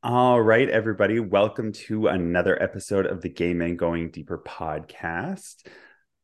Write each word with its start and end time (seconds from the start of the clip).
All 0.00 0.40
right, 0.40 0.70
everybody. 0.70 1.18
Welcome 1.18 1.72
to 1.72 2.06
another 2.06 2.60
episode 2.62 3.04
of 3.04 3.20
the 3.20 3.28
Gay 3.28 3.52
Men 3.52 3.74
Going 3.74 4.12
Deeper 4.12 4.38
podcast 4.38 5.66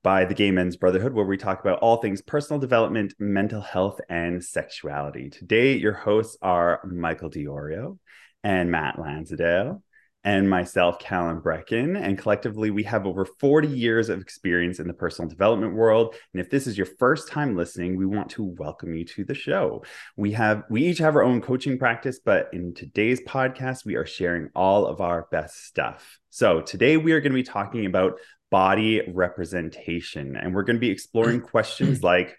by 0.05 0.25
the 0.25 0.35
Gay 0.35 0.53
Men's 0.53 0.77
Brotherhood, 0.77 1.13
where 1.13 1.25
we 1.25 1.37
talk 1.37 1.59
about 1.61 1.81
all 1.81 1.97
things 1.97 2.23
personal 2.23 2.61
development, 2.61 3.15
mental 3.19 3.61
health, 3.61 4.01
and 4.09 4.45
sexuality. 4.45 5.29
Today, 5.29 5.75
your 5.77 5.93
hosts 5.93 6.39
are 6.41 6.83
Michael 6.85 7.29
DiIorio 7.29 7.99
and 8.45 8.71
Matt 8.71 8.97
Landsiedel 8.97 9.83
and 10.25 10.49
myself, 10.49 10.99
Calan 10.99 11.41
Breckon. 11.41 12.01
And 12.01 12.19
collectively, 12.19 12.71
we 12.71 12.83
have 12.85 13.07
over 13.07 13.27
40 13.27 13.69
years 13.69 14.09
of 14.09 14.21
experience 14.21 14.81
in 14.81 14.89
the 14.89 14.95
personal 14.95 15.29
development 15.29 15.75
world. 15.75 16.15
And 16.33 16.41
if 16.41 16.49
this 16.49 16.67
is 16.67 16.79
your 16.79 16.87
first 16.99 17.29
time 17.29 17.57
listening, 17.57 17.97
we 17.97 18.07
want 18.07 18.31
to 18.31 18.43
welcome 18.43 18.95
you 18.95 19.05
to 19.05 19.25
the 19.25 19.35
show. 19.35 19.85
We 20.17 20.33
have 20.33 20.65
we 20.71 20.87
each 20.87 20.99
have 20.99 21.15
our 21.15 21.23
own 21.23 21.43
coaching 21.43 21.79
practice, 21.79 22.19
but 22.25 22.49
in 22.53 22.73
today's 22.73 23.21
podcast, 23.23 23.85
we 23.85 23.97
are 23.97 24.07
sharing 24.07 24.49
all 24.55 24.87
of 24.87 25.03
our 25.03 25.29
best 25.31 25.67
stuff. 25.67 26.19
So 26.31 26.63
today 26.63 26.97
we 26.97 27.13
are 27.13 27.21
going 27.21 27.33
to 27.33 27.37
be 27.37 27.43
talking 27.43 27.85
about 27.85 28.19
body 28.51 29.03
representation, 29.13 30.37
and 30.37 30.55
we're 30.55 30.63
going 30.63 30.77
to 30.77 30.81
be 30.81 30.91
exploring 30.91 31.41
questions 31.43 32.03
like 32.03 32.39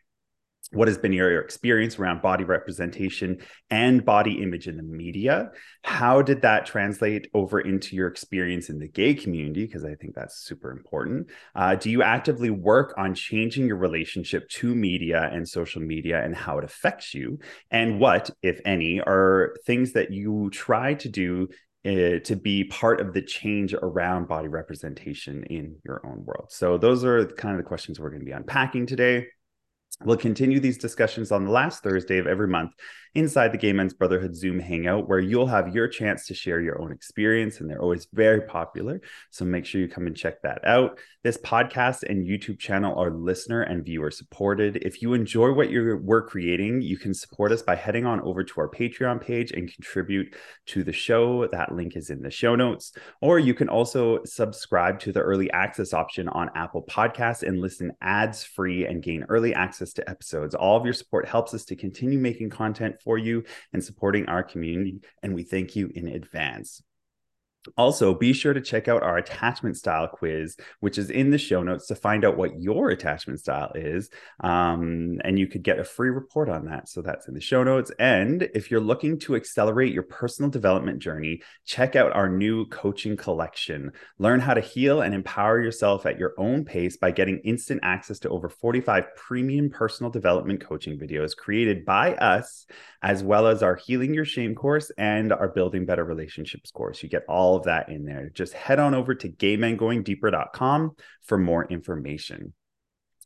what 0.71 0.87
has 0.87 0.97
been 0.97 1.13
your 1.13 1.39
experience 1.41 1.99
around 1.99 2.21
body 2.21 2.43
representation 2.43 3.37
and 3.69 4.03
body 4.03 4.41
image 4.41 4.67
in 4.67 4.77
the 4.77 4.83
media? 4.83 5.51
How 5.83 6.21
did 6.21 6.41
that 6.41 6.65
translate 6.65 7.29
over 7.33 7.59
into 7.59 7.95
your 7.95 8.07
experience 8.07 8.69
in 8.69 8.79
the 8.79 8.87
gay 8.87 9.13
community? 9.13 9.65
Because 9.65 9.85
i 9.85 9.95
think 9.95 10.15
that's 10.15 10.37
super 10.37 10.71
important. 10.71 11.27
Uh, 11.55 11.75
do 11.75 11.89
you 11.89 12.01
actively 12.01 12.49
work 12.49 12.93
on 12.97 13.13
changing 13.13 13.67
your 13.67 13.77
relationship 13.77 14.49
to 14.49 14.73
media 14.73 15.29
and 15.31 15.47
social 15.47 15.81
media 15.81 16.23
and 16.23 16.35
how 16.35 16.57
it 16.57 16.63
affects 16.63 17.13
you? 17.13 17.39
And 17.71 17.99
what 17.99 18.29
if 18.41 18.59
any 18.65 18.99
are 19.01 19.55
things 19.65 19.93
that 19.93 20.11
you 20.11 20.49
try 20.51 20.95
to 20.95 21.09
do 21.09 21.47
uh, 21.85 22.19
to 22.23 22.35
be 22.35 22.63
part 22.63 22.99
of 22.99 23.13
the 23.13 23.21
change 23.21 23.75
around 23.75 24.27
body 24.27 24.47
representation 24.47 25.43
in 25.43 25.75
your 25.85 26.01
own 26.05 26.25
world? 26.25 26.47
So 26.49 26.77
those 26.77 27.03
are 27.03 27.25
kind 27.27 27.55
of 27.55 27.63
the 27.63 27.67
questions 27.67 27.99
we're 27.99 28.09
going 28.09 28.21
to 28.21 28.25
be 28.25 28.31
unpacking 28.31 28.87
today 28.87 29.27
We'll 30.03 30.17
continue 30.17 30.59
these 30.59 30.77
discussions 30.77 31.31
on 31.31 31.45
the 31.45 31.51
last 31.51 31.83
Thursday 31.83 32.17
of 32.17 32.27
every 32.27 32.47
month 32.47 32.71
inside 33.15 33.53
the 33.53 33.57
Gay 33.57 33.73
Men's 33.73 33.93
Brotherhood 33.93 34.35
Zoom 34.35 34.59
Hangout, 34.59 35.07
where 35.07 35.19
you'll 35.19 35.47
have 35.47 35.73
your 35.73 35.87
chance 35.87 36.27
to 36.27 36.33
share 36.33 36.59
your 36.59 36.81
own 36.81 36.91
experience. 36.91 37.59
And 37.59 37.69
they're 37.69 37.81
always 37.81 38.07
very 38.13 38.41
popular. 38.41 39.01
So 39.31 39.45
make 39.45 39.65
sure 39.65 39.81
you 39.81 39.87
come 39.87 40.05
and 40.05 40.15
check 40.15 40.41
that 40.41 40.65
out. 40.67 40.99
This 41.23 41.37
podcast 41.37 42.03
and 42.03 42.27
YouTube 42.27 42.59
channel 42.59 42.99
are 42.99 43.09
listener 43.09 43.61
and 43.61 43.83
viewer 43.83 44.11
supported. 44.11 44.77
If 44.77 45.01
you 45.01 45.13
enjoy 45.13 45.53
what 45.53 45.71
you're, 45.71 45.97
we're 45.97 46.27
creating, 46.27 46.81
you 46.81 46.97
can 46.97 47.13
support 47.13 47.51
us 47.51 47.63
by 47.63 47.75
heading 47.75 48.05
on 48.05 48.21
over 48.21 48.43
to 48.43 48.61
our 48.61 48.69
Patreon 48.69 49.21
page 49.21 49.51
and 49.51 49.73
contribute 49.73 50.35
to 50.67 50.83
the 50.83 50.93
show. 50.93 51.47
That 51.47 51.73
link 51.73 51.95
is 51.95 52.09
in 52.09 52.21
the 52.21 52.29
show 52.29 52.55
notes. 52.55 52.91
Or 53.21 53.39
you 53.39 53.53
can 53.53 53.69
also 53.69 54.23
subscribe 54.25 54.99
to 54.99 55.11
the 55.11 55.21
early 55.21 55.49
access 55.51 55.93
option 55.93 56.27
on 56.29 56.51
Apple 56.53 56.83
Podcasts 56.83 57.41
and 57.41 57.61
listen 57.61 57.93
ads 58.01 58.43
free 58.43 58.85
and 58.85 59.01
gain 59.01 59.25
early 59.29 59.53
access 59.53 59.93
to 59.93 60.09
episodes. 60.09 60.53
All 60.53 60.77
of 60.77 60.83
your 60.83 60.93
support 60.93 61.27
helps 61.27 61.53
us 61.53 61.63
to 61.65 61.75
continue 61.75 62.19
making 62.19 62.49
content 62.49 62.97
for 63.05 63.17
you 63.17 63.45
and 63.71 63.81
supporting 63.81 64.25
our 64.25 64.43
community. 64.43 64.99
And 65.23 65.33
we 65.33 65.43
thank 65.43 65.75
you 65.75 65.89
in 65.95 66.09
advance. 66.09 66.81
Also, 67.77 68.13
be 68.13 68.33
sure 68.33 68.53
to 68.53 68.61
check 68.61 68.87
out 68.87 69.03
our 69.03 69.17
attachment 69.17 69.77
style 69.77 70.07
quiz, 70.07 70.57
which 70.79 70.97
is 70.97 71.09
in 71.09 71.31
the 71.31 71.37
show 71.37 71.63
notes 71.63 71.87
to 71.87 71.95
find 71.95 72.25
out 72.25 72.37
what 72.37 72.59
your 72.59 72.89
attachment 72.89 73.39
style 73.39 73.71
is. 73.75 74.09
Um, 74.41 75.19
and 75.23 75.39
you 75.39 75.47
could 75.47 75.63
get 75.63 75.79
a 75.79 75.83
free 75.83 76.09
report 76.09 76.49
on 76.49 76.65
that. 76.65 76.89
So 76.89 77.01
that's 77.01 77.27
in 77.27 77.33
the 77.33 77.41
show 77.41 77.63
notes. 77.63 77.91
And 77.99 78.43
if 78.53 78.69
you're 78.69 78.79
looking 78.79 79.19
to 79.19 79.35
accelerate 79.35 79.93
your 79.93 80.03
personal 80.03 80.49
development 80.49 80.99
journey, 80.99 81.41
check 81.65 81.95
out 81.95 82.15
our 82.15 82.29
new 82.29 82.65
coaching 82.67 83.17
collection. 83.17 83.91
Learn 84.19 84.39
how 84.39 84.53
to 84.53 84.61
heal 84.61 85.01
and 85.01 85.13
empower 85.13 85.61
yourself 85.61 86.05
at 86.05 86.19
your 86.19 86.33
own 86.37 86.65
pace 86.65 86.97
by 86.97 87.11
getting 87.11 87.39
instant 87.39 87.79
access 87.83 88.19
to 88.19 88.29
over 88.29 88.49
45 88.49 89.15
premium 89.15 89.69
personal 89.69 90.11
development 90.11 90.61
coaching 90.61 90.97
videos 90.97 91.35
created 91.35 91.85
by 91.85 92.13
us, 92.15 92.65
as 93.01 93.23
well 93.23 93.47
as 93.47 93.63
our 93.63 93.75
Healing 93.75 94.13
Your 94.13 94.25
Shame 94.25 94.55
course 94.55 94.91
and 94.97 95.31
our 95.31 95.49
Building 95.49 95.85
Better 95.85 96.03
Relationships 96.03 96.71
course. 96.71 97.03
You 97.03 97.09
get 97.09 97.25
all 97.27 97.54
all 97.55 97.59
of 97.59 97.65
that 97.65 97.89
in 97.89 98.05
there. 98.05 98.29
Just 98.29 98.53
head 98.53 98.79
on 98.79 98.93
over 98.93 99.15
to 99.15 99.29
gaymengoingdeeper.com 99.29 100.95
for 101.23 101.37
more 101.37 101.65
information. 101.65 102.53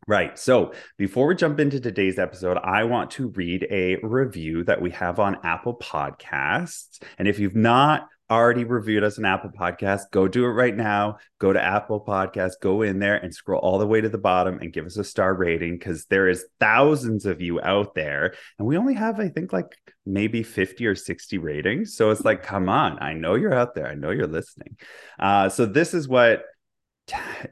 Right. 0.08 0.38
So 0.40 0.74
before 0.98 1.28
we 1.28 1.36
jump 1.36 1.60
into 1.60 1.80
today's 1.80 2.20
episode, 2.20 2.58
I 2.58 2.84
want 2.86 3.12
to 3.12 3.30
read 3.30 3.68
a 3.70 3.98
review 4.02 4.64
that 4.64 4.82
we 4.82 4.92
have 4.92 5.20
on 5.20 5.38
Apple 5.44 5.78
Podcasts. 5.78 7.02
And 7.18 7.28
if 7.28 7.40
you've 7.40 7.56
not 7.56 8.08
already 8.30 8.64
reviewed 8.64 9.04
us 9.04 9.18
on 9.18 9.26
Apple 9.26 9.50
Podcast, 9.50 10.12
go 10.12 10.28
do 10.28 10.46
it 10.46 10.50
right 10.50 10.76
now. 10.76 11.18
Go 11.40 11.52
to 11.52 11.62
Apple 11.62 12.04
Podcast, 12.06 12.54
go 12.62 12.82
in 12.82 13.00
there 13.00 13.16
and 13.16 13.34
scroll 13.34 13.60
all 13.60 13.80
the 13.80 13.88
way 13.88 14.02
to 14.02 14.10
the 14.10 14.18
bottom 14.18 14.60
and 14.60 14.74
give 14.74 14.86
us 14.86 14.98
a 14.98 15.04
star 15.04 15.34
rating 15.34 15.78
because 15.78 16.06
there 16.06 16.28
is 16.28 16.46
thousands 16.60 17.26
of 17.26 17.42
you 17.42 17.60
out 17.62 17.96
there. 17.96 18.34
And 18.58 18.68
we 18.68 18.78
only 18.78 18.94
have, 18.94 19.20
I 19.20 19.30
think, 19.30 19.52
like 19.52 19.76
maybe 20.06 20.44
50 20.44 20.86
or 20.86 20.96
60 20.96 21.38
ratings. 21.38 21.96
So 21.96 22.12
it's 22.12 22.26
like, 22.26 22.44
come 22.44 22.70
on, 22.70 23.02
I 23.02 23.14
know 23.14 23.36
you're 23.36 23.54
out 23.54 23.76
there. 23.76 23.88
I 23.88 23.96
know 23.96 24.12
you're 24.12 24.28
listening. 24.28 24.78
Uh, 25.18 25.50
so 25.50 25.66
this 25.66 25.94
is 25.94 26.08
what 26.08 26.44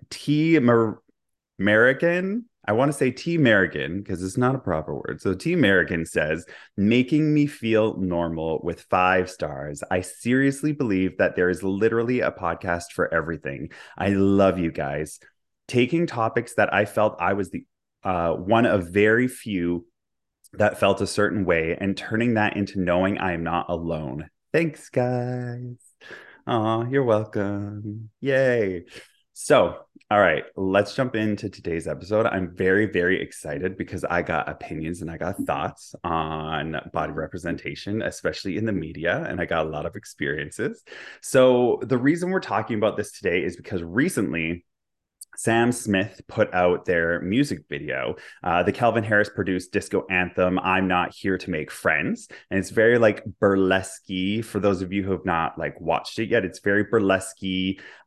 T. 0.09 0.57
American 1.59 2.45
I 2.67 2.73
want 2.73 2.91
to 2.91 2.97
say 2.97 3.11
T. 3.11 3.37
Merrigan 3.37 3.99
because 3.99 4.21
it's 4.21 4.37
not 4.37 4.55
a 4.55 4.59
proper 4.59 4.93
word. 4.93 5.21
So 5.21 5.33
T. 5.33 5.55
Merrigan 5.55 6.05
says, 6.05 6.45
making 6.75 7.33
me 7.33 7.47
feel 7.47 7.97
normal 7.97 8.59
with 8.61 8.81
five 8.89 9.29
stars. 9.29 9.83
I 9.89 10.01
seriously 10.01 10.73
believe 10.73 11.17
that 11.17 11.35
there 11.35 11.49
is 11.49 11.63
literally 11.63 12.19
a 12.19 12.31
podcast 12.31 12.91
for 12.93 13.13
everything. 13.13 13.69
I 13.97 14.09
love 14.09 14.59
you 14.59 14.71
guys. 14.71 15.19
Taking 15.67 16.07
topics 16.07 16.55
that 16.55 16.73
I 16.73 16.85
felt 16.85 17.15
I 17.19 17.33
was 17.33 17.49
the 17.51 17.65
uh, 18.03 18.33
one 18.33 18.65
of 18.65 18.89
very 18.89 19.27
few 19.27 19.85
that 20.53 20.79
felt 20.79 21.01
a 21.01 21.07
certain 21.07 21.45
way 21.45 21.77
and 21.79 21.95
turning 21.95 22.35
that 22.35 22.55
into 22.55 22.79
knowing 22.79 23.17
I 23.17 23.33
am 23.33 23.43
not 23.43 23.67
alone. 23.69 24.29
Thanks, 24.53 24.89
guys. 24.89 25.75
Oh, 26.45 26.85
you're 26.85 27.03
welcome. 27.03 28.09
Yay. 28.21 28.85
So, 29.39 29.75
all 30.09 30.19
right, 30.19 30.45
let's 30.55 30.95
jump 30.95 31.15
into 31.15 31.47
today's 31.47 31.87
episode. 31.87 32.25
I'm 32.25 32.55
very, 32.55 32.87
very 32.87 33.21
excited 33.21 33.77
because 33.77 34.03
I 34.03 34.23
got 34.23 34.49
opinions 34.49 35.03
and 35.03 35.11
I 35.11 35.17
got 35.17 35.37
thoughts 35.37 35.93
on 36.03 36.81
body 36.91 37.13
representation, 37.13 38.01
especially 38.01 38.57
in 38.57 38.65
the 38.65 38.71
media, 38.71 39.23
and 39.29 39.39
I 39.39 39.45
got 39.45 39.67
a 39.67 39.69
lot 39.69 39.85
of 39.85 39.95
experiences. 39.95 40.83
So, 41.21 41.79
the 41.83 41.99
reason 41.99 42.31
we're 42.31 42.39
talking 42.39 42.79
about 42.79 42.97
this 42.97 43.11
today 43.11 43.43
is 43.43 43.55
because 43.55 43.83
recently 43.83 44.65
Sam 45.37 45.71
Smith 45.71 46.19
put 46.27 46.51
out 46.51 46.85
their 46.85 47.21
music 47.21 47.65
video. 47.69 48.15
Uh, 48.43 48.63
the 48.63 48.71
Calvin 48.71 49.03
Harris 49.03 49.29
produced 49.29 49.71
disco 49.71 50.03
anthem, 50.09 50.57
I'm 50.59 50.87
Not 50.87 51.13
Here 51.13 51.37
to 51.37 51.49
Make 51.51 51.69
Friends. 51.69 52.27
And 52.49 52.59
it's 52.59 52.71
very 52.71 52.97
like 52.97 53.23
burlesque 53.39 54.07
for 54.43 54.59
those 54.59 54.81
of 54.81 54.91
you 54.91 55.03
who 55.03 55.11
have 55.11 55.25
not 55.25 55.57
like 55.59 55.79
watched 55.79 56.17
it 56.17 56.29
yet. 56.29 56.43
It's 56.43 56.59
very 56.59 56.85
burlesque. 56.85 57.37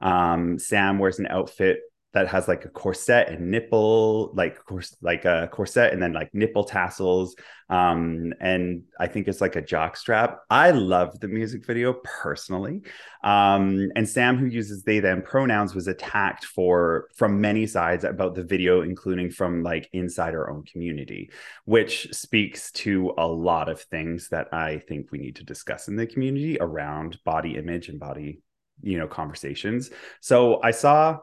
Um, 0.01 0.59
Sam 0.59 0.99
wears 0.99 1.21
an 1.21 1.29
outfit 1.29 1.81
that 2.13 2.29
has 2.29 2.49
like 2.49 2.65
a 2.65 2.69
corset 2.69 3.29
and 3.29 3.51
nipple 3.51 4.33
like 4.35 4.65
course 4.65 4.97
like 5.01 5.25
a 5.25 5.49
corset 5.53 5.93
and 5.93 6.03
then 6.03 6.13
like 6.13 6.33
nipple 6.35 6.65
tassels 6.65 7.37
um 7.69 8.33
and 8.41 8.83
i 8.99 9.07
think 9.07 9.29
it's 9.29 9.41
like 9.41 9.57
a 9.57 9.63
jock 9.63 9.97
strap. 9.97 10.41
I 10.51 10.73
love 10.73 11.21
the 11.21 11.29
music 11.29 11.65
video 11.65 11.95
personally 12.05 12.83
um 13.23 13.91
and 13.95 14.09
sam 14.09 14.37
who 14.37 14.47
uses 14.47 14.83
they 14.83 14.99
them 15.01 15.23
pronouns 15.23 15.75
was 15.75 15.87
attacked 15.87 16.45
for 16.45 17.09
from 17.15 17.41
many 17.41 17.67
sides 17.67 18.05
about 18.05 18.35
the 18.35 18.45
video 18.45 18.83
including 18.83 19.31
from 19.31 19.63
like 19.63 19.89
inside 19.93 20.35
our 20.35 20.51
own 20.51 20.65
community 20.65 21.31
which 21.65 22.13
speaks 22.13 22.73
to 22.73 23.13
a 23.19 23.27
lot 23.27 23.69
of 23.69 23.81
things 23.83 24.29
that 24.29 24.53
i 24.53 24.79
think 24.89 25.13
we 25.13 25.19
need 25.19 25.37
to 25.37 25.45
discuss 25.45 25.89
in 25.89 25.97
the 25.97 26.07
community 26.07 26.59
around 26.61 27.19
body 27.25 27.57
image 27.57 27.89
and 27.89 28.01
body 28.01 28.41
you 28.83 28.99
know 28.99 29.07
conversations. 29.07 29.91
So 30.21 30.61
i 30.63 30.71
saw 30.71 31.19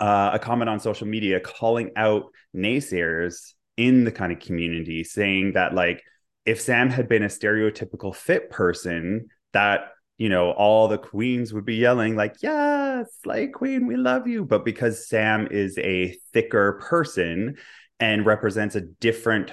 uh, 0.00 0.30
a 0.34 0.38
comment 0.38 0.68
on 0.68 0.80
social 0.80 1.06
media 1.06 1.40
calling 1.40 1.90
out 1.96 2.24
naysayers 2.54 3.54
in 3.76 4.04
the 4.04 4.12
kind 4.12 4.32
of 4.32 4.40
community, 4.40 5.04
saying 5.04 5.52
that 5.52 5.74
like 5.74 6.02
if 6.44 6.60
Sam 6.60 6.88
had 6.90 7.08
been 7.08 7.22
a 7.22 7.28
stereotypical 7.28 8.14
fit 8.14 8.50
person, 8.50 9.28
that 9.52 9.92
you 10.18 10.28
know 10.28 10.50
all 10.50 10.88
the 10.88 10.98
queens 10.98 11.52
would 11.52 11.64
be 11.64 11.76
yelling 11.76 12.16
like 12.16 12.36
yes 12.42 13.06
like 13.24 13.52
queen 13.52 13.86
we 13.86 13.96
love 13.96 14.26
you. 14.26 14.44
But 14.44 14.64
because 14.64 15.08
sam 15.08 15.48
is 15.50 15.78
a 15.78 16.18
thicker 16.32 16.80
person 16.82 17.56
and 18.00 18.26
represents 18.26 18.74
a 18.74 18.82
different 18.82 19.52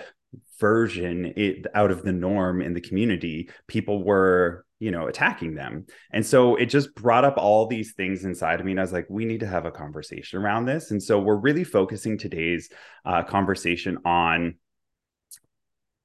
version 0.60 1.33
it, 1.38 1.66
out 1.74 1.92
of 1.92 2.04
the 2.04 2.12
norm 2.12 2.62
in 2.62 2.74
the 2.74 2.81
community 2.81 3.50
people 3.68 4.04
were 4.04 4.65
you 4.80 4.92
know 4.92 5.07
attacking 5.07 5.56
them. 5.56 5.86
And 6.12 6.25
so 6.25 6.56
it 6.56 6.68
just 6.68 6.94
brought 6.95 7.25
up 7.25 7.38
all 7.38 7.68
these 7.68 7.94
things 7.94 8.25
inside 8.25 8.60
of 8.60 8.66
me 8.66 8.72
and 8.74 8.80
i 8.80 8.83
was 8.83 8.92
like 8.92 9.07
we 9.10 9.25
need 9.25 9.39
to 9.39 9.48
have 9.48 9.66
a 9.66 9.72
conversation 9.72 10.39
around 10.39 10.66
this. 10.66 10.92
And 10.92 11.01
so 11.01 11.19
we're 11.19 11.38
really 11.38 11.63
focusing 11.63 12.18
today's 12.18 12.69
uh, 13.06 13.24
conversation 13.24 13.98
on 14.06 14.56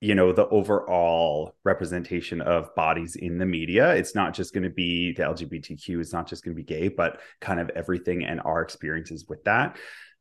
you 0.00 0.14
know 0.14 0.32
the 0.32 0.48
overall 0.48 1.54
representation 1.64 2.40
of 2.40 2.74
bodies 2.74 3.16
in 3.16 3.38
the 3.38 3.46
media. 3.46 3.94
It's 3.94 4.14
not 4.14 4.34
just 4.34 4.54
going 4.54 4.64
to 4.64 4.70
be 4.70 5.12
the 5.12 5.24
lgbtq 5.24 6.00
it's 6.00 6.12
not 6.12 6.26
just 6.26 6.44
going 6.44 6.56
to 6.56 6.62
be 6.62 6.64
gay 6.64 6.88
but 6.88 7.20
kind 7.40 7.60
of 7.60 7.70
everything 7.70 8.24
and 8.24 8.40
our 8.40 8.62
experiences 8.62 9.26
with 9.28 9.44
that. 9.44 9.78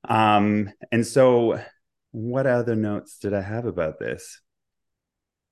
Um 0.08 0.72
and 0.92 1.06
so 1.06 1.62
what 2.12 2.48
other 2.48 2.76
notes 2.76 3.20
did 3.20 3.34
i 3.36 3.42
have 3.42 3.66
about 3.66 4.00
this 4.00 4.42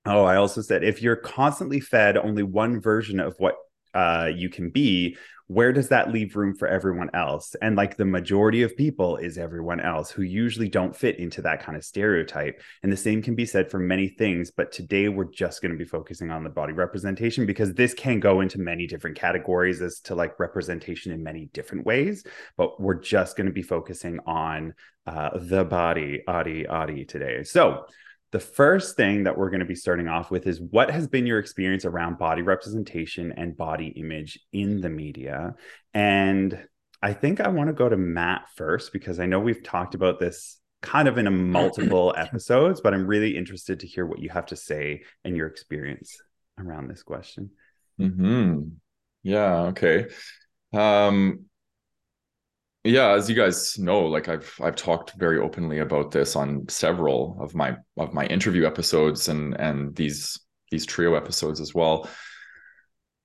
oh 0.06 0.24
i 0.24 0.36
also 0.36 0.60
said 0.60 0.84
if 0.84 1.02
you're 1.02 1.16
constantly 1.16 1.80
fed 1.80 2.16
only 2.16 2.42
one 2.42 2.80
version 2.80 3.20
of 3.20 3.34
what 3.38 3.56
uh, 3.94 4.30
you 4.32 4.50
can 4.50 4.70
be 4.70 5.16
where 5.48 5.72
does 5.72 5.88
that 5.88 6.12
leave 6.12 6.36
room 6.36 6.54
for 6.54 6.68
everyone 6.68 7.08
else? 7.14 7.56
And 7.62 7.74
like 7.74 7.96
the 7.96 8.04
majority 8.04 8.62
of 8.62 8.76
people 8.76 9.16
is 9.16 9.38
everyone 9.38 9.80
else 9.80 10.10
who 10.10 10.20
usually 10.20 10.68
don't 10.68 10.94
fit 10.94 11.18
into 11.18 11.40
that 11.42 11.62
kind 11.62 11.76
of 11.76 11.84
stereotype. 11.84 12.60
And 12.82 12.92
the 12.92 12.98
same 12.98 13.22
can 13.22 13.34
be 13.34 13.46
said 13.46 13.70
for 13.70 13.78
many 13.78 14.08
things. 14.08 14.50
But 14.50 14.72
today 14.72 15.08
we're 15.08 15.32
just 15.32 15.62
going 15.62 15.72
to 15.72 15.78
be 15.78 15.86
focusing 15.86 16.30
on 16.30 16.44
the 16.44 16.50
body 16.50 16.74
representation 16.74 17.46
because 17.46 17.72
this 17.72 17.94
can 17.94 18.20
go 18.20 18.42
into 18.42 18.58
many 18.58 18.86
different 18.86 19.16
categories 19.16 19.80
as 19.80 20.00
to 20.00 20.14
like 20.14 20.38
representation 20.38 21.12
in 21.12 21.22
many 21.22 21.48
different 21.54 21.86
ways. 21.86 22.24
But 22.58 22.78
we're 22.78 23.00
just 23.00 23.34
going 23.34 23.46
to 23.46 23.52
be 23.52 23.62
focusing 23.62 24.20
on 24.26 24.74
uh, 25.06 25.30
the 25.34 25.64
body, 25.64 26.24
Adi, 26.28 26.66
Adi 26.66 27.06
today. 27.06 27.42
So, 27.42 27.86
the 28.30 28.40
first 28.40 28.96
thing 28.96 29.24
that 29.24 29.38
we're 29.38 29.50
going 29.50 29.60
to 29.60 29.66
be 29.66 29.74
starting 29.74 30.08
off 30.08 30.30
with 30.30 30.46
is 30.46 30.60
what 30.60 30.90
has 30.90 31.06
been 31.06 31.26
your 31.26 31.38
experience 31.38 31.84
around 31.84 32.18
body 32.18 32.42
representation 32.42 33.32
and 33.32 33.56
body 33.56 33.88
image 33.88 34.38
in 34.52 34.80
the 34.80 34.90
media? 34.90 35.54
And 35.94 36.66
I 37.02 37.14
think 37.14 37.40
I 37.40 37.48
want 37.48 37.68
to 37.68 37.74
go 37.74 37.88
to 37.88 37.96
Matt 37.96 38.48
first 38.56 38.92
because 38.92 39.18
I 39.18 39.26
know 39.26 39.40
we've 39.40 39.62
talked 39.62 39.94
about 39.94 40.18
this 40.18 40.58
kind 40.82 41.08
of 41.08 41.16
in 41.16 41.26
a 41.26 41.30
multiple 41.30 42.14
episodes, 42.16 42.80
but 42.80 42.92
I'm 42.92 43.06
really 43.06 43.36
interested 43.36 43.80
to 43.80 43.86
hear 43.86 44.04
what 44.04 44.20
you 44.20 44.28
have 44.30 44.46
to 44.46 44.56
say 44.56 45.02
and 45.24 45.36
your 45.36 45.46
experience 45.46 46.20
around 46.58 46.88
this 46.88 47.02
question. 47.02 47.50
Hmm. 47.98 48.60
Yeah. 49.22 49.62
Okay. 49.68 50.06
Um, 50.72 51.46
yeah 52.84 53.10
as 53.10 53.28
you 53.28 53.34
guys 53.34 53.78
know 53.78 54.00
like 54.00 54.28
i've 54.28 54.54
i've 54.62 54.76
talked 54.76 55.12
very 55.18 55.38
openly 55.38 55.78
about 55.78 56.10
this 56.10 56.36
on 56.36 56.66
several 56.68 57.36
of 57.40 57.54
my 57.54 57.76
of 57.96 58.14
my 58.14 58.24
interview 58.26 58.66
episodes 58.66 59.28
and 59.28 59.58
and 59.60 59.94
these 59.96 60.38
these 60.70 60.86
trio 60.86 61.14
episodes 61.14 61.60
as 61.60 61.74
well. 61.74 62.08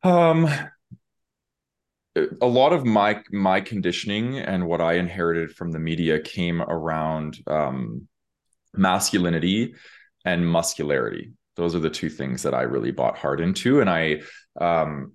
Um 0.04 0.50
a 2.42 2.46
lot 2.46 2.74
of 2.74 2.86
my 2.86 3.22
my 3.32 3.60
conditioning 3.60 4.38
and 4.38 4.68
what 4.68 4.82
i 4.82 4.94
inherited 4.94 5.52
from 5.52 5.72
the 5.72 5.80
media 5.80 6.20
came 6.20 6.62
around 6.62 7.40
um 7.48 8.08
masculinity 8.76 9.74
and 10.26 10.48
muscularity. 10.48 11.34
Those 11.56 11.76
are 11.76 11.80
the 11.80 11.90
two 11.90 12.10
things 12.10 12.44
that 12.44 12.54
i 12.54 12.62
really 12.64 12.92
bought 12.92 13.18
hard 13.18 13.40
into. 13.40 13.82
And 13.82 13.90
i 13.90 14.22
um 14.60 15.14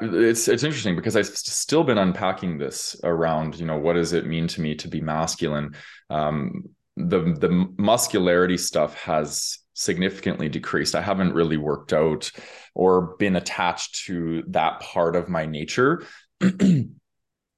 It's 0.00 0.48
it's 0.48 0.62
interesting 0.62 0.96
because 0.96 1.16
I've 1.16 1.26
still 1.26 1.84
been 1.84 1.98
unpacking 1.98 2.58
this 2.58 2.96
around 3.04 3.58
you 3.58 3.66
know 3.66 3.78
what 3.78 3.94
does 3.94 4.12
it 4.12 4.26
mean 4.26 4.46
to 4.48 4.60
me 4.60 4.74
to 4.76 4.88
be 4.88 5.00
masculine. 5.00 5.74
Um, 6.10 6.64
the 6.96 7.20
the 7.38 7.68
muscularity 7.78 8.56
stuff 8.56 8.94
has 9.02 9.58
significantly 9.74 10.48
decreased. 10.48 10.94
I 10.94 11.02
haven't 11.02 11.34
really 11.34 11.56
worked 11.56 11.92
out 11.92 12.30
or 12.74 13.16
been 13.18 13.36
attached 13.36 14.06
to 14.06 14.42
that 14.48 14.80
part 14.80 15.14
of 15.14 15.28
my 15.28 15.46
nature 15.46 16.02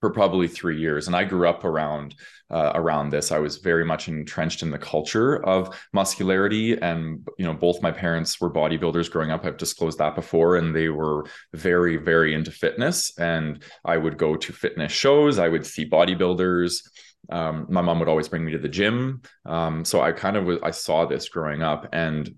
for 0.01 0.11
probably 0.11 0.49
three 0.49 0.79
years. 0.79 1.07
And 1.07 1.15
I 1.15 1.25
grew 1.25 1.49
up 1.49 1.65
around 1.65 2.15
uh, 2.51 2.73
around 2.75 3.11
this. 3.11 3.31
I 3.31 3.39
was 3.39 3.59
very 3.59 3.85
much 3.85 4.09
entrenched 4.09 4.63
in 4.63 4.71
the 4.71 4.79
culture 4.79 5.45
of 5.47 5.79
muscularity, 5.93 6.77
and 6.81 7.27
you 7.39 7.45
know, 7.45 7.55
both 7.55 7.81
my 7.83 7.93
parents 7.93 8.41
were 8.41 8.53
bodybuilders 8.53 9.11
growing 9.11 9.31
up. 9.31 9.45
I've 9.45 9.57
disclosed 9.57 9.99
that 9.99 10.17
before, 10.17 10.57
and 10.57 10.75
they 10.75 10.89
were 10.89 11.27
very, 11.55 11.97
very 11.97 12.35
into 12.35 12.51
fitness. 12.51 13.17
And 13.19 13.63
I 13.85 13.97
would 13.97 14.19
go 14.19 14.37
to 14.37 14.53
fitness 14.53 14.91
shows. 14.91 15.39
I 15.39 15.49
would 15.49 15.65
see 15.65 15.89
bodybuilders. 15.89 16.83
Um, 17.31 17.67
my 17.69 17.83
mom 17.83 18.01
would 18.01 18.09
always 18.09 18.29
bring 18.29 18.45
me 18.45 18.53
to 18.53 18.59
the 18.59 18.69
gym. 18.69 19.23
Um, 19.47 19.85
so 19.85 20.01
I 20.01 20.11
kind 20.11 20.37
of 20.37 20.47
was, 20.47 20.59
I 20.63 20.73
saw 20.73 21.07
this 21.07 21.29
growing 21.29 21.63
up, 21.63 21.89
and 21.93 22.35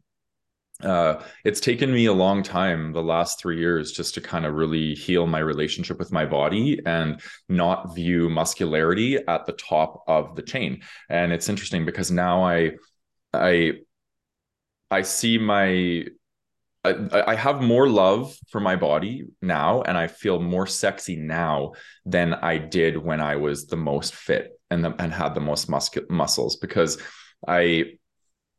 uh, 0.84 1.22
it's 1.44 1.60
taken 1.60 1.92
me 1.92 2.06
a 2.06 2.12
long 2.12 2.42
time 2.42 2.92
the 2.92 3.02
last 3.02 3.40
three 3.40 3.58
years 3.58 3.92
just 3.92 4.14
to 4.14 4.20
kind 4.20 4.44
of 4.44 4.54
really 4.54 4.94
heal 4.94 5.26
my 5.26 5.38
relationship 5.38 5.98
with 5.98 6.12
my 6.12 6.24
body 6.24 6.80
and 6.86 7.20
not 7.48 7.94
view 7.94 8.28
muscularity 8.28 9.16
at 9.26 9.46
the 9.46 9.52
top 9.52 10.02
of 10.06 10.36
the 10.36 10.42
chain. 10.42 10.82
And 11.08 11.32
it's 11.32 11.48
interesting 11.48 11.84
because 11.84 12.10
now 12.10 12.44
i 12.44 12.72
i 13.32 13.72
i 14.90 15.02
see 15.02 15.38
my 15.38 16.04
I, 16.84 17.22
I 17.28 17.34
have 17.34 17.62
more 17.62 17.88
love 17.88 18.36
for 18.50 18.60
my 18.60 18.76
body 18.76 19.24
now 19.40 19.82
and 19.82 19.96
i 19.96 20.06
feel 20.06 20.40
more 20.40 20.66
sexy 20.66 21.16
now 21.16 21.72
than 22.04 22.34
i 22.34 22.58
did 22.58 22.96
when 22.96 23.20
i 23.20 23.36
was 23.36 23.66
the 23.66 23.76
most 23.76 24.14
fit 24.14 24.60
and 24.70 24.84
the, 24.84 24.94
and 24.98 25.12
had 25.12 25.34
the 25.34 25.40
most 25.40 25.68
muscle 25.68 26.02
muscles 26.10 26.56
because 26.56 26.98
i 27.46 27.92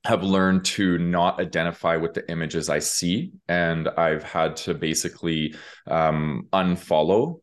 have 0.06 0.24
learned 0.24 0.66
to 0.66 0.98
not 0.98 1.40
identify 1.40 1.96
with 1.96 2.14
the 2.14 2.30
images 2.30 2.70
I 2.70 2.80
see. 2.80 3.32
And 3.48 3.88
I've 3.88 4.24
had 4.24 4.58
to 4.58 4.74
basically 4.74 5.56
um, 5.88 6.48
unfollow 6.52 7.40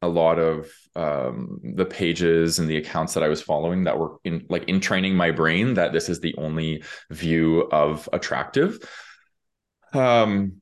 a 0.00 0.08
lot 0.08 0.38
of 0.38 0.70
um, 0.94 1.60
the 1.62 1.86
pages 1.86 2.58
and 2.58 2.68
the 2.68 2.76
accounts 2.76 3.14
that 3.14 3.22
I 3.22 3.28
was 3.28 3.42
following 3.42 3.84
that 3.84 3.98
were 3.98 4.18
in 4.22 4.46
like 4.48 4.64
in 4.64 4.78
training 4.78 5.16
my 5.16 5.30
brain 5.30 5.74
that 5.74 5.92
this 5.92 6.08
is 6.08 6.20
the 6.20 6.34
only 6.36 6.84
view 7.10 7.62
of 7.72 8.08
attractive. 8.12 8.78
Um, 9.92 10.60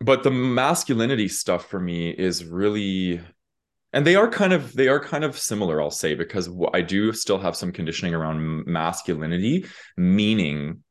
but 0.00 0.22
the 0.22 0.30
masculinity 0.30 1.28
stuff 1.28 1.68
for 1.68 1.78
me 1.78 2.10
is 2.10 2.44
really 2.44 3.20
and 3.92 4.06
they 4.06 4.16
are 4.16 4.28
kind 4.28 4.52
of 4.52 4.72
they 4.74 4.88
are 4.88 5.00
kind 5.00 5.24
of 5.24 5.38
similar 5.38 5.80
i'll 5.80 5.90
say 5.90 6.14
because 6.14 6.48
i 6.74 6.80
do 6.80 7.12
still 7.12 7.38
have 7.38 7.56
some 7.56 7.72
conditioning 7.72 8.14
around 8.14 8.66
masculinity 8.66 9.64
meaning 9.96 10.82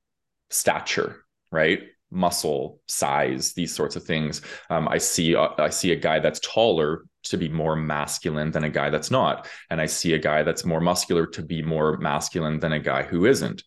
stature 0.50 1.25
right? 1.56 1.83
Muscle 2.12 2.80
size 2.88 3.53
these 3.53 3.74
sorts 3.74 3.95
of 3.95 4.03
things. 4.03 4.42
Um, 4.69 4.88
i 4.88 4.97
see 4.97 5.36
uh, 5.36 5.50
i 5.57 5.69
see 5.69 5.92
a 5.92 5.95
guy 5.95 6.19
that's 6.19 6.39
taller 6.39 7.06
to 7.24 7.38
be 7.38 7.50
more 7.50 7.75
masculine 7.75 8.51
than 8.51 8.63
a 8.63 8.69
guy 8.69 8.89
that's 8.89 9.09
not. 9.09 9.47
And 9.69 9.81
i 9.81 9.88
see 9.88 10.13
a 10.13 10.19
guy 10.19 10.44
that's 10.44 10.65
more 10.65 10.80
muscular 10.80 11.25
to 11.27 11.42
be 11.42 11.62
more 11.62 11.97
masculine 11.97 12.59
than 12.59 12.74
a 12.74 12.80
guy 12.80 13.03
who 13.03 13.25
isn't. 13.25 13.63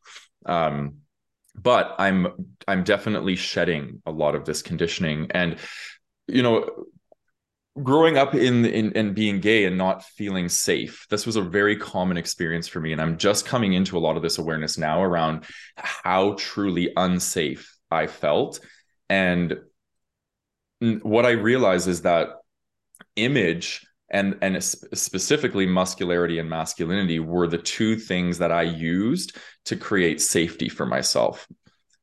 Um, 0.47 0.99
but 1.55 1.97
i'm 1.99 2.55
i'm 2.69 2.85
definitely 2.85 3.35
shedding 3.35 4.01
a 4.07 4.13
lot 4.13 4.35
of 4.35 4.45
this 4.45 4.63
conditioning. 4.63 5.27
And 5.33 5.57
you 6.29 6.43
know 6.43 6.85
growing 7.83 8.17
up 8.17 8.35
in 8.35 8.65
in 8.65 8.93
and 8.97 9.15
being 9.15 9.41
gay 9.41 9.65
and 9.65 9.79
not 9.79 10.05
feeling 10.05 10.49
safe 10.49 11.07
this 11.11 11.27
was 11.27 11.37
a 11.37 11.43
very 11.43 11.77
common 11.77 12.17
experience 12.17 12.69
for 12.69 12.81
me. 12.81 12.93
And 12.93 13.01
i'm 13.01 13.17
just 13.19 13.47
coming 13.47 13.73
into 13.73 13.97
a 13.97 14.01
lot 14.01 14.17
of 14.17 14.23
this 14.23 14.39
awareness 14.39 14.79
now 14.79 15.03
around 15.03 15.45
how 15.77 16.35
truly 16.39 16.93
unsafe 16.97 17.75
i 17.91 18.07
felt. 18.07 18.61
And 19.09 19.59
what 20.81 21.27
i 21.27 21.31
realize 21.31 21.87
is 21.87 22.03
that 22.03 22.29
image 23.17 23.87
and 24.11 24.39
and 24.41 24.63
specifically 24.63 25.67
muscularity 25.67 26.39
and 26.39 26.49
masculinity 26.49 27.19
were 27.21 27.47
the 27.47 27.59
two 27.59 27.97
things 27.97 28.39
that 28.39 28.53
i 28.53 28.63
used 28.63 29.37
to 29.67 29.77
create 29.77 30.21
safety 30.21 30.69
for 30.69 30.87
myself. 30.87 31.47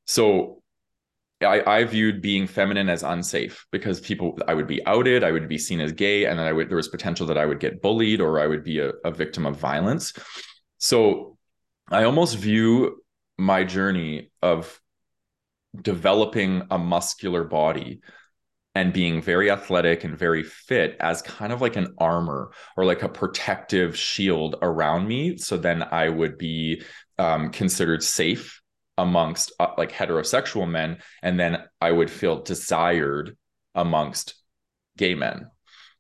So 0.06 0.62
I, 1.46 1.80
I 1.80 1.84
viewed 1.84 2.22
being 2.22 2.48
feminine 2.48 2.90
as 2.90 3.04
unsafe 3.04 3.66
because 3.72 4.00
people 4.00 4.38
I 4.48 4.54
would 4.54 4.68
be 4.68 4.86
outed, 4.86 5.24
I 5.24 5.32
would 5.32 5.48
be 5.48 5.58
seen 5.58 5.80
as 5.80 5.92
gay, 5.92 6.26
and 6.26 6.38
then 6.38 6.46
I 6.48 6.54
would 6.54 6.70
there 6.70 6.78
was 6.78 6.88
potential 6.88 7.28
that 7.28 7.38
I 7.38 7.46
would 7.46 7.60
get 7.60 7.82
bullied 7.82 8.22
or 8.22 8.40
I 8.40 8.48
would 8.48 8.64
be 8.64 8.80
a, 8.80 8.90
a 9.04 9.12
victim 9.12 9.46
of 9.46 9.58
violence. 9.58 10.14
So 10.78 11.38
I 11.90 12.04
almost 12.04 12.38
view 12.38 13.02
my 13.38 13.64
journey 13.64 14.32
of 14.42 14.80
developing 15.82 16.64
a 16.72 16.78
muscular 16.78 17.44
body 17.44 18.02
and 18.76 18.92
being 18.92 19.22
very 19.22 19.50
athletic 19.50 20.04
and 20.04 20.18
very 20.18 20.44
fit 20.44 20.98
as 21.00 21.22
kind 21.22 21.54
of 21.54 21.62
like 21.62 21.78
an 21.78 21.96
armor 21.98 22.52
or 22.76 22.86
like 22.86 23.04
a 23.04 23.10
protective 23.10 23.98
shield 23.98 24.58
around 24.62 25.08
me. 25.08 25.38
So 25.38 25.56
then 25.56 25.84
I 25.84 26.10
would 26.10 26.38
be 26.38 26.84
um, 27.18 27.52
considered 27.52 28.04
safe 28.04 28.62
amongst 28.98 29.52
uh, 29.60 29.74
like 29.78 29.92
heterosexual 29.92 30.70
men 30.70 30.98
and 31.22 31.40
then 31.40 31.62
i 31.82 31.92
would 31.92 32.10
feel 32.10 32.42
desired 32.42 33.36
amongst 33.76 34.36
gay 34.98 35.14
men. 35.14 35.48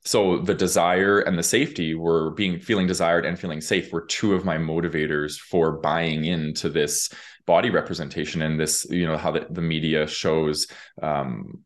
So 0.03 0.37
the 0.37 0.53
desire 0.53 1.19
and 1.19 1.37
the 1.37 1.43
safety 1.43 1.95
were 1.95 2.31
being 2.31 2.59
feeling 2.59 2.87
desired 2.87 3.25
and 3.25 3.39
feeling 3.39 3.61
safe 3.61 3.91
were 3.91 4.05
two 4.05 4.33
of 4.33 4.45
my 4.45 4.57
motivators 4.57 5.37
for 5.37 5.79
buying 5.79 6.25
into 6.25 6.69
this 6.69 7.09
body 7.45 7.69
representation 7.69 8.41
and 8.41 8.59
this 8.59 8.87
you 8.89 9.05
know 9.05 9.17
how 9.17 9.31
the, 9.31 9.45
the 9.51 9.61
media 9.61 10.07
shows 10.07 10.67
um 11.03 11.63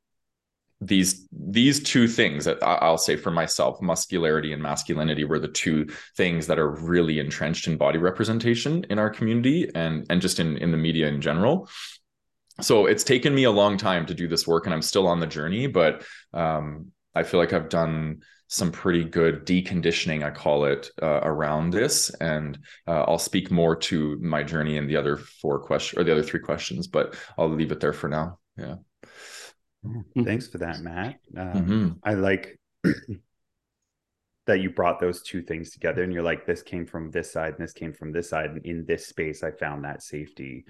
these 0.82 1.28
these 1.32 1.84
two 1.84 2.08
things 2.08 2.46
that 2.46 2.58
I'll 2.64 2.98
say 2.98 3.18
for 3.18 3.32
myself, 3.32 3.82
muscularity 3.82 4.54
and 4.54 4.62
masculinity 4.62 5.26
were 5.26 5.40
the 5.40 5.50
two 5.50 5.88
things 6.16 6.48
that 6.48 6.60
are 6.60 6.70
really 6.70 7.20
entrenched 7.20 7.68
in 7.68 7.78
body 7.78 7.98
representation 7.98 8.86
in 8.90 8.98
our 8.98 9.10
community 9.10 9.70
and 9.76 10.06
and 10.10 10.22
just 10.22 10.40
in 10.40 10.58
in 10.58 10.72
the 10.72 10.78
media 10.78 11.08
in 11.08 11.22
general. 11.22 11.70
So 12.62 12.86
it's 12.86 13.04
taken 13.04 13.34
me 13.34 13.44
a 13.44 13.52
long 13.52 13.78
time 13.78 14.06
to 14.06 14.14
do 14.14 14.28
this 14.28 14.48
work, 14.48 14.66
and 14.66 14.74
I'm 14.74 14.82
still 14.82 15.08
on 15.08 15.20
the 15.20 15.28
journey. 15.28 15.68
But 15.68 16.04
um, 16.34 16.92
I 17.16 17.24
feel 17.24 17.40
like 17.40 17.54
I've 17.54 17.70
done 17.70 18.22
some 18.48 18.72
pretty 18.72 19.04
good 19.04 19.46
deconditioning, 19.46 20.24
I 20.24 20.32
call 20.32 20.66
it, 20.66 20.90
uh, 21.02 21.20
around 21.22 21.70
this. 21.70 22.10
And 22.20 22.58
uh, 22.88 23.04
I'll 23.04 23.20
speak 23.20 23.52
more 23.52 23.76
to 23.76 24.18
my 24.22 24.42
journey 24.42 24.78
in 24.78 24.88
the 24.88 24.98
other 24.98 25.18
four 25.18 25.60
questions 25.60 26.00
or 26.00 26.04
the 26.04 26.12
other 26.12 26.24
three 26.24 26.40
questions, 26.40 26.88
but 26.88 27.16
I'll 27.38 27.50
leave 27.50 27.72
it 27.72 27.80
there 27.80 27.94
for 27.94 28.10
now. 28.10 28.40
Yeah. 28.58 28.76
Mm-hmm. 29.86 30.24
Thanks 30.24 30.48
for 30.48 30.58
that, 30.60 30.80
Matt. 30.82 31.20
Um, 31.38 31.54
mm-hmm. 31.54 31.90
I 32.04 32.14
like 32.14 32.60
that 34.48 34.60
you 34.60 34.70
brought 34.70 35.00
those 35.00 35.22
two 35.22 35.42
things 35.42 35.72
together 35.72 36.04
and 36.04 36.12
you're 36.12 36.24
like, 36.24 36.46
this 36.46 36.62
came 36.62 36.86
from 36.86 37.12
this 37.12 37.32
side 37.32 37.54
and 37.54 37.64
this 37.64 37.74
came 37.74 37.94
from 37.94 38.12
this 38.12 38.30
side. 38.30 38.50
And 38.50 38.66
in 38.66 38.86
this 38.86 39.08
space, 39.08 39.44
I 39.44 39.52
found 39.52 39.86
that 39.86 40.04
safety. 40.04 40.66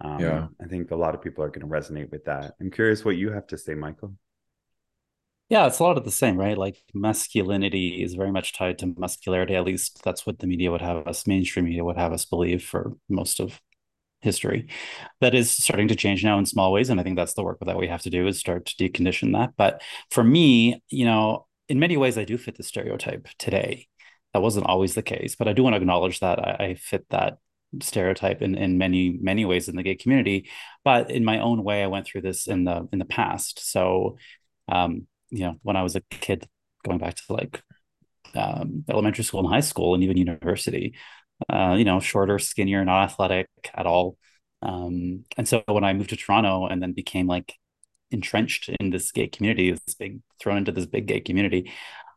Um, 0.00 0.20
yeah. 0.20 0.46
I 0.60 0.66
think 0.66 0.90
a 0.90 0.96
lot 0.96 1.14
of 1.14 1.22
people 1.22 1.44
are 1.44 1.48
going 1.48 1.60
to 1.60 1.66
resonate 1.66 2.10
with 2.10 2.24
that. 2.24 2.54
I'm 2.60 2.70
curious 2.70 3.04
what 3.04 3.16
you 3.16 3.30
have 3.30 3.46
to 3.48 3.58
say, 3.58 3.74
Michael. 3.74 4.14
Yeah, 5.48 5.66
it's 5.66 5.78
a 5.78 5.82
lot 5.82 5.98
of 5.98 6.04
the 6.04 6.10
same, 6.10 6.36
right? 6.36 6.56
Like 6.56 6.82
masculinity 6.94 8.02
is 8.02 8.14
very 8.14 8.32
much 8.32 8.54
tied 8.54 8.78
to 8.78 8.94
muscularity. 8.96 9.54
At 9.54 9.64
least 9.64 10.02
that's 10.02 10.26
what 10.26 10.38
the 10.38 10.46
media 10.46 10.70
would 10.70 10.80
have 10.80 11.06
us, 11.06 11.26
mainstream 11.26 11.66
media 11.66 11.84
would 11.84 11.98
have 11.98 12.12
us 12.12 12.24
believe 12.24 12.64
for 12.64 12.92
most 13.08 13.40
of 13.40 13.60
history. 14.24 14.68
That 15.20 15.34
is 15.34 15.50
starting 15.50 15.88
to 15.88 15.94
change 15.94 16.24
now 16.24 16.38
in 16.38 16.46
small 16.46 16.72
ways. 16.72 16.90
And 16.90 16.98
I 16.98 17.02
think 17.02 17.16
that's 17.16 17.34
the 17.34 17.44
work 17.44 17.58
that 17.64 17.78
we 17.78 17.86
have 17.88 18.02
to 18.02 18.10
do 18.10 18.26
is 18.26 18.38
start 18.40 18.66
to 18.66 18.76
decondition 18.76 19.34
that. 19.34 19.52
But 19.56 19.82
for 20.10 20.24
me, 20.24 20.82
you 20.88 21.04
know, 21.04 21.46
in 21.68 21.78
many 21.78 21.96
ways, 21.96 22.18
I 22.18 22.24
do 22.24 22.36
fit 22.36 22.56
the 22.56 22.62
stereotype 22.62 23.28
today. 23.38 23.86
That 24.32 24.42
wasn't 24.42 24.66
always 24.66 24.94
the 24.94 25.02
case, 25.02 25.36
but 25.36 25.46
I 25.46 25.52
do 25.52 25.62
want 25.62 25.74
to 25.74 25.80
acknowledge 25.80 26.18
that 26.20 26.40
I, 26.40 26.64
I 26.64 26.74
fit 26.74 27.06
that 27.10 27.38
stereotype 27.80 28.42
in, 28.42 28.54
in 28.54 28.78
many 28.78 29.18
many 29.20 29.44
ways 29.44 29.68
in 29.68 29.74
the 29.74 29.82
gay 29.82 29.96
community 29.96 30.48
but 30.84 31.10
in 31.10 31.24
my 31.24 31.40
own 31.40 31.64
way 31.64 31.82
i 31.82 31.88
went 31.88 32.06
through 32.06 32.20
this 32.20 32.46
in 32.46 32.62
the 32.62 32.88
in 32.92 33.00
the 33.00 33.04
past 33.04 33.58
so 33.68 34.16
um 34.68 35.08
you 35.30 35.40
know 35.40 35.56
when 35.62 35.74
i 35.74 35.82
was 35.82 35.96
a 35.96 36.00
kid 36.00 36.48
going 36.84 36.98
back 36.98 37.16
to 37.16 37.22
like 37.30 37.60
um, 38.36 38.84
elementary 38.88 39.24
school 39.24 39.40
and 39.40 39.48
high 39.48 39.60
school 39.60 39.94
and 39.94 40.02
even 40.02 40.16
university 40.16 40.94
uh, 41.50 41.74
you 41.76 41.84
know 41.84 42.00
shorter 42.00 42.38
skinnier 42.38 42.84
not 42.84 43.04
athletic 43.04 43.48
at 43.74 43.86
all 43.86 44.16
um, 44.62 45.24
and 45.36 45.48
so 45.48 45.62
when 45.66 45.84
i 45.84 45.92
moved 45.92 46.10
to 46.10 46.16
toronto 46.16 46.66
and 46.66 46.82
then 46.82 46.92
became 46.92 47.26
like 47.26 47.54
entrenched 48.10 48.68
in 48.80 48.90
this 48.90 49.10
gay 49.12 49.26
community 49.26 49.70
this 49.70 49.94
big 49.94 50.20
thrown 50.40 50.58
into 50.58 50.72
this 50.72 50.86
big 50.86 51.06
gay 51.06 51.20
community 51.20 51.70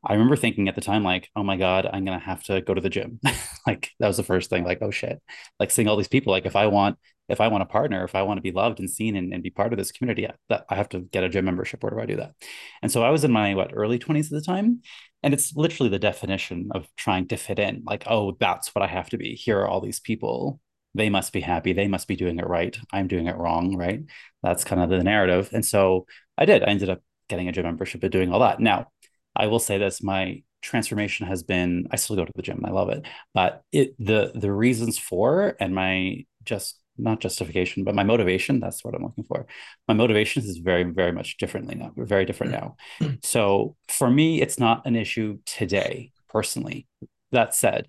I 0.03 0.13
remember 0.13 0.35
thinking 0.35 0.67
at 0.69 0.75
the 0.75 0.81
time, 0.81 1.03
like, 1.03 1.29
oh 1.35 1.43
my 1.43 1.57
God, 1.57 1.89
I'm 1.91 2.05
gonna 2.05 2.19
have 2.19 2.43
to 2.45 2.61
go 2.61 2.73
to 2.73 2.81
the 2.81 2.89
gym. 2.89 3.19
like 3.67 3.91
that 3.99 4.07
was 4.07 4.17
the 4.17 4.23
first 4.23 4.49
thing, 4.49 4.63
like, 4.63 4.79
oh 4.81 4.91
shit. 4.91 5.21
Like 5.59 5.71
seeing 5.71 5.87
all 5.87 5.97
these 5.97 6.07
people, 6.07 6.31
like 6.31 6.45
if 6.45 6.55
I 6.55 6.67
want, 6.67 6.97
if 7.29 7.41
I 7.41 7.49
want 7.49 7.63
a 7.63 7.65
partner, 7.65 8.03
if 8.05 8.15
I 8.15 8.21
want 8.21 8.37
to 8.37 8.41
be 8.41 8.51
loved 8.51 8.79
and 8.79 8.89
seen 8.89 9.15
and, 9.15 9.33
and 9.33 9.43
be 9.43 9.49
part 9.49 9.73
of 9.73 9.77
this 9.77 9.91
community, 9.91 10.27
that 10.49 10.65
I 10.69 10.75
have 10.75 10.89
to 10.89 11.01
get 11.01 11.23
a 11.23 11.29
gym 11.29 11.45
membership. 11.45 11.83
Where 11.83 11.91
do 11.91 11.99
I 11.99 12.05
do 12.05 12.15
that? 12.17 12.33
And 12.81 12.91
so 12.91 13.03
I 13.03 13.09
was 13.09 13.23
in 13.23 13.31
my 13.31 13.53
what 13.55 13.71
early 13.73 13.99
20s 13.99 14.27
at 14.27 14.31
the 14.31 14.41
time. 14.41 14.81
And 15.23 15.33
it's 15.33 15.55
literally 15.55 15.89
the 15.89 15.99
definition 15.99 16.69
of 16.71 16.87
trying 16.95 17.27
to 17.29 17.37
fit 17.37 17.59
in. 17.59 17.83
Like, 17.85 18.03
oh, 18.07 18.37
that's 18.39 18.73
what 18.73 18.83
I 18.83 18.87
have 18.87 19.09
to 19.09 19.17
be. 19.17 19.35
Here 19.35 19.59
are 19.59 19.67
all 19.67 19.81
these 19.81 19.99
people. 19.99 20.59
They 20.93 21.09
must 21.09 21.33
be 21.33 21.41
happy. 21.41 21.73
They 21.73 21.87
must 21.87 22.07
be 22.07 22.15
doing 22.15 22.39
it 22.39 22.47
right. 22.47 22.77
I'm 22.91 23.07
doing 23.07 23.27
it 23.27 23.35
wrong, 23.35 23.75
right? 23.75 24.01
That's 24.43 24.63
kind 24.63 24.81
of 24.81 24.89
the 24.89 25.03
narrative. 25.03 25.49
And 25.53 25.65
so 25.65 26.05
I 26.37 26.45
did. 26.45 26.63
I 26.63 26.67
ended 26.67 26.89
up 26.89 27.01
getting 27.29 27.47
a 27.47 27.51
gym 27.51 27.65
membership 27.65 28.03
and 28.03 28.11
doing 28.11 28.31
all 28.31 28.39
that. 28.39 28.59
Now, 28.59 28.87
I 29.35 29.47
will 29.47 29.59
say 29.59 29.77
this: 29.77 30.01
my 30.01 30.43
transformation 30.61 31.27
has 31.27 31.43
been. 31.43 31.87
I 31.91 31.97
still 31.97 32.15
go 32.15 32.25
to 32.25 32.31
the 32.35 32.41
gym. 32.41 32.63
I 32.65 32.71
love 32.71 32.89
it, 32.89 33.05
but 33.33 33.63
it 33.71 33.95
the 33.99 34.31
the 34.33 34.51
reasons 34.51 34.97
for 34.97 35.55
and 35.59 35.75
my 35.75 36.25
just 36.43 36.79
not 36.97 37.19
justification, 37.19 37.83
but 37.83 37.95
my 37.95 38.03
motivation. 38.03 38.59
That's 38.59 38.83
what 38.83 38.95
I'm 38.95 39.03
looking 39.03 39.23
for. 39.23 39.45
My 39.87 39.93
motivation 39.93 40.43
is 40.43 40.57
very, 40.57 40.83
very 40.83 41.11
much 41.11 41.37
differently 41.37 41.75
now. 41.75 41.91
We're 41.95 42.05
very 42.05 42.25
different 42.25 42.53
now. 42.53 42.75
So 43.23 43.75
for 43.87 44.09
me, 44.09 44.41
it's 44.41 44.59
not 44.59 44.85
an 44.85 44.95
issue 44.95 45.39
today, 45.45 46.11
personally. 46.29 46.87
That 47.31 47.55
said, 47.55 47.87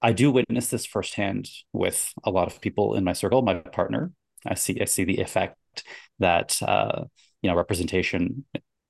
I 0.00 0.12
do 0.12 0.30
witness 0.30 0.68
this 0.68 0.86
firsthand 0.86 1.48
with 1.72 2.12
a 2.24 2.30
lot 2.30 2.46
of 2.46 2.60
people 2.60 2.94
in 2.94 3.04
my 3.04 3.12
circle. 3.12 3.42
My 3.42 3.54
partner, 3.54 4.12
I 4.46 4.54
see, 4.54 4.80
I 4.80 4.84
see 4.84 5.04
the 5.04 5.20
effect 5.20 5.56
that 6.18 6.60
uh, 6.62 7.04
you 7.42 7.50
know 7.50 7.56
representation 7.56 8.44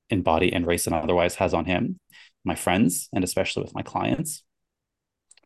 in 0.09 0.21
body 0.21 0.51
and 0.51 0.65
race 0.65 0.87
and 0.87 0.95
otherwise 0.95 1.35
has 1.35 1.53
on 1.53 1.65
him, 1.65 1.99
my 2.43 2.55
friends, 2.55 3.09
and 3.13 3.23
especially 3.23 3.63
with 3.63 3.75
my 3.75 3.81
clients. 3.81 4.43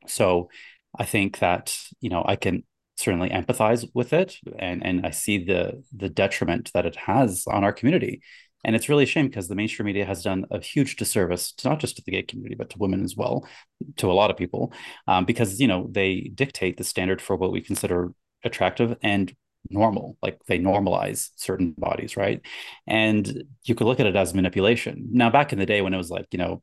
So 0.07 0.49
I 0.97 1.05
think 1.05 1.39
that, 1.39 1.77
you 2.01 2.09
know, 2.09 2.23
I 2.25 2.35
can 2.35 2.63
certainly 3.03 3.29
empathize 3.29 3.87
with 3.93 4.13
it 4.13 4.37
and 4.59 4.85
and 4.85 5.05
I 5.05 5.11
see 5.11 5.43
the 5.43 5.83
the 5.95 6.09
detriment 6.09 6.71
that 6.73 6.85
it 6.85 6.95
has 6.95 7.45
on 7.47 7.63
our 7.63 7.73
community. 7.73 8.21
And 8.65 8.77
it's 8.77 8.87
really 8.87 9.03
a 9.03 9.07
shame 9.07 9.27
because 9.27 9.49
the 9.49 9.55
mainstream 9.55 9.87
media 9.87 10.05
has 10.05 10.23
done 10.23 10.45
a 10.49 10.59
huge 10.61 10.95
disservice 10.95 11.51
to 11.57 11.67
not 11.67 11.81
just 11.81 11.97
to 11.97 12.03
the 12.05 12.11
gay 12.11 12.21
community, 12.23 12.55
but 12.55 12.69
to 12.69 12.77
women 12.77 13.03
as 13.03 13.13
well, 13.13 13.45
to 13.97 14.09
a 14.09 14.13
lot 14.13 14.31
of 14.31 14.37
people, 14.37 14.71
um, 15.05 15.25
because 15.25 15.59
you 15.59 15.67
know 15.67 15.87
they 15.91 16.31
dictate 16.33 16.77
the 16.77 16.83
standard 16.85 17.21
for 17.21 17.35
what 17.35 17.51
we 17.51 17.59
consider 17.61 18.13
attractive 18.43 18.95
and 19.03 19.35
normal 19.69 20.17
like 20.21 20.43
they 20.45 20.59
normalize 20.59 21.29
certain 21.37 21.73
bodies 21.77 22.17
right 22.17 22.41
and 22.85 23.43
you 23.63 23.73
could 23.73 23.87
look 23.87 24.01
at 24.01 24.05
it 24.05 24.15
as 24.15 24.33
manipulation 24.33 25.07
now 25.11 25.29
back 25.29 25.53
in 25.53 25.59
the 25.59 25.65
day 25.65 25.81
when 25.81 25.93
it 25.93 25.97
was 25.97 26.11
like 26.11 26.27
you 26.31 26.37
know 26.37 26.61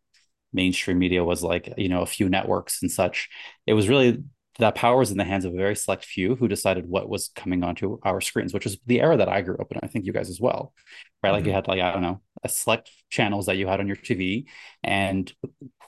mainstream 0.52 0.98
media 0.98 1.24
was 1.24 1.42
like 1.42 1.72
you 1.78 1.88
know 1.88 2.02
a 2.02 2.06
few 2.06 2.28
networks 2.28 2.82
and 2.82 2.90
such 2.90 3.28
it 3.66 3.72
was 3.72 3.88
really 3.88 4.22
that 4.58 4.74
power 4.74 4.98
was 4.98 5.10
in 5.10 5.18
the 5.18 5.24
hands 5.24 5.44
of 5.44 5.54
a 5.54 5.56
very 5.56 5.76
select 5.76 6.04
few 6.04 6.34
who 6.36 6.48
decided 6.48 6.86
what 6.86 7.08
was 7.08 7.30
coming 7.34 7.62
onto 7.62 7.98
our 8.02 8.20
screens 8.20 8.52
which 8.52 8.66
is 8.66 8.78
the 8.86 9.00
era 9.00 9.16
that 9.16 9.28
i 9.28 9.40
grew 9.40 9.56
up 9.56 9.70
in 9.70 9.78
i 9.82 9.86
think 9.86 10.04
you 10.04 10.12
guys 10.12 10.28
as 10.28 10.40
well 10.40 10.74
right 11.22 11.30
like 11.30 11.40
mm-hmm. 11.40 11.48
you 11.48 11.54
had 11.54 11.68
like 11.68 11.80
i 11.80 11.92
don't 11.92 12.02
know 12.02 12.20
a 12.42 12.48
select 12.48 12.90
channels 13.10 13.46
that 13.46 13.56
you 13.56 13.66
had 13.66 13.80
on 13.80 13.86
your 13.86 13.96
tv 13.96 14.44
and 14.82 15.32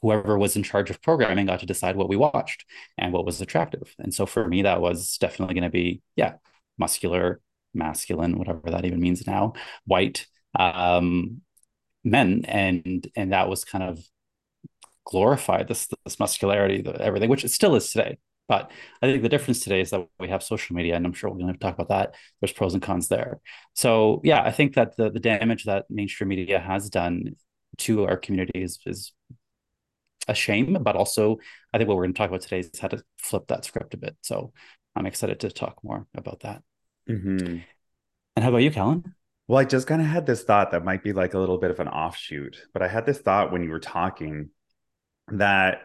whoever 0.00 0.38
was 0.38 0.57
in 0.57 0.62
charge 0.62 0.90
of 0.90 1.00
programming 1.02 1.47
got 1.47 1.61
to 1.61 1.66
decide 1.66 1.97
what 1.97 2.09
we 2.09 2.16
watched 2.16 2.64
and 2.99 3.12
what 3.12 3.25
was 3.25 3.40
attractive 3.40 3.95
and 3.99 4.14
so 4.14 4.26
for 4.26 4.47
me 4.47 4.62
that 4.62 4.81
was 4.81 5.16
definitely 5.19 5.54
going 5.54 5.64
to 5.64 5.71
be 5.71 6.02
yeah 6.16 6.35
muscular, 6.78 7.40
masculine, 7.75 8.38
whatever 8.38 8.71
that 8.71 8.85
even 8.85 9.00
means 9.00 9.26
now, 9.26 9.54
white 9.87 10.26
um, 10.59 11.40
men, 12.04 12.45
and 12.47 13.07
and 13.16 13.33
that 13.33 13.49
was 13.49 13.64
kind 13.64 13.85
of 13.85 14.04
glorified 15.04 15.69
this 15.69 15.88
this 16.04 16.19
muscularity, 16.19 16.83
the, 16.83 17.00
everything, 17.00 17.31
which 17.31 17.45
it 17.45 17.50
still 17.50 17.75
is 17.75 17.90
today. 17.90 18.19
But 18.49 18.70
I 19.00 19.06
think 19.06 19.22
the 19.22 19.28
difference 19.28 19.61
today 19.61 19.80
is 19.80 19.90
that 19.90 20.06
we 20.18 20.28
have 20.28 20.42
social 20.42 20.76
media, 20.76 20.96
and 20.96 21.06
I'm 21.06 21.12
sure 21.12 21.30
we're 21.30 21.38
going 21.38 21.52
to 21.52 21.58
talk 21.58 21.75
about 21.75 21.88
that. 21.88 22.14
There's 22.40 22.52
pros 22.52 22.75
and 22.75 22.82
cons 22.82 23.08
there. 23.08 23.40
So 23.75 24.20
yeah, 24.25 24.42
I 24.42 24.50
think 24.50 24.75
that 24.75 24.96
the 24.96 25.11
the 25.11 25.20
damage 25.20 25.64
that 25.64 25.87
mainstream 25.88 26.28
media 26.28 26.58
has 26.58 26.90
done 26.90 27.37
to 27.78 28.04
our 28.04 28.16
community 28.16 28.62
is, 28.62 28.78
is 28.84 29.12
a 30.28 30.34
shame, 30.34 30.76
but 30.82 30.96
also 30.96 31.38
I 31.72 31.78
think 31.78 31.88
what 31.88 31.96
we're 31.96 32.04
going 32.04 32.14
to 32.14 32.18
talk 32.18 32.28
about 32.28 32.42
today 32.42 32.61
is 32.61 32.70
how 32.78 32.88
to 32.88 33.02
flip 33.18 33.46
that 33.49 33.64
script 33.64 33.94
a 33.94 33.96
bit. 33.96 34.16
So 34.22 34.52
I'm 34.94 35.06
excited 35.06 35.40
to 35.40 35.50
talk 35.50 35.78
more 35.82 36.06
about 36.14 36.40
that. 36.40 36.62
Mm-hmm. 37.08 37.58
And 38.37 38.42
how 38.42 38.49
about 38.50 38.58
you, 38.58 38.70
Calan? 38.70 39.14
Well, 39.49 39.58
I 39.58 39.64
just 39.64 39.87
kind 39.87 40.00
of 40.00 40.06
had 40.06 40.26
this 40.26 40.44
thought 40.44 40.70
that 40.70 40.84
might 40.84 41.02
be 41.02 41.12
like 41.12 41.34
a 41.34 41.38
little 41.38 41.58
bit 41.58 41.70
of 41.70 41.80
an 41.80 41.88
offshoot, 41.88 42.62
but 42.72 42.82
I 42.82 42.88
had 42.88 43.06
this 43.06 43.18
thought 43.18 43.52
when 43.52 43.62
you 43.62 43.70
were 43.70 43.80
talking 43.80 44.50
that 45.28 45.82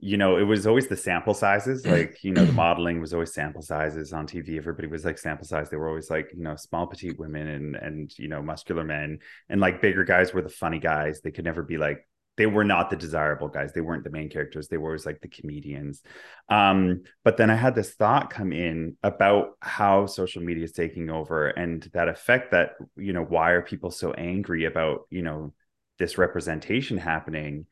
you 0.00 0.16
know, 0.16 0.36
it 0.36 0.42
was 0.42 0.66
always 0.66 0.88
the 0.88 0.96
sample 0.96 1.34
sizes. 1.34 1.86
Like, 1.86 2.22
you 2.22 2.32
know, 2.32 2.44
the 2.44 2.52
modeling 2.52 3.00
was 3.00 3.14
always 3.14 3.32
sample 3.32 3.62
sizes 3.62 4.12
on 4.12 4.26
TV. 4.26 4.56
Everybody 4.56 4.88
was 4.88 5.04
like 5.04 5.18
sample 5.18 5.46
size. 5.46 5.70
They 5.70 5.76
were 5.76 5.88
always 5.88 6.10
like, 6.10 6.30
you 6.34 6.42
know, 6.42 6.56
small 6.56 6.86
petite 6.86 7.18
women 7.18 7.48
and 7.48 7.76
and 7.76 8.18
you 8.18 8.28
know, 8.28 8.42
muscular 8.42 8.84
men. 8.84 9.20
And 9.48 9.60
like 9.60 9.80
bigger 9.80 10.04
guys 10.04 10.34
were 10.34 10.42
the 10.42 10.48
funny 10.48 10.78
guys. 10.78 11.20
They 11.20 11.30
could 11.30 11.44
never 11.44 11.62
be 11.62 11.78
like 11.78 12.06
they 12.36 12.46
were 12.46 12.64
not 12.64 12.90
the 12.90 12.96
desirable 12.96 13.48
guys. 13.48 13.72
They 13.72 13.80
weren't 13.80 14.04
the 14.04 14.10
main 14.10 14.28
characters. 14.28 14.68
They 14.68 14.76
were 14.76 14.90
always 14.90 15.06
like 15.06 15.20
the 15.20 15.28
comedians. 15.28 16.02
Um, 16.48 17.02
but 17.22 17.36
then 17.36 17.50
I 17.50 17.54
had 17.54 17.74
this 17.74 17.94
thought 17.94 18.30
come 18.30 18.52
in 18.52 18.96
about 19.02 19.50
how 19.60 20.06
social 20.06 20.42
media 20.42 20.64
is 20.64 20.72
taking 20.72 21.10
over 21.10 21.48
and 21.48 21.82
that 21.92 22.08
effect 22.08 22.50
that, 22.50 22.72
you 22.96 23.12
know, 23.12 23.22
why 23.22 23.52
are 23.52 23.62
people 23.62 23.90
so 23.90 24.12
angry 24.12 24.64
about, 24.64 25.02
you 25.10 25.22
know, 25.22 25.52
this 25.98 26.18
representation 26.18 26.98
happening? 26.98 27.66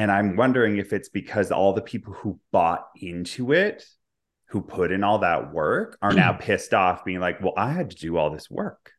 And 0.00 0.10
I'm 0.10 0.34
wondering 0.34 0.78
if 0.78 0.94
it's 0.94 1.10
because 1.10 1.52
all 1.52 1.74
the 1.74 1.82
people 1.82 2.14
who 2.14 2.40
bought 2.52 2.86
into 2.96 3.52
it, 3.52 3.84
who 4.48 4.62
put 4.62 4.92
in 4.92 5.04
all 5.04 5.18
that 5.18 5.52
work, 5.52 5.98
are 6.00 6.14
now 6.14 6.32
pissed 6.40 6.72
off, 6.72 7.04
being 7.04 7.20
like, 7.20 7.42
well, 7.42 7.52
I 7.54 7.70
had 7.72 7.90
to 7.90 7.96
do 7.96 8.16
all 8.16 8.30
this 8.30 8.48
work. 8.48 8.92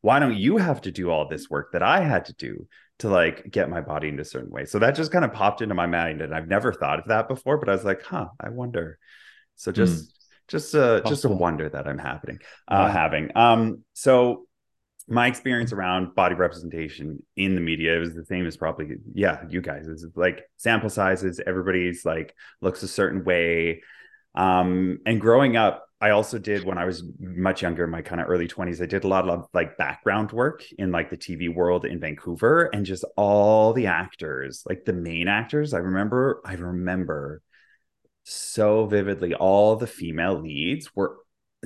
Why 0.00 0.20
don't 0.20 0.36
you 0.36 0.58
have 0.58 0.80
to 0.82 0.92
do 0.92 1.10
all 1.10 1.26
this 1.26 1.50
work 1.50 1.72
that 1.72 1.82
I 1.82 2.02
had 2.02 2.26
to 2.26 2.34
do? 2.34 2.68
to 3.00 3.08
like 3.08 3.50
get 3.50 3.68
my 3.68 3.80
body 3.80 4.06
into 4.06 4.22
a 4.22 4.24
certain 4.24 4.52
way. 4.52 4.64
So 4.66 4.78
that 4.78 4.94
just 4.94 5.10
kind 5.10 5.24
of 5.24 5.32
popped 5.32 5.60
into 5.62 5.74
my 5.74 5.86
mind 5.86 6.20
and 6.20 6.32
I've 6.32 6.46
never 6.46 6.72
thought 6.72 7.00
of 7.00 7.06
that 7.06 7.26
before, 7.26 7.58
but 7.58 7.68
I 7.68 7.72
was 7.72 7.84
like, 7.84 8.04
huh, 8.04 8.28
I 8.38 8.50
wonder. 8.50 9.00
So 9.56 9.72
just 9.72 10.04
mm. 10.04 10.12
just 10.46 10.76
uh 10.76 11.00
just 11.00 11.24
a 11.24 11.28
wonder 11.28 11.68
that 11.68 11.88
I'm 11.88 11.98
happening 11.98 12.38
uh 12.70 12.86
yeah. 12.86 12.92
having. 12.92 13.36
Um 13.36 13.82
so 13.94 14.46
my 15.08 15.26
experience 15.26 15.72
around 15.72 16.14
body 16.14 16.34
representation 16.34 17.22
in 17.36 17.54
the 17.54 17.60
media 17.60 17.98
was 17.98 18.14
the 18.14 18.24
same 18.24 18.46
as 18.46 18.56
probably 18.56 18.96
yeah 19.14 19.44
you 19.48 19.60
guys. 19.60 19.86
Is 19.86 20.06
like 20.14 20.44
sample 20.56 20.90
sizes 20.90 21.40
everybody's 21.46 22.04
like 22.04 22.34
looks 22.60 22.82
a 22.82 22.88
certain 22.88 23.24
way. 23.24 23.82
Um 24.34 24.98
and 25.06 25.20
growing 25.20 25.56
up 25.56 25.86
i 26.00 26.10
also 26.10 26.38
did 26.38 26.64
when 26.64 26.76
i 26.76 26.84
was 26.84 27.04
much 27.20 27.62
younger 27.62 27.86
my 27.86 28.02
kind 28.02 28.20
of 28.20 28.28
early 28.28 28.48
20s 28.48 28.82
i 28.82 28.86
did 28.86 29.04
a 29.04 29.08
lot 29.08 29.28
of 29.28 29.46
like 29.54 29.78
background 29.78 30.32
work 30.32 30.64
in 30.76 30.90
like 30.90 31.08
the 31.08 31.16
tv 31.16 31.54
world 31.54 31.84
in 31.84 32.00
vancouver 32.00 32.64
and 32.74 32.84
just 32.84 33.04
all 33.16 33.72
the 33.72 33.86
actors 33.86 34.64
like 34.68 34.84
the 34.84 34.92
main 34.92 35.28
actors. 35.28 35.72
I 35.72 35.78
remember 35.78 36.40
i 36.44 36.54
remember 36.54 37.42
so 38.24 38.86
vividly 38.86 39.34
all 39.34 39.76
the 39.76 39.86
female 39.86 40.40
leads 40.40 40.94
were 40.96 41.16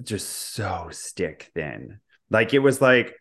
just 0.03 0.29
so 0.29 0.89
stick 0.91 1.51
thin. 1.55 2.01
Like 2.31 2.53
it 2.53 2.59
was 2.59 2.81
like 2.81 3.15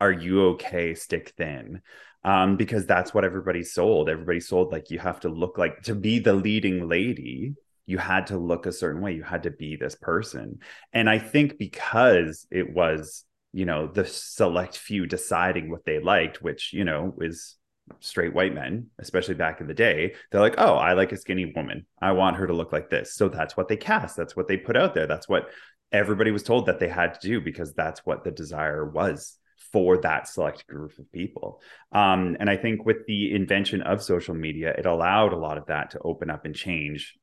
are 0.00 0.12
you 0.12 0.48
okay 0.50 0.94
stick 0.94 1.34
thin? 1.36 1.82
Um 2.24 2.56
because 2.56 2.86
that's 2.86 3.14
what 3.14 3.24
everybody 3.24 3.62
sold. 3.62 4.08
Everybody 4.08 4.40
sold 4.40 4.72
like 4.72 4.90
you 4.90 4.98
have 4.98 5.20
to 5.20 5.28
look 5.28 5.58
like 5.58 5.82
to 5.82 5.94
be 5.94 6.18
the 6.18 6.34
leading 6.34 6.88
lady 6.88 7.54
you 7.88 7.96
had 7.96 8.26
to 8.26 8.36
look 8.36 8.66
a 8.66 8.72
certain 8.72 9.00
way. 9.00 9.14
You 9.14 9.22
had 9.22 9.44
to 9.44 9.50
be 9.50 9.74
this 9.74 9.94
person. 9.94 10.60
And 10.92 11.08
i 11.08 11.18
think 11.18 11.58
because 11.58 12.46
it 12.50 12.72
was 12.72 13.24
you 13.52 13.64
know 13.64 13.86
the 13.86 14.04
select 14.04 14.76
few 14.76 15.06
deciding 15.06 15.70
what 15.70 15.84
they 15.86 15.98
liked 15.98 16.42
which 16.42 16.72
you 16.74 16.84
know 16.84 17.14
is 17.20 17.56
straight 18.00 18.34
white 18.34 18.54
men 18.54 18.88
especially 18.98 19.34
back 19.34 19.62
in 19.62 19.66
the 19.66 19.72
day 19.72 20.14
they're 20.30 20.42
like 20.42 20.56
oh 20.58 20.74
i 20.74 20.92
like 20.92 21.12
a 21.12 21.16
skinny 21.16 21.50
woman. 21.56 21.86
I 22.02 22.12
want 22.12 22.36
her 22.36 22.46
to 22.46 22.52
look 22.52 22.72
like 22.72 22.90
this. 22.90 23.14
So 23.14 23.28
that's 23.28 23.56
what 23.56 23.68
they 23.68 23.76
cast. 23.78 24.16
That's 24.16 24.36
what 24.36 24.48
they 24.48 24.58
put 24.58 24.76
out 24.76 24.94
there. 24.94 25.06
That's 25.06 25.28
what 25.28 25.48
everybody 25.90 26.30
was 26.30 26.42
told 26.42 26.66
that 26.66 26.78
they 26.78 26.88
had 26.88 27.14
to 27.14 27.26
do 27.26 27.40
because 27.40 27.72
that's 27.72 28.04
what 28.04 28.22
the 28.22 28.30
desire 28.30 28.84
was 28.84 29.38
for 29.72 29.98
that 29.98 30.28
select 30.28 30.66
group 30.66 30.98
of 30.98 31.10
people. 31.12 31.60
Um, 31.92 32.36
and 32.40 32.48
I 32.48 32.56
think 32.56 32.84
with 32.84 33.06
the 33.06 33.34
invention 33.34 33.82
of 33.82 34.02
social 34.02 34.34
media, 34.34 34.74
it 34.76 34.86
allowed 34.86 35.32
a 35.32 35.38
lot 35.38 35.58
of 35.58 35.66
that 35.66 35.90
to 35.90 36.00
open 36.00 36.30
up 36.30 36.44
and 36.44 36.54
change. 36.54 37.16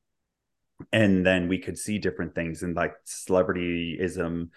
And 0.92 1.24
then 1.24 1.48
we 1.48 1.58
could 1.58 1.78
see 1.78 1.98
different 1.98 2.34
things 2.34 2.62
and 2.62 2.76
like 2.76 2.94
celebrityism 3.06 4.48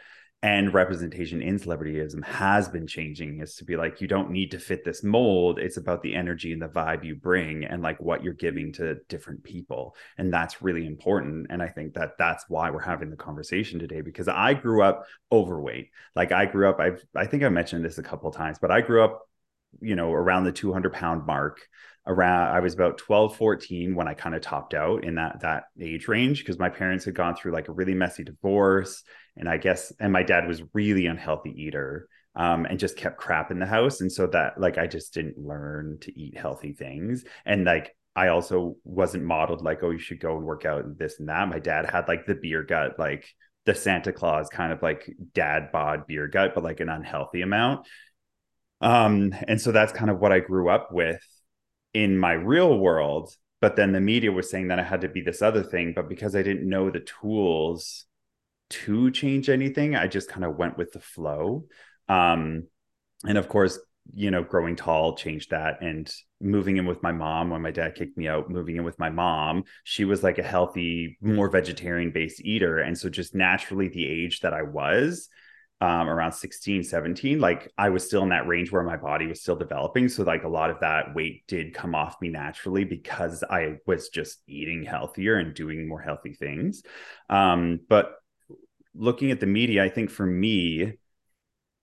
and 0.42 0.74
representation 0.74 1.42
in 1.42 1.60
celebrityism 1.60 2.24
has 2.24 2.70
been 2.70 2.88
changing. 2.88 3.42
Is 3.42 3.56
to 3.56 3.66
be 3.66 3.76
like 3.76 4.00
you 4.00 4.08
don't 4.08 4.32
need 4.32 4.52
to 4.52 4.60
fit 4.60 4.86
this 4.86 5.04
mold. 5.04 5.60
It's 5.60 5.78
about 5.78 6.02
the 6.02 6.16
energy 6.16 6.54
and 6.54 6.62
the 6.62 6.70
vibe 6.70 7.04
you 7.04 7.16
bring 7.16 7.66
and 7.66 7.82
like 7.82 8.00
what 8.00 8.24
you're 8.24 8.34
giving 8.34 8.72
to 8.74 8.96
different 9.10 9.44
people. 9.44 9.96
And 10.18 10.34
that's 10.34 10.62
really 10.62 10.86
important. 10.86 11.48
And 11.50 11.62
i 11.62 11.68
think 11.68 11.94
that 11.94 12.18
that's 12.18 12.46
why 12.48 12.70
we're 12.70 12.80
having 12.80 13.10
the 13.10 13.18
conversation 13.18 13.80
today 13.80 14.02
because 14.02 14.28
i 14.28 14.54
grew 14.54 14.82
up 14.82 15.06
overweight. 15.32 15.90
Like 16.16 16.32
i 16.32 16.46
grew 16.46 16.70
up 16.70 16.80
i 16.80 16.92
i 17.16 17.26
think 17.26 17.44
i 17.44 17.50
mentioned 17.50 17.84
this 17.84 17.98
a 17.98 18.04
couple 18.04 18.32
times 18.32 18.60
but 18.60 18.72
i 18.72 18.82
grew 18.82 19.04
up 19.04 19.29
you 19.82 19.96
know 19.96 20.12
around 20.12 20.44
the 20.44 20.52
200 20.52 20.94
pound 20.94 21.26
mark 21.26 21.60
around 22.08 22.56
i 22.56 22.60
was 22.60 22.74
about 22.74 22.98
12 22.98 23.36
14 23.36 23.96
when 23.96 24.08
i 24.08 24.14
kind 24.14 24.36
of 24.36 24.42
topped 24.42 24.74
out 24.74 25.04
in 25.04 25.16
that 25.16 25.42
that 25.42 25.66
age 25.80 26.08
range 26.08 26.40
because 26.40 26.60
my 26.60 26.70
parents 26.70 27.06
had 27.06 27.16
gone 27.16 27.36
through 27.36 27.52
like 27.52 27.68
a 27.68 27.74
really 27.74 27.94
messy 27.94 28.24
divorce 28.24 29.04
and 29.38 29.48
i 29.48 29.58
guess 29.58 29.92
and 30.00 30.12
my 30.12 30.24
dad 30.24 30.48
was 30.48 30.64
really 30.74 31.06
unhealthy 31.06 31.54
eater 31.56 32.08
um, 32.36 32.66
and 32.66 32.80
just 32.80 32.96
kept 32.96 33.18
crap 33.18 33.52
in 33.52 33.60
the 33.60 33.66
house 33.66 34.02
and 34.02 34.12
so 34.12 34.28
that 34.28 34.60
like 34.60 34.78
i 34.78 34.88
just 34.88 35.14
didn't 35.14 35.38
learn 35.38 35.98
to 36.02 36.18
eat 36.20 36.38
healthy 36.38 36.74
things 36.74 37.24
and 37.46 37.66
like 37.66 37.96
i 38.16 38.28
also 38.30 38.76
wasn't 38.84 39.24
modeled 39.24 39.62
like 39.64 39.84
oh 39.84 39.90
you 39.90 40.00
should 40.00 40.20
go 40.20 40.38
and 40.38 40.46
work 40.46 40.66
out 40.66 40.86
and 40.86 40.98
this 40.98 41.20
and 41.20 41.30
that. 41.30 41.50
My 41.50 41.60
dad 41.60 41.90
had 41.90 42.08
like 42.08 42.26
the 42.26 42.36
beer 42.36 42.64
gut 42.64 42.98
like 42.98 43.26
the 43.66 43.76
santa 43.76 44.14
claus 44.14 44.48
kind 44.48 44.72
of 44.72 44.82
like 44.82 45.12
dad 45.34 45.72
bod 45.72 46.08
beer 46.08 46.28
gut 46.28 46.54
but 46.56 46.64
like 46.64 46.80
an 46.80 46.90
unhealthy 46.90 47.42
amount 47.42 47.86
um 48.82 49.34
and 49.48 49.60
so 49.60 49.72
that's 49.72 49.94
kind 49.94 50.10
of 50.10 50.20
what 50.20 50.32
i 50.32 50.40
grew 50.40 50.70
up 50.70 50.92
with 50.92 51.22
in 51.94 52.18
my 52.18 52.34
real 52.34 52.78
world 52.78 53.32
but 53.62 53.76
then 53.76 53.92
the 53.92 54.00
media 54.00 54.32
was 54.32 54.50
saying 54.50 54.70
that 54.70 54.80
i 54.80 54.84
had 54.84 55.02
to 55.02 55.10
be 55.10 55.22
this 55.22 55.42
other 55.42 55.64
thing 55.64 55.94
but 55.96 56.08
because 56.08 56.36
i 56.36 56.42
didn't 56.42 56.68
know 56.68 56.90
the 56.90 57.00
tools 57.02 58.06
to 58.70 59.12
change 59.12 59.50
anything 59.50 59.96
i 59.96 60.08
just 60.08 60.30
kind 60.30 60.46
of 60.46 60.56
went 60.56 60.78
with 60.78 60.92
the 60.92 61.00
flow. 61.00 61.66
Um 62.08 62.68
and 63.26 63.38
of 63.38 63.50
course 63.50 63.78
you 64.14 64.32
know 64.32 64.44
growing 64.44 64.76
tall 64.76 65.16
changed 65.16 65.52
that 65.52 65.82
and 65.82 66.12
moving 66.42 66.78
in 66.78 66.86
with 66.86 67.04
my 67.04 67.12
mom 67.12 67.50
when 67.50 67.62
my 67.62 67.72
dad 67.72 67.96
kicked 67.96 68.18
me 68.18 68.28
out 68.28 68.50
moving 68.50 68.78
in 68.78 68.84
with 68.84 68.98
my 68.98 69.10
mom 69.10 69.64
she 69.84 70.06
was 70.06 70.24
like 70.24 70.38
a 70.38 70.44
healthy 70.44 71.18
more 71.22 71.50
vegetarian 71.50 72.12
based 72.12 72.42
eater. 72.44 72.80
And 72.80 72.98
so 72.98 73.10
just 73.10 73.36
naturally 73.36 73.88
the 73.88 74.08
age 74.08 74.40
that 74.40 74.54
i 74.54 74.64
was 74.64 75.30
um, 75.82 76.10
around 76.10 76.34
16, 76.34 76.84
17, 76.84 77.40
like 77.40 77.72
I 77.78 77.90
was 77.90 78.06
still 78.06 78.24
in 78.24 78.30
that 78.30 78.48
range 78.48 78.72
where 78.72 78.84
my 78.84 78.98
body 78.98 79.28
was 79.28 79.42
still 79.42 79.56
developing. 79.56 80.10
So, 80.10 80.24
like, 80.24 80.44
a 80.44 80.50
lot 80.50 80.72
of 80.72 80.82
that 80.82 81.16
weight 81.16 81.48
did 81.48 81.74
come 81.74 81.96
off 81.96 82.22
me 82.22 82.30
naturally 82.30 82.84
because 82.84 83.44
I 83.50 83.78
was 83.88 84.10
just 84.10 84.42
eating 84.46 84.84
healthier 84.84 85.36
and 85.36 85.54
doing 85.54 85.88
more 85.88 86.02
healthy 86.02 86.34
things. 86.34 86.84
Um, 87.30 87.80
but 87.88 88.16
looking 88.94 89.32
at 89.32 89.40
the 89.40 89.46
media, 89.46 89.84
I 89.84 89.90
think 89.90 90.10
for 90.10 90.26
me, 90.26 90.98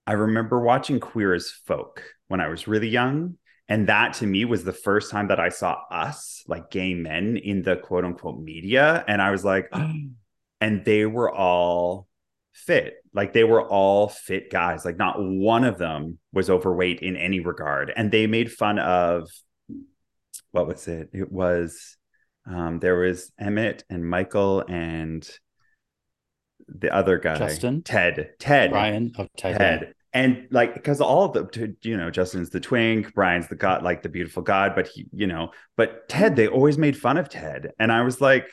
I 0.05 0.13
remember 0.13 0.59
watching 0.59 0.99
Queer 0.99 1.33
as 1.33 1.49
Folk 1.49 2.03
when 2.27 2.39
I 2.39 2.49
was 2.49 2.67
really 2.67 2.89
young. 2.89 3.37
And 3.67 3.87
that 3.87 4.13
to 4.15 4.27
me 4.27 4.45
was 4.45 4.63
the 4.63 4.71
first 4.71 5.11
time 5.11 5.27
that 5.27 5.39
I 5.39 5.49
saw 5.49 5.81
us, 5.91 6.43
like 6.47 6.69
gay 6.69 6.93
men, 6.93 7.35
in 7.35 7.63
the 7.63 7.75
quote 7.75 8.05
unquote 8.05 8.39
media. 8.39 9.03
And 9.07 9.21
I 9.21 9.31
was 9.31 9.43
like, 9.43 9.69
and 10.61 10.85
they 10.85 11.05
were 11.05 11.33
all 11.33 12.07
fit. 12.57 12.95
Like 13.13 13.33
they 13.33 13.43
were 13.43 13.67
all 13.67 14.07
fit 14.07 14.51
guys. 14.51 14.85
Like 14.85 14.97
not 14.97 15.15
one 15.19 15.63
of 15.63 15.77
them 15.77 16.19
was 16.33 16.49
overweight 16.49 16.99
in 16.99 17.15
any 17.15 17.39
regard. 17.39 17.91
And 17.95 18.11
they 18.11 18.27
made 18.27 18.51
fun 18.51 18.79
of 18.79 19.29
what 20.51 20.67
was 20.67 20.87
it? 20.87 21.09
It 21.13 21.31
was 21.31 21.97
um 22.49 22.79
there 22.79 22.97
was 22.97 23.31
Emmett 23.39 23.83
and 23.89 24.07
Michael 24.07 24.63
and 24.67 25.27
the 26.67 26.93
other 26.93 27.17
guy 27.17 27.37
Justin 27.37 27.81
Ted 27.83 28.31
Ted 28.39 28.71
Brian 28.71 29.11
of 29.17 29.27
Ted, 29.37 29.57
Ted. 29.57 29.93
And 30.13 30.47
like, 30.49 30.73
because 30.73 30.99
all 30.99 31.25
of 31.25 31.33
the, 31.33 31.75
you 31.83 31.95
know, 31.95 32.09
Justin's 32.09 32.49
the 32.49 32.59
twink, 32.59 33.13
Brian's 33.13 33.49
the 33.49 33.55
god, 33.55 33.83
like 33.83 34.01
the 34.01 34.09
beautiful 34.09 34.41
god, 34.41 34.73
but 34.73 34.87
he, 34.87 35.05
you 35.13 35.27
know, 35.27 35.51
but 35.75 36.09
Ted, 36.09 36.35
they 36.35 36.47
always 36.47 36.75
made 36.75 36.97
fun 36.97 37.17
of 37.17 37.29
Ted. 37.29 37.73
And 37.77 37.91
I 37.91 38.01
was 38.01 38.19
like, 38.19 38.49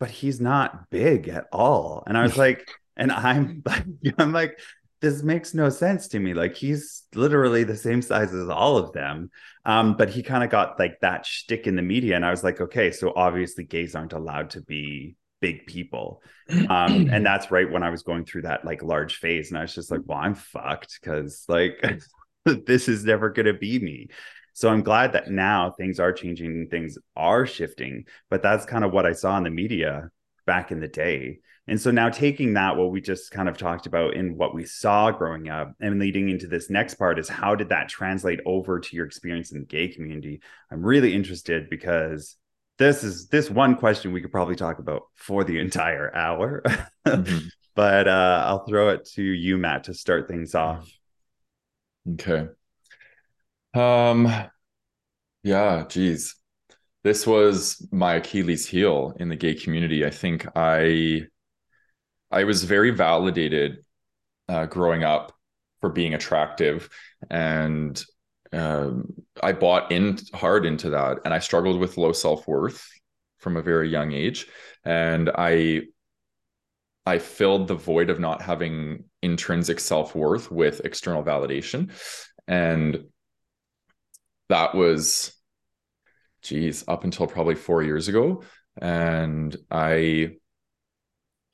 but 0.00 0.10
he's 0.10 0.40
not 0.40 0.90
big 0.90 1.28
at 1.28 1.46
all. 1.52 2.02
And 2.06 2.16
I 2.16 2.22
was 2.22 2.36
like, 2.46 2.68
and 2.98 3.12
I'm 3.12 3.62
like, 3.66 3.84
I'm 4.18 4.32
like, 4.32 4.58
this 5.00 5.22
makes 5.22 5.54
no 5.54 5.68
sense 5.68 6.08
to 6.08 6.18
me. 6.18 6.34
Like 6.34 6.56
he's 6.56 7.04
literally 7.14 7.64
the 7.64 7.76
same 7.76 8.02
size 8.02 8.34
as 8.34 8.48
all 8.48 8.76
of 8.76 8.92
them. 8.92 9.30
Um, 9.64 9.96
but 9.96 10.10
he 10.10 10.22
kind 10.22 10.42
of 10.42 10.50
got 10.50 10.78
like 10.78 10.98
that 11.00 11.24
shtick 11.24 11.66
in 11.66 11.76
the 11.76 11.82
media. 11.82 12.16
And 12.16 12.24
I 12.24 12.30
was 12.30 12.42
like, 12.42 12.60
okay, 12.60 12.90
so 12.90 13.12
obviously 13.14 13.64
gays 13.64 13.94
aren't 13.94 14.12
allowed 14.12 14.50
to 14.50 14.60
be 14.60 15.16
big 15.40 15.66
people. 15.66 16.20
Um, 16.68 17.08
and 17.10 17.24
that's 17.26 17.50
right 17.50 17.70
when 17.70 17.84
I 17.84 17.90
was 17.90 18.02
going 18.02 18.24
through 18.24 18.42
that 18.42 18.64
like 18.64 18.82
large 18.82 19.16
phase. 19.16 19.50
And 19.50 19.58
I 19.58 19.62
was 19.62 19.74
just 19.74 19.90
like, 19.90 20.00
well, 20.04 20.18
I'm 20.18 20.34
fucked 20.34 20.98
because 21.00 21.44
like 21.48 21.80
this 22.66 22.88
is 22.88 23.04
never 23.04 23.30
gonna 23.30 23.54
be 23.54 23.78
me. 23.78 24.08
So 24.54 24.68
I'm 24.68 24.82
glad 24.82 25.12
that 25.12 25.30
now 25.30 25.70
things 25.70 26.00
are 26.00 26.12
changing, 26.12 26.66
things 26.68 26.98
are 27.14 27.46
shifting. 27.46 28.06
But 28.30 28.42
that's 28.42 28.66
kind 28.66 28.82
of 28.82 28.92
what 28.92 29.06
I 29.06 29.12
saw 29.12 29.36
in 29.38 29.44
the 29.44 29.50
media 29.50 30.10
back 30.46 30.72
in 30.72 30.80
the 30.80 30.88
day. 30.88 31.38
And 31.68 31.80
so 31.80 31.90
now 31.90 32.08
taking 32.08 32.54
that, 32.54 32.76
what 32.76 32.90
we 32.90 33.00
just 33.00 33.30
kind 33.30 33.48
of 33.48 33.56
talked 33.56 33.86
about 33.86 34.14
in 34.14 34.36
what 34.36 34.54
we 34.54 34.64
saw 34.64 35.10
growing 35.10 35.48
up 35.48 35.72
and 35.80 35.98
leading 35.98 36.28
into 36.30 36.46
this 36.46 36.70
next 36.70 36.94
part 36.94 37.18
is 37.18 37.28
how 37.28 37.54
did 37.54 37.68
that 37.68 37.88
translate 37.88 38.40
over 38.46 38.80
to 38.80 38.96
your 38.96 39.06
experience 39.06 39.52
in 39.52 39.60
the 39.60 39.66
gay 39.66 39.88
community? 39.88 40.40
I'm 40.70 40.82
really 40.82 41.14
interested 41.14 41.68
because 41.68 42.36
this 42.78 43.04
is 43.04 43.28
this 43.28 43.50
one 43.50 43.76
question 43.76 44.12
we 44.12 44.20
could 44.20 44.32
probably 44.32 44.56
talk 44.56 44.78
about 44.78 45.02
for 45.14 45.44
the 45.44 45.58
entire 45.60 46.14
hour. 46.14 46.62
mm-hmm. 47.06 47.48
But 47.74 48.08
uh, 48.08 48.42
I'll 48.44 48.66
throw 48.66 48.88
it 48.88 49.04
to 49.14 49.22
you, 49.22 49.56
Matt, 49.56 49.84
to 49.84 49.94
start 49.94 50.26
things 50.26 50.56
off. 50.56 50.90
Okay. 52.14 52.48
Um 53.72 54.28
yeah, 55.44 55.84
geez 55.88 56.34
this 57.04 57.26
was 57.26 57.86
my 57.90 58.14
Achilles 58.14 58.66
heel 58.66 59.14
in 59.18 59.28
the 59.28 59.36
gay 59.36 59.54
community. 59.54 60.04
I 60.04 60.10
think 60.10 60.46
I 60.56 61.22
I 62.30 62.44
was 62.44 62.64
very 62.64 62.90
validated 62.90 63.78
uh, 64.48 64.66
growing 64.66 65.04
up 65.04 65.32
for 65.80 65.90
being 65.90 66.14
attractive, 66.14 66.88
and 67.30 68.02
um, 68.52 69.14
I 69.42 69.52
bought 69.52 69.92
in 69.92 70.18
hard 70.34 70.66
into 70.66 70.90
that, 70.90 71.18
and 71.24 71.32
I 71.32 71.38
struggled 71.38 71.78
with 71.78 71.96
low 71.96 72.12
self 72.12 72.46
worth 72.46 72.86
from 73.38 73.56
a 73.56 73.62
very 73.62 73.88
young 73.88 74.12
age, 74.12 74.46
and 74.84 75.30
I 75.34 75.82
I 77.06 77.18
filled 77.18 77.68
the 77.68 77.74
void 77.74 78.10
of 78.10 78.20
not 78.20 78.42
having 78.42 79.04
intrinsic 79.22 79.80
self 79.80 80.14
worth 80.14 80.50
with 80.50 80.80
external 80.84 81.22
validation, 81.22 81.92
and 82.46 83.04
that 84.48 84.74
was 84.74 85.32
geez, 86.42 86.84
up 86.88 87.04
until 87.04 87.26
probably 87.26 87.54
four 87.54 87.82
years 87.82 88.08
ago. 88.08 88.42
And 88.80 89.56
I 89.70 90.37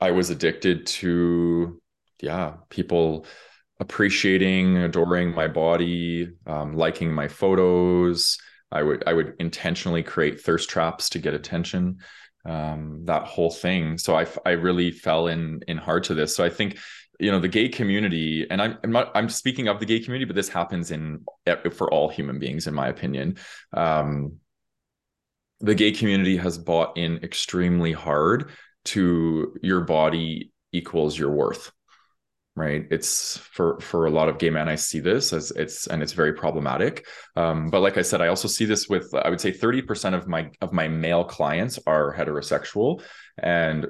I 0.05 0.11
was 0.11 0.29
addicted 0.29 0.87
to 1.01 1.81
yeah, 2.21 2.55
people 2.69 3.27
appreciating, 3.81 4.77
adoring 4.77 5.35
my 5.35 5.49
body, 5.49 6.29
um, 6.47 6.75
liking 6.75 7.11
my 7.11 7.27
photos. 7.27 8.39
I 8.71 8.83
would 8.83 9.03
I 9.07 9.15
would 9.15 9.35
intentionally 9.39 10.03
create 10.03 10.43
thirst 10.43 10.69
traps 10.69 11.09
to 11.11 11.19
get 11.19 11.33
attention. 11.33 12.01
Um, 12.45 13.07
that 13.07 13.23
whole 13.23 13.51
thing. 13.51 13.97
So 13.97 14.15
I 14.15 14.27
I 14.45 14.51
really 14.51 14.91
fell 14.91 15.29
in 15.29 15.63
in 15.69 15.79
hard 15.79 16.05
to 16.05 16.15
this. 16.15 16.37
So 16.37 16.45
I 16.45 16.51
think 16.51 16.79
you 17.19 17.31
know 17.31 17.41
the 17.41 17.49
gay 17.49 17.71
community, 17.71 18.47
and 18.51 18.61
I'm 18.61 18.77
I'm 18.85 18.93
not 18.93 19.11
I'm 19.15 19.31
speaking 19.31 19.69
of 19.69 19.81
the 19.81 19.87
gay 19.87 20.01
community, 20.01 20.27
but 20.27 20.37
this 20.37 20.51
happens 20.51 20.91
in 20.91 21.25
for 21.73 21.91
all 21.91 22.11
human 22.11 22.39
beings, 22.39 22.67
in 22.67 22.75
my 22.75 22.89
opinion. 22.89 23.39
Um, 23.73 24.35
the 25.61 25.75
gay 25.75 25.93
community 25.93 26.37
has 26.37 26.59
bought 26.59 26.99
in 26.99 27.21
extremely 27.23 27.93
hard 27.93 28.51
to 28.85 29.57
your 29.63 29.83
body 29.83 30.53
equals 30.73 31.19
your 31.19 31.31
worth 31.31 31.73
right? 32.57 32.87
It's 32.91 33.37
for 33.37 33.81
for 33.81 34.07
a 34.07 34.11
lot 34.11 34.29
of 34.29 34.39
gay 34.39 34.51
men 34.51 34.69
i 34.69 34.77
see 34.77 35.01
this 35.01 35.33
as 35.33 35.51
it's 35.53 35.87
and 35.87 36.03
it's 36.03 36.13
very 36.13 36.35
problematic. 36.35 37.07
Um, 37.37 37.69
but 37.69 37.81
like 37.81 37.99
i 37.99 38.03
said 38.03 38.21
i 38.21 38.29
also 38.29 38.49
see 38.49 38.65
this 38.65 38.89
with 38.89 39.13
i 39.15 39.29
would 39.29 39.41
say 39.41 39.53
30% 39.53 40.15
of 40.15 40.29
my 40.29 40.51
of 40.61 40.73
my 40.73 40.89
male 40.89 41.25
clients 41.25 41.79
are 41.87 42.15
heterosexual 42.15 43.03
and 43.39 43.87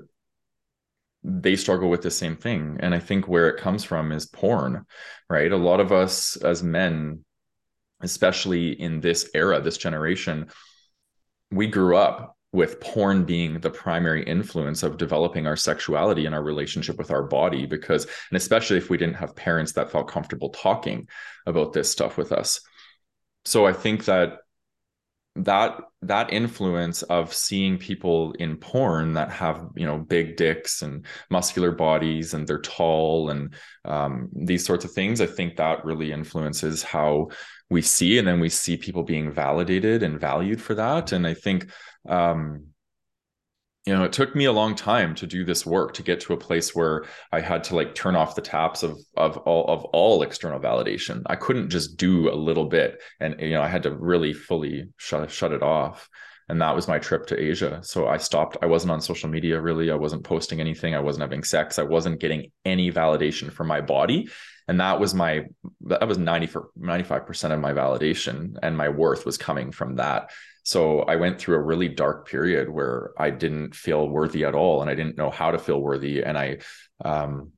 they 1.22 1.56
struggle 1.56 1.88
with 1.88 2.02
the 2.02 2.10
same 2.10 2.36
thing. 2.36 2.78
And 2.80 2.94
i 2.94 2.98
think 2.98 3.28
where 3.28 3.48
it 3.48 3.60
comes 3.60 3.84
from 3.84 4.12
is 4.12 4.26
porn 4.26 4.86
right? 5.28 5.52
A 5.52 5.56
lot 5.56 5.80
of 5.80 5.92
us 5.92 6.36
as 6.36 6.62
men 6.62 7.24
especially 8.00 8.72
in 8.80 9.00
this 9.00 9.30
era 9.34 9.60
this 9.60 9.78
generation 9.78 10.48
we 11.50 11.66
grew 11.66 11.96
up 11.96 12.36
with 12.54 12.78
porn 12.78 13.24
being 13.24 13.58
the 13.58 13.68
primary 13.68 14.22
influence 14.22 14.84
of 14.84 14.96
developing 14.96 15.44
our 15.44 15.56
sexuality 15.56 16.24
and 16.24 16.34
our 16.34 16.42
relationship 16.42 16.96
with 16.96 17.10
our 17.10 17.24
body 17.24 17.66
because 17.66 18.04
and 18.04 18.36
especially 18.36 18.78
if 18.78 18.88
we 18.88 18.96
didn't 18.96 19.16
have 19.16 19.34
parents 19.34 19.72
that 19.72 19.90
felt 19.90 20.06
comfortable 20.06 20.50
talking 20.50 21.08
about 21.46 21.72
this 21.72 21.90
stuff 21.90 22.16
with 22.16 22.30
us. 22.30 22.60
So 23.44 23.66
i 23.66 23.72
think 23.72 24.04
that 24.04 24.38
that 25.36 25.80
that 26.02 26.32
influence 26.32 27.02
of 27.02 27.34
seeing 27.34 27.76
people 27.76 28.32
in 28.38 28.56
porn 28.56 29.14
that 29.14 29.32
have 29.32 29.68
you 29.74 29.84
know 29.84 29.98
big 29.98 30.36
dicks 30.36 30.82
and 30.82 31.04
muscular 31.28 31.72
bodies 31.72 32.34
and 32.34 32.46
they're 32.46 32.60
tall 32.60 33.30
and 33.30 33.52
um, 33.84 34.28
these 34.32 34.64
sorts 34.64 34.84
of 34.84 34.92
things 34.92 35.20
i 35.20 35.26
think 35.26 35.56
that 35.56 35.84
really 35.84 36.12
influences 36.12 36.84
how 36.84 37.28
we 37.70 37.82
see 37.82 38.18
and 38.18 38.26
then 38.26 38.40
we 38.40 38.48
see 38.48 38.76
people 38.76 39.02
being 39.02 39.32
validated 39.32 40.02
and 40.02 40.20
valued 40.20 40.60
for 40.60 40.74
that. 40.74 41.12
And 41.12 41.26
i 41.26 41.34
think 41.34 41.70
um, 42.08 42.66
you 43.86 43.92
know 43.92 44.04
it 44.04 44.12
took 44.12 44.34
me 44.34 44.46
a 44.46 44.52
long 44.52 44.74
time 44.74 45.14
to 45.14 45.26
do 45.26 45.44
this 45.44 45.66
work 45.66 45.94
to 45.94 46.02
get 46.02 46.20
to 46.20 46.32
a 46.32 46.38
place 46.38 46.74
where 46.74 47.04
i 47.32 47.40
had 47.40 47.64
to 47.64 47.76
like 47.76 47.94
turn 47.94 48.16
off 48.16 48.34
the 48.34 48.40
taps 48.40 48.82
of 48.82 48.98
of 49.16 49.36
all 49.38 49.66
of 49.66 49.84
all 49.86 50.22
external 50.22 50.60
validation. 50.60 51.22
I 51.26 51.36
couldn't 51.36 51.70
just 51.70 51.96
do 51.96 52.30
a 52.30 52.34
little 52.34 52.66
bit 52.66 53.02
and 53.20 53.38
you 53.40 53.50
know 53.50 53.62
i 53.62 53.68
had 53.68 53.82
to 53.84 53.94
really 53.94 54.32
fully 54.32 54.88
shut 54.96 55.30
shut 55.30 55.52
it 55.52 55.62
off. 55.62 56.08
And 56.46 56.60
that 56.60 56.74
was 56.74 56.88
my 56.88 56.98
trip 56.98 57.26
to 57.28 57.40
asia. 57.40 57.80
So 57.82 58.06
i 58.06 58.18
stopped. 58.18 58.58
I 58.60 58.66
wasn't 58.66 58.92
on 58.92 59.00
social 59.00 59.30
media 59.30 59.58
really. 59.58 59.90
I 59.90 59.94
wasn't 59.94 60.24
posting 60.24 60.60
anything. 60.60 60.94
I 60.94 61.00
wasn't 61.00 61.22
having 61.22 61.42
sex. 61.42 61.78
I 61.78 61.84
wasn't 61.84 62.20
getting 62.20 62.52
any 62.66 62.92
validation 62.92 63.50
for 63.50 63.64
my 63.64 63.80
body 63.80 64.28
and 64.66 64.80
that 64.80 64.98
was 64.98 65.14
my 65.14 65.44
that 65.82 66.08
was 66.08 66.18
90 66.18 66.46
for 66.46 66.70
95% 66.78 67.52
of 67.52 67.60
my 67.60 67.72
validation 67.72 68.54
and 68.62 68.76
my 68.76 68.88
worth 68.88 69.26
was 69.26 69.36
coming 69.36 69.72
from 69.72 69.96
that. 69.96 70.30
So 70.62 71.00
I 71.00 71.16
went 71.16 71.38
through 71.38 71.56
a 71.56 71.62
really 71.62 71.88
dark 71.88 72.26
period 72.26 72.70
where 72.70 73.12
I 73.18 73.30
didn't 73.30 73.74
feel 73.74 74.08
worthy 74.08 74.44
at 74.44 74.54
all 74.54 74.80
and 74.80 74.90
I 74.90 74.94
didn't 74.94 75.18
know 75.18 75.30
how 75.30 75.50
to 75.50 75.58
feel 75.58 75.80
worthy. 75.80 76.22
And 76.22 76.38
I, 76.38 76.58
um, 77.04 77.52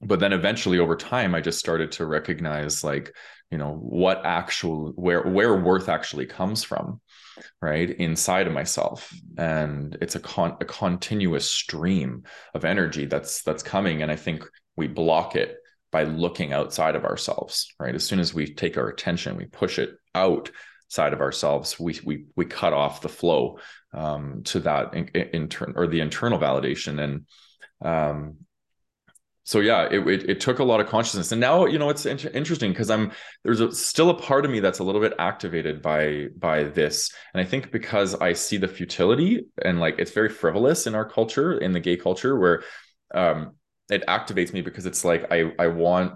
but 0.00 0.18
then 0.18 0.32
eventually 0.32 0.80
over 0.80 0.96
time, 0.96 1.34
I 1.34 1.40
just 1.40 1.60
started 1.60 1.92
to 1.92 2.06
recognize 2.06 2.82
like, 2.82 3.14
you 3.52 3.58
know, 3.58 3.74
what 3.74 4.22
actual, 4.24 4.90
where, 4.96 5.22
where 5.22 5.54
worth 5.62 5.88
actually 5.88 6.26
comes 6.26 6.64
from 6.64 7.00
right 7.62 7.90
inside 7.90 8.48
of 8.48 8.52
myself. 8.52 9.14
And 9.38 9.96
it's 10.00 10.16
a 10.16 10.20
con 10.20 10.56
a 10.60 10.64
continuous 10.64 11.48
stream 11.48 12.24
of 12.52 12.64
energy 12.64 13.06
that's 13.06 13.42
that's 13.42 13.62
coming. 13.62 14.02
And 14.02 14.10
i 14.10 14.16
think 14.16 14.44
we 14.76 14.88
block 14.88 15.36
it 15.36 15.56
by 15.94 16.02
looking 16.04 16.52
outside 16.52 16.96
of 16.96 17.04
ourselves 17.04 17.72
right? 17.78 17.94
As 17.94 18.04
soon 18.04 18.20
as 18.20 18.34
we 18.34 18.52
take 18.52 18.76
our 18.76 18.88
attention 18.88 19.36
we 19.36 19.46
push 19.46 19.78
it 19.78 19.90
out 20.14 20.50
side 20.94 21.12
of 21.12 21.20
ourselves, 21.20 21.78
we 21.78 21.98
we 22.04 22.26
we 22.36 22.44
cut 22.44 22.72
off 22.72 23.00
the 23.00 23.08
flow 23.08 23.58
um, 23.92 24.42
to 24.44 24.60
that 24.60 24.94
in, 24.94 25.08
in 25.08 25.48
or 25.74 25.86
the 25.86 26.00
internal 26.00 26.38
validation, 26.38 27.02
and 27.02 27.26
um, 27.84 28.36
so 29.42 29.60
yeah, 29.60 29.88
it, 29.90 30.06
it, 30.06 30.30
it 30.30 30.40
took 30.40 30.58
a 30.60 30.64
lot 30.64 30.80
of 30.80 30.88
consciousness, 30.88 31.32
and 31.32 31.40
now 31.40 31.66
you 31.66 31.78
know 31.78 31.90
it's 31.90 32.06
inter- 32.06 32.30
interesting 32.32 32.70
because 32.70 32.90
I'm 32.90 33.12
there's 33.42 33.60
a, 33.60 33.72
still 33.72 34.10
a 34.10 34.14
part 34.14 34.44
of 34.44 34.50
me 34.50 34.60
that's 34.60 34.78
a 34.78 34.84
little 34.84 35.00
bit 35.00 35.14
activated 35.18 35.82
by 35.82 36.28
by 36.38 36.64
this, 36.64 37.12
and 37.34 37.40
I 37.40 37.44
think 37.44 37.72
because 37.72 38.14
I 38.14 38.32
see 38.32 38.56
the 38.56 38.68
futility 38.68 39.46
and 39.62 39.80
like 39.80 39.96
it's 39.98 40.12
very 40.12 40.28
frivolous 40.30 40.86
in 40.86 40.94
our 40.94 41.08
culture, 41.08 41.58
in 41.58 41.72
the 41.72 41.80
gay 41.80 41.96
culture, 41.96 42.38
where 42.38 42.62
um, 43.14 43.56
it 43.90 44.06
activates 44.06 44.52
me 44.52 44.60
because 44.62 44.86
it's 44.86 45.04
like 45.04 45.30
I 45.32 45.52
I 45.58 45.68
want 45.68 46.14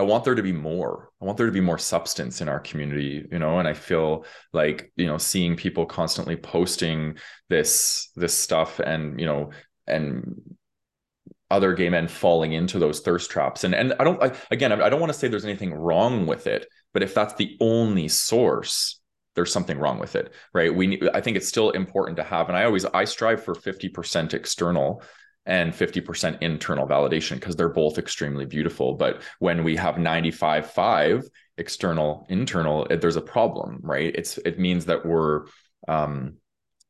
I 0.00 0.02
want 0.02 0.24
there 0.24 0.34
to 0.34 0.42
be 0.42 0.52
more. 0.52 1.10
I 1.20 1.26
want 1.26 1.36
there 1.36 1.46
to 1.46 1.52
be 1.52 1.60
more 1.60 1.76
substance 1.76 2.40
in 2.40 2.48
our 2.48 2.58
community, 2.58 3.28
you 3.30 3.38
know, 3.38 3.58
and 3.58 3.68
I 3.68 3.74
feel 3.74 4.24
like, 4.50 4.90
you 4.96 5.04
know, 5.04 5.18
seeing 5.18 5.56
people 5.56 5.84
constantly 5.84 6.36
posting 6.36 7.18
this 7.50 8.08
this 8.16 8.32
stuff 8.32 8.80
and, 8.80 9.20
you 9.20 9.26
know, 9.26 9.50
and 9.86 10.40
other 11.50 11.74
gay 11.74 11.90
men 11.90 12.08
falling 12.08 12.54
into 12.54 12.78
those 12.78 13.00
thirst 13.00 13.30
traps. 13.30 13.62
And 13.62 13.74
and 13.74 13.92
I 14.00 14.04
don't 14.04 14.22
I, 14.22 14.32
again, 14.50 14.72
I 14.72 14.88
don't 14.88 15.00
want 15.00 15.12
to 15.12 15.18
say 15.18 15.28
there's 15.28 15.44
anything 15.44 15.74
wrong 15.74 16.26
with 16.26 16.46
it, 16.46 16.66
but 16.94 17.02
if 17.02 17.12
that's 17.12 17.34
the 17.34 17.58
only 17.60 18.08
source, 18.08 19.00
there's 19.34 19.52
something 19.52 19.78
wrong 19.78 19.98
with 19.98 20.16
it, 20.16 20.32
right? 20.54 20.74
We 20.74 21.10
I 21.12 21.20
think 21.20 21.36
it's 21.36 21.48
still 21.48 21.70
important 21.70 22.16
to 22.16 22.24
have 22.24 22.48
and 22.48 22.56
I 22.56 22.64
always 22.64 22.86
I 22.86 23.04
strive 23.04 23.44
for 23.44 23.54
50% 23.54 24.32
external 24.32 25.02
and 25.50 25.72
50% 25.72 26.40
internal 26.42 26.86
validation 26.86 27.34
because 27.34 27.56
they're 27.56 27.68
both 27.68 27.98
extremely 27.98 28.46
beautiful. 28.46 28.94
But 28.94 29.22
when 29.40 29.64
we 29.64 29.74
have 29.76 29.98
95 29.98 30.70
5 30.70 31.28
external, 31.58 32.24
internal, 32.30 32.86
there's 32.88 33.16
a 33.16 33.20
problem, 33.20 33.80
right? 33.82 34.14
It's 34.14 34.38
it 34.38 34.60
means 34.60 34.86
that 34.86 35.04
we're 35.04 35.46
um 35.88 36.36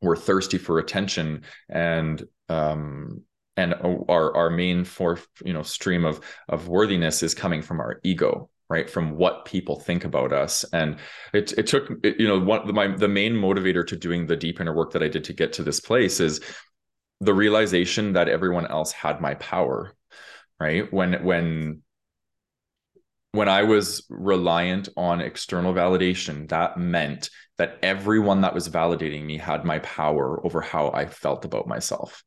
we're 0.02 0.16
thirsty 0.16 0.58
for 0.58 0.78
attention 0.78 1.42
and 1.68 2.22
um 2.48 3.22
and 3.56 3.74
our 3.74 4.36
our 4.36 4.50
main 4.50 4.84
for 4.84 5.18
you 5.44 5.52
know 5.52 5.62
stream 5.62 6.04
of 6.04 6.20
of 6.48 6.68
worthiness 6.68 7.22
is 7.22 7.34
coming 7.34 7.62
from 7.62 7.80
our 7.80 7.98
ego 8.02 8.50
right 8.68 8.88
from 8.88 9.16
what 9.16 9.44
people 9.44 9.78
think 9.78 10.04
about 10.04 10.32
us 10.32 10.64
and 10.72 10.96
it, 11.34 11.52
it 11.58 11.66
took 11.66 11.90
you 12.04 12.26
know 12.26 12.38
one 12.38 12.72
my 12.74 12.86
the 12.88 13.08
main 13.08 13.34
motivator 13.34 13.86
to 13.86 13.96
doing 13.96 14.26
the 14.26 14.36
deep 14.36 14.60
inner 14.60 14.74
work 14.74 14.92
that 14.92 15.02
i 15.02 15.08
did 15.08 15.24
to 15.24 15.32
get 15.32 15.52
to 15.52 15.62
this 15.62 15.80
place 15.80 16.20
is 16.20 16.40
the 17.20 17.34
realization 17.34 18.14
that 18.14 18.28
everyone 18.28 18.66
else 18.66 18.92
had 18.92 19.20
my 19.20 19.34
power 19.34 19.92
right? 20.58 20.92
When 20.92 21.24
when 21.24 21.82
when 23.32 23.48
i 23.48 23.62
was 23.62 24.04
reliant 24.10 24.88
on 24.96 25.20
external 25.20 25.72
validation 25.72 26.48
that 26.48 26.76
meant 26.76 27.30
that 27.58 27.78
everyone 27.82 28.40
that 28.40 28.54
was 28.54 28.68
validating 28.68 29.24
me 29.24 29.38
had 29.38 29.64
my 29.64 29.78
power 29.80 30.44
over 30.44 30.60
how 30.60 30.90
i 30.90 31.06
felt 31.06 31.44
about 31.44 31.68
myself 31.68 32.22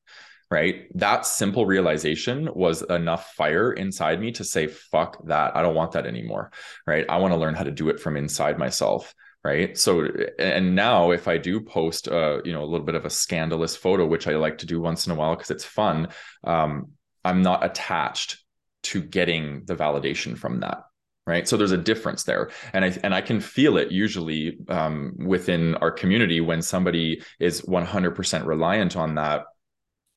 right? 0.52 0.86
That 0.94 1.26
simple 1.26 1.66
realization 1.66 2.48
was 2.54 2.84
enough 2.84 3.34
fire 3.34 3.74
inside 3.74 4.22
me 4.22 4.34
to 4.34 4.44
say 4.44 4.68
fuck 4.68 5.26
that. 5.26 5.56
I 5.56 5.64
don't 5.64 5.74
want 5.74 5.94
that 5.94 6.06
anymore 6.06 6.52
right? 6.86 7.06
I 7.10 7.18
want 7.18 7.34
to 7.34 7.40
learn 7.40 7.56
how 7.56 7.64
to 7.64 7.72
do 7.72 7.90
it 7.90 8.00
from 8.00 8.18
inside 8.18 8.60
myself 8.60 9.16
right? 9.44 9.78
So 9.78 10.08
and 10.40 10.76
now 10.76 11.12
if 11.12 11.28
i 11.28 11.38
do 11.38 11.60
post 11.60 12.08
uh 12.08 12.42
you 12.46 12.54
know 12.54 12.64
a 12.64 12.66
little 12.66 12.86
bit 12.86 12.96
of 12.96 13.06
a 13.06 13.10
scandalous 13.10 13.76
photo 13.76 14.06
which 14.06 14.28
i 14.28 14.36
like 14.36 14.60
to 14.60 14.66
do 14.66 14.80
once 14.80 15.06
in 15.06 15.12
a 15.12 15.16
while 15.16 15.36
because 15.36 15.52
it's 15.52 15.66
fun 15.66 16.08
um 16.44 16.92
i'm 17.24 17.42
not 17.42 17.66
attached 17.66 18.44
to 18.84 19.02
getting 19.02 19.64
the 19.66 19.76
validation 19.76 20.38
from 20.38 20.60
that 20.62 20.84
right? 21.26 21.48
So 21.48 21.56
there's 21.56 21.72
a 21.72 21.78
difference 21.78 22.24
there. 22.24 22.50
And 22.74 22.86
i 22.86 22.98
and 23.04 23.14
i 23.16 23.22
can 23.22 23.40
feel 23.40 23.78
it 23.78 23.92
usually 23.92 24.58
um, 24.68 25.16
within 25.18 25.76
our 25.76 25.92
community 25.92 26.42
when 26.42 26.62
somebody 26.62 27.22
is 27.40 27.62
100% 27.62 28.46
reliant 28.46 28.96
on 28.96 29.16
that. 29.16 29.46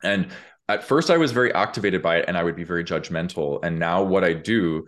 And 0.02 0.28
at 0.68 0.82
first 0.82 1.10
i 1.10 1.16
was 1.16 1.30
very 1.30 1.54
activated 1.54 2.02
by 2.02 2.16
it 2.16 2.24
and 2.26 2.36
i 2.36 2.42
would 2.42 2.56
be 2.56 2.64
very 2.64 2.84
judgmental. 2.84 3.60
And 3.62 3.78
now 3.78 4.02
what 4.02 4.24
i 4.24 4.32
do 4.32 4.86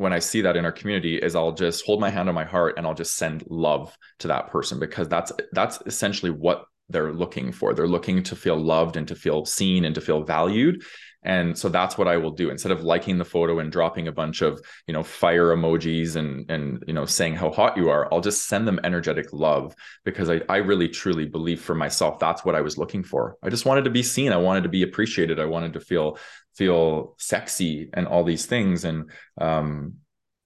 when 0.00 0.14
I 0.14 0.18
see 0.18 0.40
that 0.40 0.56
in 0.56 0.64
our 0.64 0.72
community 0.72 1.18
is 1.18 1.36
I'll 1.36 1.52
just 1.52 1.84
hold 1.84 2.00
my 2.00 2.08
hand 2.08 2.30
on 2.30 2.34
my 2.34 2.44
heart 2.44 2.78
and 2.78 2.86
I'll 2.86 2.94
just 2.94 3.16
send 3.16 3.44
love 3.50 3.94
to 4.20 4.28
that 4.28 4.48
person 4.50 4.80
because 4.80 5.08
that's 5.08 5.30
that's 5.52 5.78
essentially 5.84 6.30
what 6.30 6.64
they're 6.88 7.12
looking 7.12 7.52
for. 7.52 7.74
They're 7.74 7.86
looking 7.86 8.22
to 8.22 8.34
feel 8.34 8.56
loved 8.56 8.96
and 8.96 9.06
to 9.08 9.14
feel 9.14 9.44
seen 9.44 9.84
and 9.84 9.94
to 9.94 10.00
feel 10.00 10.22
valued. 10.22 10.82
And 11.22 11.56
so 11.56 11.68
that's 11.68 11.98
what 11.98 12.08
I 12.08 12.16
will 12.16 12.30
do 12.30 12.48
instead 12.48 12.72
of 12.72 12.82
liking 12.82 13.18
the 13.18 13.26
photo 13.26 13.58
and 13.58 13.70
dropping 13.70 14.08
a 14.08 14.12
bunch 14.12 14.40
of, 14.40 14.58
you 14.86 14.94
know, 14.94 15.02
fire 15.02 15.54
emojis 15.54 16.16
and 16.16 16.50
and 16.50 16.82
you 16.86 16.94
know 16.94 17.04
saying 17.04 17.34
how 17.34 17.50
hot 17.50 17.76
you 17.76 17.90
are. 17.90 18.08
I'll 18.10 18.22
just 18.22 18.46
send 18.48 18.66
them 18.66 18.80
energetic 18.84 19.34
love 19.34 19.74
because 20.06 20.30
I 20.30 20.40
I 20.48 20.56
really 20.58 20.88
truly 20.88 21.26
believe 21.26 21.60
for 21.60 21.74
myself 21.74 22.18
that's 22.18 22.42
what 22.42 22.54
I 22.54 22.62
was 22.62 22.78
looking 22.78 23.02
for. 23.02 23.36
I 23.42 23.50
just 23.50 23.66
wanted 23.66 23.84
to 23.84 23.90
be 23.90 24.02
seen. 24.02 24.32
I 24.32 24.38
wanted 24.38 24.62
to 24.62 24.70
be 24.70 24.82
appreciated. 24.82 25.38
I 25.38 25.44
wanted 25.44 25.74
to 25.74 25.80
feel 25.80 26.18
feel 26.54 27.14
sexy 27.18 27.90
and 27.92 28.06
all 28.06 28.24
these 28.24 28.46
things. 28.46 28.84
And 28.84 29.10
um, 29.40 29.94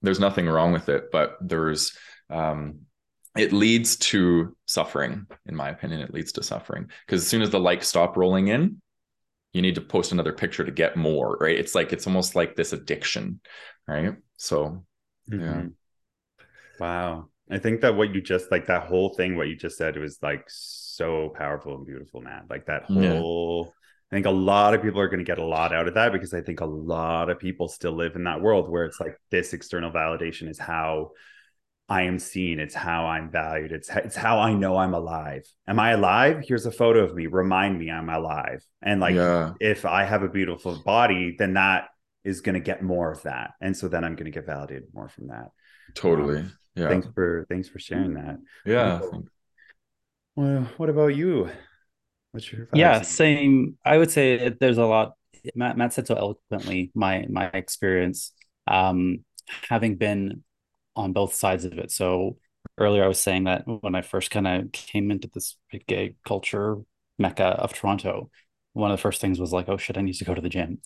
there's 0.02 0.20
nothing 0.20 0.46
wrong 0.46 0.72
with 0.72 0.88
it 0.88 1.10
but 1.10 1.36
there's 1.40 1.96
um, 2.30 2.80
it 3.36 3.52
leads 3.52 3.96
to 3.96 4.56
suffering 4.66 5.26
in 5.46 5.56
my 5.56 5.70
opinion. 5.70 6.00
It 6.00 6.14
leads 6.14 6.32
to 6.32 6.42
suffering. 6.42 6.88
Because 7.06 7.22
as 7.22 7.28
soon 7.28 7.42
as 7.42 7.50
the 7.50 7.58
likes 7.58 7.88
stop 7.88 8.16
rolling 8.16 8.48
in 8.48 8.80
you 9.52 9.62
need 9.62 9.76
to 9.76 9.80
post 9.80 10.12
another 10.12 10.32
picture 10.32 10.64
to 10.64 10.72
get 10.72 10.96
more 10.96 11.36
right? 11.40 11.58
It's 11.58 11.74
like 11.74 11.92
it's 11.92 12.06
almost 12.06 12.34
like 12.34 12.54
this 12.54 12.72
addiction 12.72 13.40
right? 13.88 14.14
So 14.36 14.84
mm-hmm. 15.30 15.40
yeah 15.40 15.62
wow. 16.78 17.28
I 17.50 17.58
think 17.58 17.82
that 17.82 17.94
what 17.94 18.14
you 18.14 18.22
just 18.22 18.50
like 18.50 18.66
that 18.66 18.84
whole 18.84 19.10
thing 19.10 19.36
what 19.36 19.48
you 19.48 19.56
just 19.56 19.76
said 19.76 19.96
it 19.96 20.00
was 20.00 20.18
like 20.22 20.44
so 20.48 21.30
powerful 21.36 21.76
and 21.76 21.86
beautiful 21.86 22.20
man 22.20 22.44
like 22.48 22.66
that 22.66 22.84
whole 22.84 23.64
yeah. 23.66 23.70
I 24.10 24.16
think 24.16 24.26
a 24.26 24.30
lot 24.30 24.74
of 24.74 24.82
people 24.82 25.00
are 25.00 25.08
going 25.08 25.18
to 25.18 25.24
get 25.24 25.38
a 25.38 25.44
lot 25.44 25.72
out 25.72 25.88
of 25.88 25.94
that 25.94 26.12
because 26.12 26.34
I 26.34 26.40
think 26.40 26.60
a 26.60 26.66
lot 26.66 27.30
of 27.30 27.38
people 27.38 27.68
still 27.68 27.92
live 27.92 28.16
in 28.16 28.24
that 28.24 28.40
world 28.40 28.68
where 28.68 28.84
it's 28.84 29.00
like 29.00 29.18
this 29.30 29.52
external 29.52 29.90
validation 29.90 30.48
is 30.48 30.58
how 30.58 31.10
I 31.88 32.02
am 32.02 32.18
seen. 32.18 32.60
It's 32.60 32.74
how 32.74 33.06
I'm 33.06 33.30
valued. 33.30 33.72
It's 33.72 33.90
it's 33.90 34.16
how 34.16 34.38
I 34.38 34.54
know 34.54 34.76
I'm 34.76 34.94
alive. 34.94 35.44
Am 35.66 35.78
I 35.78 35.92
alive? 35.92 36.44
Here's 36.46 36.64
a 36.64 36.70
photo 36.70 37.00
of 37.00 37.14
me. 37.14 37.26
Remind 37.26 37.78
me 37.78 37.90
I'm 37.90 38.08
alive. 38.08 38.64
And 38.82 39.00
like 39.00 39.14
yeah. 39.16 39.52
if 39.60 39.84
I 39.84 40.04
have 40.04 40.22
a 40.22 40.28
beautiful 40.28 40.80
body, 40.84 41.34
then 41.38 41.54
that 41.54 41.88
is 42.24 42.40
going 42.40 42.54
to 42.54 42.60
get 42.60 42.82
more 42.82 43.12
of 43.12 43.22
that. 43.22 43.52
And 43.60 43.76
so 43.76 43.88
then 43.88 44.02
I'm 44.02 44.14
going 44.14 44.24
to 44.24 44.30
get 44.30 44.46
validated 44.46 44.88
more 44.94 45.08
from 45.08 45.28
that. 45.28 45.50
Totally. 45.94 46.38
Um, 46.38 46.52
yeah. 46.74 46.88
Thanks 46.88 47.06
for 47.14 47.46
thanks 47.48 47.68
for 47.68 47.78
sharing 47.78 48.14
that. 48.14 48.38
Yeah. 48.64 49.00
Well, 50.36 50.68
what 50.78 50.88
about 50.88 51.14
you? 51.14 51.50
What's 52.34 52.52
your 52.52 52.68
yeah 52.74 53.02
same? 53.02 53.78
I 53.84 53.96
would 53.96 54.10
say 54.10 54.48
there's 54.48 54.78
a 54.78 54.84
lot. 54.84 55.12
Matt 55.54 55.78
Matt 55.78 55.92
said 55.92 56.08
so 56.08 56.16
eloquently. 56.16 56.90
My 56.92 57.26
my 57.30 57.46
experience, 57.46 58.32
um, 58.66 59.24
having 59.68 59.94
been 59.94 60.42
on 60.96 61.12
both 61.12 61.32
sides 61.32 61.64
of 61.64 61.74
it. 61.74 61.92
So 61.92 62.38
earlier 62.76 63.04
I 63.04 63.06
was 63.06 63.20
saying 63.20 63.44
that 63.44 63.62
when 63.66 63.94
I 63.94 64.02
first 64.02 64.32
kind 64.32 64.48
of 64.48 64.72
came 64.72 65.12
into 65.12 65.30
this 65.32 65.56
big 65.70 65.86
gay 65.86 66.16
culture 66.26 66.78
mecca 67.20 67.44
of 67.44 67.72
Toronto, 67.72 68.30
one 68.72 68.90
of 68.90 68.98
the 68.98 69.02
first 69.02 69.20
things 69.20 69.38
was 69.38 69.52
like, 69.52 69.68
oh 69.68 69.76
shit, 69.76 69.96
I 69.96 70.00
need 70.00 70.14
to 70.14 70.24
go 70.24 70.34
to 70.34 70.40
the 70.40 70.48
gym, 70.48 70.80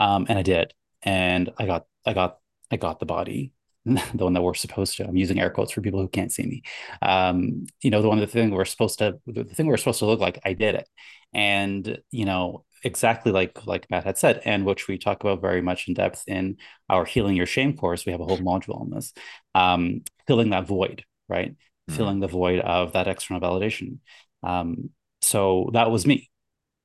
um, 0.00 0.24
and 0.30 0.38
I 0.38 0.42
did, 0.42 0.72
and 1.02 1.50
I 1.58 1.66
got 1.66 1.84
I 2.06 2.14
got 2.14 2.38
I 2.70 2.76
got 2.76 3.00
the 3.00 3.06
body 3.06 3.52
the 4.14 4.24
one 4.24 4.32
that 4.32 4.42
we're 4.42 4.54
supposed 4.54 4.96
to. 4.96 5.06
I'm 5.06 5.16
using 5.16 5.38
air 5.38 5.50
quotes 5.50 5.72
for 5.72 5.80
people 5.80 6.00
who 6.00 6.08
can't 6.08 6.32
see 6.32 6.44
me. 6.44 6.62
Um, 7.02 7.66
you 7.80 7.90
know, 7.90 8.02
the 8.02 8.08
one 8.08 8.18
the 8.18 8.26
thing 8.26 8.50
we're 8.50 8.64
supposed 8.64 8.98
to 8.98 9.20
the 9.26 9.44
thing 9.44 9.66
we're 9.66 9.76
supposed 9.76 10.00
to 10.00 10.06
look 10.06 10.20
like, 10.20 10.40
I 10.44 10.54
did 10.54 10.74
it. 10.74 10.88
And, 11.32 11.98
you 12.10 12.24
know, 12.24 12.64
exactly 12.82 13.32
like 13.32 13.64
like 13.66 13.88
Matt 13.90 14.04
had 14.04 14.18
said, 14.18 14.42
and 14.44 14.64
which 14.64 14.88
we 14.88 14.98
talk 14.98 15.22
about 15.22 15.40
very 15.40 15.62
much 15.62 15.86
in 15.88 15.94
depth 15.94 16.24
in 16.26 16.56
our 16.88 17.04
Healing 17.04 17.36
Your 17.36 17.46
Shame 17.46 17.76
course. 17.76 18.04
We 18.04 18.12
have 18.12 18.20
a 18.20 18.24
whole 18.24 18.38
module 18.38 18.80
on 18.80 18.90
this. 18.90 19.12
Um, 19.54 20.02
filling 20.26 20.50
that 20.50 20.66
void, 20.66 21.04
right? 21.28 21.52
Mm-hmm. 21.52 21.96
Filling 21.96 22.20
the 22.20 22.28
void 22.28 22.60
of 22.60 22.92
that 22.92 23.06
external 23.08 23.40
validation. 23.40 23.98
Um, 24.42 24.90
so 25.20 25.70
that 25.74 25.90
was 25.90 26.06
me. 26.06 26.30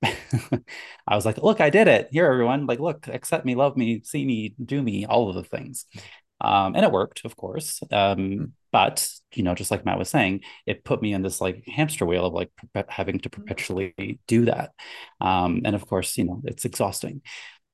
I 0.04 1.16
was 1.16 1.26
like, 1.26 1.38
look, 1.38 1.62
I 1.62 1.70
did 1.70 1.88
it. 1.88 2.10
Here, 2.12 2.26
everyone. 2.26 2.66
Like, 2.66 2.80
look, 2.80 3.08
accept 3.08 3.46
me, 3.46 3.56
love 3.56 3.78
me, 3.78 4.02
see 4.04 4.26
me, 4.26 4.56
do 4.64 4.82
me, 4.82 5.06
all 5.06 5.30
of 5.30 5.36
the 5.36 5.44
things. 5.44 5.86
Um, 6.42 6.76
and 6.76 6.84
it 6.84 6.92
worked, 6.92 7.24
of 7.26 7.36
course. 7.36 7.82
Um, 7.92 8.18
hmm. 8.18 8.44
but 8.72 9.08
you 9.34 9.44
know, 9.44 9.56
just 9.56 9.72
like 9.72 9.86
Matt 9.86 10.00
was 10.00 10.10
saying, 10.10 10.42
it 10.66 10.84
put 10.84 11.02
me 11.02 11.14
in 11.14 11.22
this 11.22 11.40
like 11.40 11.64
hamster 11.68 12.06
wheel 12.06 12.26
of 12.26 12.34
like 12.34 12.52
having 12.90 13.20
to 13.20 13.30
perpetually 13.30 14.20
do 14.28 14.46
that. 14.46 14.72
Um, 15.22 15.62
and 15.64 15.76
of 15.76 15.88
course, 15.88 16.18
you 16.18 16.26
know, 16.26 16.42
it's 16.46 16.66
exhausting. 16.66 17.22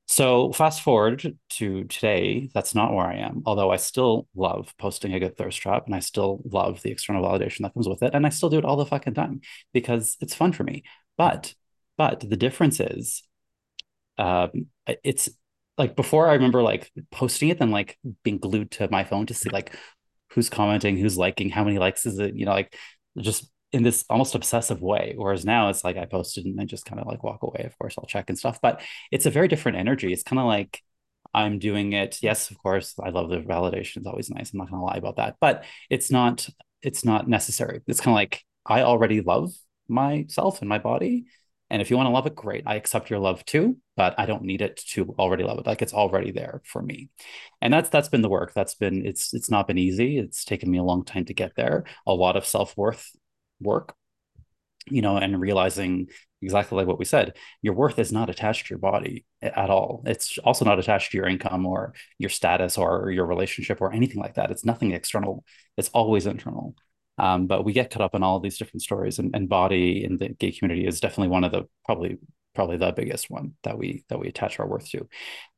So 0.09 0.53
fast 0.53 0.81
forward 0.83 1.37
to 1.49 1.83
today, 1.83 2.49
that's 2.53 2.73
not 2.73 2.93
where 2.93 3.05
I 3.05 3.17
am. 3.17 3.43
Although 3.45 3.71
I 3.71 3.75
still 3.75 4.27
love 4.35 4.73
posting 4.77 5.13
a 5.13 5.19
good 5.19 5.35
thirst 5.37 5.59
trap, 5.59 5.85
and 5.85 5.93
I 5.95 5.99
still 5.99 6.41
love 6.49 6.81
the 6.81 6.91
external 6.91 7.23
validation 7.23 7.59
that 7.63 7.73
comes 7.73 7.89
with 7.89 8.01
it, 8.01 8.13
and 8.13 8.25
I 8.25 8.29
still 8.29 8.49
do 8.49 8.57
it 8.57 8.65
all 8.65 8.77
the 8.77 8.85
fucking 8.85 9.15
time 9.15 9.41
because 9.73 10.15
it's 10.21 10.33
fun 10.33 10.53
for 10.53 10.63
me. 10.63 10.83
But 11.17 11.53
but 11.97 12.21
the 12.21 12.37
difference 12.37 12.79
is, 12.79 13.23
um, 14.17 14.67
it's 15.03 15.29
like 15.77 15.95
before 15.95 16.27
I 16.27 16.33
remember 16.33 16.61
like 16.61 16.91
posting 17.11 17.49
it 17.49 17.59
and 17.61 17.71
like 17.71 17.97
being 18.23 18.39
glued 18.39 18.71
to 18.71 18.89
my 18.91 19.03
phone 19.03 19.25
to 19.27 19.33
see 19.33 19.49
like 19.49 19.75
who's 20.31 20.49
commenting, 20.49 20.97
who's 20.97 21.17
liking, 21.17 21.49
how 21.49 21.63
many 21.63 21.77
likes 21.77 22.05
is 22.05 22.19
it, 22.19 22.35
you 22.35 22.45
know, 22.45 22.51
like 22.51 22.75
just 23.19 23.49
in 23.71 23.83
this 23.83 24.05
almost 24.09 24.35
obsessive 24.35 24.81
way. 24.81 25.13
Whereas 25.15 25.45
now 25.45 25.69
it's 25.69 25.83
like 25.83 25.97
I 25.97 26.05
posted 26.05 26.45
and 26.45 26.59
I 26.59 26.65
just 26.65 26.85
kind 26.85 26.99
of 26.99 27.07
like 27.07 27.23
walk 27.23 27.43
away. 27.43 27.63
Of 27.65 27.77
course, 27.77 27.95
I'll 27.97 28.05
check 28.05 28.29
and 28.29 28.37
stuff, 28.37 28.59
but 28.61 28.81
it's 29.11 29.25
a 29.25 29.31
very 29.31 29.47
different 29.47 29.77
energy. 29.77 30.11
It's 30.11 30.23
kind 30.23 30.39
of 30.39 30.45
like 30.45 30.81
I'm 31.33 31.59
doing 31.59 31.93
it. 31.93 32.19
Yes, 32.21 32.49
of 32.51 32.57
course, 32.57 32.95
I 33.03 33.09
love 33.09 33.29
the 33.29 33.37
validation. 33.37 33.97
It's 33.97 34.07
always 34.07 34.29
nice. 34.29 34.53
I'm 34.53 34.59
not 34.59 34.69
gonna 34.69 34.83
lie 34.83 34.95
about 34.97 35.17
that, 35.17 35.35
but 35.39 35.63
it's 35.89 36.11
not 36.11 36.47
it's 36.81 37.03
not 37.05 37.27
necessary. 37.27 37.81
It's 37.87 37.99
kind 37.99 38.13
of 38.13 38.15
like 38.15 38.43
I 38.65 38.81
already 38.83 39.21
love 39.21 39.51
myself 39.87 40.61
and 40.61 40.69
my 40.69 40.79
body. 40.79 41.25
And 41.69 41.81
if 41.81 41.89
you 41.89 41.97
want 41.97 42.07
to 42.07 42.11
love 42.11 42.25
it, 42.27 42.35
great. 42.35 42.63
I 42.65 42.75
accept 42.75 43.09
your 43.09 43.19
love 43.19 43.43
too, 43.43 43.77
but 43.95 44.15
I 44.17 44.25
don't 44.25 44.43
need 44.43 44.61
it 44.61 44.77
to 44.91 45.13
already 45.19 45.43
love 45.43 45.59
it. 45.59 45.67
Like 45.67 45.81
it's 45.81 45.93
already 45.93 46.31
there 46.31 46.61
for 46.65 46.81
me. 46.81 47.09
And 47.61 47.73
that's 47.73 47.89
that's 47.89 48.09
been 48.09 48.21
the 48.21 48.29
work. 48.29 48.53
That's 48.53 48.75
been 48.75 49.05
it's 49.05 49.33
it's 49.33 49.49
not 49.49 49.67
been 49.67 49.77
easy. 49.77 50.17
It's 50.17 50.45
taken 50.45 50.71
me 50.71 50.77
a 50.77 50.83
long 50.83 51.03
time 51.03 51.25
to 51.25 51.33
get 51.33 51.55
there. 51.55 51.83
A 52.05 52.13
lot 52.13 52.37
of 52.37 52.45
self-worth 52.45 53.11
work, 53.59 53.95
you 54.87 55.01
know, 55.01 55.17
and 55.17 55.41
realizing 55.41 56.07
exactly 56.41 56.77
like 56.77 56.87
what 56.87 56.99
we 56.99 57.05
said, 57.05 57.35
your 57.61 57.73
worth 57.73 57.99
is 57.99 58.11
not 58.11 58.29
attached 58.29 58.67
to 58.67 58.71
your 58.71 58.79
body 58.79 59.25
at 59.41 59.69
all. 59.69 60.03
It's 60.05 60.37
also 60.43 60.63
not 60.65 60.79
attached 60.79 61.11
to 61.11 61.17
your 61.17 61.27
income 61.27 61.65
or 61.65 61.93
your 62.17 62.29
status 62.29 62.77
or 62.77 63.11
your 63.11 63.25
relationship 63.25 63.81
or 63.81 63.91
anything 63.91 64.21
like 64.21 64.35
that. 64.35 64.51
It's 64.51 64.63
nothing 64.63 64.91
external. 64.91 65.43
It's 65.77 65.89
always 65.89 66.27
internal. 66.27 66.75
Um, 67.17 67.47
but 67.47 67.65
we 67.65 67.73
get 67.73 67.91
caught 67.91 68.01
up 68.03 68.15
in 68.15 68.23
all 68.23 68.39
these 68.39 68.57
different 68.57 68.81
stories, 68.83 69.19
and, 69.19 69.35
and 69.35 69.49
body 69.49 70.03
in 70.03 70.17
the 70.17 70.29
gay 70.29 70.51
community 70.51 70.87
is 70.87 70.99
definitely 70.99 71.29
one 71.29 71.43
of 71.43 71.51
the 71.51 71.63
probably 71.85 72.17
probably 72.55 72.77
the 72.77 72.91
biggest 72.91 73.29
one 73.29 73.53
that 73.63 73.77
we 73.77 74.03
that 74.09 74.19
we 74.19 74.27
attach 74.27 74.59
our 74.59 74.67
worth 74.67 74.89
to. 74.89 75.07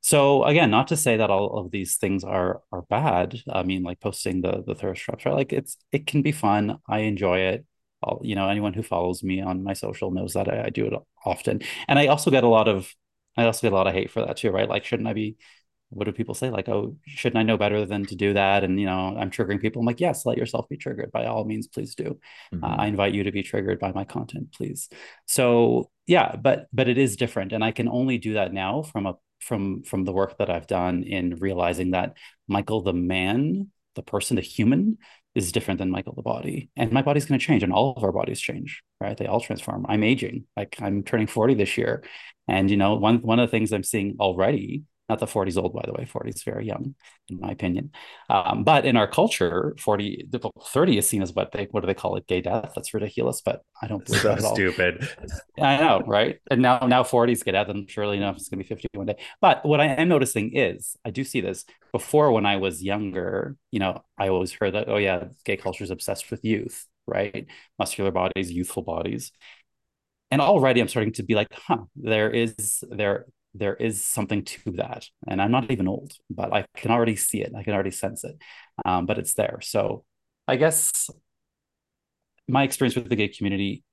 So 0.02 0.44
again, 0.44 0.72
not 0.72 0.90
to 0.90 0.98
say 0.98 1.18
that 1.18 1.30
all 1.30 1.58
of 1.58 1.72
these 1.72 1.98
things 1.98 2.24
are 2.24 2.62
are 2.72 2.84
bad. 2.84 3.42
I 3.50 3.64
mean, 3.64 3.84
like 3.84 4.00
posting 4.00 4.42
the 4.42 4.64
the 4.66 4.76
thirst 4.76 5.02
traps, 5.02 5.26
right? 5.26 5.36
Like 5.36 5.54
it's 5.54 5.78
it 5.92 6.08
can 6.08 6.22
be 6.22 6.32
fun. 6.32 6.78
I 6.88 7.00
enjoy 7.00 7.40
it. 7.40 7.66
I'll, 8.04 8.22
you 8.24 8.36
know, 8.36 8.48
anyone 8.50 8.74
who 8.74 8.84
follows 8.84 9.24
me 9.24 9.42
on 9.42 9.64
my 9.64 9.74
social 9.74 10.12
knows 10.12 10.34
that 10.34 10.48
I, 10.48 10.66
I 10.66 10.70
do 10.70 10.86
it 10.86 10.94
often, 11.26 11.62
and 11.88 12.00
I 12.00 12.08
also 12.08 12.32
get 12.32 12.44
a 12.44 12.48
lot 12.48 12.68
of 12.68 12.94
I 13.38 13.46
also 13.46 13.62
get 13.62 13.74
a 13.74 13.76
lot 13.76 13.88
of 13.88 13.94
hate 13.94 14.12
for 14.12 14.26
that 14.26 14.38
too, 14.38 14.52
right? 14.52 14.70
Like, 14.70 14.86
shouldn't 14.86 15.08
I 15.08 15.14
be 15.14 15.38
what 15.90 16.06
do 16.06 16.12
people 16.12 16.36
say? 16.36 16.50
Like, 16.50 16.70
oh, 16.70 16.96
shouldn't 17.08 17.40
I 17.40 17.44
know 17.44 17.58
better 17.58 17.86
than 17.86 18.06
to 18.06 18.16
do 18.16 18.34
that? 18.34 18.64
And 18.64 18.80
you 18.80 18.86
know, 18.86 19.16
I'm 19.18 19.32
triggering 19.32 19.60
people. 19.60 19.80
I'm 19.82 19.86
like, 19.86 20.00
yes, 20.00 20.26
let 20.26 20.38
yourself 20.38 20.70
be 20.70 20.78
triggered 20.78 21.12
by 21.12 21.26
all 21.26 21.46
means, 21.46 21.68
please 21.68 21.96
do. 21.96 22.20
Mm-hmm. 22.54 22.64
Uh, 22.64 22.76
I 22.76 22.88
invite 22.88 23.14
you 23.14 23.24
to 23.24 23.32
be 23.32 23.44
triggered 23.44 23.80
by 23.80 23.92
my 23.92 24.04
content, 24.04 24.54
please. 24.54 24.90
So 25.26 25.90
yeah, 26.06 26.36
but 26.36 26.68
but 26.72 26.88
it 26.88 26.98
is 26.98 27.16
different, 27.16 27.54
and 27.54 27.64
I 27.64 27.72
can 27.72 27.90
only 27.90 28.18
do 28.18 28.34
that 28.34 28.54
now 28.54 28.84
from 28.84 29.08
a 29.08 29.16
from 29.40 29.84
from 29.84 30.06
the 30.06 30.14
work 30.14 30.38
that 30.38 30.50
I've 30.50 30.68
done 30.68 31.04
in 31.04 31.36
realizing 31.40 31.92
that 31.92 32.14
Michael, 32.48 32.82
the 32.82 32.94
man, 32.94 33.72
the 33.96 34.04
person, 34.04 34.36
the 34.36 34.42
human, 34.42 35.00
is 35.34 35.52
different 35.52 35.80
than 35.80 35.90
Michael, 35.90 36.14
the 36.14 36.22
body, 36.22 36.70
and 36.76 36.92
my 36.92 37.02
body's 37.02 37.26
going 37.26 37.40
to 37.40 37.46
change, 37.46 37.64
and 37.64 37.74
all 37.74 37.96
of 37.98 38.04
our 38.04 38.12
bodies 38.12 38.40
change, 38.40 38.84
right? 39.02 39.18
They 39.18 39.26
all 39.26 39.42
transform. 39.42 39.88
I'm 39.90 40.04
aging, 40.04 40.46
like 40.56 40.76
I'm 40.82 41.02
turning 41.02 41.28
40 41.28 41.56
this 41.56 41.78
year, 41.80 42.04
and 42.48 42.70
you 42.70 42.78
know, 42.78 42.96
one 42.96 43.22
one 43.24 43.40
of 43.40 43.48
the 43.48 43.52
things 43.52 43.72
I'm 43.72 43.84
seeing 43.84 44.18
already 44.20 44.84
not 45.10 45.20
that 45.20 45.28
40 45.28 45.50
is 45.50 45.58
old, 45.58 45.74
by 45.74 45.84
the 45.86 45.94
way. 45.94 46.06
40 46.06 46.30
is 46.30 46.44
very 46.44 46.66
young, 46.66 46.96
in 47.30 47.40
my 47.40 47.52
opinion. 47.52 47.92
Um, 48.30 48.64
but 48.64 48.86
in 48.86 48.96
our 48.96 49.08
culture, 49.08 49.76
40, 49.80 50.30
30 50.64 50.98
is 50.98 51.10
seen 51.10 51.22
as 51.22 51.34
what 51.34 51.52
they, 51.52 51.68
what 51.72 51.82
do 51.82 51.88
they 51.88 51.94
call 51.94 52.16
it? 52.16 52.28
Gay 52.28 52.42
death. 52.42 52.74
That's 52.76 52.94
ridiculous, 52.94 53.42
but 53.42 53.62
I 53.82 53.88
don't 53.88 54.06
believe 54.06 54.22
so 54.22 54.36
that 54.36 54.44
at 54.44 54.54
stupid. 54.54 55.10
I 55.60 55.78
know, 55.78 56.04
right? 56.06 56.40
And 56.52 56.62
now, 56.62 56.80
now 56.80 57.04
40 57.04 57.34
is 57.34 57.44
gay 57.44 57.52
death, 57.52 57.70
and 57.70 57.90
surely 57.90 58.18
enough, 58.18 58.36
it's 58.38 58.50
going 58.50 58.60
to 58.60 58.64
be 58.64 58.68
50 58.68 58.88
one 58.94 59.08
day. 59.08 59.18
But 59.42 59.66
what 59.66 59.82
I 59.82 59.86
am 59.86 60.08
noticing 60.08 60.56
is, 60.56 60.96
I 61.04 61.10
do 61.10 61.24
see 61.24 61.42
this 61.42 61.66
before 61.92 62.32
when 62.32 62.46
I 62.46 62.58
was 62.58 62.84
younger, 62.84 63.58
you 63.72 63.80
know, 63.80 64.04
I 64.18 64.30
always 64.30 64.54
heard 64.54 64.76
that, 64.76 64.90
oh 64.90 64.98
yeah, 64.98 65.26
gay 65.44 65.58
culture 65.58 65.84
is 65.84 65.90
obsessed 65.90 66.30
with 66.30 66.46
youth, 66.46 66.86
right? 67.08 67.48
Muscular 67.80 68.12
bodies, 68.12 68.52
youthful 68.52 68.84
bodies 68.84 69.32
and 70.32 70.42
already 70.42 70.80
i'm 70.80 70.88
starting 70.88 71.12
to 71.12 71.24
be 71.24 71.36
like 71.36 71.48
huh 71.54 71.80
there 71.96 72.30
is 72.30 72.84
there 72.90 73.26
there 73.54 73.76
is 73.76 74.04
something 74.04 74.44
to 74.44 74.72
that. 74.72 75.06
And 75.28 75.42
I'm 75.42 75.52
not 75.52 75.72
even 75.72 75.88
old, 75.88 76.14
but 76.30 76.54
I 76.54 76.66
can 76.76 76.92
already 76.92 77.16
see 77.16 77.42
it. 77.42 77.54
I 77.56 77.64
can 77.64 77.74
already 77.74 77.92
sense 77.92 78.24
it. 78.24 78.38
Um, 78.86 79.06
but 79.06 79.18
it's 79.18 79.34
there. 79.34 79.60
So 79.62 80.06
I 80.48 80.56
guess 80.56 81.10
my 82.48 82.64
experience 82.64 82.96
with 82.96 83.10
the 83.10 83.16
gay 83.16 83.28
community 83.28 83.84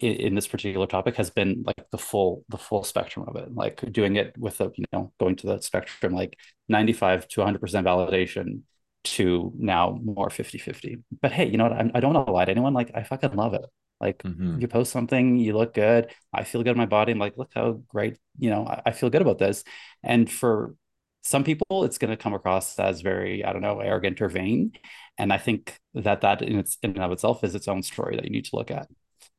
in, 0.00 0.12
in, 0.12 0.34
this 0.34 0.48
particular 0.48 0.86
topic 0.86 1.16
has 1.16 1.30
been 1.30 1.62
like 1.64 1.90
the 1.90 1.98
full 1.98 2.44
the 2.48 2.58
full 2.58 2.82
spectrum 2.82 3.26
of 3.28 3.36
it 3.36 3.54
like 3.54 3.80
doing 3.92 4.16
it 4.16 4.36
with 4.36 4.60
a 4.60 4.72
you 4.74 4.84
know 4.92 5.12
going 5.20 5.36
to 5.36 5.46
the 5.46 5.60
spectrum 5.60 6.14
like 6.14 6.36
95 6.68 7.28
to 7.28 7.40
100% 7.42 7.58
validation 7.60 8.62
to 9.04 9.52
now 9.56 9.98
more 10.02 10.30
50 10.30 10.58
50 10.58 10.98
but 11.22 11.30
hey 11.32 11.46
you 11.48 11.56
know 11.56 11.64
what 11.64 11.72
I'm, 11.74 11.92
i 11.94 12.00
do 12.00 12.08
not 12.08 12.14
want 12.14 12.26
to 12.26 12.32
lie 12.32 12.44
to 12.46 12.50
anyone 12.50 12.74
like 12.74 12.90
i 12.94 13.04
fucking 13.04 13.36
love 13.36 13.54
it 13.54 13.64
Like 14.00 14.22
Mhm. 14.22 14.60
you 14.60 14.68
post 14.68 14.92
something, 14.92 15.38
you 15.38 15.56
look 15.56 15.74
good. 15.74 16.12
I 16.32 16.44
feel 16.44 16.62
good 16.62 16.72
in 16.72 16.78
my 16.78 16.86
body. 16.86 17.12
I'm 17.12 17.18
like, 17.18 17.36
look 17.36 17.50
how 17.54 17.72
great, 17.88 18.18
you 18.38 18.50
know, 18.50 18.66
I, 18.66 18.82
I 18.86 18.90
feel 18.92 19.10
good 19.10 19.22
about 19.22 19.38
this. 19.38 19.64
And 20.02 20.30
for 20.30 20.74
some 21.22 21.44
people, 21.44 21.84
it's 21.84 21.98
going 21.98 22.10
to 22.10 22.16
come 22.16 22.32
across 22.34 22.78
as 22.78 23.00
very, 23.00 23.44
I 23.44 23.52
don't 23.52 23.62
know, 23.62 23.80
arrogant 23.80 24.20
or 24.22 24.28
vain. 24.28 24.72
And 25.18 25.32
I 25.32 25.38
think 25.38 25.76
that 25.94 26.20
that 26.22 26.42
in 26.42 26.58
its 26.58 26.78
in 26.82 26.90
and 26.92 27.02
of 27.02 27.12
itself 27.12 27.42
is 27.44 27.54
its 27.54 27.68
own 27.68 27.82
story 27.82 28.16
that 28.16 28.24
you 28.24 28.30
need 28.30 28.44
to 28.46 28.56
look 28.56 28.70
at, 28.70 28.88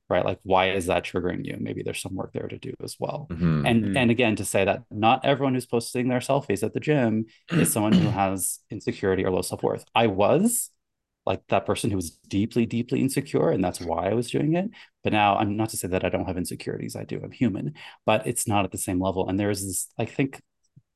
right? 0.09 0.25
Like, 0.25 0.39
why 0.43 0.71
is 0.71 0.87
that 0.87 1.05
triggering 1.05 1.45
you? 1.45 1.57
Maybe 1.59 1.83
there's 1.83 2.01
some 2.01 2.15
work 2.15 2.33
there 2.33 2.47
to 2.47 2.57
do 2.57 2.73
as 2.83 2.97
well. 2.99 3.27
Mhm. 3.31 3.65
And 3.67 3.85
Mhm. 3.85 3.97
and 3.97 4.11
again, 4.11 4.35
to 4.37 4.45
say 4.45 4.65
that 4.65 4.83
not 4.91 5.23
everyone 5.25 5.53
who's 5.53 5.65
posting 5.65 6.07
their 6.09 6.19
selfies 6.19 6.63
at 6.63 6.73
the 6.73 6.79
gym 6.79 7.25
is 7.49 7.71
someone 7.71 7.93
who 7.93 8.09
has 8.09 8.59
insecurity 8.69 9.23
or 9.25 9.31
low 9.31 9.41
self 9.41 9.63
worth. 9.63 9.85
I 9.95 10.07
was 10.07 10.69
like 11.29 11.47
that 11.49 11.65
person 11.67 11.91
who 11.91 11.97
was 11.97 12.11
deeply, 12.29 12.67
deeply 12.67 13.01
insecure, 13.01 13.51
and 13.51 13.63
that's 13.63 13.81
why 13.81 14.09
I 14.09 14.15
was 14.15 14.31
doing 14.31 14.55
it. 14.55 14.71
But 15.05 15.13
now 15.13 15.37
I'm 15.37 15.57
not 15.57 15.69
to 15.71 15.77
say 15.77 15.89
that 15.89 16.05
I 16.05 16.09
don't 16.09 16.27
have 16.27 16.37
insecurities. 16.37 16.97
I 16.97 17.05
do. 17.05 17.21
I'm 17.23 17.31
human, 17.31 17.75
but 18.05 18.27
it's 18.27 18.47
not 18.49 18.65
at 18.65 18.71
the 18.73 18.79
same 18.79 19.01
level. 19.01 19.29
And 19.29 19.39
there's 19.39 19.65
this, 19.65 19.89
I 19.99 20.05
think 20.05 20.41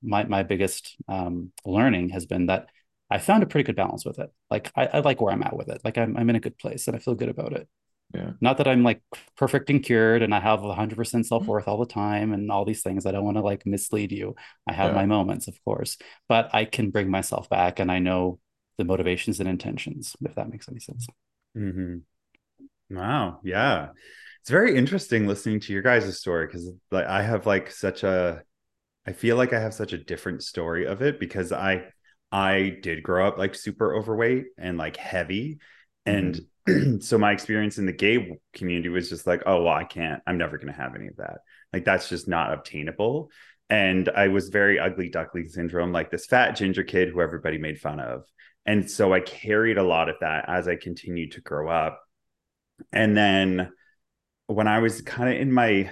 my 0.03 0.23
my 0.25 0.43
biggest 0.43 0.95
um, 1.07 1.51
learning 1.65 2.09
has 2.09 2.25
been 2.25 2.47
that 2.47 2.67
I 3.09 3.19
found 3.19 3.43
a 3.43 3.47
pretty 3.47 3.65
good 3.65 3.75
balance 3.77 4.05
with 4.05 4.19
it. 4.19 4.31
Like 4.51 4.71
I, 4.75 4.87
I 4.87 4.99
like 4.99 5.21
where 5.21 5.33
I'm 5.33 5.43
at 5.43 5.55
with 5.57 5.69
it. 5.69 5.81
Like 5.85 5.97
I'm 5.97 6.17
I'm 6.17 6.29
in 6.29 6.35
a 6.37 6.39
good 6.41 6.57
place 6.59 6.87
and 6.87 6.95
I 6.95 6.99
feel 6.99 7.15
good 7.15 7.29
about 7.29 7.53
it. 7.53 7.67
Yeah. 8.13 8.33
Not 8.41 8.57
that 8.57 8.67
I'm 8.67 8.83
like 8.83 9.01
perfect 9.37 9.69
and 9.69 9.81
cured 9.81 10.21
and 10.21 10.35
I 10.35 10.39
have 10.39 10.61
100% 10.63 11.25
self 11.25 11.47
worth 11.47 11.67
all 11.67 11.77
the 11.79 11.85
time 11.85 12.33
and 12.33 12.51
all 12.51 12.65
these 12.65 12.83
things. 12.83 13.05
I 13.05 13.11
don't 13.11 13.23
want 13.23 13.37
to 13.37 13.41
like 13.43 13.65
mislead 13.65 14.11
you. 14.11 14.35
I 14.67 14.73
have 14.73 14.91
Yeah. 14.91 14.93
my 14.93 15.05
moments, 15.05 15.47
of 15.47 15.57
course, 15.63 15.97
but 16.27 16.49
I 16.53 16.65
can 16.65 16.91
bring 16.91 17.09
myself 17.09 17.49
back 17.49 17.79
and 17.79 17.91
I 17.91 17.99
know 17.99 18.39
the 18.77 18.85
motivations 18.85 19.39
and 19.39 19.49
intentions, 19.49 20.15
if 20.21 20.35
that 20.35 20.49
makes 20.49 20.67
any 20.69 20.79
sense. 20.79 21.07
hmm 21.55 21.97
Wow. 22.89 23.39
Yeah. 23.43 23.89
It's 24.41 24.49
very 24.49 24.75
interesting 24.75 25.25
listening 25.25 25.61
to 25.61 25.73
your 25.73 25.81
guys' 25.81 26.19
story 26.19 26.47
because 26.47 26.69
like 26.91 27.05
I 27.05 27.23
have 27.23 27.45
like 27.45 27.71
such 27.71 28.03
a 28.03 28.43
I 29.05 29.13
feel 29.13 29.37
like 29.37 29.53
I 29.53 29.59
have 29.59 29.73
such 29.73 29.93
a 29.93 29.97
different 29.97 30.43
story 30.43 30.85
of 30.85 31.01
it 31.01 31.19
because 31.19 31.51
I 31.51 31.85
I 32.31 32.77
did 32.81 33.03
grow 33.03 33.27
up 33.27 33.37
like 33.37 33.55
super 33.55 33.95
overweight 33.95 34.45
and 34.57 34.77
like 34.77 34.97
heavy. 34.97 35.59
And 36.05 36.39
so 36.99 37.17
my 37.17 37.31
experience 37.31 37.77
in 37.77 37.85
the 37.85 37.93
gay 37.93 38.37
community 38.53 38.89
was 38.89 39.09
just 39.09 39.27
like, 39.27 39.43
oh 39.45 39.63
well, 39.63 39.73
I 39.73 39.83
can't, 39.83 40.21
I'm 40.27 40.37
never 40.37 40.57
gonna 40.57 40.71
have 40.73 40.95
any 40.95 41.07
of 41.07 41.17
that. 41.17 41.39
Like 41.71 41.85
that's 41.85 42.09
just 42.09 42.27
not 42.27 42.53
obtainable. 42.53 43.29
And 43.69 44.09
I 44.09 44.27
was 44.27 44.49
very 44.49 44.79
ugly 44.79 45.09
duckling 45.09 45.47
syndrome, 45.49 45.91
like 45.91 46.11
this 46.11 46.25
fat 46.25 46.51
ginger 46.51 46.83
kid 46.83 47.09
who 47.09 47.21
everybody 47.21 47.57
made 47.57 47.79
fun 47.79 47.99
of. 47.99 48.23
And 48.65 48.89
so 48.89 49.13
I 49.13 49.19
carried 49.19 49.77
a 49.77 49.83
lot 49.83 50.09
of 50.09 50.15
that 50.21 50.45
as 50.47 50.67
I 50.67 50.75
continued 50.75 51.33
to 51.33 51.41
grow 51.41 51.69
up. 51.69 52.01
And 52.91 53.15
then 53.15 53.71
when 54.47 54.67
I 54.67 54.79
was 54.79 55.01
kind 55.01 55.33
of 55.33 55.39
in 55.39 55.51
my 55.51 55.91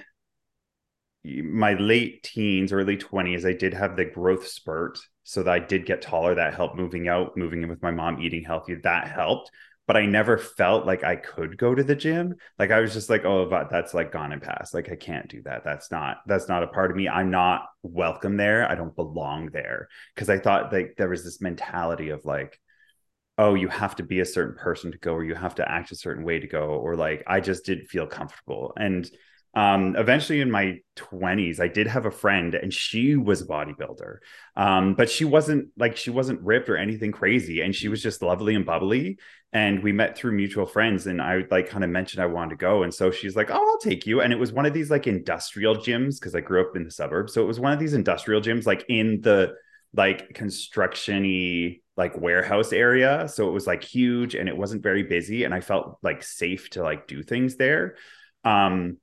my 1.23 1.75
late 1.75 2.23
teens, 2.23 2.73
early 2.73 2.97
20s, 2.97 3.45
I 3.45 3.53
did 3.53 3.75
have 3.75 3.95
the 3.95 4.05
growth 4.05 4.47
spurt. 4.47 4.99
So 5.23 5.43
that 5.43 5.51
I 5.51 5.59
did 5.59 5.85
get 5.85 6.01
taller. 6.01 6.33
That 6.35 6.55
helped 6.55 6.75
moving 6.75 7.07
out, 7.07 7.37
moving 7.37 7.61
in 7.61 7.69
with 7.69 7.81
my 7.83 7.91
mom, 7.91 8.21
eating 8.21 8.43
healthy. 8.43 8.75
That 8.83 9.07
helped. 9.07 9.51
But 9.87 9.97
I 9.97 10.05
never 10.05 10.37
felt 10.37 10.85
like 10.85 11.03
I 11.03 11.15
could 11.17 11.57
go 11.57 11.75
to 11.75 11.83
the 11.83 11.95
gym. 11.95 12.35
Like 12.57 12.71
I 12.71 12.79
was 12.79 12.93
just 12.93 13.09
like, 13.09 13.25
oh, 13.25 13.47
but 13.49 13.69
that's 13.69 13.93
like 13.93 14.11
gone 14.11 14.31
and 14.31 14.41
past. 14.41 14.73
Like 14.73 14.89
I 14.89 14.95
can't 14.95 15.27
do 15.27 15.41
that. 15.43 15.63
That's 15.65 15.91
not, 15.91 16.17
that's 16.27 16.47
not 16.47 16.63
a 16.63 16.67
part 16.67 16.91
of 16.91 16.97
me. 16.97 17.09
I'm 17.09 17.31
not 17.31 17.65
welcome 17.83 18.37
there. 18.37 18.69
I 18.69 18.75
don't 18.75 18.95
belong 18.95 19.49
there. 19.51 19.89
Cause 20.15 20.29
I 20.29 20.37
thought 20.37 20.71
like 20.71 20.93
there 20.97 21.09
was 21.09 21.23
this 21.23 21.41
mentality 21.41 22.09
of 22.09 22.23
like, 22.23 22.57
oh, 23.37 23.55
you 23.55 23.67
have 23.69 23.95
to 23.95 24.03
be 24.03 24.19
a 24.19 24.25
certain 24.25 24.55
person 24.55 24.91
to 24.91 24.97
go, 24.99 25.13
or 25.13 25.23
you 25.23 25.33
have 25.33 25.55
to 25.55 25.69
act 25.69 25.91
a 25.91 25.95
certain 25.95 26.23
way 26.23 26.39
to 26.39 26.47
go, 26.47 26.65
or 26.67 26.95
like 26.95 27.23
I 27.25 27.39
just 27.39 27.65
didn't 27.65 27.87
feel 27.87 28.05
comfortable. 28.05 28.73
And 28.77 29.09
um 29.53 29.97
eventually 29.97 30.39
in 30.39 30.49
my 30.49 30.77
20s 30.95 31.59
i 31.59 31.67
did 31.67 31.85
have 31.85 32.05
a 32.05 32.11
friend 32.11 32.55
and 32.55 32.73
she 32.73 33.15
was 33.15 33.41
a 33.41 33.45
bodybuilder. 33.45 34.17
Um 34.55 34.95
but 34.95 35.09
she 35.09 35.25
wasn't 35.25 35.69
like 35.77 35.97
she 35.97 36.09
wasn't 36.09 36.41
ripped 36.41 36.69
or 36.69 36.77
anything 36.77 37.11
crazy 37.11 37.61
and 37.61 37.75
she 37.75 37.89
was 37.89 38.01
just 38.01 38.21
lovely 38.21 38.55
and 38.55 38.65
bubbly. 38.65 39.17
And 39.53 39.83
we 39.83 39.91
met 39.91 40.17
through 40.17 40.31
mutual 40.31 40.65
friends 40.65 41.05
and 41.07 41.21
i 41.21 41.43
like 41.51 41.69
kind 41.69 41.83
of 41.83 41.89
mentioned 41.89 42.23
i 42.23 42.27
wanted 42.27 42.51
to 42.51 42.55
go. 42.55 42.83
And 42.83 42.93
so 42.93 43.11
she's 43.11 43.35
like 43.35 43.49
oh 43.51 43.55
i'll 43.55 43.77
take 43.79 44.05
you. 44.05 44.21
And 44.21 44.31
it 44.31 44.39
was 44.39 44.53
one 44.53 44.65
of 44.65 44.73
these 44.73 44.89
like 44.89 45.07
industrial 45.07 45.75
gyms 45.75 46.19
because 46.19 46.33
i 46.33 46.39
grew 46.39 46.61
up 46.61 46.75
in 46.77 46.85
the 46.85 46.91
suburbs. 46.91 47.33
So 47.33 47.41
it 47.41 47.47
was 47.47 47.59
one 47.59 47.73
of 47.73 47.79
these 47.79 47.93
industrial 47.93 48.41
gyms 48.41 48.65
like 48.65 48.85
in 48.87 49.19
the 49.21 49.53
like 49.93 50.33
construction-y 50.33 51.79
like 51.97 52.17
warehouse 52.17 52.71
area. 52.71 53.27
So 53.27 53.49
it 53.49 53.51
was 53.51 53.67
like 53.67 53.83
huge 53.83 54.35
and 54.35 54.47
it 54.47 54.55
wasn't 54.55 54.81
very 54.81 55.03
busy 55.03 55.43
and 55.43 55.53
i 55.53 55.59
felt 55.59 55.97
like 56.01 56.23
safe 56.23 56.69
to 56.71 56.83
like 56.83 57.05
do 57.07 57.21
things 57.21 57.57
there. 57.57 57.95
Um 58.45 58.97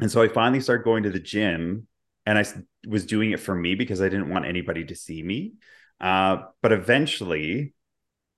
and 0.00 0.10
so 0.10 0.22
I 0.22 0.28
finally 0.28 0.60
started 0.60 0.84
going 0.84 1.02
to 1.04 1.10
the 1.10 1.20
gym 1.20 1.86
and 2.26 2.38
I 2.38 2.44
was 2.86 3.06
doing 3.06 3.32
it 3.32 3.40
for 3.40 3.54
me 3.54 3.74
because 3.74 4.00
I 4.00 4.08
didn't 4.08 4.30
want 4.30 4.46
anybody 4.46 4.84
to 4.84 4.94
see 4.94 5.22
me. 5.22 5.54
Uh, 6.00 6.38
but 6.62 6.72
eventually 6.72 7.74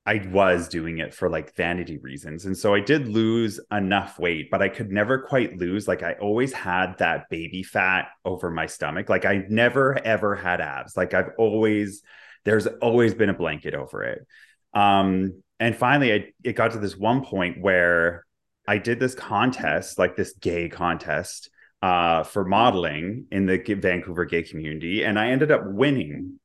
I 0.04 0.26
was 0.32 0.68
doing 0.68 0.98
it 0.98 1.14
for 1.14 1.28
like 1.28 1.54
vanity 1.54 1.98
reasons. 1.98 2.44
And 2.44 2.56
so 2.56 2.74
I 2.74 2.80
did 2.80 3.06
lose 3.06 3.60
enough 3.70 4.18
weight, 4.18 4.50
but 4.50 4.60
I 4.60 4.68
could 4.68 4.90
never 4.90 5.18
quite 5.20 5.56
lose. 5.56 5.86
Like 5.86 6.02
I 6.02 6.14
always 6.14 6.52
had 6.52 6.98
that 6.98 7.28
baby 7.30 7.62
fat 7.62 8.08
over 8.24 8.50
my 8.50 8.66
stomach. 8.66 9.08
Like 9.08 9.24
I 9.24 9.44
never 9.48 9.96
ever 10.04 10.34
had 10.34 10.60
abs. 10.60 10.96
Like 10.96 11.14
I've 11.14 11.30
always, 11.38 12.02
there's 12.44 12.66
always 12.66 13.14
been 13.14 13.30
a 13.30 13.34
blanket 13.34 13.74
over 13.74 14.02
it. 14.02 14.26
Um, 14.74 15.42
and 15.60 15.76
finally, 15.76 16.12
I, 16.12 16.32
it 16.42 16.54
got 16.54 16.72
to 16.72 16.78
this 16.78 16.96
one 16.96 17.24
point 17.24 17.60
where 17.60 18.24
I 18.72 18.78
did 18.78 18.98
this 18.98 19.14
contest, 19.14 19.98
like 19.98 20.16
this 20.16 20.32
gay 20.32 20.70
contest 20.70 21.50
uh, 21.82 22.22
for 22.22 22.42
modeling 22.42 23.26
in 23.30 23.44
the 23.44 23.58
Vancouver 23.58 24.24
gay 24.24 24.44
community, 24.44 25.04
and 25.04 25.18
I 25.18 25.28
ended 25.28 25.50
up 25.50 25.60
winning. 25.66 26.40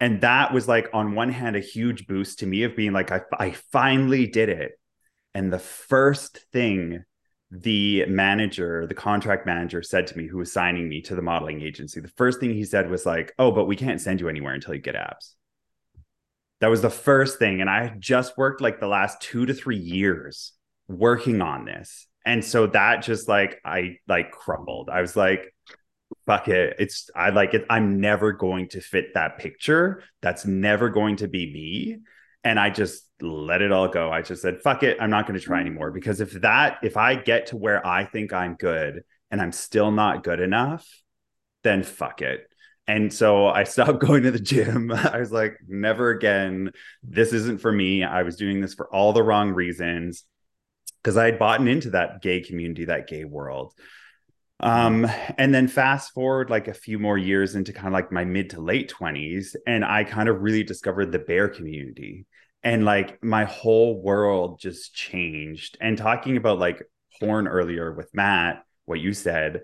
And 0.00 0.22
that 0.22 0.52
was 0.52 0.66
like, 0.66 0.88
on 0.92 1.14
one 1.14 1.30
hand, 1.30 1.54
a 1.54 1.60
huge 1.60 2.08
boost 2.08 2.40
to 2.40 2.46
me 2.46 2.64
of 2.64 2.74
being 2.74 2.92
like, 2.92 3.12
I, 3.12 3.20
I 3.38 3.52
finally 3.70 4.26
did 4.26 4.48
it. 4.48 4.72
And 5.34 5.52
the 5.52 5.60
first 5.60 6.40
thing 6.52 7.04
the 7.52 8.04
manager, 8.06 8.88
the 8.88 8.94
contract 8.94 9.46
manager 9.46 9.82
said 9.82 10.08
to 10.08 10.18
me, 10.18 10.26
who 10.26 10.38
was 10.38 10.52
signing 10.52 10.88
me 10.88 11.00
to 11.02 11.14
the 11.14 11.22
modeling 11.22 11.62
agency, 11.62 12.00
the 12.00 12.08
first 12.16 12.40
thing 12.40 12.52
he 12.54 12.64
said 12.64 12.90
was 12.90 13.06
like, 13.06 13.32
Oh, 13.38 13.52
but 13.52 13.66
we 13.66 13.76
can't 13.76 14.00
send 14.00 14.20
you 14.20 14.28
anywhere 14.28 14.54
until 14.54 14.74
you 14.74 14.80
get 14.80 14.96
abs. 14.96 15.36
That 16.60 16.70
was 16.70 16.82
the 16.82 16.90
first 16.90 17.38
thing. 17.38 17.60
And 17.60 17.70
I 17.70 17.94
just 18.00 18.36
worked 18.36 18.60
like 18.60 18.80
the 18.80 18.88
last 18.88 19.20
two 19.20 19.46
to 19.46 19.54
three 19.54 19.78
years 19.78 20.55
working 20.88 21.40
on 21.40 21.64
this. 21.64 22.06
And 22.24 22.44
so 22.44 22.66
that 22.68 23.02
just 23.02 23.28
like 23.28 23.60
I 23.64 23.98
like 24.08 24.32
crumbled. 24.32 24.90
I 24.90 25.00
was 25.00 25.16
like, 25.16 25.54
fuck 26.26 26.48
it. 26.48 26.76
It's 26.78 27.08
I 27.14 27.30
like 27.30 27.54
it. 27.54 27.64
I'm 27.70 28.00
never 28.00 28.32
going 28.32 28.68
to 28.70 28.80
fit 28.80 29.14
that 29.14 29.38
picture. 29.38 30.02
That's 30.22 30.44
never 30.44 30.88
going 30.88 31.16
to 31.16 31.28
be 31.28 31.52
me. 31.52 31.98
And 32.44 32.60
I 32.60 32.70
just 32.70 33.04
let 33.20 33.62
it 33.62 33.72
all 33.72 33.88
go. 33.88 34.10
I 34.10 34.22
just 34.22 34.42
said, 34.42 34.60
fuck 34.62 34.82
it. 34.82 34.98
I'm 35.00 35.10
not 35.10 35.26
going 35.26 35.38
to 35.38 35.44
try 35.44 35.58
mm-hmm. 35.58 35.68
anymore. 35.68 35.90
Because 35.90 36.20
if 36.20 36.32
that, 36.42 36.78
if 36.82 36.96
I 36.96 37.14
get 37.14 37.46
to 37.48 37.56
where 37.56 37.84
I 37.86 38.04
think 38.04 38.32
I'm 38.32 38.54
good 38.54 39.02
and 39.30 39.40
I'm 39.40 39.52
still 39.52 39.90
not 39.90 40.24
good 40.24 40.40
enough, 40.40 40.86
then 41.62 41.82
fuck 41.82 42.22
it. 42.22 42.48
And 42.88 43.12
so 43.12 43.46
I 43.46 43.64
stopped 43.64 44.00
going 44.00 44.24
to 44.24 44.30
the 44.30 44.40
gym. 44.40 44.92
I 44.92 45.18
was 45.18 45.32
like, 45.32 45.58
never 45.66 46.10
again. 46.10 46.72
This 47.02 47.32
isn't 47.32 47.60
for 47.60 47.72
me. 47.72 48.04
I 48.04 48.22
was 48.22 48.36
doing 48.36 48.60
this 48.60 48.74
for 48.74 48.92
all 48.92 49.12
the 49.12 49.22
wrong 49.22 49.50
reasons 49.50 50.24
because 51.06 51.16
I 51.16 51.26
had 51.26 51.38
bought 51.38 51.64
into 51.68 51.90
that 51.90 52.20
gay 52.20 52.40
community, 52.40 52.86
that 52.86 53.06
gay 53.06 53.24
world. 53.24 53.72
Um, 54.58 55.06
and 55.38 55.54
then 55.54 55.68
fast 55.68 56.12
forward 56.12 56.50
like 56.50 56.66
a 56.66 56.74
few 56.74 56.98
more 56.98 57.16
years 57.16 57.54
into 57.54 57.72
kind 57.72 57.86
of 57.86 57.92
like 57.92 58.10
my 58.10 58.24
mid 58.24 58.50
to 58.50 58.60
late 58.60 58.92
20s, 58.92 59.54
and 59.68 59.84
I 59.84 60.02
kind 60.02 60.28
of 60.28 60.42
really 60.42 60.64
discovered 60.64 61.12
the 61.12 61.20
bear 61.20 61.48
community. 61.48 62.26
And 62.64 62.84
like 62.84 63.22
my 63.22 63.44
whole 63.44 64.02
world 64.02 64.58
just 64.58 64.96
changed. 64.96 65.78
And 65.80 65.96
talking 65.96 66.36
about 66.36 66.58
like 66.58 66.82
porn 67.20 67.46
earlier 67.46 67.92
with 67.92 68.12
Matt, 68.12 68.64
what 68.86 68.98
you 68.98 69.14
said, 69.14 69.60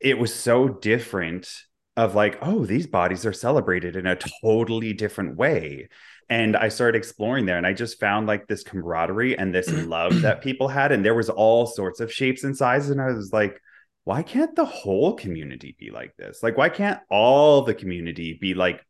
it 0.00 0.18
was 0.18 0.34
so 0.34 0.66
different 0.66 1.48
of 1.96 2.16
like, 2.16 2.38
oh, 2.42 2.66
these 2.66 2.88
bodies 2.88 3.24
are 3.24 3.32
celebrated 3.32 3.94
in 3.94 4.08
a 4.08 4.18
totally 4.42 4.94
different 4.94 5.36
way 5.36 5.90
and 6.28 6.56
i 6.56 6.68
started 6.68 6.96
exploring 6.96 7.46
there 7.46 7.58
and 7.58 7.66
i 7.66 7.72
just 7.72 8.00
found 8.00 8.26
like 8.26 8.46
this 8.46 8.62
camaraderie 8.62 9.38
and 9.38 9.54
this 9.54 9.70
love 9.86 10.22
that 10.22 10.42
people 10.42 10.68
had 10.68 10.92
and 10.92 11.04
there 11.04 11.14
was 11.14 11.28
all 11.28 11.66
sorts 11.66 12.00
of 12.00 12.12
shapes 12.12 12.44
and 12.44 12.56
sizes 12.56 12.90
and 12.90 13.00
i 13.00 13.06
was 13.06 13.32
like 13.32 13.60
why 14.06 14.22
can't 14.22 14.54
the 14.54 14.64
whole 14.64 15.14
community 15.14 15.74
be 15.80 15.90
like 15.90 16.14
this? 16.16 16.40
Like 16.40 16.56
why 16.56 16.68
can't 16.68 17.00
all 17.10 17.62
the 17.62 17.74
community 17.74 18.38
be 18.40 18.54
like 18.54 18.86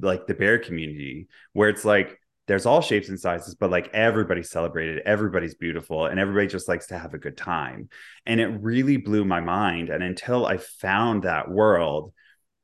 like 0.00 0.26
the 0.26 0.32
bear 0.32 0.58
community 0.58 1.28
where 1.52 1.68
it's 1.68 1.84
like 1.84 2.18
there's 2.46 2.64
all 2.64 2.80
shapes 2.80 3.10
and 3.10 3.20
sizes 3.20 3.54
but 3.56 3.70
like 3.70 3.90
everybody's 3.92 4.48
celebrated 4.48 5.02
everybody's 5.04 5.54
beautiful 5.56 6.06
and 6.06 6.18
everybody 6.18 6.46
just 6.46 6.66
likes 6.66 6.86
to 6.86 6.98
have 6.98 7.12
a 7.12 7.18
good 7.18 7.36
time? 7.36 7.90
And 8.24 8.40
it 8.40 8.46
really 8.46 8.96
blew 8.96 9.26
my 9.26 9.40
mind 9.40 9.90
and 9.90 10.02
until 10.02 10.46
i 10.46 10.56
found 10.56 11.24
that 11.24 11.50
world 11.50 12.14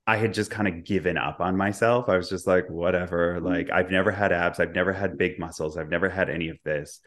I 0.09 0.17
had 0.17 0.33
just 0.33 0.51
kind 0.51 0.67
of 0.67 0.85
given 0.85 1.19
up 1.19 1.39
on 1.39 1.55
myself. 1.55 2.09
I 2.09 2.17
was 2.17 2.31
just 2.31 2.47
like, 2.47 2.71
whatever. 2.71 3.41
Like, 3.41 3.69
I've 3.71 3.91
never 3.91 4.11
had 4.11 4.33
abs. 4.33 4.59
I've 4.59 4.75
never 4.75 4.91
had 4.91 5.19
big 5.19 5.39
muscles. 5.39 5.77
I've 5.77 5.91
never 5.91 6.09
had 6.09 6.31
any 6.31 6.49
of 6.49 6.57
this. 6.65 7.01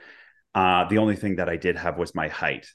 Uh, 0.54 0.88
the 0.88 1.00
only 1.00 1.16
thing 1.16 1.38
that 1.38 1.50
I 1.50 1.58
did 1.58 1.78
have 1.78 1.98
was 1.98 2.14
my 2.14 2.28
height. 2.28 2.68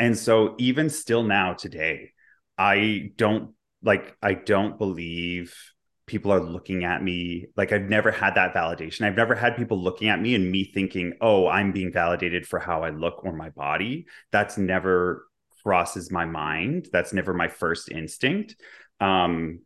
And 0.00 0.18
so 0.18 0.56
even 0.58 0.90
still 0.90 1.22
now 1.22 1.52
today, 1.52 2.10
I 2.58 3.12
don't 3.14 3.54
like 3.84 4.16
I 4.20 4.34
don't 4.34 4.78
believe 4.78 5.54
people 6.06 6.32
are 6.32 6.40
looking 6.40 6.84
at 6.84 7.00
me 7.00 7.46
like 7.56 7.70
I've 7.70 7.88
never 7.88 8.10
had 8.10 8.34
that 8.34 8.52
validation. 8.52 9.02
I've 9.06 9.16
never 9.16 9.36
had 9.36 9.56
people 9.56 9.80
looking 9.80 10.08
at 10.08 10.20
me 10.20 10.34
and 10.34 10.50
me 10.50 10.64
thinking, 10.64 11.12
"Oh, 11.20 11.46
I'm 11.46 11.70
being 11.70 11.92
validated 11.92 12.48
for 12.48 12.58
how 12.58 12.82
I 12.82 12.90
look 12.90 13.24
or 13.24 13.32
my 13.32 13.50
body." 13.50 14.06
That's 14.32 14.58
never 14.58 15.28
crosses 15.62 16.10
my 16.10 16.24
mind. 16.24 16.88
That's 16.92 17.12
never 17.12 17.32
my 17.32 17.48
first 17.48 17.90
instinct. 17.90 18.56
Um 19.00 19.60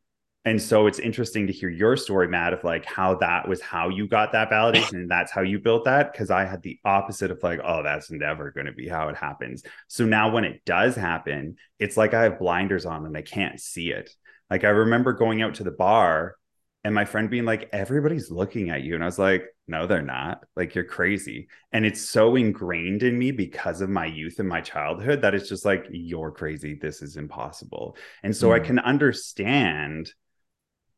and 0.44 0.62
so 0.62 0.86
it's 0.86 0.98
interesting 0.98 1.46
to 1.48 1.52
hear 1.52 1.68
your 1.68 1.96
story 1.96 2.26
matt 2.28 2.52
of 2.54 2.64
like 2.64 2.84
how 2.84 3.16
that 3.16 3.46
was 3.46 3.60
how 3.60 3.90
you 3.90 4.08
got 4.08 4.32
that 4.32 4.50
validation 4.50 4.94
and 4.94 5.10
that's 5.10 5.30
how 5.30 5.42
you 5.42 5.58
built 5.58 5.84
that 5.84 6.10
because 6.10 6.30
i 6.30 6.44
had 6.44 6.62
the 6.62 6.78
opposite 6.84 7.30
of 7.30 7.42
like 7.42 7.60
oh 7.62 7.82
that's 7.82 8.10
never 8.10 8.50
going 8.50 8.66
to 8.66 8.72
be 8.72 8.88
how 8.88 9.08
it 9.08 9.16
happens. 9.16 9.62
So 9.88 10.06
now 10.06 10.30
when 10.30 10.44
it 10.44 10.64
does 10.64 10.96
happen 10.96 11.56
it's 11.78 11.96
like 11.96 12.14
i 12.14 12.22
have 12.22 12.38
blinders 12.38 12.86
on 12.86 13.04
and 13.04 13.16
i 13.16 13.22
can't 13.22 13.60
see 13.60 13.90
it. 13.90 14.10
Like 14.50 14.64
i 14.64 14.70
remember 14.70 15.12
going 15.12 15.42
out 15.42 15.56
to 15.56 15.64
the 15.64 15.70
bar 15.70 16.36
and 16.84 16.94
my 16.94 17.04
friend 17.04 17.28
being 17.28 17.44
like 17.44 17.68
everybody's 17.72 18.30
looking 18.30 18.70
at 18.70 18.82
you. 18.82 18.94
And 18.94 19.02
i 19.02 19.06
was 19.06 19.18
like 19.18 19.44
no 19.68 19.86
they're 19.86 20.02
not. 20.02 20.44
Like 20.56 20.74
you're 20.74 20.84
crazy. 20.84 21.48
And 21.72 21.84
it's 21.84 22.08
so 22.08 22.36
ingrained 22.36 23.02
in 23.02 23.18
me 23.18 23.30
because 23.30 23.80
of 23.80 23.90
my 23.90 24.06
youth 24.06 24.38
and 24.38 24.48
my 24.48 24.60
childhood 24.60 25.22
that 25.22 25.34
it's 25.34 25.48
just 25.48 25.64
like 25.64 25.86
you're 25.90 26.30
crazy. 26.30 26.74
This 26.74 27.02
is 27.02 27.16
impossible. 27.16 27.96
And 28.22 28.34
so 28.34 28.48
mm. 28.48 28.54
i 28.54 28.60
can 28.60 28.78
understand 28.78 30.12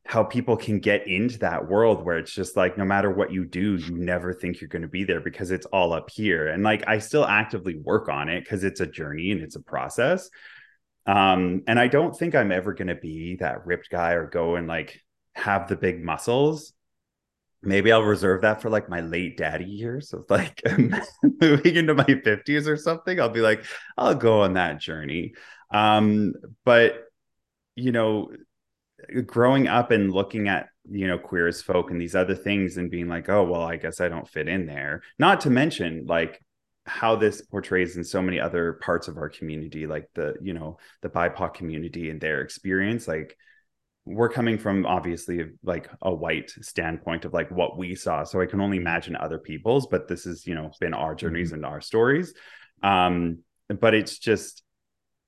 how 0.07 0.25
people 0.25 0.57
can 0.57 0.81
get 0.81 1.07
into 1.07 1.39
that 1.39 1.69
world 1.69 2.05
where 2.05 2.19
it's 2.19 2.33
just 2.33 2.57
like 2.57 2.79
no 2.79 2.85
matter 2.85 3.11
what 3.11 3.31
you 3.31 3.45
do 3.45 3.77
you 3.77 3.97
never 3.97 4.33
think 4.33 4.61
you're 4.61 4.67
going 4.69 4.83
to 4.83 4.89
be 4.89 5.05
there 5.05 5.21
because 5.21 5.51
it's 5.51 5.67
all 5.67 5.93
up 5.93 6.11
here. 6.11 6.49
And 6.49 6.63
like 6.63 6.87
i 6.89 6.99
still 6.99 7.25
actively 7.25 7.79
work 7.79 8.09
on 8.09 8.29
it 8.29 8.43
because 8.43 8.65
it's 8.65 8.81
a 8.81 8.87
journey 8.87 9.31
and 9.31 9.41
it's 9.43 9.57
a 9.57 9.63
process. 9.63 10.31
Um 11.07 11.63
and 11.67 11.79
i 11.79 11.89
don't 11.89 12.17
think 12.17 12.35
i'm 12.35 12.53
ever 12.53 12.73
going 12.75 12.89
to 12.89 12.95
be 12.95 13.37
that 13.37 13.67
ripped 13.67 13.91
guy 13.91 14.13
or 14.13 14.27
go 14.27 14.57
and 14.57 14.67
like 14.67 15.01
have 15.35 15.69
the 15.69 15.77
big 15.77 16.03
muscles 16.03 16.73
maybe 17.63 17.93
i'll 17.93 18.03
reserve 18.03 18.43
that 18.43 18.63
for 18.63 18.71
like 18.71 18.89
my 18.89 19.01
late 19.01 19.37
daddy 19.37 19.65
years 19.65 20.11
so 20.11 20.25
like 20.29 20.63
moving 21.41 21.77
into 21.77 21.95
my 21.95 22.05
50s 22.05 22.67
or 22.67 22.77
something. 22.77 23.21
I'll 23.21 23.29
be 23.29 23.41
like 23.41 23.65
i'll 23.97 24.15
go 24.15 24.43
on 24.43 24.55
that 24.55 24.81
journey. 24.81 25.35
Um 25.71 26.35
but 26.65 27.05
you 27.77 27.93
know 27.93 28.31
growing 29.27 29.69
up 29.69 29.91
and 29.91 30.13
looking 30.13 30.49
at 30.49 30.69
you 30.91 31.07
know 31.07 31.19
queer 31.19 31.47
as 31.47 31.63
folk 31.63 31.91
and 31.91 32.01
these 32.01 32.15
other 32.15 32.35
things 32.35 32.77
and 32.77 32.91
being 32.91 33.09
like 33.09 33.29
oh 33.29 33.45
well 33.45 33.63
i 33.63 33.77
guess 33.77 34.01
i 34.01 34.09
don't 34.09 34.29
fit 34.29 34.49
in 34.49 34.67
there. 34.67 35.03
Not 35.19 35.43
to 35.43 35.51
mention 35.51 36.07
like 36.07 36.43
how 36.87 37.15
this 37.15 37.43
portrays 37.43 37.97
in 37.97 38.05
so 38.05 38.23
many 38.23 38.41
other 38.41 38.75
parts 38.75 39.07
of 39.07 39.17
our 39.17 39.29
community 39.29 39.87
like 39.87 40.09
the 40.15 40.35
you 40.41 40.55
know 40.55 40.79
the 41.03 41.09
bipoc 41.09 41.55
community 41.55 42.11
and 42.11 42.21
their 42.21 42.41
experience 42.41 43.07
like 43.07 43.37
we're 44.07 44.29
coming 44.29 44.59
from 44.59 44.87
obviously 44.87 45.45
like 45.63 45.89
a 46.03 46.13
white 46.13 46.51
standpoint 46.63 47.25
of 47.25 47.33
like 47.33 47.51
what 47.51 47.77
we 47.77 47.95
saw 47.95 48.25
so 48.25 48.41
i 48.41 48.47
can 48.47 48.61
only 48.61 48.77
imagine 48.77 49.15
other 49.17 49.39
people's 49.39 49.87
but 49.87 50.09
this 50.09 50.25
has 50.25 50.47
you 50.47 50.55
know 50.55 50.71
been 50.81 50.95
our 50.95 51.15
journeys 51.15 51.49
mm-hmm. 51.49 51.57
and 51.57 51.67
our 51.67 51.81
stories 51.81 52.35
um 52.83 53.39
but 53.81 53.95
it's 53.95 54.19
just 54.19 54.63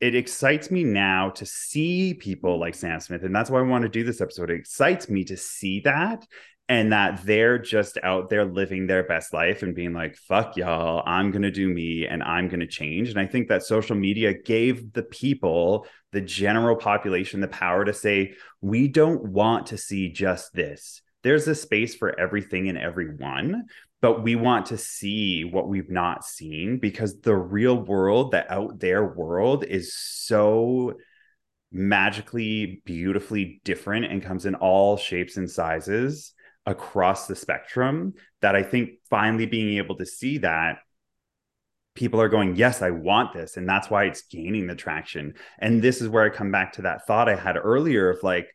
it 0.03 0.17
excites 0.17 0.69
me 0.69 0.83
now 0.83 1.31
to 1.31 1.47
see 1.47 2.13
people 2.13 2.59
like 2.59 2.75
Sam 2.75 2.99
Smith. 2.99 3.23
And 3.23 3.33
that's 3.33 3.51
why 3.51 3.61
I 3.61 3.63
want 3.63 3.83
to 3.83 3.89
do 3.89 4.03
this 4.03 4.21
episode. 4.21 4.51
It 4.51 4.59
excites 4.59 5.09
me 5.09 5.23
to 5.27 5.37
see 5.37 5.79
that 5.85 6.27
and 6.69 6.93
that 6.93 7.25
they're 7.25 7.59
just 7.59 7.99
out 8.03 8.29
there 8.29 8.45
living 8.45 8.89
their 8.89 9.05
best 9.05 9.33
life 9.33 9.63
and 9.63 9.77
being 9.77 9.93
like, 9.93 10.17
fuck 10.17 10.57
y'all, 10.57 11.05
I'm 11.07 11.31
going 11.31 11.43
to 11.43 11.53
do 11.53 11.69
me 11.69 12.09
and 12.09 12.21
I'm 12.21 12.49
going 12.49 12.61
to 12.61 12.67
change. 12.67 13.11
And 13.11 13.19
I 13.19 13.27
think 13.27 13.47
that 13.47 13.63
social 13.63 13.95
media 13.95 14.35
gave 14.35 14.93
the 14.93 15.05
people, 15.05 15.87
the 16.13 16.21
general 16.21 16.77
population, 16.77 17.41
the 17.41 17.49
power 17.49 17.85
to 17.85 17.93
say, 17.93 18.35
we 18.61 18.89
don't 18.89 19.25
want 19.25 19.67
to 19.69 19.79
see 19.79 20.11
just 20.11 20.53
this. 20.53 21.03
There's 21.23 21.49
a 21.49 21.55
space 21.55 21.95
for 21.95 22.19
everything 22.19 22.69
and 22.69 22.79
everyone 22.79 23.67
but 24.03 24.25
we 24.25 24.35
want 24.35 24.67
to 24.67 24.77
see 24.77 25.45
what 25.45 25.69
we've 25.69 25.89
not 25.89 26.25
seen 26.25 26.79
because 26.79 27.21
the 27.21 27.37
real 27.37 27.79
world, 27.79 28.33
the 28.33 28.53
out 28.53 28.81
there 28.81 29.05
world, 29.05 29.65
is 29.65 29.95
so 29.95 30.95
magically, 31.71 32.83
beautifully 32.85 33.61
different 33.65 34.07
and 34.07 34.21
comes 34.21 34.45
in 34.45 34.57
all 34.57 34.97
shapes 34.97 35.37
and 35.37 35.49
sizes 35.49 36.35
across 36.67 37.29
the 37.29 37.37
spectrum. 37.37 38.15
That 38.41 38.57
I 38.57 38.65
think 38.65 38.91
finally 39.09 39.47
being 39.47 39.79
able 39.79 39.97
to 39.99 40.05
see 40.05 40.39
that 40.39 40.79
people 41.95 42.21
are 42.21 42.29
going, 42.29 42.57
Yes, 42.57 42.83
I 42.83 42.91
want 42.91 43.33
this. 43.33 43.57
And 43.57 43.69
that's 43.69 43.91
why 43.91 44.05
it's 44.05 44.23
gaining 44.23 44.67
the 44.67 44.75
traction. 44.75 45.35
And 45.59 45.83
this 45.83 46.01
is 46.01 46.09
where 46.09 46.25
I 46.25 46.31
come 46.31 46.51
back 46.51 46.73
to 46.75 46.83
that 46.83 47.07
thought 47.07 47.29
I 47.29 47.37
had 47.37 47.57
earlier 47.57 48.11
of 48.11 48.23
like, 48.23 48.49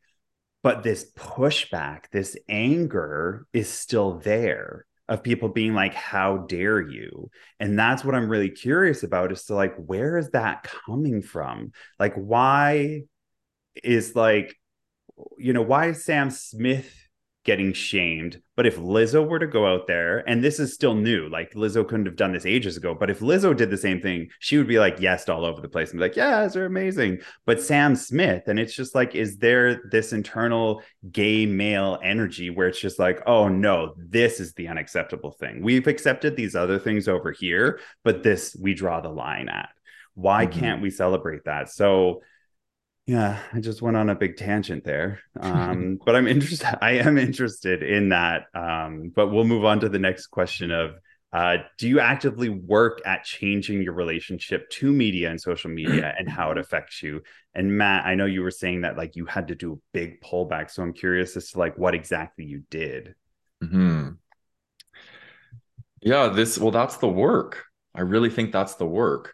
but 0.63 0.83
this 0.83 1.11
pushback, 1.15 2.09
this 2.11 2.35
anger 2.49 3.45
is 3.53 3.69
still 3.69 4.19
there 4.19 4.85
of 5.09 5.23
people 5.23 5.49
being 5.49 5.73
like 5.73 5.93
how 5.93 6.37
dare 6.37 6.81
you 6.81 7.29
and 7.59 7.79
that's 7.79 8.03
what 8.03 8.13
i'm 8.13 8.27
really 8.27 8.49
curious 8.49 9.03
about 9.03 9.31
is 9.31 9.45
to 9.45 9.55
like 9.55 9.73
where 9.77 10.17
is 10.17 10.29
that 10.31 10.63
coming 10.85 11.21
from 11.21 11.71
like 11.97 12.13
why 12.15 13.01
is 13.83 14.15
like 14.15 14.55
you 15.37 15.53
know 15.53 15.61
why 15.61 15.87
is 15.87 16.03
sam 16.03 16.29
smith 16.29 16.93
getting 17.47 17.71
shamed. 17.71 18.41
But 18.57 18.67
if 18.67 18.77
Lizzo 18.77 19.25
were 19.25 19.39
to 19.39 19.47
go 19.47 19.65
out 19.65 19.87
there, 19.87 20.19
and 20.29 20.43
this 20.43 20.59
is 20.59 20.73
still 20.73 20.93
new, 20.93 21.29
like 21.29 21.53
Lizzo 21.53 21.87
couldn't 21.87 22.05
have 22.05 22.17
done 22.17 22.33
this 22.33 22.45
ages 22.45 22.75
ago, 22.75 22.93
but 22.93 23.09
if 23.09 23.21
Lizzo 23.21 23.55
did 23.55 23.69
the 23.69 23.77
same 23.77 24.01
thing, 24.01 24.27
she 24.39 24.57
would 24.57 24.67
be 24.67 24.79
like, 24.79 24.99
yes, 24.99 25.29
all 25.29 25.45
over 25.45 25.61
the 25.61 25.69
place 25.69 25.91
and 25.91 25.97
be 25.97 26.03
like, 26.03 26.17
yeah, 26.17 26.45
they're 26.47 26.65
amazing. 26.65 27.19
But 27.45 27.61
Sam 27.61 27.95
Smith, 27.95 28.49
and 28.49 28.59
it's 28.59 28.75
just 28.75 28.93
like, 28.93 29.15
is 29.15 29.37
there 29.37 29.81
this 29.89 30.11
internal 30.11 30.83
gay 31.09 31.45
male 31.45 31.99
energy 32.03 32.49
where 32.49 32.67
it's 32.67 32.81
just 32.81 32.99
like, 32.99 33.21
oh 33.25 33.47
no, 33.47 33.93
this 33.97 34.41
is 34.41 34.53
the 34.53 34.67
unacceptable 34.67 35.31
thing. 35.31 35.63
We've 35.63 35.87
accepted 35.87 36.35
these 36.35 36.53
other 36.53 36.79
things 36.79 37.07
over 37.07 37.31
here, 37.31 37.79
but 38.03 38.23
this 38.23 38.57
we 38.61 38.73
draw 38.73 38.99
the 38.99 39.09
line 39.09 39.47
at. 39.47 39.69
Why 40.15 40.47
mm-hmm. 40.47 40.59
can't 40.59 40.81
we 40.81 40.89
celebrate 40.89 41.45
that? 41.45 41.69
So, 41.69 42.23
yeah 43.07 43.39
i 43.53 43.59
just 43.59 43.81
went 43.81 43.97
on 43.97 44.09
a 44.09 44.15
big 44.15 44.37
tangent 44.37 44.83
there 44.83 45.19
um, 45.39 45.99
but 46.05 46.15
i'm 46.15 46.27
interested 46.27 46.77
i 46.81 46.91
am 46.91 47.17
interested 47.17 47.81
in 47.81 48.09
that 48.09 48.43
um, 48.53 49.11
but 49.15 49.29
we'll 49.29 49.43
move 49.43 49.65
on 49.65 49.79
to 49.79 49.89
the 49.89 49.99
next 49.99 50.27
question 50.27 50.71
of 50.71 50.95
uh, 51.33 51.57
do 51.77 51.89
you 51.89 51.99
actively 51.99 52.47
work 52.47 53.01
at 53.05 53.25
changing 53.25 53.83
your 53.83 53.93
relationship 53.93 54.67
to 54.69 54.93
media 54.93 55.29
and 55.29 55.39
social 55.39 55.69
media 55.69 56.15
and 56.17 56.29
how 56.29 56.51
it 56.51 56.57
affects 56.57 57.03
you? 57.03 57.21
And 57.53 57.77
matt 57.77 58.05
i 58.05 58.15
know 58.15 58.25
you 58.25 58.41
were 58.41 58.51
saying 58.51 58.81
that 58.81 58.97
like 58.97 59.15
you 59.15 59.25
had 59.25 59.49
to 59.49 59.55
do 59.55 59.73
a 59.73 59.77
big 59.91 60.21
pullback 60.21 60.71
so 60.71 60.83
i'm 60.83 60.93
curious 60.93 61.35
as 61.35 61.51
to 61.51 61.59
like 61.59 61.77
what 61.77 61.95
exactly 61.95 62.45
you 62.45 62.63
did. 62.69 63.15
Hmm 63.61 64.11
yeah 66.01 66.27
this 66.29 66.57
well 66.57 66.71
that's 66.71 66.97
the 66.97 67.07
work. 67.07 67.65
I 67.93 68.01
really 68.01 68.29
think 68.29 68.51
that's 68.51 68.75
the 68.75 68.85
work 68.85 69.33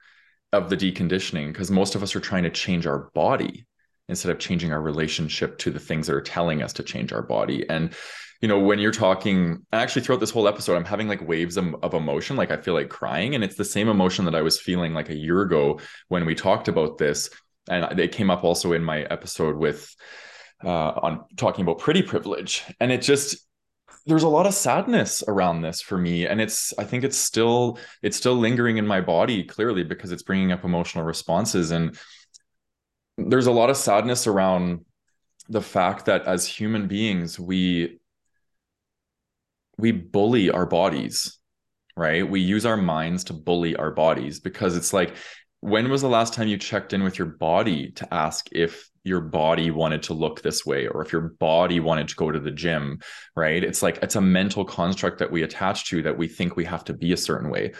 of 0.54 0.70
the 0.70 0.78
deconditioning 0.78 1.47
because 1.47 1.70
most 1.70 1.95
of 1.95 2.04
us 2.04 2.16
are 2.16 2.20
trying 2.20 2.43
to 2.43 2.49
change 2.49 2.88
our 2.88 3.10
body 3.14 3.66
instead 4.08 4.32
of 4.32 4.39
changing 4.39 4.72
our 4.72 4.82
relationship 4.82 5.58
to 5.58 5.72
the 5.72 5.80
things 5.80 6.08
that 6.08 6.16
are 6.16 6.22
telling 6.22 6.62
us 6.62 6.74
to 6.74 6.84
change 6.84 7.12
our 7.12 7.22
body. 7.22 7.68
And 7.70 7.93
you 8.41 8.47
know 8.47 8.60
when 8.60 8.80
you're 8.80 8.91
talking 8.91 9.66
actually 9.72 10.01
throughout 10.01 10.20
this 10.20 10.32
whole 10.32 10.49
episode 10.49 10.76
i'm 10.76 10.84
having 10.84 11.08
like 11.08 11.26
waves 11.26 11.56
of, 11.56 11.76
of, 11.82 11.93
emotion 11.93 12.36
like 12.36 12.51
i 12.51 12.58
feel 12.58 12.74
like 12.74 12.89
crying 12.89 13.36
and 13.36 13.43
it's 13.43 13.56
the 13.56 13.64
same 13.64 13.88
emotion 13.88 14.26
that 14.26 14.36
i 14.36 14.41
was 14.41 14.60
feeling 14.60 14.93
like 14.93 15.08
a 15.08 15.16
year 15.16 15.43
ago 15.43 15.80
when 16.10 16.26
we 16.26 16.36
talked 16.36 16.68
about 16.68 16.97
this. 16.97 17.30
And 17.70 17.99
it 17.99 18.12
came 18.12 18.30
up 18.30 18.43
also 18.43 18.74
in 18.74 18.84
my 18.84 19.04
episode 19.04 19.56
with 19.56 19.95
uh, 20.64 20.70
on 20.70 21.26
talking 21.38 21.64
about 21.64 21.80
pretty 21.80 22.01
privilege. 22.01 22.64
And 22.80 22.91
it 22.91 23.01
just 23.01 23.38
there's 24.06 24.24
a 24.24 24.30
lot 24.30 24.45
of 24.45 24.54
sadness 24.54 25.24
around 25.28 25.62
this 25.62 25.82
for 25.82 25.97
me 25.97 26.28
and 26.28 26.41
it's 26.41 26.74
i 26.78 26.84
think 26.84 27.04
it's 27.04 27.18
still 27.18 27.78
it's 28.01 28.18
still 28.18 28.36
lingering 28.36 28.78
in 28.78 28.86
my 28.86 28.99
body 28.99 29.43
clearly 29.43 29.84
because 29.84 30.12
it's 30.12 30.24
bringing 30.24 30.51
up 30.51 30.64
emotional 30.64 31.04
responses 31.04 31.72
and 31.72 31.97
there's 33.18 33.47
a 33.47 33.51
lot 33.51 33.70
of 33.70 33.78
sadness 33.78 34.28
around 34.28 34.84
the 35.49 35.62
fact 35.62 36.06
that 36.06 36.26
as 36.26 36.45
human 36.45 36.88
beings 36.88 37.39
we 37.39 37.99
we 39.78 39.91
bully 39.91 40.49
our 40.49 40.66
bodies 40.66 41.39
right? 41.95 42.28
We 42.28 42.39
use 42.39 42.66
our 42.66 42.78
minds 42.78 43.26
to 43.26 43.34
bully 43.34 43.76
our 43.76 43.91
bodies 43.91 44.39
because 44.39 44.76
it's 44.76 44.93
like 44.93 45.16
when 45.64 45.89
was 45.89 46.01
the 46.01 46.09
last 46.09 46.34
time 46.34 46.49
you 46.49 46.57
checked 46.57 46.91
in 46.91 47.03
with 47.03 47.18
your 47.18 47.28
body 47.28 47.91
to 47.91 48.14
ask 48.14 48.49
if 48.51 48.89
your 49.05 49.22
body 49.22 49.72
wanted 49.72 50.03
to 50.03 50.14
look 50.14 50.41
this 50.41 50.66
way 50.66 50.88
or 50.88 51.01
if 51.01 51.14
your 51.14 51.22
body 51.39 51.80
wanted 51.80 52.09
to 52.09 52.16
go 52.18 52.30
to 52.30 52.39
the 52.39 52.51
gym 52.51 52.99
right? 53.38 53.64
It's 53.64 53.82
like 53.82 53.97
it's 54.01 54.18
a 54.18 54.22
mental 54.22 54.66
construct 54.66 55.20
that 55.20 55.32
we 55.32 55.41
attach 55.41 55.86
to 55.86 56.01
that 56.01 56.18
we 56.18 56.28
think 56.28 56.57
we 56.57 56.66
have 56.66 56.84
to 56.86 56.93
be 56.93 57.14
a 57.14 57.18
certain 57.18 57.49
way. 57.49 57.72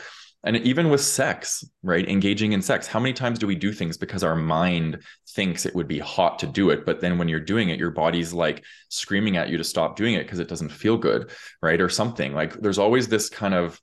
And 0.46 0.56
even 0.58 0.90
with 0.90 1.02
sex 1.02 1.66
right? 1.82 2.08
Engaging 2.08 2.54
in 2.54 2.62
sex 2.62 2.88
how 2.88 3.02
many 3.02 3.12
times 3.12 3.38
do 3.38 3.48
we 3.48 3.56
do 3.56 3.74
things 3.74 3.98
because 3.98 4.24
our 4.24 4.38
mind 4.38 5.04
thinks 5.32 5.66
it 5.66 5.76
would 5.76 5.90
be 5.90 6.00
hot 6.00 6.40
to 6.40 6.48
do 6.48 6.70
it? 6.70 6.86
But 6.86 7.02
then 7.02 7.18
when 7.18 7.28
you're 7.28 7.42
doing 7.42 7.68
it 7.68 7.80
your 7.80 7.92
body's 7.92 8.32
like 8.32 8.64
screaming 8.88 9.36
at 9.36 9.50
you 9.50 9.58
to 9.58 9.64
stop 9.66 9.98
doing 9.98 10.14
it 10.14 10.24
because 10.24 10.40
it 10.40 10.48
doesn't 10.48 10.72
feel 10.72 10.96
good 10.98 11.32
right? 11.62 11.82
Or 11.82 11.90
something. 11.90 12.34
Like 12.34 12.54
there's 12.62 12.80
always 12.80 13.10
this 13.10 13.28
kind 13.28 13.54
of 13.54 13.82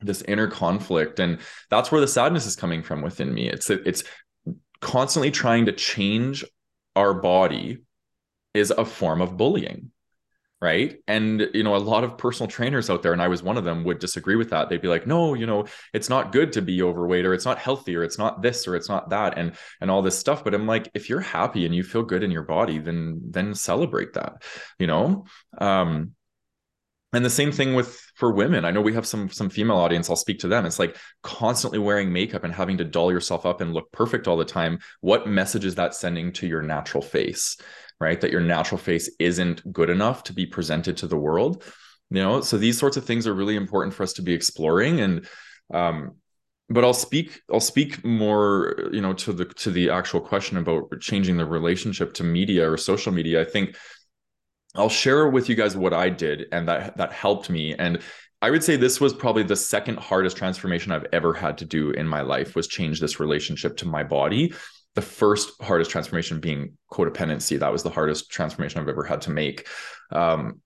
this 0.00 0.22
inner 0.22 0.48
conflict 0.48 1.20
and 1.20 1.38
that's 1.68 1.92
where 1.92 2.00
the 2.00 2.08
sadness 2.08 2.46
is 2.46 2.56
coming 2.56 2.82
from 2.82 3.02
within 3.02 3.32
me. 3.32 3.48
It's 3.48 3.70
it's 3.70 4.04
constantly 4.80 5.30
trying 5.30 5.66
to 5.66 5.72
change 5.72 6.44
our 6.96 7.14
body 7.14 7.78
is 8.54 8.70
a 8.70 8.84
form 8.84 9.20
of 9.20 9.36
bullying 9.36 9.90
right? 10.60 10.98
And 11.08 11.48
you 11.54 11.62
know 11.62 11.74
a 11.74 11.78
lot 11.78 12.04
of 12.04 12.18
personal 12.18 12.48
trainers 12.48 12.90
out 12.90 13.02
there 13.02 13.12
and 13.12 13.22
i 13.22 13.28
was 13.28 13.42
one 13.42 13.56
of 13.56 13.64
them 13.64 13.82
would 13.84 13.98
disagree 13.98 14.36
with 14.36 14.50
that. 14.50 14.68
They'd 14.68 14.82
be 14.82 14.88
like 14.88 15.06
no 15.06 15.34
you 15.34 15.46
know 15.46 15.66
it's 15.92 16.08
not 16.08 16.32
good 16.32 16.52
to 16.52 16.62
be 16.62 16.82
overweight 16.82 17.24
or 17.24 17.32
it's 17.32 17.44
not 17.44 17.58
healthy 17.58 17.96
or 17.96 18.04
it's 18.04 18.18
not 18.18 18.42
this 18.42 18.68
or 18.68 18.76
it's 18.76 18.88
not 18.88 19.10
that 19.10 19.38
and 19.38 19.52
and 19.80 19.90
all 19.90 20.02
this 20.02 20.18
stuff. 20.18 20.44
But 20.44 20.54
i'm 20.54 20.66
like 20.66 20.90
if 20.94 21.08
you're 21.08 21.20
happy 21.20 21.64
and 21.64 21.74
you 21.74 21.82
feel 21.82 22.02
good 22.02 22.22
in 22.22 22.30
your 22.30 22.42
body 22.42 22.78
then 22.78 23.20
then 23.30 23.54
celebrate 23.54 24.12
that 24.14 24.42
you 24.78 24.86
know? 24.86 25.24
Um 25.58 26.12
and 27.12 27.24
the 27.24 27.30
same 27.30 27.52
thing 27.52 27.74
with 27.74 28.00
for 28.14 28.32
women 28.32 28.64
i 28.64 28.70
know 28.70 28.80
we 28.80 28.94
have 28.94 29.06
some 29.06 29.28
some 29.30 29.50
female 29.50 29.76
audience 29.76 30.08
i'll 30.08 30.16
speak 30.16 30.38
to 30.38 30.48
them 30.48 30.66
it's 30.66 30.78
like 30.78 30.96
constantly 31.22 31.78
wearing 31.78 32.12
makeup 32.12 32.44
and 32.44 32.54
having 32.54 32.78
to 32.78 32.84
doll 32.84 33.12
yourself 33.12 33.44
up 33.44 33.60
and 33.60 33.74
look 33.74 33.90
perfect 33.92 34.28
all 34.28 34.36
the 34.36 34.44
time 34.44 34.78
what 35.00 35.26
message 35.26 35.64
is 35.64 35.74
that 35.74 35.94
sending 35.94 36.32
to 36.32 36.46
your 36.46 36.62
natural 36.62 37.02
face 37.02 37.56
right? 38.00 38.20
That 38.20 38.32
your 38.32 38.40
natural 38.40 38.78
face 38.78 39.10
isn't 39.18 39.70
good 39.72 39.90
enough 39.90 40.24
to 40.24 40.32
be 40.32 40.46
presented 40.46 40.96
to 40.98 41.06
the 41.06 41.16
world. 41.16 41.62
You 42.10 42.22
know, 42.22 42.40
so 42.40 42.58
these 42.58 42.78
sorts 42.78 42.96
of 42.96 43.04
things 43.04 43.26
are 43.26 43.34
really 43.34 43.56
important 43.56 43.94
for 43.94 44.02
us 44.02 44.14
to 44.14 44.22
be 44.22 44.32
exploring. 44.32 45.00
And 45.00 45.28
um, 45.72 46.16
but 46.68 46.82
I'll 46.82 46.94
speak 46.94 47.40
I'll 47.52 47.60
speak 47.60 48.04
more, 48.04 48.88
you 48.90 49.00
know, 49.00 49.12
to 49.12 49.32
the 49.32 49.44
to 49.44 49.70
the 49.70 49.90
actual 49.90 50.20
question 50.20 50.56
about 50.56 51.00
changing 51.00 51.36
the 51.36 51.46
relationship 51.46 52.14
to 52.14 52.24
media 52.24 52.68
or 52.68 52.76
social 52.76 53.12
media. 53.12 53.40
I 53.40 53.44
think 53.44 53.76
I'll 54.74 54.88
share 54.88 55.28
with 55.28 55.48
you 55.48 55.54
guys 55.54 55.76
what 55.76 55.92
I 55.92 56.10
did 56.10 56.46
and 56.52 56.68
that 56.68 56.96
that 56.96 57.12
helped 57.12 57.50
me. 57.50 57.74
And 57.74 58.00
I 58.42 58.50
would 58.50 58.64
say 58.64 58.76
this 58.76 59.00
was 59.00 59.12
probably 59.12 59.42
the 59.42 59.56
second 59.56 59.98
hardest 59.98 60.36
transformation 60.36 60.92
I've 60.92 61.06
ever 61.12 61.34
had 61.34 61.58
to 61.58 61.64
do 61.64 61.90
in 61.90 62.06
my 62.06 62.22
life 62.22 62.54
was 62.54 62.68
change 62.68 63.00
this 63.00 63.20
relationship 63.20 63.76
to 63.78 63.88
my 63.88 64.02
body 64.02 64.52
the 64.94 65.02
first 65.02 65.50
hardest 65.62 65.90
transformation 65.90 66.40
being 66.40 66.76
codependency. 66.92 67.58
That 67.58 67.72
was 67.72 67.82
the 67.82 67.90
hardest 67.90 68.30
transformation 68.30 68.80
I've 68.80 68.88
ever 68.88 69.04
had 69.04 69.20
to 69.22 69.30
make. 69.30 69.68
Um, 70.10 70.60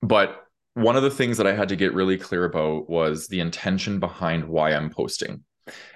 but 0.00 0.44
one 0.74 0.96
of 0.96 1.02
the 1.02 1.10
things 1.10 1.36
that 1.38 1.46
I 1.46 1.54
had 1.54 1.68
to 1.70 1.76
get 1.76 1.94
really 1.94 2.18
clear 2.18 2.44
about 2.44 2.88
was 2.88 3.28
the 3.28 3.40
intention 3.40 3.98
behind 3.98 4.44
why 4.44 4.72
I'm 4.72 4.90
posting. 4.90 5.44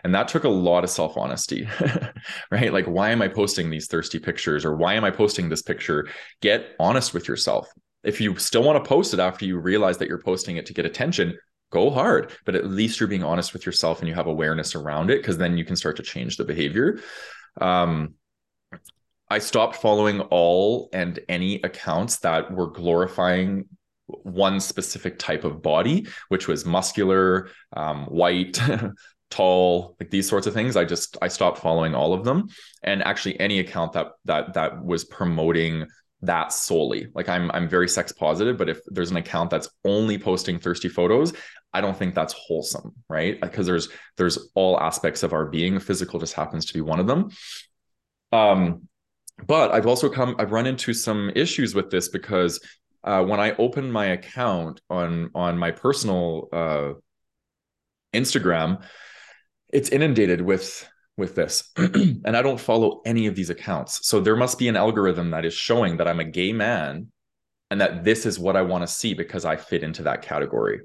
And 0.04 0.14
that 0.14 0.28
took 0.28 0.44
a 0.44 0.48
lot 0.48 0.84
of 0.84 0.90
self 0.90 1.16
honesty, 1.16 1.68
right? 2.50 2.72
Like, 2.72 2.86
why 2.86 3.10
am 3.10 3.22
I 3.22 3.28
posting 3.28 3.70
these 3.70 3.86
thirsty 3.86 4.18
pictures 4.18 4.64
or 4.64 4.74
why 4.74 4.94
am 4.94 5.04
I 5.04 5.10
posting 5.10 5.48
this 5.48 5.62
picture? 5.62 6.08
Get 6.40 6.74
honest 6.78 7.14
with 7.14 7.28
yourself. 7.28 7.68
If 8.02 8.20
you 8.20 8.36
still 8.36 8.62
want 8.62 8.82
to 8.82 8.88
post 8.88 9.14
it 9.14 9.20
after 9.20 9.44
you 9.44 9.58
realize 9.58 9.98
that 9.98 10.08
you're 10.08 10.22
posting 10.22 10.56
it 10.56 10.66
to 10.66 10.74
get 10.74 10.86
attention, 10.86 11.38
go 11.70 11.90
hard. 11.90 12.32
But 12.44 12.54
at 12.54 12.66
least 12.66 12.98
you're 12.98 13.08
being 13.08 13.24
honest 13.24 13.52
with 13.52 13.66
yourself 13.66 14.00
and 14.00 14.08
you 14.08 14.14
have 14.14 14.26
awareness 14.26 14.74
around 14.74 15.10
it 15.10 15.18
because 15.18 15.38
then 15.38 15.56
you 15.56 15.64
can 15.64 15.76
start 15.76 15.96
to 15.96 16.02
change 16.02 16.36
the 16.36 16.44
behavior. 16.44 17.00
Um, 17.60 18.14
I 19.28 19.38
stopped 19.38 19.76
following 19.76 20.20
all 20.22 20.88
and 20.92 21.20
any 21.28 21.60
accounts 21.62 22.18
that 22.18 22.50
were 22.50 22.70
glorifying 22.70 23.66
one 24.08 24.58
specific 24.58 25.20
type 25.20 25.44
of 25.44 25.62
body, 25.62 26.08
which 26.28 26.48
was 26.48 26.66
muscular, 26.66 27.48
um, 27.76 28.06
white, 28.06 28.60
tall, 29.30 29.96
like 30.00 30.10
these 30.10 30.28
sorts 30.28 30.46
of 30.46 30.54
things. 30.54 30.76
I 30.76 30.84
just 30.84 31.16
I 31.22 31.28
stopped 31.28 31.58
following 31.58 31.94
all 31.94 32.12
of 32.12 32.24
them, 32.24 32.48
and 32.82 33.02
actually 33.02 33.38
any 33.40 33.60
account 33.60 33.92
that 33.92 34.08
that 34.24 34.54
that 34.54 34.84
was 34.84 35.04
promoting 35.04 35.86
that 36.22 36.52
solely. 36.52 37.08
Like 37.14 37.28
I'm 37.28 37.50
I'm 37.52 37.68
very 37.68 37.88
sex 37.88 38.12
positive, 38.12 38.58
but 38.58 38.68
if 38.68 38.80
there's 38.86 39.10
an 39.10 39.16
account 39.16 39.50
that's 39.50 39.68
only 39.84 40.18
posting 40.18 40.58
thirsty 40.58 40.88
photos, 40.88 41.32
I 41.72 41.80
don't 41.80 41.96
think 41.96 42.14
that's 42.14 42.34
wholesome, 42.34 42.92
right? 43.08 43.40
Because 43.40 43.66
there's 43.66 43.88
there's 44.16 44.50
all 44.54 44.78
aspects 44.80 45.22
of 45.22 45.32
our 45.32 45.46
being. 45.46 45.78
Physical 45.78 46.20
just 46.20 46.34
happens 46.34 46.66
to 46.66 46.74
be 46.74 46.80
one 46.80 47.00
of 47.00 47.06
them. 47.06 47.30
Um, 48.32 48.88
but 49.46 49.72
I've 49.72 49.86
also 49.86 50.08
come 50.08 50.36
I've 50.38 50.52
run 50.52 50.66
into 50.66 50.92
some 50.92 51.30
issues 51.34 51.74
with 51.74 51.90
this 51.90 52.08
because 52.08 52.60
uh, 53.04 53.24
when 53.24 53.40
I 53.40 53.52
open 53.52 53.90
my 53.90 54.06
account 54.06 54.80
on 54.90 55.30
on 55.34 55.56
my 55.56 55.70
personal 55.70 56.48
uh, 56.52 56.92
Instagram, 58.12 58.82
it's 59.72 59.88
inundated 59.90 60.40
with 60.40 60.88
with 61.16 61.34
this. 61.34 61.70
And 61.76 62.36
i 62.36 62.42
don't 62.42 62.60
follow 62.60 63.02
any 63.04 63.26
of 63.26 63.34
these 63.34 63.50
accounts. 63.50 64.06
So 64.06 64.20
there 64.20 64.36
must 64.36 64.58
be 64.58 64.68
an 64.68 64.76
algorithm 64.76 65.30
that 65.30 65.44
is 65.44 65.54
showing 65.54 65.96
that 65.98 66.08
i'm 66.08 66.20
a 66.20 66.24
gay 66.24 66.52
man 66.52 67.08
and 67.70 67.80
that 67.80 68.04
this 68.04 68.26
is 68.26 68.38
what 68.38 68.56
i 68.56 68.62
want 68.62 68.82
to 68.82 68.88
see 68.88 69.14
because 69.14 69.44
i 69.44 69.56
fit 69.56 69.82
into 69.82 70.02
that 70.04 70.22
category 70.22 70.80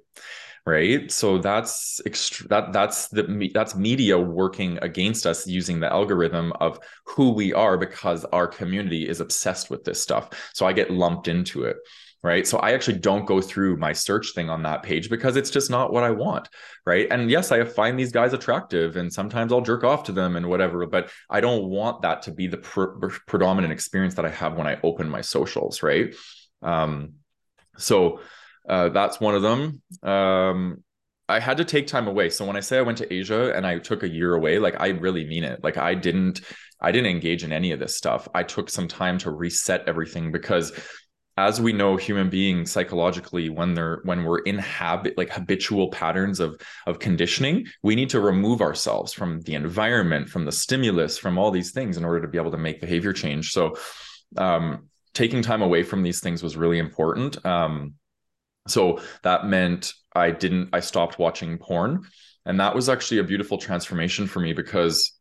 right? 0.65 1.11
So 1.11 1.37
that's 1.37 2.01
ext- 2.07 2.47
that 2.47 2.73
that's 2.73 3.07
the 3.09 3.51
that's 3.53 3.75
media 3.75 4.17
working 4.17 4.79
against 4.81 5.27
us 5.27 5.45
using 5.45 5.79
the 5.79 5.91
algorithm 5.91 6.53
of 6.59 6.79
who 7.05 7.31
we 7.31 7.53
are 7.53 7.77
because 7.77 8.25
our 8.25 8.47
community 8.47 9.07
is 9.07 9.19
obsessed 9.19 9.69
with 9.69 9.83
this 9.83 10.01
stuff. 10.01 10.29
So 10.53 10.65
i 10.65 10.73
get 10.73 10.91
lumped 10.91 11.27
into 11.27 11.65
it 11.65 11.77
right 12.23 12.47
so 12.47 12.57
i 12.59 12.71
actually 12.71 12.97
don't 12.97 13.25
go 13.25 13.41
through 13.41 13.77
my 13.77 13.93
search 13.93 14.33
thing 14.33 14.49
on 14.49 14.63
that 14.63 14.83
page 14.83 15.09
because 15.09 15.35
it's 15.35 15.49
just 15.49 15.69
not 15.69 15.91
what 15.91 16.03
i 16.03 16.09
want 16.09 16.49
right 16.85 17.07
and 17.11 17.29
yes 17.29 17.51
i 17.51 17.63
find 17.63 17.99
these 17.99 18.11
guys 18.11 18.33
attractive 18.33 18.95
and 18.97 19.11
sometimes 19.11 19.51
i'll 19.51 19.61
jerk 19.61 19.83
off 19.83 20.03
to 20.03 20.11
them 20.11 20.35
and 20.35 20.47
whatever 20.47 20.85
but 20.85 21.09
i 21.29 21.39
don't 21.39 21.65
want 21.65 22.01
that 22.01 22.21
to 22.21 22.31
be 22.31 22.47
the 22.47 22.57
pr- 22.57 23.07
predominant 23.27 23.73
experience 23.73 24.15
that 24.15 24.25
i 24.25 24.29
have 24.29 24.57
when 24.57 24.67
i 24.67 24.79
open 24.83 25.09
my 25.09 25.21
socials 25.21 25.83
right 25.83 26.15
um 26.61 27.13
so 27.77 28.19
uh, 28.67 28.89
that's 28.89 29.19
one 29.19 29.35
of 29.35 29.41
them 29.41 29.81
um 30.03 30.83
I 31.27 31.39
had 31.39 31.57
to 31.57 31.65
take 31.65 31.87
time 31.87 32.07
away. 32.07 32.29
So 32.29 32.45
when 32.45 32.55
I 32.55 32.59
say 32.59 32.77
I 32.77 32.83
went 32.83 32.99
to 32.99 33.11
Asia 33.11 33.51
and 33.55 33.65
I 33.65 33.79
took 33.79 34.03
a 34.03 34.09
year 34.09 34.35
away, 34.35 34.59
like 34.59 34.79
I 34.79 34.89
really 34.89 35.25
mean 35.25 35.43
it. 35.43 35.63
Like 35.63 35.77
I 35.77 35.95
didn't 35.95 36.41
I 36.79 36.91
didn't 36.91 37.09
engage 37.09 37.43
in 37.43 37.51
any 37.51 37.71
of 37.71 37.79
this 37.79 37.95
stuff. 37.95 38.27
I 38.35 38.43
took 38.43 38.69
some 38.69 38.87
time 38.87 39.17
to 39.19 39.31
reset 39.31 39.87
everything 39.87 40.31
because 40.31 40.71
as 41.37 41.59
we 41.59 41.73
know 41.73 41.97
human 41.97 42.29
beings 42.29 42.71
psychologically 42.71 43.49
when 43.49 43.73
they're 43.73 43.99
when 44.03 44.23
we're 44.23 44.39
in 44.39 44.57
habit 44.57 45.17
like 45.17 45.29
habitual 45.29 45.89
patterns 45.89 46.39
of 46.39 46.59
of 46.87 46.99
conditioning 46.99 47.65
we 47.83 47.95
need 47.95 48.09
to 48.09 48.19
remove 48.19 48.61
ourselves 48.61 49.11
from 49.11 49.41
the 49.41 49.53
environment 49.53 50.29
from 50.29 50.45
the 50.45 50.51
stimulus 50.51 51.17
from 51.17 51.37
all 51.37 51.51
these 51.51 51.71
things 51.71 51.97
in 51.97 52.05
order 52.05 52.21
to 52.21 52.27
be 52.27 52.37
able 52.37 52.51
to 52.51 52.57
make 52.57 52.81
behavior 52.81 53.13
change. 53.13 53.51
So 53.51 53.75
um, 54.37 54.89
taking 55.13 55.41
time 55.41 55.61
away 55.61 55.83
from 55.83 56.03
these 56.03 56.19
things 56.19 56.41
was 56.41 56.57
really 56.57 56.79
important. 56.79 57.43
Um, 57.45 57.95
so 58.67 58.99
that 59.21 59.45
meant 59.45 59.93
i 60.15 60.31
didn't 60.31 60.69
i 60.73 60.79
stopped 60.79 61.19
watching 61.19 61.57
porn. 61.57 62.05
And 62.47 62.59
that 62.59 62.75
was 62.75 62.89
actually 62.89 63.17
a 63.17 63.23
beautiful 63.23 63.57
transformation 63.57 64.27
for 64.27 64.39
me 64.39 64.53
because 64.53 65.14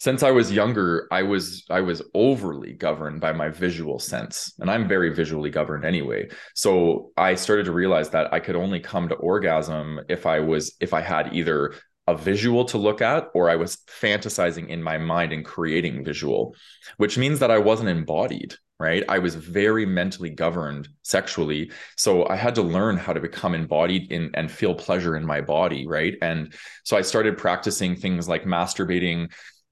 since 0.00 0.22
I 0.22 0.30
was 0.30 0.50
younger, 0.50 1.06
I 1.10 1.22
was 1.22 1.64
I 1.68 1.82
was 1.82 2.02
overly 2.14 2.72
governed 2.72 3.20
by 3.20 3.32
my 3.32 3.50
visual 3.50 3.98
sense, 3.98 4.54
and 4.58 4.70
I'm 4.70 4.88
very 4.88 5.14
visually 5.14 5.50
governed 5.50 5.84
anyway. 5.84 6.30
So 6.54 7.12
I 7.18 7.34
started 7.34 7.66
to 7.66 7.72
realize 7.72 8.08
that 8.10 8.32
I 8.32 8.40
could 8.40 8.56
only 8.56 8.80
come 8.80 9.08
to 9.10 9.14
orgasm 9.16 10.00
if 10.08 10.24
I 10.24 10.40
was 10.40 10.74
if 10.80 10.94
I 10.94 11.02
had 11.02 11.34
either 11.34 11.74
a 12.06 12.16
visual 12.16 12.64
to 12.64 12.78
look 12.78 13.02
at 13.02 13.28
or 13.34 13.50
I 13.50 13.56
was 13.56 13.76
fantasizing 13.86 14.68
in 14.68 14.82
my 14.82 14.96
mind 14.96 15.32
and 15.32 15.44
creating 15.44 16.02
visual, 16.02 16.56
which 16.96 17.18
means 17.18 17.38
that 17.38 17.50
I 17.50 17.58
wasn't 17.58 17.90
embodied, 17.90 18.54
right? 18.80 19.04
I 19.08 19.18
was 19.18 19.34
very 19.34 19.84
mentally 19.84 20.30
governed 20.30 20.88
sexually. 21.02 21.70
So 21.96 22.26
I 22.26 22.36
had 22.36 22.54
to 22.54 22.62
learn 22.62 22.96
how 22.96 23.12
to 23.12 23.20
become 23.20 23.54
embodied 23.54 24.10
in 24.10 24.30
and 24.32 24.50
feel 24.50 24.74
pleasure 24.74 25.14
in 25.14 25.26
my 25.26 25.42
body, 25.42 25.86
right? 25.86 26.14
And 26.22 26.54
so 26.84 26.96
I 26.96 27.02
started 27.02 27.36
practicing 27.36 27.94
things 27.94 28.28
like 28.28 28.44
masturbating 28.44 29.30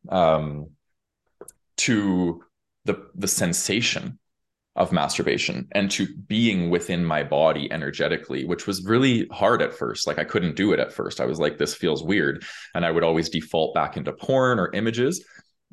um, 0.09 0.71
to 1.79 2.43
the 2.85 3.07
the 3.15 3.29
sensation 3.29 4.19
of 4.77 4.93
masturbation 4.93 5.67
and 5.73 5.91
to 5.91 6.07
being 6.29 6.71
within 6.71 7.05
my 7.05 7.25
body 7.25 7.71
energetically 7.73 8.45
which 8.45 8.67
was 8.67 8.85
really 8.85 9.27
hard 9.33 9.61
at 9.61 9.75
first. 9.75 10.07
Like 10.07 10.19
i 10.19 10.25
couldn't 10.25 10.57
do 10.57 10.73
it 10.73 10.81
at 10.81 10.93
first. 10.93 11.21
I 11.21 11.27
was 11.27 11.39
like 11.39 11.59
this 11.59 11.75
feels 11.75 12.03
weird. 12.03 12.45
And 12.75 12.85
i 12.85 12.91
would 12.91 13.05
always 13.05 13.29
default 13.29 13.75
back 13.75 13.97
into 13.97 14.13
porn 14.13 14.59
or 14.59 14.73
images. 14.73 15.25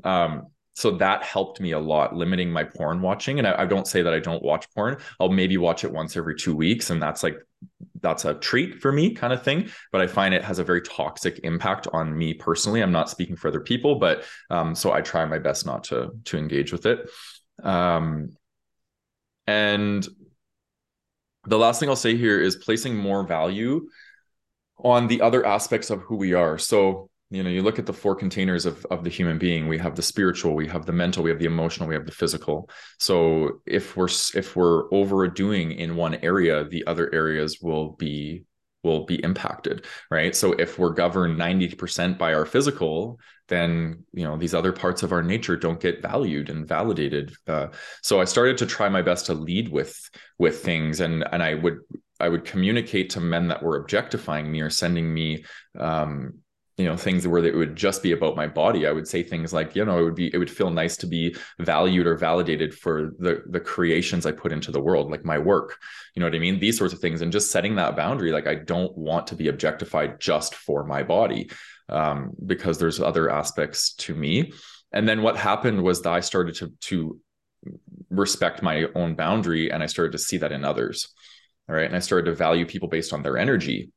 Um, 0.03 0.47
so 0.73 0.91
that 0.97 1.23
helped 1.23 1.61
me 1.61 1.71
a 1.71 1.79
lot 1.79 2.15
limiting 2.15 2.51
my 2.51 2.65
porn 2.65 3.01
watching. 3.01 3.39
And 3.39 3.47
I, 3.47 3.61
I, 3.61 3.65
don't 3.65 3.87
say 3.87 4.01
that 4.01 4.13
i 4.13 4.19
don't 4.19 4.43
watch 4.43 4.69
porn. 4.75 4.97
I'll 5.21 5.29
maybe 5.29 5.55
watch 5.55 5.85
it 5.85 5.91
once 5.91 6.17
every 6.17 6.35
two 6.35 6.53
weeks. 6.53 6.89
And 6.89 7.01
that's 7.01 7.23
like 7.23 7.37
that's 8.05 8.23
a 8.23 8.35
treat 8.35 8.81
for 8.81 8.91
me 8.91 9.13
kind 9.13 9.33
of 9.33 9.43
thing 9.43 9.69
but 9.91 9.99
i 9.99 10.07
find 10.07 10.33
it 10.33 10.43
has 10.43 10.59
a 10.59 10.63
very 10.63 10.81
toxic 10.81 11.39
impact 11.43 11.87
on 11.91 12.15
me 12.15 12.33
personally. 12.33 12.81
I'm 12.81 12.91
not 12.91 13.09
speaking 13.09 13.35
for 13.35 13.47
other 13.47 13.59
people 13.59 13.95
but 13.95 14.23
um, 14.49 14.75
so 14.75 14.91
i 14.91 15.01
try 15.01 15.25
my 15.25 15.39
best 15.39 15.65
not 15.65 15.85
to 15.85 16.11
to 16.25 16.37
engage 16.37 16.71
with 16.71 16.85
it. 16.85 17.09
Um, 17.63 18.37
and 19.47 20.07
the 21.47 21.57
last 21.57 21.79
thing 21.79 21.89
i'll 21.89 21.95
say 21.95 22.15
here 22.15 22.39
is 22.39 22.55
placing 22.55 22.95
more 22.95 23.25
value 23.25 23.87
on 24.77 25.07
the 25.07 25.21
other 25.21 25.45
aspects 25.45 25.89
of 25.89 26.01
who 26.01 26.15
we 26.15 26.33
are. 26.33 26.57
So 26.57 27.09
you 27.35 27.43
know 27.43 27.49
you 27.49 27.61
look 27.61 27.79
at 27.79 27.85
the 27.85 27.93
four 27.93 28.15
containers 28.15 28.65
of 28.65 28.85
of 28.89 29.03
the 29.03 29.09
human 29.09 29.37
being 29.37 29.67
we 29.67 29.77
have 29.77 29.95
the 29.95 30.01
spiritual 30.01 30.55
we 30.55 30.67
have 30.67 30.85
the 30.85 30.93
mental 30.93 31.21
we 31.21 31.29
have 31.29 31.39
the 31.39 31.45
emotional 31.45 31.89
we 31.89 31.95
have 31.95 32.05
the 32.05 32.11
physical. 32.11 32.69
So 32.99 33.61
if 33.65 33.97
we're 33.97 34.09
if 34.33 34.55
we're 34.55 34.93
overdoing 34.93 35.73
in 35.73 35.97
one 35.97 36.15
area 36.15 36.63
the 36.63 36.85
other 36.87 37.13
areas 37.13 37.59
will 37.61 37.91
be 37.93 38.45
will 38.83 39.05
be 39.05 39.15
impacted 39.23 39.85
right? 40.09 40.35
So 40.35 40.53
if 40.53 40.79
we're 40.79 40.93
governed 40.93 41.39
90% 41.39 42.17
by 42.17 42.33
our 42.33 42.45
physical 42.45 43.19
then 43.47 44.03
you 44.13 44.23
know 44.23 44.37
these 44.37 44.55
other 44.55 44.71
parts 44.71 45.03
of 45.03 45.11
our 45.11 45.21
nature 45.21 45.57
don't 45.57 45.79
get 45.79 46.01
valued 46.01 46.49
and 46.49 46.67
validated. 46.67 47.33
Uh, 47.47 47.67
so 48.01 48.21
i 48.21 48.25
started 48.25 48.57
to 48.57 48.65
try 48.65 48.87
my 48.89 49.01
best 49.01 49.25
to 49.25 49.33
lead 49.33 49.69
with 49.69 50.09
with 50.39 50.63
things 50.63 50.99
and 50.99 51.23
and 51.31 51.43
i 51.43 51.53
would 51.53 51.79
i 52.19 52.27
would 52.27 52.45
communicate 52.45 53.11
to 53.11 53.19
men 53.19 53.49
that 53.49 53.61
were 53.61 53.77
objectifying 53.77 54.51
me 54.51 54.61
or 54.61 54.69
sending 54.69 55.13
me 55.13 55.43
um, 55.77 56.33
you 56.77 56.85
know 56.85 56.97
things 56.97 57.25
where 57.25 57.43
it 57.43 57.55
would 57.55 57.75
just 57.75 58.03
be 58.03 58.11
about 58.11 58.35
my 58.35 58.47
body 58.47 58.85
i 58.85 58.91
would 58.91 59.07
say 59.07 59.23
things 59.23 59.53
like 59.53 59.75
you 59.75 59.85
know 59.85 59.97
it 59.97 60.03
would 60.03 60.15
be 60.15 60.33
it 60.33 60.37
would 60.37 60.51
feel 60.51 60.69
nice 60.69 60.97
to 60.97 61.07
be 61.07 61.35
valued 61.59 62.05
or 62.05 62.17
validated 62.17 62.73
for 62.73 63.11
the 63.19 63.41
the 63.49 63.59
creations 63.59 64.25
i 64.25 64.31
put 64.31 64.51
into 64.51 64.71
the 64.71 64.81
world 64.81 65.09
like 65.09 65.23
my 65.23 65.37
work 65.37 65.77
you 66.15 66.19
know 66.19 66.25
what 66.25 66.35
i 66.35 66.39
mean? 66.39 66.59
These 66.59 66.77
sorts 66.77 66.93
of 66.93 66.99
things 66.99 67.21
and 67.21 67.31
just 67.31 67.51
setting 67.51 67.75
that 67.75 67.95
boundary 67.95 68.31
like 68.31 68.47
i 68.47 68.55
don't 68.55 68.95
want 68.97 69.27
to 69.27 69.35
be 69.35 69.47
objectified 69.47 70.19
just 70.19 70.55
for 70.55 70.83
my 70.85 71.03
body 71.03 71.49
um, 71.89 72.31
because 72.45 72.77
there's 72.77 72.99
other 72.99 73.29
aspects 73.29 73.93
to 73.93 74.15
me. 74.15 74.51
And 74.91 75.07
then 75.07 75.21
what 75.21 75.37
happened 75.37 75.81
was 75.83 76.01
that 76.01 76.13
i 76.13 76.19
started 76.19 76.55
to 76.55 76.73
to 76.81 77.19
respect 78.09 78.61
my 78.61 78.85
own 78.95 79.15
boundary 79.15 79.71
and 79.71 79.81
i 79.81 79.87
started 79.87 80.11
to 80.11 80.17
see 80.17 80.37
that 80.37 80.51
in 80.51 80.63
others 80.63 81.13
all 81.67 81.75
right? 81.75 81.87
And 81.87 81.95
i 81.95 81.99
started 81.99 82.25
to 82.25 82.35
value 82.35 82.65
people 82.65 82.87
based 82.87 83.11
on 83.11 83.23
their 83.23 83.37
energy 83.37 83.91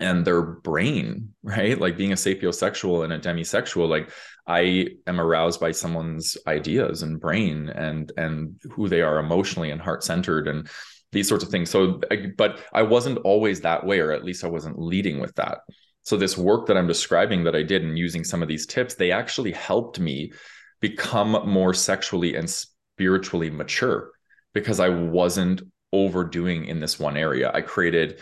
and 0.00 0.24
their 0.24 0.42
brain, 0.42 1.34
right? 1.42 1.78
Like 1.78 1.96
being 1.96 2.12
a 2.12 2.16
sapiosexual 2.16 3.04
and 3.04 3.12
a 3.12 3.18
demisexual, 3.18 3.88
like 3.88 4.10
I 4.46 4.88
am 5.06 5.20
aroused 5.20 5.60
by 5.60 5.70
someone's 5.70 6.36
ideas 6.46 7.02
and 7.02 7.20
brain 7.20 7.68
and 7.68 8.12
and 8.16 8.60
who 8.72 8.88
they 8.88 9.02
are 9.02 9.18
emotionally 9.18 9.70
and 9.70 9.80
heart 9.80 10.04
centered 10.04 10.48
and 10.48 10.68
these 11.12 11.28
sorts 11.28 11.44
of 11.44 11.50
things. 11.50 11.70
So, 11.70 12.00
but 12.36 12.60
I 12.72 12.82
wasn't 12.82 13.18
always 13.18 13.60
that 13.60 13.86
way, 13.86 14.00
or 14.00 14.12
at 14.12 14.24
least 14.24 14.44
I 14.44 14.48
wasn't 14.48 14.78
leading 14.78 15.20
with 15.20 15.34
that. 15.36 15.58
So, 16.02 16.16
this 16.18 16.36
work 16.36 16.66
that 16.66 16.76
I'm 16.76 16.88
describing 16.88 17.44
that 17.44 17.56
I 17.56 17.62
did 17.62 17.82
and 17.82 17.96
using 17.96 18.24
some 18.24 18.42
of 18.42 18.48
these 18.48 18.66
tips, 18.66 18.94
they 18.94 19.12
actually 19.12 19.52
helped 19.52 19.98
me 19.98 20.32
become 20.80 21.48
more 21.48 21.72
sexually 21.72 22.34
and 22.34 22.50
spiritually 22.50 23.48
mature 23.48 24.10
because 24.52 24.80
I 24.80 24.90
wasn't 24.90 25.62
overdoing 25.92 26.66
in 26.66 26.80
this 26.80 26.98
one 26.98 27.16
area. 27.16 27.50
I 27.54 27.62
created 27.62 28.20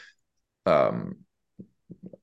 um, 0.66 1.16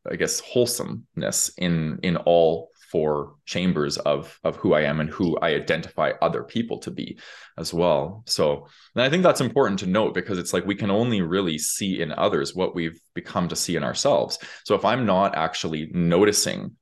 I 0.10 0.16
guess 0.16 0.40
wholesomeness 0.40 1.52
in 1.58 2.00
in 2.04 2.18
all 2.18 2.70
four 2.92 3.36
chambers 3.46 3.98
of 3.98 4.40
of 4.44 4.56
who 4.56 4.74
I 4.74 4.82
am 4.82 5.00
and 5.00 5.10
who 5.10 5.38
I 5.38 5.50
identify 5.50 6.14
other 6.22 6.44
people 6.44 6.80
to 6.80 6.92
be 6.92 7.20
as 7.58 7.74
well. 7.74 8.24
So, 8.26 8.68
and 8.96 9.04
I 9.04 9.10
think 9.10 9.24
that's 9.24 9.42
important 9.42 9.80
to 9.80 9.88
note 9.88 10.14
because 10.14 10.40
it's 10.40 10.54
like 10.54 10.66
we 10.66 10.76
can 10.76 10.90
only 10.90 11.22
really 11.22 11.58
see 11.58 12.02
in 12.02 12.12
others 12.12 12.56
what 12.56 12.76
we've 12.76 13.00
become 13.14 13.48
to 13.50 13.56
see 13.56 13.76
in 13.76 13.84
ourselves. 13.84 14.40
So 14.66 14.76
if 14.76 14.86
I'm 14.86 15.06
not 15.06 15.36
actually 15.36 15.90
noticing 15.94 16.76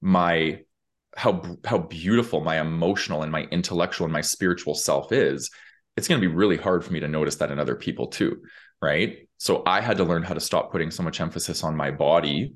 my 0.00 0.60
how 1.16 1.42
how 1.64 1.78
beautiful 1.78 2.40
my 2.40 2.60
emotional 2.60 3.22
and 3.22 3.32
my 3.32 3.42
intellectual 3.44 4.04
and 4.04 4.12
my 4.12 4.20
spiritual 4.20 4.74
self 4.74 5.12
is, 5.12 5.50
it's 5.96 6.08
going 6.08 6.20
to 6.20 6.26
be 6.26 6.34
really 6.34 6.56
hard 6.56 6.84
for 6.84 6.92
me 6.92 7.00
to 7.00 7.08
notice 7.08 7.36
that 7.36 7.50
in 7.50 7.58
other 7.58 7.76
people 7.76 8.08
too, 8.08 8.42
right? 8.80 9.28
So 9.42 9.64
I 9.66 9.80
had 9.80 9.96
to 9.96 10.04
learn 10.04 10.22
how 10.22 10.34
to 10.34 10.40
stop 10.40 10.70
putting 10.70 10.92
so 10.92 11.02
much 11.02 11.20
emphasis 11.20 11.64
on 11.64 11.76
my 11.76 11.90
body 11.90 12.54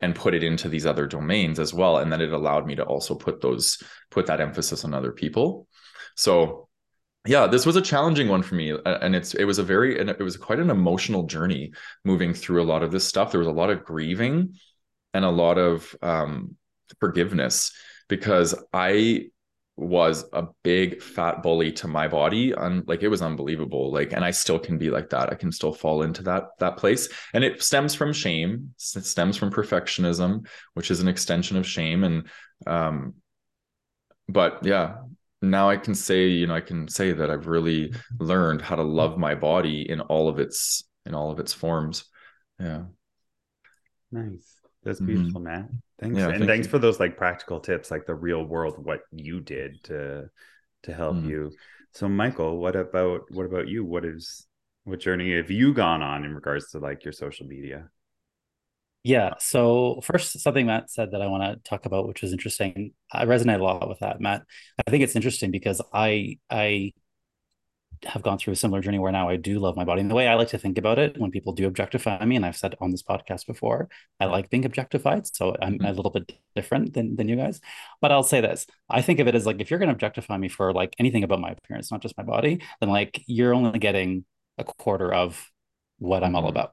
and 0.00 0.14
put 0.14 0.34
it 0.34 0.44
into 0.44 0.68
these 0.68 0.86
other 0.86 1.08
domains 1.08 1.58
as 1.58 1.74
well. 1.74 1.98
And 1.98 2.12
then 2.12 2.20
it 2.20 2.32
allowed 2.32 2.64
me 2.64 2.76
to 2.76 2.84
also 2.84 3.16
put 3.16 3.40
those, 3.40 3.82
put 4.08 4.26
that 4.26 4.40
emphasis 4.40 4.84
on 4.84 4.94
other 4.94 5.10
people. 5.10 5.66
So 6.16 6.68
yeah, 7.26 7.48
this 7.48 7.66
was 7.66 7.74
a 7.74 7.82
challenging 7.82 8.28
one 8.28 8.44
for 8.44 8.54
me. 8.54 8.72
And 8.86 9.16
it's, 9.16 9.34
it 9.34 9.46
was 9.46 9.58
a 9.58 9.64
very, 9.64 9.98
it 9.98 10.20
was 10.20 10.36
quite 10.36 10.60
an 10.60 10.70
emotional 10.70 11.24
journey 11.24 11.72
moving 12.04 12.34
through 12.34 12.62
a 12.62 12.70
lot 12.70 12.84
of 12.84 12.92
this 12.92 13.04
stuff. 13.04 13.32
There 13.32 13.40
was 13.40 13.48
a 13.48 13.50
lot 13.50 13.70
of 13.70 13.84
grieving 13.84 14.54
and 15.12 15.24
a 15.24 15.30
lot 15.30 15.58
of 15.58 15.92
um, 16.02 16.54
forgiveness 17.00 17.72
because 18.08 18.54
I 18.72 19.26
was 19.82 20.24
a 20.32 20.46
big 20.62 21.02
fat 21.02 21.42
bully 21.42 21.72
to 21.72 21.88
my 21.88 22.08
body 22.08 22.52
and 22.52 22.86
like 22.86 23.02
it 23.02 23.08
was 23.08 23.22
unbelievable 23.22 23.92
like 23.92 24.12
and 24.12 24.24
i 24.24 24.30
still 24.30 24.58
can 24.58 24.78
be 24.78 24.90
like 24.90 25.10
that. 25.10 25.30
I 25.30 25.34
can 25.34 25.52
still 25.52 25.72
fall 25.72 26.02
into 26.02 26.22
that 26.24 26.50
that 26.58 26.76
place. 26.76 27.08
And 27.34 27.44
it 27.44 27.62
stems 27.62 27.94
from 27.94 28.12
shame 28.12 28.74
it 28.96 29.04
stems 29.04 29.36
from 29.36 29.50
perfectionism 29.50 30.46
which 30.74 30.90
is 30.90 31.00
an 31.00 31.08
extension 31.08 31.56
of 31.56 31.66
shame. 31.66 32.04
And 32.04 32.28
um 32.66 33.14
but 34.28 34.64
yeah 34.64 34.96
now 35.40 35.68
i 35.68 35.76
can 35.76 35.94
say 35.94 36.28
you 36.28 36.46
know 36.46 36.54
i 36.54 36.60
can 36.60 36.86
say 36.86 37.12
that 37.12 37.28
i've 37.28 37.48
really 37.48 37.92
learned 38.20 38.62
how 38.62 38.76
to 38.76 38.82
love 38.82 39.18
my 39.18 39.34
body 39.34 39.90
in 39.90 40.00
all 40.00 40.28
of 40.28 40.38
its 40.38 40.84
in 41.04 41.14
all 41.14 41.30
of 41.32 41.40
its 41.40 41.52
forms. 41.52 42.04
Yeah. 42.60 42.84
Nice. 44.12 44.60
That's 44.84 44.98
mm-hmm. 45.00 45.06
beautiful 45.06 45.40
mm-hmm. 45.40 45.62
matt 45.62 45.68
Thanks. 46.02 46.18
Yeah, 46.18 46.28
and 46.30 46.38
thank 46.38 46.48
thanks 46.48 46.66
you. 46.66 46.70
for 46.70 46.78
those 46.80 46.98
like 46.98 47.16
practical 47.16 47.60
tips, 47.60 47.90
like 47.90 48.06
the 48.06 48.14
real 48.14 48.44
world, 48.44 48.84
what 48.84 49.02
you 49.12 49.40
did 49.40 49.82
to 49.84 50.28
to 50.82 50.92
help 50.92 51.16
mm. 51.16 51.28
you. 51.28 51.52
So 51.92 52.08
Michael, 52.08 52.58
what 52.58 52.74
about 52.74 53.30
what 53.30 53.46
about 53.46 53.68
you? 53.68 53.84
What 53.84 54.04
is 54.04 54.46
what 54.82 54.98
journey 54.98 55.36
have 55.36 55.50
you 55.50 55.72
gone 55.72 56.02
on 56.02 56.24
in 56.24 56.34
regards 56.34 56.70
to 56.70 56.80
like 56.80 57.04
your 57.04 57.12
social 57.12 57.46
media? 57.46 57.88
Yeah. 59.04 59.34
So 59.38 60.00
first, 60.02 60.40
something 60.40 60.66
Matt 60.66 60.90
said 60.90 61.12
that 61.12 61.22
I 61.22 61.28
want 61.28 61.42
to 61.42 61.68
talk 61.68 61.86
about, 61.86 62.08
which 62.08 62.24
is 62.24 62.32
interesting. 62.32 62.94
I 63.12 63.24
resonate 63.24 63.60
a 63.60 63.62
lot 63.62 63.88
with 63.88 64.00
that, 64.00 64.20
Matt. 64.20 64.42
I 64.84 64.90
think 64.90 65.04
it's 65.04 65.16
interesting 65.16 65.52
because 65.52 65.80
I 65.92 66.38
I 66.50 66.92
have 68.04 68.22
gone 68.22 68.38
through 68.38 68.52
a 68.52 68.56
similar 68.56 68.80
journey 68.80 68.98
where 68.98 69.12
now 69.12 69.28
I 69.28 69.36
do 69.36 69.58
love 69.58 69.76
my 69.76 69.84
body. 69.84 70.00
And 70.00 70.10
the 70.10 70.14
way 70.14 70.28
I 70.28 70.34
like 70.34 70.48
to 70.48 70.58
think 70.58 70.78
about 70.78 70.98
it, 70.98 71.18
when 71.18 71.30
people 71.30 71.52
do 71.52 71.66
objectify 71.66 72.24
me, 72.24 72.36
and 72.36 72.44
I've 72.44 72.56
said 72.56 72.74
on 72.80 72.90
this 72.90 73.02
podcast 73.02 73.46
before, 73.46 73.88
I 74.18 74.26
like 74.26 74.50
being 74.50 74.64
objectified. 74.64 75.26
So 75.34 75.56
I'm 75.60 75.74
mm-hmm. 75.74 75.86
a 75.86 75.92
little 75.92 76.10
bit 76.10 76.32
different 76.56 76.94
than, 76.94 77.16
than 77.16 77.28
you 77.28 77.36
guys. 77.36 77.60
But 78.00 78.12
I'll 78.12 78.22
say 78.22 78.40
this 78.40 78.66
I 78.88 79.02
think 79.02 79.20
of 79.20 79.28
it 79.28 79.34
as 79.34 79.46
like 79.46 79.60
if 79.60 79.70
you're 79.70 79.78
going 79.78 79.88
to 79.88 79.94
objectify 79.94 80.36
me 80.36 80.48
for 80.48 80.72
like 80.72 80.94
anything 80.98 81.24
about 81.24 81.40
my 81.40 81.50
appearance, 81.50 81.90
not 81.90 82.02
just 82.02 82.16
my 82.16 82.24
body, 82.24 82.62
then 82.80 82.88
like 82.88 83.22
you're 83.26 83.54
only 83.54 83.78
getting 83.78 84.24
a 84.58 84.64
quarter 84.64 85.12
of 85.12 85.48
what 85.98 86.24
I'm 86.24 86.34
all 86.34 86.42
mm-hmm. 86.42 86.50
about. 86.50 86.72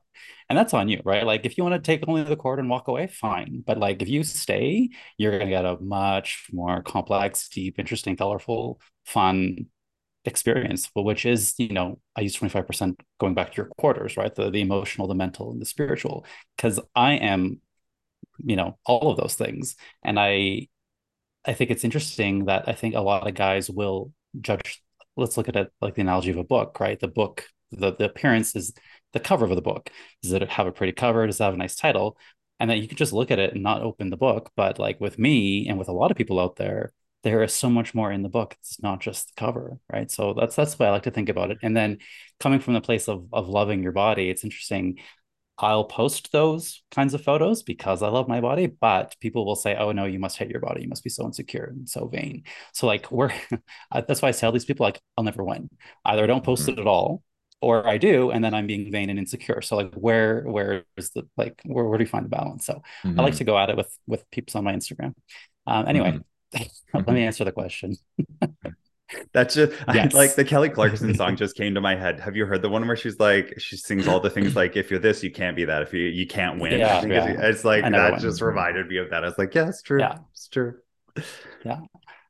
And 0.49 0.57
that's 0.57 0.73
on 0.73 0.89
you, 0.89 1.01
right? 1.05 1.25
Like 1.25 1.45
if 1.45 1.57
you 1.57 1.63
want 1.63 1.75
to 1.75 1.85
take 1.85 2.03
only 2.07 2.23
the 2.23 2.35
quarter 2.35 2.59
and 2.59 2.69
walk 2.69 2.87
away, 2.87 3.07
fine. 3.07 3.63
But 3.65 3.77
like 3.77 4.01
if 4.01 4.09
you 4.09 4.23
stay, 4.23 4.89
you're 5.17 5.31
going 5.31 5.45
to 5.45 5.51
get 5.51 5.65
a 5.65 5.77
much 5.79 6.47
more 6.51 6.81
complex, 6.81 7.47
deep, 7.49 7.77
interesting, 7.77 8.15
colorful, 8.15 8.81
fun 9.05 9.67
experience, 10.25 10.89
which 10.93 11.25
is, 11.25 11.55
you 11.57 11.69
know, 11.69 11.99
I 12.15 12.21
use 12.21 12.35
25% 12.35 12.99
going 13.19 13.33
back 13.33 13.51
to 13.51 13.57
your 13.57 13.71
quarters, 13.77 14.17
right? 14.17 14.33
The 14.33 14.49
the 14.49 14.61
emotional, 14.61 15.07
the 15.07 15.15
mental, 15.15 15.51
and 15.51 15.61
the 15.61 15.65
spiritual. 15.65 16.25
Because 16.55 16.79
I 16.95 17.13
am, 17.13 17.61
you 18.39 18.55
know, 18.55 18.77
all 18.85 19.11
of 19.11 19.17
those 19.17 19.35
things. 19.35 19.75
And 20.03 20.19
I 20.19 20.67
I 21.45 21.53
think 21.53 21.71
it's 21.71 21.83
interesting 21.83 22.45
that 22.45 22.67
I 22.67 22.73
think 22.73 22.95
a 22.95 23.01
lot 23.01 23.27
of 23.27 23.33
guys 23.35 23.69
will 23.69 24.11
judge. 24.41 24.81
Let's 25.15 25.37
look 25.37 25.49
at 25.49 25.55
it 25.55 25.71
like 25.81 25.95
the 25.95 26.01
analogy 26.01 26.31
of 26.31 26.37
a 26.37 26.43
book, 26.43 26.79
right? 26.79 26.99
The 26.99 27.07
book, 27.07 27.45
the, 27.71 27.93
the 27.95 28.05
appearance 28.05 28.55
is 28.55 28.73
the 29.13 29.19
cover 29.19 29.45
of 29.45 29.55
the 29.55 29.61
book. 29.61 29.89
Does 30.21 30.31
it 30.33 30.47
have 30.49 30.67
a 30.67 30.71
pretty 30.71 30.93
cover? 30.93 31.25
Does 31.25 31.39
it 31.39 31.43
have 31.43 31.53
a 31.53 31.57
nice 31.57 31.75
title? 31.75 32.17
And 32.59 32.69
then 32.69 32.77
you 32.81 32.87
can 32.87 32.97
just 32.97 33.13
look 33.13 33.31
at 33.31 33.39
it 33.39 33.53
and 33.53 33.63
not 33.63 33.81
open 33.81 34.09
the 34.09 34.17
book. 34.17 34.51
But 34.55 34.79
like 34.79 34.99
with 34.99 35.17
me 35.19 35.67
and 35.67 35.77
with 35.79 35.87
a 35.89 35.93
lot 35.93 36.11
of 36.11 36.17
people 36.17 36.39
out 36.39 36.57
there, 36.57 36.91
there 37.23 37.43
is 37.43 37.53
so 37.53 37.69
much 37.69 37.93
more 37.93 38.11
in 38.11 38.23
the 38.23 38.29
book. 38.29 38.55
It's 38.59 38.81
not 38.81 39.01
just 39.01 39.27
the 39.27 39.33
cover, 39.39 39.79
right? 39.91 40.09
So 40.09 40.33
that's 40.33 40.55
that's 40.55 40.75
the 40.75 40.83
way 40.83 40.89
I 40.89 40.91
like 40.91 41.03
to 41.03 41.11
think 41.11 41.29
about 41.29 41.51
it. 41.51 41.57
And 41.61 41.75
then 41.75 41.99
coming 42.39 42.59
from 42.59 42.73
the 42.73 42.81
place 42.81 43.07
of 43.07 43.27
of 43.33 43.49
loving 43.49 43.83
your 43.83 43.91
body, 43.91 44.29
it's 44.29 44.43
interesting. 44.43 44.99
I'll 45.61 45.83
post 45.83 46.31
those 46.31 46.83
kinds 46.89 47.13
of 47.13 47.21
photos 47.21 47.63
because 47.63 48.01
I 48.01 48.07
love 48.07 48.29
my 48.29 48.39
body, 48.39 48.67
but 48.67 49.15
people 49.19 49.45
will 49.45 49.57
say, 49.57 49.75
"Oh 49.75 49.91
no, 49.91 50.05
you 50.05 50.19
must 50.19 50.37
hate 50.37 50.49
your 50.49 50.61
body. 50.61 50.83
You 50.83 50.87
must 50.87 51.03
be 51.03 51.09
so 51.09 51.25
insecure 51.25 51.65
and 51.65 51.89
so 51.89 52.07
vain." 52.07 52.43
So 52.73 52.87
like 52.87 53.11
we're 53.11 53.33
that's 53.91 54.21
why 54.21 54.29
I 54.29 54.31
tell 54.31 54.51
these 54.51 54.65
people 54.65 54.85
like 54.85 54.99
I'll 55.17 55.23
never 55.23 55.43
win. 55.43 55.69
Either 56.05 56.23
I 56.23 56.27
don't 56.27 56.43
post 56.43 56.63
mm-hmm. 56.63 56.79
it 56.79 56.79
at 56.79 56.87
all, 56.87 57.23
or 57.61 57.87
I 57.87 57.97
do, 57.97 58.31
and 58.31 58.43
then 58.43 58.53
I'm 58.53 58.67
being 58.67 58.91
vain 58.91 59.09
and 59.09 59.19
insecure. 59.19 59.61
So 59.61 59.75
like 59.75 59.93
where 59.95 60.43
where 60.43 60.85
is 60.97 61.09
the 61.11 61.27
like 61.35 61.61
where 61.65 61.85
where 61.85 61.97
do 61.97 62.03
you 62.03 62.09
find 62.09 62.25
the 62.25 62.29
balance? 62.29 62.65
So 62.65 62.81
mm-hmm. 63.03 63.19
I 63.19 63.23
like 63.23 63.33
mm-hmm. 63.33 63.39
to 63.39 63.43
go 63.43 63.57
at 63.57 63.69
it 63.69 63.77
with 63.77 63.97
with 64.07 64.29
peeps 64.31 64.55
on 64.55 64.63
my 64.63 64.73
Instagram. 64.73 65.13
Um, 65.67 65.87
anyway, 65.87 66.11
mm-hmm. 66.11 66.21
Let 66.53 66.63
me 66.93 66.99
mm-hmm. 67.01 67.17
answer 67.17 67.43
the 67.45 67.51
question. 67.51 67.97
That's 69.33 69.55
just 69.55 69.73
yes. 69.93 70.13
I, 70.13 70.17
like 70.17 70.35
the 70.35 70.45
Kelly 70.45 70.69
Clarkson 70.69 71.15
song 71.15 71.35
just 71.35 71.55
came 71.55 71.73
to 71.73 71.81
my 71.81 71.95
head. 71.95 72.19
Have 72.19 72.35
you 72.35 72.45
heard 72.45 72.61
the 72.61 72.69
one 72.69 72.85
where 72.85 72.95
she's 72.95 73.19
like 73.19 73.55
she 73.57 73.75
sings 73.75 74.07
all 74.07 74.19
the 74.19 74.29
things 74.29 74.55
like 74.55 74.77
if 74.77 74.91
you're 74.91 74.99
this 74.99 75.23
you 75.23 75.31
can't 75.31 75.55
be 75.55 75.65
that 75.65 75.81
if 75.81 75.93
you 75.93 76.01
you 76.01 76.27
can't 76.27 76.59
win. 76.59 76.79
Yeah, 76.79 77.03
yeah. 77.05 77.25
It's, 77.41 77.65
like 77.65 77.83
that 77.83 78.11
win. 78.11 78.21
just 78.21 78.41
reminded 78.41 78.87
me 78.87 78.97
of 78.97 79.09
that. 79.09 79.23
I 79.23 79.27
was 79.27 79.37
like, 79.37 79.55
yeah, 79.55 79.69
it's 79.69 79.81
true. 79.81 79.99
Yeah, 79.99 80.19
it's 80.31 80.47
true. 80.47 80.75
Yeah. 81.65 81.79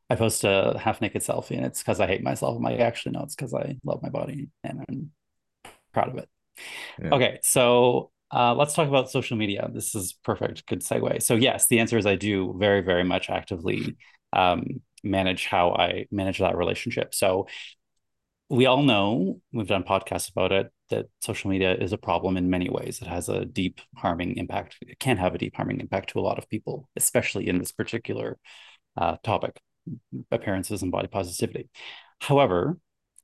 I 0.10 0.16
post 0.16 0.44
a 0.44 0.80
half 0.82 1.02
naked 1.02 1.22
selfie 1.22 1.58
and 1.58 1.66
it's 1.66 1.82
because 1.82 2.00
I 2.00 2.08
hate 2.08 2.24
myself. 2.24 2.58
I'm 2.58 2.64
like, 2.64 2.80
actually, 2.80 3.12
no, 3.12 3.24
it's 3.24 3.36
because 3.36 3.54
I 3.54 3.78
love 3.84 4.02
my 4.02 4.10
body 4.10 4.50
and 4.64 4.84
I'm 4.88 5.12
proud 5.94 6.10
of 6.10 6.18
it. 6.18 6.30
Yeah. 7.02 7.10
Okay, 7.12 7.40
so 7.44 8.10
uh, 8.32 8.54
let's 8.56 8.74
talk 8.74 8.88
about 8.88 9.10
social 9.10 9.38
media. 9.38 9.70
This 9.74 9.96
is 9.96 10.14
perfect. 10.24 10.66
Good 10.68 10.82
segue. 10.82 11.22
So 11.22 11.36
yes, 11.36 11.68
the 11.68 11.80
answer 11.80 11.98
is 11.98 12.06
I 12.06 12.16
do 12.16 12.56
very, 12.58 12.82
very 12.82 13.04
much 13.04 13.30
actively 13.30 13.98
um, 14.34 14.82
manage 15.04 15.46
how 15.46 15.74
I 15.74 16.06
manage 16.12 16.40
that 16.40 16.56
relationship. 16.56 17.16
So 17.16 17.48
we 18.50 18.66
all 18.66 18.84
know 18.84 19.40
we've 19.54 19.68
done 19.68 19.84
podcasts 19.84 20.30
about 20.30 20.52
it. 20.52 20.72
that 20.90 21.06
social 21.22 21.52
media 21.52 21.76
is 21.76 21.94
a 21.94 21.98
problem 21.98 22.36
in 22.36 22.50
many 22.50 22.70
ways. 22.70 23.00
It 23.02 23.08
has 23.08 23.30
a 23.30 23.46
deep 23.46 23.80
harming 23.96 24.38
impact. 24.38 24.78
It 24.82 25.00
can 25.00 25.18
have 25.18 25.36
a 25.36 25.38
deep 25.38 25.56
harming 25.56 25.80
impact 25.80 26.12
to 26.12 26.20
a 26.20 26.22
lot 26.22 26.40
of 26.40 26.50
people, 26.50 26.90
especially 26.96 27.48
in 27.48 27.60
this 27.60 27.72
particular 27.72 28.40
uh, 28.98 29.18
topic, 29.24 29.60
appearances 30.32 30.82
and 30.82 30.92
body 30.92 31.08
positivity. 31.08 31.70
However, 32.22 32.78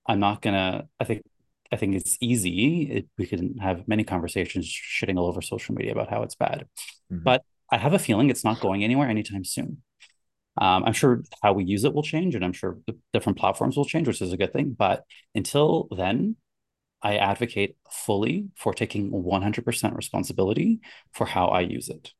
I'm 0.07 0.19
not 0.19 0.41
gonna. 0.41 0.87
I 0.99 1.03
think 1.05 1.23
I 1.71 1.77
think 1.77 1.95
it's 1.95 2.17
easy. 2.21 2.83
It, 2.91 3.07
we 3.17 3.25
can 3.25 3.57
have 3.57 3.87
many 3.87 4.03
conversations 4.03 4.67
shitting 4.67 5.17
all 5.17 5.27
over 5.27 5.41
social 5.41 5.75
media 5.75 5.91
about 5.91 6.09
how 6.09 6.23
it's 6.23 6.35
bad, 6.35 6.65
mm-hmm. 7.11 7.23
but 7.23 7.43
I 7.71 7.77
have 7.77 7.93
a 7.93 7.99
feeling 7.99 8.29
it's 8.29 8.43
not 8.43 8.59
going 8.59 8.83
anywhere 8.83 9.09
anytime 9.09 9.43
soon. 9.43 9.81
Um, 10.57 10.85
I'm 10.85 10.93
sure 10.93 11.23
how 11.43 11.53
we 11.53 11.65
use 11.65 11.83
it 11.83 11.93
will 11.93 12.03
change, 12.03 12.35
and 12.35 12.45
I'm 12.45 12.53
sure 12.53 12.77
the 12.87 12.97
different 13.11 13.37
platforms 13.37 13.75
will 13.75 13.85
change, 13.85 14.07
which 14.07 14.21
is 14.21 14.31
a 14.31 14.37
good 14.37 14.53
thing. 14.53 14.75
But 14.77 15.03
until 15.33 15.87
then, 15.95 16.37
I 17.01 17.17
advocate 17.17 17.75
fully 17.91 18.47
for 18.55 18.73
taking 18.73 19.11
100% 19.11 19.95
responsibility 19.95 20.79
for 21.13 21.25
how 21.25 21.47
I 21.47 21.61
use 21.61 21.89
it. 21.89 22.13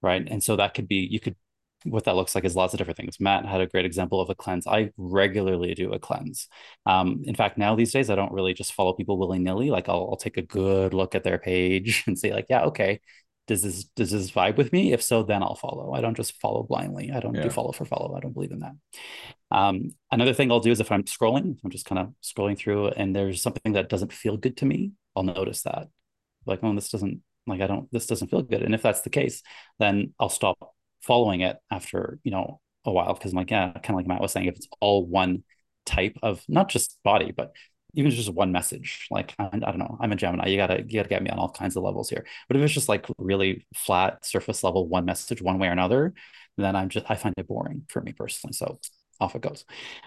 Right. 0.00 0.26
And 0.28 0.42
so 0.42 0.56
that 0.56 0.74
could 0.74 0.86
be, 0.88 1.08
you 1.10 1.20
could, 1.20 1.36
what 1.84 2.04
that 2.04 2.16
looks 2.16 2.34
like 2.34 2.44
is 2.44 2.56
lots 2.56 2.74
of 2.74 2.78
different 2.78 2.96
things. 2.96 3.20
Matt 3.20 3.46
had 3.46 3.60
a 3.60 3.66
great 3.66 3.84
example 3.84 4.20
of 4.20 4.30
a 4.30 4.34
cleanse. 4.34 4.66
I 4.66 4.90
regularly 4.96 5.74
do 5.74 5.92
a 5.92 5.98
cleanse. 5.98 6.48
Um, 6.86 7.22
in 7.24 7.34
fact, 7.34 7.58
now 7.58 7.74
these 7.74 7.92
days, 7.92 8.10
I 8.10 8.14
don't 8.14 8.32
really 8.32 8.54
just 8.54 8.72
follow 8.72 8.92
people 8.92 9.18
willy 9.18 9.38
nilly. 9.38 9.70
Like 9.70 9.88
I'll, 9.88 10.08
I'll 10.10 10.16
take 10.16 10.36
a 10.36 10.42
good 10.42 10.94
look 10.94 11.14
at 11.14 11.24
their 11.24 11.38
page 11.38 12.04
and 12.06 12.18
say, 12.18 12.32
like, 12.32 12.46
yeah, 12.48 12.64
okay, 12.64 13.00
does 13.46 13.62
this 13.62 13.84
does 13.96 14.10
this 14.10 14.30
vibe 14.30 14.56
with 14.56 14.72
me 14.72 14.92
if 14.92 15.02
so 15.02 15.22
then 15.22 15.42
i'll 15.42 15.56
follow 15.56 15.92
i 15.92 16.00
don't 16.00 16.16
just 16.16 16.40
follow 16.40 16.62
blindly 16.62 17.10
i 17.10 17.18
don't 17.18 17.34
yeah. 17.34 17.42
do 17.42 17.50
follow 17.50 17.72
for 17.72 17.84
follow 17.84 18.14
i 18.16 18.20
don't 18.20 18.34
believe 18.34 18.52
in 18.52 18.60
that 18.60 18.74
um, 19.50 19.90
another 20.10 20.32
thing 20.32 20.50
i'll 20.50 20.60
do 20.60 20.70
is 20.70 20.80
if 20.80 20.92
i'm 20.92 21.02
scrolling 21.04 21.58
i'm 21.64 21.70
just 21.70 21.84
kind 21.84 21.98
of 21.98 22.12
scrolling 22.22 22.56
through 22.56 22.88
and 22.88 23.14
there's 23.14 23.42
something 23.42 23.72
that 23.72 23.88
doesn't 23.88 24.12
feel 24.12 24.36
good 24.36 24.56
to 24.56 24.64
me 24.64 24.92
i'll 25.16 25.22
notice 25.22 25.62
that 25.62 25.88
like 26.46 26.60
oh 26.62 26.74
this 26.74 26.88
doesn't 26.88 27.20
like 27.46 27.60
i 27.60 27.66
don't 27.66 27.90
this 27.90 28.06
doesn't 28.06 28.28
feel 28.28 28.42
good 28.42 28.62
and 28.62 28.74
if 28.74 28.82
that's 28.82 29.02
the 29.02 29.10
case 29.10 29.42
then 29.78 30.14
i'll 30.20 30.28
stop 30.28 30.74
following 31.02 31.40
it 31.40 31.56
after 31.70 32.18
you 32.24 32.30
know 32.30 32.60
a 32.84 32.92
while 32.92 33.14
because 33.14 33.32
i'm 33.32 33.36
like 33.36 33.50
yeah 33.50 33.72
kind 33.72 33.90
of 33.90 33.96
like 33.96 34.06
matt 34.06 34.20
was 34.20 34.32
saying 34.32 34.46
if 34.46 34.56
it's 34.56 34.68
all 34.80 35.04
one 35.06 35.42
type 35.86 36.16
of 36.22 36.42
not 36.48 36.68
just 36.68 36.98
body 37.02 37.32
but 37.32 37.52
even 37.94 38.10
just 38.10 38.32
one 38.32 38.52
message 38.52 39.06
like 39.10 39.34
I, 39.38 39.50
I, 39.52 39.58
don't 39.58 39.78
know 39.78 39.98
i'm 40.00 40.12
a 40.12 40.16
gemini 40.16 40.48
you 40.48 40.56
gotta 40.56 40.82
you 40.82 40.94
gotta 40.98 41.08
get 41.08 41.22
me 41.22 41.30
on 41.30 41.38
all 41.38 41.50
kinds 41.50 41.76
of 41.76 41.82
levels 41.82 42.08
here. 42.08 42.24
But 42.48 42.56
if 42.56 42.62
it's 42.62 42.72
just 42.72 42.88
like 42.88 43.06
really 43.18 43.66
flat 43.74 44.24
surface 44.24 44.64
level 44.64 44.88
one 44.88 45.04
message 45.04 45.42
one 45.42 45.58
way 45.58 45.68
or 45.68 45.72
another 45.72 46.14
then 46.56 46.76
i'm 46.76 46.88
just 46.88 47.06
i 47.08 47.14
find 47.14 47.34
it 47.36 47.46
boring 47.46 47.82
for 47.88 48.00
me 48.00 48.12
personally 48.12 48.52
so 48.52 48.78
off 49.22 49.36
it 49.36 49.42
goes. 49.42 49.64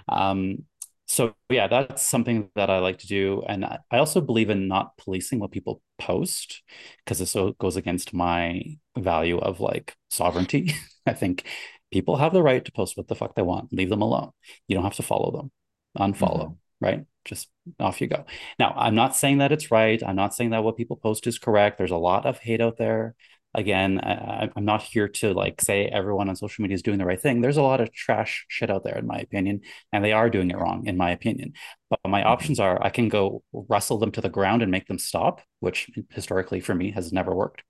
Um 0.10 0.66
so 1.06 1.34
yeah 1.50 1.68
that's 1.68 2.02
something 2.02 2.50
that 2.56 2.70
i 2.70 2.80
like 2.80 2.98
to 2.98 3.08
do 3.08 3.44
and 3.48 3.64
i 3.66 3.80
also 3.92 4.22
believe 4.22 4.50
in 4.50 4.68
not 4.68 4.98
policing 4.98 5.40
what 5.40 5.52
people 5.52 5.82
post 6.00 6.64
because 7.04 7.20
this 7.20 7.36
goes 7.60 7.76
against 7.76 8.14
my 8.14 8.62
value 8.98 9.38
of 9.38 9.60
like 9.60 9.96
sovereignty 10.10 10.74
i 11.06 11.14
think 11.14 11.46
people 11.92 12.16
have 12.18 12.34
the 12.34 12.42
right 12.44 12.66
to 12.66 12.72
post 12.72 12.98
what 12.98 13.08
the 13.08 13.16
fuck 13.16 13.36
they 13.36 13.42
want 13.42 13.72
leave 13.72 13.90
them 13.90 14.02
alone 14.02 14.32
you 14.68 14.76
don't 14.76 14.84
have 14.84 14.96
to 14.96 15.04
follow 15.04 15.32
them 15.32 15.52
unfollow 15.98 16.46
mm-hmm 16.46 16.54
right? 16.82 17.06
Just 17.24 17.50
off 17.80 18.02
you 18.02 18.08
go. 18.08 18.26
Now, 18.60 18.74
I'm 18.76 18.96
not 18.96 19.16
saying 19.16 19.40
that 19.40 19.52
it's 19.52 19.72
right. 19.72 20.02
I'm 20.06 20.16
not 20.16 20.36
saying 20.36 20.52
that 20.52 20.64
what 20.64 20.78
people 20.78 20.98
post 20.98 21.26
is 21.28 21.40
correct. 21.40 21.78
There's 21.78 21.92
a 21.92 21.98
lot 21.98 22.26
of 22.26 22.40
hate 22.40 22.62
out 22.62 22.78
there. 22.78 23.16
Again, 23.56 24.02
I, 24.04 24.50
am 24.56 24.66
not 24.66 24.84
here 24.84 25.08
to 25.08 25.34
like 25.34 25.62
say 25.62 25.86
everyone 25.86 26.28
on 26.28 26.36
social 26.36 26.62
media 26.62 26.76
is 26.76 26.82
doing 26.82 26.98
the 26.98 27.06
right 27.06 27.20
thing. 27.20 27.40
There's 27.40 27.56
a 27.56 27.62
lot 27.62 27.80
of 27.80 27.94
trash 27.94 28.46
shit 28.50 28.70
out 28.70 28.84
there, 28.84 28.98
in 28.98 29.08
my 29.08 29.18
opinion, 29.18 29.62
and 29.94 30.04
they 30.04 30.12
are 30.12 30.30
doing 30.30 30.52
it 30.52 30.58
wrong, 30.58 30.86
in 30.88 30.98
my 30.98 31.12
opinion. 31.12 31.54
But 31.90 32.02
my 32.06 32.20
mm-hmm. 32.20 32.28
options 32.28 32.60
are 32.60 32.84
I 32.84 32.90
can 32.90 33.08
go 33.08 33.44
wrestle 33.54 33.98
them 33.98 34.12
to 34.12 34.22
the 34.22 34.30
ground 34.30 34.62
and 34.62 34.72
make 34.72 34.88
them 34.88 35.00
stop, 35.00 35.42
which 35.62 35.90
historically 36.10 36.60
for 36.60 36.76
me 36.76 36.92
has 36.92 37.14
never 37.14 37.34
worked, 37.34 37.64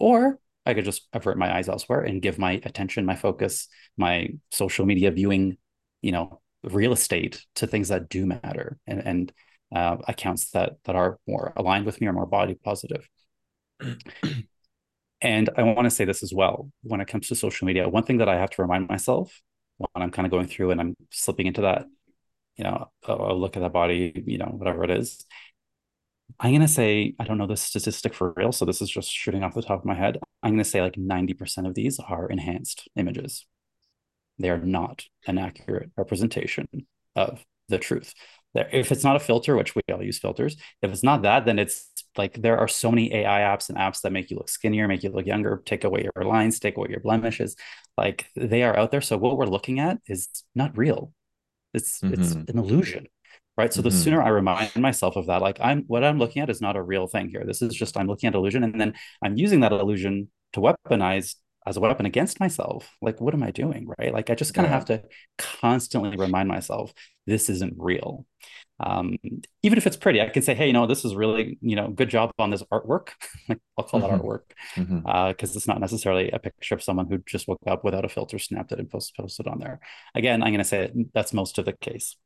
or 0.00 0.40
I 0.66 0.74
could 0.74 0.84
just 0.84 1.06
avert 1.12 1.38
my 1.38 1.54
eyes 1.56 1.68
elsewhere 1.68 2.00
and 2.00 2.20
give 2.20 2.38
my 2.38 2.60
attention, 2.64 3.06
my 3.06 3.16
focus, 3.16 3.68
my 3.96 4.30
social 4.50 4.86
media 4.86 5.12
viewing, 5.12 5.56
you 6.02 6.10
know, 6.10 6.40
real 6.64 6.92
estate 6.92 7.44
to 7.54 7.68
things 7.68 7.88
that 7.88 8.08
do 8.08 8.26
matter 8.26 8.76
and, 8.88 9.06
and 9.06 9.32
uh, 9.72 9.98
accounts 10.08 10.50
that 10.50 10.78
that 10.84 10.96
are 10.96 11.20
more 11.28 11.52
aligned 11.56 11.86
with 11.86 12.00
me 12.00 12.08
or 12.08 12.12
more 12.12 12.26
body 12.26 12.54
positive. 12.54 13.08
and 15.20 15.50
I 15.56 15.62
want 15.62 15.84
to 15.84 15.90
say 15.90 16.04
this 16.04 16.22
as 16.22 16.32
well 16.32 16.70
when 16.82 17.00
it 17.00 17.08
comes 17.08 17.28
to 17.28 17.34
social 17.34 17.66
media. 17.66 17.88
One 17.88 18.04
thing 18.04 18.18
that 18.18 18.28
I 18.28 18.36
have 18.36 18.50
to 18.50 18.62
remind 18.62 18.88
myself 18.88 19.40
when 19.76 19.90
I'm 19.94 20.10
kind 20.10 20.26
of 20.26 20.30
going 20.30 20.46
through 20.46 20.70
and 20.70 20.80
I'm 20.80 20.94
slipping 21.10 21.46
into 21.46 21.62
that, 21.62 21.86
you 22.56 22.64
know, 22.64 22.90
a 23.06 23.34
look 23.34 23.56
at 23.56 23.60
that 23.60 23.72
body, 23.72 24.22
you 24.26 24.38
know, 24.38 24.46
whatever 24.46 24.84
it 24.84 24.90
is. 24.90 25.24
I'm 26.38 26.50
going 26.50 26.60
to 26.60 26.68
say, 26.68 27.14
I 27.18 27.24
don't 27.24 27.38
know 27.38 27.46
the 27.46 27.56
statistic 27.56 28.14
for 28.14 28.32
real. 28.36 28.52
So 28.52 28.64
this 28.64 28.82
is 28.82 28.90
just 28.90 29.10
shooting 29.10 29.42
off 29.42 29.54
the 29.54 29.62
top 29.62 29.80
of 29.80 29.84
my 29.84 29.94
head. 29.94 30.18
I'm 30.42 30.50
going 30.50 30.58
to 30.58 30.64
say 30.64 30.82
like 30.82 30.94
90% 30.94 31.66
of 31.66 31.74
these 31.74 31.98
are 31.98 32.28
enhanced 32.28 32.88
images 32.96 33.46
they 34.38 34.50
are 34.50 34.58
not 34.58 35.04
an 35.26 35.38
accurate 35.38 35.90
representation 35.96 36.68
of 37.16 37.44
the 37.68 37.78
truth. 37.78 38.14
If 38.54 38.92
it's 38.92 39.04
not 39.04 39.16
a 39.16 39.20
filter, 39.20 39.56
which 39.56 39.74
we 39.74 39.82
all 39.92 40.02
use 40.02 40.18
filters, 40.18 40.56
if 40.82 40.90
it's 40.90 41.02
not 41.02 41.22
that, 41.22 41.44
then 41.44 41.58
it's 41.58 41.88
like 42.18 42.42
there 42.42 42.58
are 42.58 42.68
so 42.68 42.90
many 42.90 43.14
AI 43.14 43.40
apps 43.40 43.68
and 43.68 43.78
apps 43.78 44.02
that 44.02 44.12
make 44.12 44.30
you 44.30 44.36
look 44.36 44.48
skinnier, 44.48 44.88
make 44.88 45.02
you 45.02 45.10
look 45.10 45.26
younger, 45.26 45.62
take 45.64 45.84
away 45.84 46.02
your 46.02 46.24
lines, 46.24 46.58
take 46.58 46.76
away 46.76 46.88
your 46.90 47.00
blemishes. 47.00 47.56
Like 47.96 48.26
they 48.36 48.62
are 48.62 48.76
out 48.76 48.90
there. 48.90 49.00
So 49.00 49.16
what 49.16 49.38
we're 49.38 49.46
looking 49.46 49.80
at 49.80 49.98
is 50.06 50.28
not 50.54 50.76
real. 50.76 51.12
It's 51.72 52.00
mm-hmm. 52.00 52.20
it's 52.20 52.32
an 52.32 52.58
illusion. 52.58 53.06
Right. 53.56 53.72
So 53.72 53.80
mm-hmm. 53.80 53.88
the 53.88 53.94
sooner 53.94 54.22
I 54.22 54.28
remind 54.28 54.76
myself 54.76 55.16
of 55.16 55.26
that, 55.26 55.40
like 55.40 55.58
I'm 55.60 55.84
what 55.86 56.04
I'm 56.04 56.18
looking 56.18 56.42
at 56.42 56.50
is 56.50 56.60
not 56.60 56.76
a 56.76 56.82
real 56.82 57.06
thing 57.06 57.28
here. 57.28 57.44
This 57.46 57.62
is 57.62 57.74
just 57.74 57.96
I'm 57.96 58.06
looking 58.06 58.28
at 58.28 58.34
illusion. 58.34 58.64
And 58.64 58.80
then 58.80 58.94
I'm 59.22 59.36
using 59.36 59.60
that 59.60 59.72
illusion 59.72 60.30
to 60.52 60.60
weaponize 60.60 61.36
as 61.68 61.76
a 61.76 61.80
weapon 61.80 62.06
against 62.06 62.40
myself 62.40 62.96
like 63.02 63.20
what 63.20 63.34
am 63.34 63.42
i 63.42 63.50
doing 63.50 63.86
right 63.98 64.12
like 64.12 64.30
i 64.30 64.34
just 64.34 64.54
kind 64.54 64.64
of 64.64 64.70
yeah. 64.70 64.74
have 64.74 64.84
to 64.86 65.02
constantly 65.36 66.16
remind 66.16 66.48
myself 66.48 66.92
this 67.26 67.50
isn't 67.50 67.74
real 67.76 68.24
um, 68.80 69.18
even 69.62 69.76
if 69.76 69.86
it's 69.86 69.96
pretty 69.96 70.20
i 70.20 70.28
can 70.28 70.42
say 70.42 70.54
hey 70.54 70.68
you 70.68 70.72
know 70.72 70.86
this 70.86 71.04
is 71.04 71.14
really 71.14 71.58
you 71.60 71.76
know 71.76 71.88
good 71.88 72.08
job 72.08 72.30
on 72.38 72.50
this 72.50 72.62
artwork 72.72 73.08
like 73.48 73.60
i'll 73.76 73.84
call 73.84 74.00
mm-hmm. 74.00 74.10
that 74.10 74.22
artwork 74.22 74.42
because 74.74 74.88
mm-hmm. 74.88 75.06
uh, 75.06 75.32
it's 75.40 75.68
not 75.68 75.80
necessarily 75.80 76.30
a 76.30 76.38
picture 76.38 76.74
of 76.74 76.82
someone 76.82 77.06
who 77.06 77.18
just 77.26 77.48
woke 77.48 77.58
up 77.66 77.84
without 77.84 78.04
a 78.04 78.08
filter 78.08 78.38
snapped 78.38 78.72
it 78.72 78.78
and 78.78 78.88
post, 78.88 79.14
posted 79.16 79.46
on 79.46 79.58
there 79.58 79.78
again 80.14 80.42
i'm 80.42 80.50
going 80.50 80.58
to 80.58 80.64
say 80.64 80.90
that's 81.12 81.34
most 81.34 81.58
of 81.58 81.66
the 81.66 81.72
case 81.74 82.16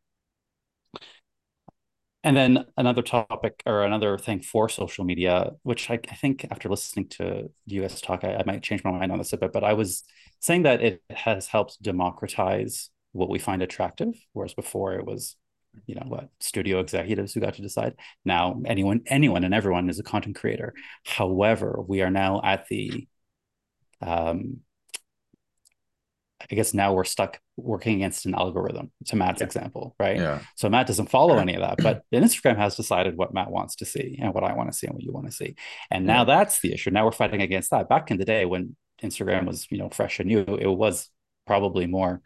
and 2.25 2.37
then 2.37 2.65
another 2.77 3.03
topic 3.03 3.63
or 3.67 3.83
another 3.83 4.17
thing 4.17 4.41
for 4.41 4.69
social 4.69 5.05
media, 5.05 5.53
which 5.63 5.91
I, 5.91 5.99
I 6.09 6.15
think 6.15 6.47
after 6.51 6.69
listening 6.69 7.09
to 7.11 7.51
guys 7.69 8.01
talk, 8.01 8.25
I, 8.25 8.37
I, 8.37 8.45
might 8.45 8.63
change 8.63 8.85
my 8.85 8.93
mind 8.93 9.11
on 9.11 9.19
this 9.19 9.33
a 9.33 9.37
bit, 9.37 9.53
but 9.53 9.65
I 9.65 9.73
was 9.73 10.05
saying 10.41 10.63
that 10.63 10.81
it 10.81 11.03
has 11.11 11.49
helped 11.49 11.83
democratize 11.83 12.91
what 13.11 13.29
we 13.29 13.39
find 13.39 13.61
attractive, 13.61 14.15
whereas 14.33 14.55
before 14.55 14.95
it 14.95 15.05
was, 15.05 15.37
you 15.87 15.97
know, 15.97 16.05
what 16.07 16.29
studio 16.39 16.79
executives 16.79 17.35
who 17.35 17.41
got 17.41 17.55
to 17.55 17.63
decide. 17.63 17.95
Now 18.25 18.63
anyone, 18.67 19.03
anyone 19.07 19.43
and 19.43 19.55
everyone 19.55 19.91
is 19.91 19.99
a 19.99 20.05
content 20.05 20.37
creator. 20.37 20.75
However, 21.05 21.83
we 21.87 22.03
are 22.03 22.11
now 22.11 22.41
at 22.45 22.69
the 22.69 23.09
um, 24.01 24.61
I 26.51 26.55
guess 26.55 26.75
now 26.75 26.93
we're 26.93 27.05
stuck 27.05 27.41
working 27.57 27.97
against 27.97 28.27
an 28.27 28.35
algorithm 28.35 28.91
to 29.07 29.17
Matt's 29.17 29.41
yeah. 29.41 29.47
example, 29.47 29.95
right? 29.99 30.17
Yeah. 30.17 30.41
So 30.57 30.69
Matt 30.69 30.87
doesn't 30.87 31.11
follow 31.11 31.39
any 31.39 31.55
of 31.55 31.61
that, 31.61 31.79
but 31.79 32.03
Instagram 32.13 32.57
has 32.57 32.77
decided 32.77 33.17
what 33.17 33.35
Matt 33.35 33.51
wants 33.51 33.77
to 33.77 33.85
see 33.85 34.19
and 34.21 34.35
what 34.35 34.45
I 34.45 34.55
want 34.55 34.71
to 34.71 34.77
see 34.77 34.87
and 34.87 34.95
what 34.95 35.03
you 35.03 35.13
want 35.13 35.27
to 35.27 35.33
see. 35.33 35.57
And 35.91 36.07
now 36.07 36.21
yeah. 36.21 36.37
that's 36.37 36.61
the 36.61 36.73
issue. 36.73 36.91
Now 36.91 37.05
we're 37.05 37.13
fighting 37.13 37.43
against 37.43 37.71
that. 37.71 37.89
Back 37.89 38.11
in 38.11 38.19
the 38.19 38.25
day 38.25 38.45
when 38.45 38.77
Instagram 39.03 39.47
was, 39.47 39.67
you 39.71 39.79
know, 39.79 39.91
fresh 39.91 40.21
and 40.21 40.29
new, 40.29 40.41
it 40.41 40.67
was 40.67 41.09
probably 41.47 41.87
more, 41.87 42.23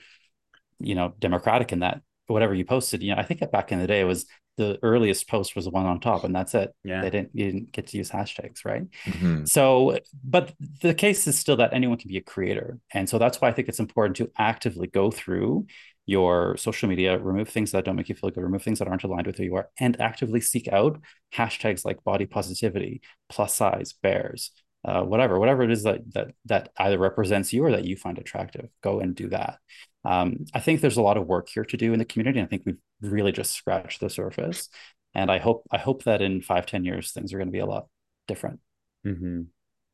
you 0.79 0.95
know, 0.95 1.15
democratic 1.19 1.73
in 1.73 1.81
that 1.81 2.03
whatever 2.27 2.55
you 2.55 2.65
posted, 2.65 3.03
you 3.03 3.15
know, 3.15 3.21
I 3.21 3.23
think 3.23 3.41
back 3.51 3.73
in 3.73 3.79
the 3.79 3.87
day 3.87 4.01
it 4.01 4.05
was 4.05 4.27
the 4.57 4.79
earliest 4.83 5.29
post 5.29 5.55
was 5.55 5.67
the 5.67 5.71
one 5.71 5.87
on 5.87 6.01
top 6.01 6.25
and 6.25 6.35
that's 6.35 6.55
it. 6.55 6.75
Yeah. 6.85 7.03
They 7.03 7.11
didn't 7.11 7.31
you 7.35 7.47
didn't 7.47 7.73
get 7.73 7.89
to 7.89 7.97
use 7.97 8.11
hashtags 8.11 8.65
right? 8.65 8.87
Mm-hmm. 9.05 9.45
so 9.45 9.99
but 10.25 10.55
the 10.81 10.95
case 10.95 11.27
is 11.27 11.39
still 11.39 11.57
that 11.57 11.73
anyone 11.73 11.99
can 11.99 12.09
be 12.09 12.17
a 12.17 12.23
creator. 12.23 12.79
And 12.93 13.09
so 13.09 13.19
that's 13.19 13.41
why 13.41 13.49
i 13.49 13.53
think 13.53 13.69
it's 13.69 13.81
important 13.81 14.17
to 14.17 14.31
actively 14.39 14.87
go 14.87 15.11
through 15.11 15.67
your 16.07 16.57
social 16.57 16.89
media 16.89 17.19
remove 17.19 17.49
things 17.49 17.73
that 17.73 17.85
don't 17.85 17.97
make 17.97 18.09
you 18.09 18.15
feel 18.15 18.31
good 18.31 18.43
remove 18.43 18.63
things 18.63 18.79
that 18.79 18.89
aren't 18.89 19.03
aligned 19.03 19.27
with 19.27 19.37
who 19.37 19.45
you 19.45 19.57
are 19.57 19.69
and 19.81 20.01
actively 20.01 20.41
seek 20.41 20.69
out 20.69 21.01
hashtags 21.35 21.85
like 21.85 22.03
body 22.05 22.27
positivity 22.27 23.01
plus 23.29 23.55
size 23.55 23.93
bears 24.03 24.53
uh, 24.87 25.03
whatever 25.03 25.39
whatever 25.39 25.65
it 25.65 25.71
is 25.71 25.83
that 25.83 26.01
that 26.13 26.29
that 26.45 26.69
either 26.79 26.99
represents 26.99 27.53
you 27.53 27.65
or 27.65 27.73
that 27.73 27.85
you 27.85 27.97
find 27.97 28.19
attractive. 28.19 28.69
Go 28.83 29.01
and 29.01 29.17
do 29.17 29.29
that 29.31 29.59
um, 30.07 30.45
I 30.55 30.61
think 30.61 30.81
there's 30.81 30.97
a 30.97 31.03
lot 31.03 31.17
of 31.17 31.27
work 31.27 31.49
here 31.49 31.65
to 31.65 31.77
do 31.77 31.93
in 31.93 31.99
the 31.99 32.05
community. 32.05 32.41
I 32.41 32.47
think 32.47 32.63
we've 32.65 32.79
really 33.01 33.33
just 33.33 33.53
scratched 33.53 34.01
the 34.01 34.09
surface, 34.09 34.69
and 35.15 35.31
I 35.31 35.39
hope 35.39 35.67
I 35.73 35.79
hope 35.79 36.05
that 36.05 36.23
in 36.23 36.43
five 36.43 36.67
ten 36.67 36.85
years 36.85 37.11
things 37.11 37.33
are 37.33 37.39
going 37.39 37.49
to 37.49 37.53
be 37.53 37.59
a 37.59 37.67
lot 37.67 37.89
different. 38.29 38.61
Mm-hmm. 39.05 39.43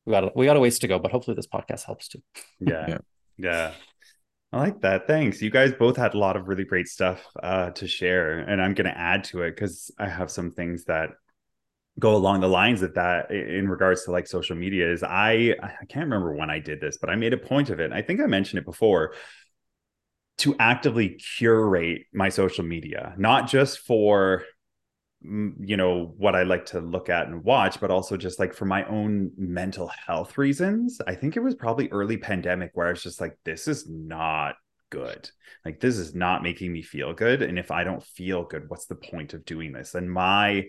We 0.05 0.11
got 0.13 0.37
we 0.37 0.45
got 0.45 0.57
a 0.57 0.61
ways 0.61 0.79
to 0.81 0.89
go, 0.89 0.99
but 0.99 1.13
hopefully 1.13 1.35
this 1.35 1.47
podcast 1.47 1.85
helps 1.85 2.09
too. 2.09 2.23
yeah. 2.61 2.87
yeah, 2.89 2.99
yeah. 3.39 3.73
I 4.53 4.59
like 4.59 4.83
that. 4.83 5.07
Thanks. 5.07 5.41
You 5.41 5.49
guys 5.49 5.73
both 5.73 5.97
had 5.97 6.13
a 6.13 6.19
lot 6.19 6.37
of 6.37 6.47
really 6.47 6.65
great 6.65 6.89
stuff 6.89 7.27
uh, 7.43 7.71
to 7.71 7.89
share, 7.89 8.41
and 8.41 8.61
I'm 8.61 8.75
going 8.75 8.91
to 8.93 8.99
add 8.99 9.25
to 9.25 9.43
it 9.43 9.53
because 9.53 9.91
I 9.99 10.09
have 10.09 10.31
some 10.31 10.51
things 10.51 10.85
that 10.85 11.11
go 11.99 12.15
along 12.15 12.41
the 12.41 12.49
lines 12.49 12.83
of 12.83 12.95
that 12.95 13.31
in 13.31 13.69
regards 13.69 14.05
to 14.05 14.11
like 14.11 14.27
social 14.27 14.57
media 14.57 14.91
is 14.91 15.03
I 15.03 15.55
I 15.63 15.85
can't 15.89 16.05
remember 16.05 16.35
when 16.35 16.51
I 16.51 16.59
did 16.59 16.83
this, 16.83 16.99
but 16.99 17.09
I 17.09 17.17
made 17.17 17.33
a 17.33 17.39
point 17.39 17.71
of 17.71 17.81
it. 17.81 17.93
I 17.93 18.03
think 18.03 18.21
I 18.21 18.27
mentioned 18.27 18.59
it 18.59 18.67
before 18.67 19.15
to 20.43 20.57
actively 20.59 21.11
curate 21.39 22.03
my 22.13 22.29
social 22.29 22.65
media, 22.65 23.15
not 23.17 23.49
just 23.49 23.79
for 23.79 24.43
mm, 25.25 25.53
you 25.61 25.77
know 25.77 26.15
what 26.17 26.35
I 26.35 26.43
like 26.43 26.67
to 26.67 26.81
look 26.81 27.09
at 27.09 27.29
and 27.29 27.45
watch, 27.45 27.81
but 27.81 27.93
also 27.93 28.17
just 28.17 28.41
like 28.41 28.53
for 28.53 28.65
my 28.65 28.85
own 28.87 29.31
mental 29.37 29.89
health 30.07 30.37
reasons. 30.37 31.01
I 31.07 31.15
think 31.15 31.37
it 31.37 31.45
was 31.45 31.55
probably 31.55 31.89
early 31.91 32.17
pandemic 32.17 32.73
where 32.75 32.89
I 32.89 32.91
was 32.91 33.05
just 33.05 33.21
like, 33.21 33.39
this 33.45 33.69
is 33.69 33.89
not 33.89 34.57
good. 34.91 35.31
Like 35.65 35.79
this 35.79 35.97
is 35.97 36.13
not 36.13 36.43
making 36.43 36.73
me 36.73 36.83
feel 36.83 37.15
good. 37.15 37.43
And 37.43 37.57
if 37.57 37.71
I 37.71 37.85
don't 37.85 38.03
feel 38.03 38.43
good, 38.43 38.69
what's 38.69 38.87
the 38.87 38.97
point 38.97 39.35
of 39.35 39.45
doing 39.45 39.73
this? 39.73 39.95
And 39.95 40.11
my 40.11 40.65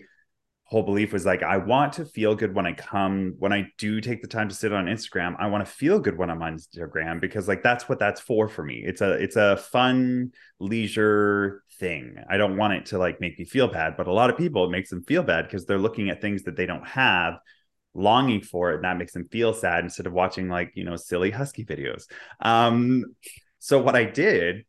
whole 0.66 0.82
belief 0.82 1.12
was 1.12 1.26
like 1.26 1.42
i 1.42 1.56
want 1.56 1.92
to 1.92 2.04
feel 2.04 2.34
good 2.34 2.54
when 2.54 2.66
i 2.66 2.72
come 2.72 3.34
when 3.38 3.52
i 3.52 3.66
do 3.76 4.00
take 4.00 4.22
the 4.22 4.28
time 4.28 4.48
to 4.48 4.54
sit 4.54 4.72
on 4.72 4.86
instagram 4.86 5.36
i 5.38 5.46
want 5.46 5.64
to 5.64 5.70
feel 5.70 5.98
good 6.00 6.16
when 6.16 6.30
i'm 6.30 6.42
on 6.42 6.56
instagram 6.56 7.20
because 7.20 7.46
like 7.46 7.62
that's 7.62 7.88
what 7.88 7.98
that's 7.98 8.20
for 8.20 8.48
for 8.48 8.64
me. 8.64 8.82
It's 8.84 9.00
a 9.00 9.12
it's 9.12 9.36
a 9.36 9.56
fun 9.56 10.32
leisure 10.58 11.62
thing. 11.78 12.16
I 12.28 12.36
don't 12.36 12.56
want 12.56 12.74
it 12.74 12.86
to 12.86 12.98
like 12.98 13.20
make 13.20 13.38
me 13.38 13.44
feel 13.44 13.68
bad 13.68 13.96
but 13.96 14.06
a 14.06 14.12
lot 14.12 14.30
of 14.30 14.38
people 14.38 14.64
it 14.64 14.70
makes 14.70 14.90
them 14.90 15.04
feel 15.04 15.22
bad 15.22 15.46
because 15.46 15.66
they're 15.66 15.78
looking 15.78 16.10
at 16.10 16.20
things 16.20 16.44
that 16.44 16.56
they 16.56 16.66
don't 16.66 16.86
have 16.86 17.34
longing 17.94 18.40
for 18.40 18.72
it 18.72 18.76
and 18.76 18.84
that 18.84 18.96
makes 18.96 19.12
them 19.12 19.28
feel 19.30 19.52
sad 19.52 19.84
instead 19.84 20.06
of 20.06 20.12
watching 20.12 20.48
like 20.48 20.72
you 20.74 20.84
know 20.84 20.96
silly 20.96 21.30
husky 21.30 21.64
videos. 21.64 22.04
Um 22.40 23.04
so 23.58 23.80
what 23.80 23.96
i 23.96 24.04
did 24.04 24.64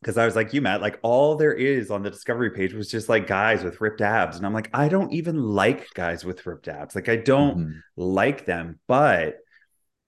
because 0.00 0.18
I 0.18 0.24
was 0.24 0.36
like, 0.36 0.52
you 0.52 0.60
Matt, 0.60 0.80
like 0.80 0.98
all 1.02 1.36
there 1.36 1.52
is 1.52 1.90
on 1.90 2.02
the 2.02 2.10
discovery 2.10 2.50
page 2.50 2.74
was 2.74 2.90
just 2.90 3.08
like 3.08 3.26
guys 3.26 3.64
with 3.64 3.80
ripped 3.80 4.00
abs. 4.00 4.36
And 4.36 4.46
I'm 4.46 4.52
like, 4.52 4.70
I 4.72 4.88
don't 4.88 5.12
even 5.12 5.42
like 5.42 5.92
guys 5.94 6.24
with 6.24 6.44
ripped 6.46 6.68
abs. 6.68 6.94
Like 6.94 7.08
I 7.08 7.16
don't 7.16 7.58
mm-hmm. 7.58 7.78
like 7.96 8.44
them. 8.44 8.78
But 8.86 9.36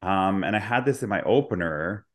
um, 0.03 0.45
and 0.45 0.55
I 0.55 0.61
had 0.61 0.85
this 0.85 1.03
in 1.03 1.09
my 1.09 1.23
opener, 1.23 2.07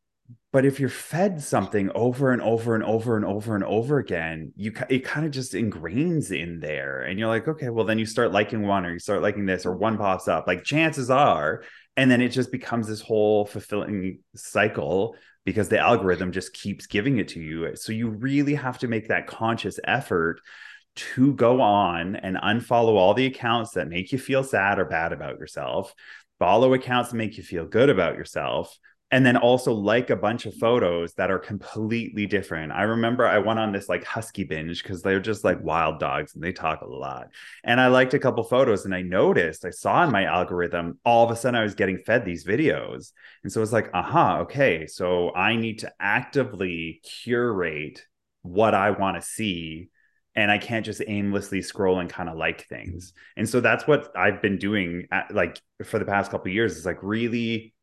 but 0.52 0.64
if 0.64 0.80
you're 0.80 0.88
fed 0.88 1.42
something 1.42 1.90
over 1.94 2.32
and 2.32 2.40
over 2.40 2.74
and 2.74 2.84
over 2.84 3.16
and 3.16 3.24
over 3.24 3.54
and 3.54 3.64
over 3.64 3.98
again, 3.98 4.52
you 4.56 4.72
it 4.88 5.04
kind 5.04 5.26
of 5.26 5.32
just 5.32 5.52
ingrains 5.52 6.30
in 6.30 6.60
there. 6.60 7.02
And 7.02 7.18
you're 7.18 7.28
like, 7.28 7.48
okay, 7.48 7.68
well, 7.70 7.84
then 7.84 7.98
you 7.98 8.06
start 8.06 8.32
liking 8.32 8.62
one 8.62 8.86
or 8.86 8.92
you 8.92 8.98
start 8.98 9.20
liking 9.20 9.46
this, 9.46 9.66
or 9.66 9.76
one 9.76 9.98
pops 9.98 10.28
up. 10.28 10.46
Like 10.46 10.64
chances 10.64 11.10
are, 11.10 11.64
and 11.96 12.10
then 12.10 12.22
it 12.22 12.28
just 12.28 12.52
becomes 12.52 12.86
this 12.86 13.00
whole 13.00 13.44
fulfilling 13.44 14.20
cycle 14.36 15.16
because 15.44 15.68
the 15.68 15.78
algorithm 15.78 16.32
just 16.32 16.52
keeps 16.52 16.86
giving 16.86 17.18
it 17.18 17.28
to 17.28 17.40
you. 17.40 17.76
So 17.76 17.92
you 17.92 18.08
really 18.08 18.54
have 18.54 18.78
to 18.78 18.88
make 18.88 19.08
that 19.08 19.26
conscious 19.26 19.78
effort 19.84 20.40
to 20.96 21.34
go 21.34 21.60
on 21.60 22.16
and 22.16 22.36
unfollow 22.36 22.94
all 22.94 23.14
the 23.14 23.26
accounts 23.26 23.72
that 23.72 23.88
make 23.88 24.12
you 24.12 24.18
feel 24.18 24.44
sad 24.44 24.78
or 24.78 24.84
bad 24.84 25.12
about 25.12 25.38
yourself, 25.38 25.94
follow 26.38 26.72
accounts 26.72 27.10
that 27.10 27.16
make 27.16 27.36
you 27.36 27.42
feel 27.42 27.66
good 27.66 27.90
about 27.90 28.16
yourself, 28.16 28.78
and 29.14 29.24
then 29.24 29.36
also 29.36 29.72
like 29.72 30.10
a 30.10 30.16
bunch 30.16 30.44
of 30.44 30.56
photos 30.56 31.14
that 31.14 31.30
are 31.30 31.38
completely 31.38 32.26
different. 32.26 32.72
I 32.72 32.82
remember 32.82 33.24
I 33.24 33.38
went 33.38 33.60
on 33.60 33.70
this 33.70 33.88
like 33.88 34.02
husky 34.02 34.42
binge 34.42 34.82
because 34.82 35.02
they're 35.02 35.20
just 35.20 35.44
like 35.44 35.62
wild 35.62 36.00
dogs 36.00 36.34
and 36.34 36.42
they 36.42 36.52
talk 36.52 36.80
a 36.80 36.88
lot. 36.88 37.28
And 37.62 37.80
I 37.80 37.86
liked 37.86 38.12
a 38.14 38.18
couple 38.18 38.42
photos 38.42 38.86
and 38.86 38.92
I 38.92 39.02
noticed, 39.02 39.64
I 39.64 39.70
saw 39.70 40.02
in 40.02 40.10
my 40.10 40.24
algorithm, 40.24 40.98
all 41.04 41.24
of 41.24 41.30
a 41.30 41.36
sudden 41.36 41.54
I 41.54 41.62
was 41.62 41.76
getting 41.76 41.98
fed 41.98 42.24
these 42.24 42.44
videos. 42.44 43.12
And 43.44 43.52
so 43.52 43.62
it's 43.62 43.70
like, 43.70 43.88
aha, 43.94 44.40
okay. 44.40 44.88
So 44.88 45.32
I 45.32 45.54
need 45.54 45.78
to 45.78 45.92
actively 46.00 47.00
curate 47.04 48.04
what 48.42 48.74
I 48.74 48.90
want 48.90 49.14
to 49.14 49.22
see 49.24 49.90
and 50.34 50.50
I 50.50 50.58
can't 50.58 50.84
just 50.84 51.02
aimlessly 51.06 51.62
scroll 51.62 52.00
and 52.00 52.10
kind 52.10 52.28
of 52.28 52.36
like 52.36 52.66
things. 52.66 53.12
And 53.36 53.48
so 53.48 53.60
that's 53.60 53.86
what 53.86 54.10
I've 54.16 54.42
been 54.42 54.58
doing 54.58 55.06
at, 55.12 55.32
like 55.32 55.60
for 55.84 56.00
the 56.00 56.04
past 56.04 56.32
couple 56.32 56.50
years 56.50 56.76
is 56.76 56.84
like 56.84 56.98
really 57.00 57.73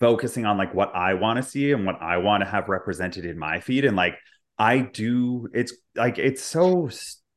focusing 0.00 0.44
on 0.44 0.58
like 0.58 0.74
what 0.74 0.94
I 0.94 1.14
want 1.14 1.38
to 1.38 1.42
see 1.42 1.72
and 1.72 1.86
what 1.86 2.00
I 2.00 2.18
want 2.18 2.42
to 2.42 2.50
have 2.50 2.68
represented 2.68 3.24
in 3.24 3.38
my 3.38 3.60
feed. 3.60 3.84
And 3.84 3.96
like, 3.96 4.14
I 4.58 4.80
do, 4.80 5.48
it's 5.52 5.74
like, 5.94 6.18
it's 6.18 6.42
so 6.42 6.88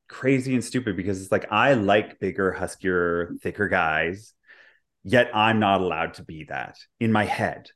crazy 0.07 0.53
and 0.53 0.64
stupid 0.64 0.95
because 0.97 1.22
it's 1.22 1.32
like, 1.32 1.51
I 1.51 1.74
like 1.74 2.20
bigger, 2.20 2.55
huskier, 2.57 3.39
thicker 3.41 3.68
guys, 3.68 4.34
yet 5.03 5.30
I'm 5.34 5.60
not 5.60 5.82
allowed 5.82 6.16
to 6.16 6.24
be 6.24 6.45
that 6.49 6.78
in 6.99 7.12
my 7.12 7.26
head. 7.26 7.70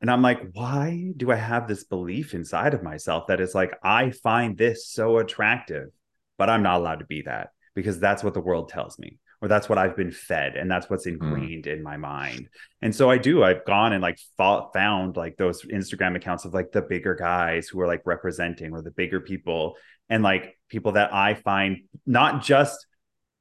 And 0.00 0.10
I'm 0.10 0.22
like, 0.22 0.40
why 0.52 1.12
do 1.16 1.32
I 1.32 1.36
have 1.36 1.66
this 1.66 1.84
belief 1.84 2.34
inside 2.34 2.74
of 2.74 2.84
myself 2.84 3.26
that 3.28 3.40
is 3.40 3.54
like, 3.54 3.76
I 3.82 4.10
find 4.10 4.56
this 4.56 4.88
so 4.88 5.18
attractive, 5.18 5.88
but 6.36 6.48
I'm 6.48 6.62
not 6.62 6.78
allowed 6.78 7.00
to 7.00 7.06
be 7.06 7.22
that 7.22 7.50
because 7.74 7.98
that's 7.98 8.22
what 8.22 8.34
the 8.34 8.40
world 8.40 8.68
tells 8.68 8.98
me 8.98 9.18
or 9.40 9.48
that's 9.48 9.68
what 9.68 9.78
I've 9.78 9.96
been 9.96 10.10
fed 10.10 10.56
and 10.56 10.70
that's 10.70 10.90
what's 10.90 11.04
hmm. 11.04 11.10
ingrained 11.10 11.64
mm. 11.64 11.76
in 11.76 11.82
my 11.82 11.96
mind. 11.96 12.48
And 12.82 12.94
so 12.94 13.10
I 13.10 13.18
do, 13.18 13.44
I've 13.44 13.64
gone 13.64 13.92
and 13.92 14.02
like 14.02 14.18
fought, 14.36 14.72
found 14.72 15.16
like 15.16 15.36
those 15.36 15.62
Instagram 15.62 16.16
accounts 16.16 16.44
of 16.44 16.54
like 16.54 16.72
the 16.72 16.82
bigger 16.82 17.14
guys 17.14 17.68
who 17.68 17.80
are 17.80 17.86
like 17.86 18.02
representing 18.04 18.72
or 18.72 18.82
the 18.82 18.90
bigger 18.90 19.20
people 19.20 19.76
and 20.08 20.22
like 20.22 20.58
people 20.68 20.92
that 20.92 21.14
I 21.14 21.34
find 21.34 21.82
not 22.06 22.42
just 22.42 22.86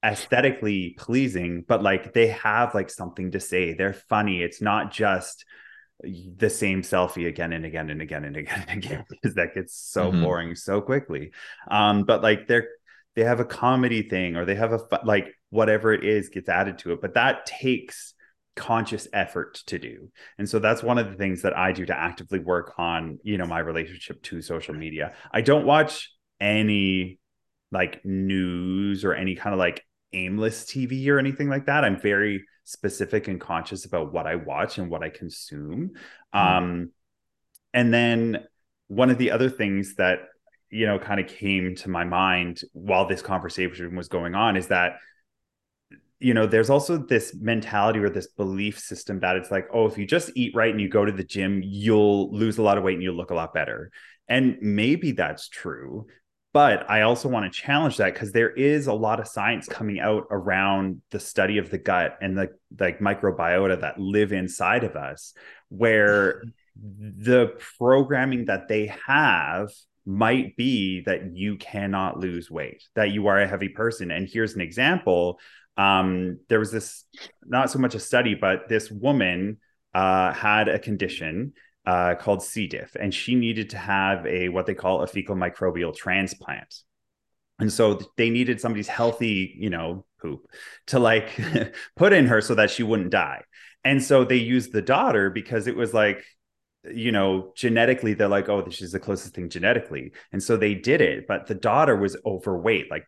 aesthetically 0.06 0.95
pleasing, 0.98 1.66
but 1.68 1.82
like 1.82 2.14
they 2.14 2.28
have 2.28 2.76
like 2.76 2.89
something 2.89 3.32
to 3.32 3.39
say. 3.39 3.74
They're 3.74 3.93
funny. 3.93 4.41
It's 4.41 4.62
not 4.62 4.91
just 4.91 5.45
the 6.04 6.50
same 6.50 6.84
selfie 6.84 7.28
again 7.28 7.54
and 7.54 7.66
again 7.66 7.89
and 7.89 8.02
again 8.02 8.24
and 8.24 8.38
again 8.38 8.66
and 8.68 8.84
again 8.84 9.06
because 9.10 9.36
that 9.36 9.56
gets 9.56 9.76
so 9.76 10.12
mm-hmm. 10.12 10.24
boring 10.24 10.56
so 10.56 10.82
quickly. 10.82 11.32
Um, 11.70 12.04
but 12.04 12.22
like 12.22 12.48
they're 12.48 12.70
they 13.18 13.26
have 13.26 13.41
a 13.41 13.45
comedy 13.45 14.07
thing 14.07 14.38
or 14.38 14.45
they 14.45 14.55
have 14.55 14.72
a 14.72 14.80
like 15.03 15.28
whatever 15.49 15.91
it 15.91 16.05
is 16.05 16.30
gets 16.30 16.47
added 16.47 16.78
to 16.78 16.93
it 16.93 17.01
but 17.01 17.15
that 17.15 17.45
takes 17.45 18.13
conscious 18.57 19.07
effort 19.13 19.61
to 19.68 19.80
do. 19.80 20.11
And 20.38 20.49
so 20.49 20.59
that's 20.59 20.84
one 20.84 20.97
of 20.97 21.09
the 21.09 21.15
things 21.15 21.43
that 21.43 21.55
i 21.55 21.72
do 21.72 21.86
to 21.86 21.97
actively 21.97 22.39
work 22.39 22.74
on 22.78 23.20
you 23.24 23.38
know 23.38 23.45
my 23.45 23.59
relationship 23.59 24.22
to 24.24 24.41
social 24.41 24.74
media. 24.74 25.13
I 25.32 25.41
don't 25.41 25.65
watch 25.65 26.11
any 26.41 27.20
like 27.72 28.03
news 28.03 29.05
or 29.05 29.13
any 29.13 29.36
kind 29.36 29.53
of 29.53 29.59
like 29.59 29.86
aimless 30.13 30.65
tv 30.65 31.07
or 31.07 31.20
anything 31.20 31.47
like 31.47 31.68
that. 31.68 31.86
I'm 31.86 32.01
very 32.01 32.43
specific 32.63 33.30
and 33.30 33.39
conscious 33.39 33.86
about 33.86 34.11
what 34.11 34.28
i 34.28 34.36
watch 34.36 34.78
and 34.78 34.89
what 34.89 35.03
i 35.03 35.09
consume. 35.09 35.91
Mm. 36.36 36.39
um 36.39 36.91
and 37.74 37.93
then 37.93 38.43
one 38.88 39.09
of 39.09 39.18
the 39.18 39.32
other 39.32 39.49
things 39.49 39.95
that 39.95 40.20
you 40.70 40.86
know 40.86 40.99
kind 40.99 41.20
of 41.20 41.28
came 41.28 41.76
to 41.76 41.89
my 41.89 42.03
mind 42.03 42.61
while 42.74 43.07
this 43.07 43.22
conversation 43.22 43.95
was 43.95 44.07
going 44.07 44.36
on 44.36 44.57
is 44.57 44.68
that 44.68 44.97
you 46.20 46.34
know 46.34 46.45
there's 46.47 46.70
also 46.70 46.97
this 46.97 47.36
mentality 47.36 47.99
or 47.99 48.09
this 48.09 48.28
belief 48.28 48.80
system 48.80 49.20
that 49.20 49.36
it's 49.36 49.51
like 49.51 49.68
oh 49.74 49.86
if 49.86 49.97
you 49.97 50.05
just 50.05 50.32
eat 50.36 50.53
right 50.55 50.72
and 50.72 50.82
you 50.82 50.89
go 50.89 51.05
to 51.05 51.11
the 51.11 51.24
gym 51.24 51.61
you'll 51.63 52.32
lose 52.32 52.57
a 52.57 52.63
lot 52.63 52.78
of 52.78 52.84
weight 52.84 52.95
and 52.95 53.03
you'll 53.03 53.15
look 53.15 53.32
a 53.32 53.36
lot 53.36 53.53
better. 53.53 53.91
And 54.30 54.57
maybe 54.61 55.13
that's 55.13 55.47
true 55.47 56.05
but 56.57 56.89
i 56.89 57.01
also 57.01 57.30
want 57.30 57.45
to 57.45 57.61
challenge 57.61 57.97
that 57.97 58.13
because 58.13 58.32
there 58.32 58.49
is 58.49 58.88
a 58.88 58.93
lot 58.93 59.20
of 59.20 59.28
science 59.28 59.68
coming 59.68 59.99
out 59.99 60.26
around 60.32 61.01
the 61.11 61.20
study 61.20 61.59
of 61.59 61.70
the 61.70 61.78
gut 61.78 62.18
and 62.22 62.38
the 62.38 62.49
like 62.80 62.99
microbiota 62.99 63.80
that 63.80 63.99
live 63.99 64.32
inside 64.32 64.84
of 64.84 64.95
us 64.95 65.34
where 65.70 66.43
the 66.76 67.55
programming 67.78 68.45
that 68.45 68.68
they 68.68 68.91
have 69.05 69.70
might 70.08 70.55
be 70.55 71.01
that 71.01 71.36
you 71.36 71.58
cannot 71.58 72.18
lose 72.18 72.49
weight, 72.49 72.82
that 72.95 73.12
you 73.12 73.28
are 73.28 73.39
a 73.39 73.47
heavy 73.47 73.68
person. 73.68 74.10
And 74.10 74.28
here's 74.28 74.55
an 74.55 74.62
example. 74.62 75.39
Um, 75.76 76.39
there 76.47 76.60
was 76.60 76.72
this, 76.72 77.03
not 77.45 77.70
so 77.70 77.78
much 77.78 77.93
a 77.93 77.99
study, 77.99 78.34
but 78.34 78.70
this 78.70 78.89
woman 78.89 79.58
uh, 79.93 80.32
had 80.32 80.70
a 80.70 80.80
condition 80.80 81.53
uh, 81.86 82.16
called 82.16 82.41
C. 82.41 82.68
diff, 82.68 82.95
and 82.99 83.14
she 83.14 83.36
needed 83.36 83.70
to 83.72 83.78
have 83.78 84.26
a 84.26 84.49
what 84.49 84.66
they 84.66 84.74
call 84.74 85.03
a 85.03 85.08
fecal 85.08 85.36
microbial 85.36 85.95
transplant. 85.95 86.74
And 87.60 87.72
so 87.72 87.99
they 88.18 88.30
needed 88.30 88.62
somebody's 88.62 88.88
healthy, 88.88 89.55
you 89.58 89.70
know, 89.70 90.05
poop 90.22 90.47
to 90.88 90.99
like 90.99 91.39
put 91.95 92.14
in 92.14 92.28
her 92.28 92.41
so 92.41 92.55
that 92.55 92.72
she 92.72 92.84
wouldn't 92.84 93.10
die. 93.10 93.43
And 93.84 94.03
so 94.03 94.24
they 94.24 94.36
used 94.36 94.74
the 94.74 94.82
daughter 94.82 95.30
because 95.30 95.68
it 95.68 95.76
was 95.76 95.93
like 95.93 96.24
you 96.94 97.12
know, 97.12 97.52
genetically, 97.56 98.14
they're 98.14 98.28
like, 98.28 98.50
oh, 98.50 98.62
this 98.62 98.82
is 98.82 98.92
the 98.92 99.00
closest 99.00 99.34
thing 99.34 99.50
genetically. 99.50 100.12
And 100.32 100.42
so 100.42 100.58
they 100.58 100.76
did 100.76 101.02
it. 101.02 101.28
But 101.28 101.48
the 101.48 101.56
daughter 101.56 101.96
was 101.96 102.18
overweight, 102.26 102.90
like, 102.92 103.08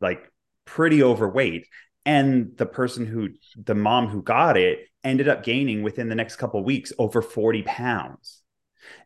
like 0.00 0.30
pretty 0.64 1.02
overweight. 1.02 1.66
And 2.04 2.56
the 2.56 2.66
person 2.66 3.06
who, 3.06 3.30
the 3.56 3.74
mom 3.74 4.08
who 4.08 4.22
got 4.22 4.56
it, 4.56 4.80
ended 5.04 5.28
up 5.28 5.42
gaining 5.42 5.82
within 5.82 6.08
the 6.08 6.14
next 6.14 6.36
couple 6.36 6.62
weeks 6.62 6.92
over 6.98 7.22
40 7.22 7.62
pounds. 7.62 8.42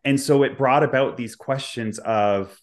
And 0.05 0.21
so 0.21 0.43
it 0.43 0.59
brought 0.59 0.83
about 0.83 1.17
these 1.17 1.37
questions 1.37 1.99
of 1.99 2.59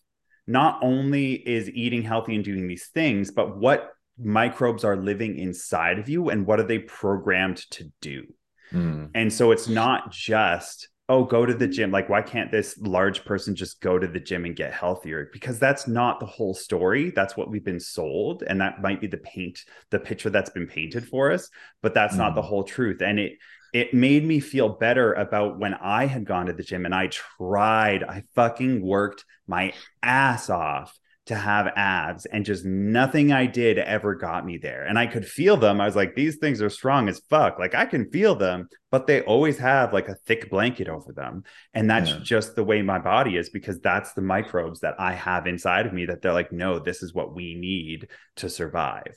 not 0.47 0.79
only 0.81 1.33
is 1.33 1.69
eating 1.69 2.03
healthy 2.03 2.35
and 2.35 2.43
doing 2.43 2.67
these 2.67 2.87
things, 2.87 3.31
but 3.31 3.57
what 3.57 3.91
microbes 4.19 4.83
are 4.83 4.97
living 4.97 5.37
inside 5.37 5.99
of 5.99 6.09
you 6.09 6.29
and 6.29 6.45
what 6.45 6.59
are 6.59 6.67
they 6.67 6.79
programmed 6.79 7.57
to 7.71 7.91
do? 8.01 8.25
Mm. 8.71 9.11
And 9.13 9.31
so 9.31 9.51
it's 9.51 9.67
not 9.67 10.11
just 10.11 10.89
oh, 11.13 11.23
go 11.23 11.45
to 11.45 11.53
the 11.53 11.67
gym. 11.67 11.91
Like, 11.91 12.09
why 12.09 12.23
can't 12.23 12.51
this 12.51 12.75
large 12.79 13.23
person 13.23 13.55
just 13.55 13.79
go 13.81 13.99
to 13.99 14.07
the 14.07 14.19
gym 14.19 14.45
and 14.45 14.55
get 14.55 14.73
healthier? 14.73 15.29
Because 15.31 15.59
that's 15.59 15.87
not 15.87 16.19
the 16.19 16.25
whole 16.25 16.55
story. 16.55 17.11
That's 17.11 17.37
what 17.37 17.51
we've 17.51 17.63
been 17.63 17.79
sold. 17.79 18.41
And 18.41 18.59
that 18.61 18.81
might 18.81 18.99
be 18.99 19.07
the 19.07 19.17
paint, 19.17 19.59
the 19.91 19.99
picture 19.99 20.31
that's 20.31 20.49
been 20.49 20.65
painted 20.65 21.07
for 21.07 21.31
us, 21.31 21.49
but 21.83 21.93
that's 21.93 22.15
mm. 22.15 22.19
not 22.19 22.33
the 22.33 22.41
mm. 22.41 22.45
whole 22.45 22.63
truth. 22.63 23.01
And 23.01 23.19
it, 23.19 23.33
it 23.73 23.93
made 23.93 24.25
me 24.25 24.39
feel 24.39 24.69
better 24.69 25.13
about 25.13 25.59
when 25.59 25.75
I 25.75 26.05
had 26.05 26.25
gone 26.25 26.47
to 26.47 26.53
the 26.53 26.63
gym 26.63 26.85
and 26.85 26.95
I 26.95 27.07
tried, 27.07 28.03
I 28.03 28.23
fucking 28.33 28.81
worked 28.81 29.23
my 29.47 29.73
ass 30.01 30.49
off 30.49 30.97
to 31.25 31.35
have 31.35 31.71
abs 31.75 32.25
and 32.25 32.45
just 32.45 32.65
nothing 32.65 33.31
I 33.31 33.45
did 33.45 33.77
ever 33.77 34.13
got 34.15 34.45
me 34.45 34.57
there. 34.57 34.83
And 34.83 34.99
I 34.99 35.07
could 35.07 35.25
feel 35.25 35.55
them. 35.55 35.79
I 35.79 35.85
was 35.85 35.95
like, 35.95 36.15
these 36.15 36.37
things 36.37 36.61
are 36.61 36.69
strong 36.69 37.07
as 37.07 37.21
fuck. 37.29 37.57
Like 37.59 37.75
I 37.75 37.85
can 37.85 38.09
feel 38.11 38.35
them, 38.35 38.67
but 38.91 39.07
they 39.07 39.21
always 39.21 39.57
have 39.59 39.93
like 39.93 40.09
a 40.09 40.15
thick 40.25 40.49
blanket 40.49 40.89
over 40.89 41.13
them. 41.13 41.43
And 41.73 41.89
that's 41.89 42.09
yeah. 42.09 42.19
just 42.21 42.55
the 42.55 42.63
way 42.63 42.81
my 42.81 42.99
body 42.99 43.37
is 43.37 43.49
because 43.49 43.79
that's 43.79 44.13
the 44.13 44.21
microbes 44.21 44.81
that 44.81 44.95
I 44.99 45.13
have 45.13 45.47
inside 45.47 45.85
of 45.85 45.93
me 45.93 46.05
that 46.07 46.21
they're 46.21 46.33
like, 46.33 46.51
no, 46.51 46.79
this 46.79 47.01
is 47.01 47.13
what 47.13 47.33
we 47.33 47.55
need 47.55 48.09
to 48.37 48.49
survive 48.49 49.15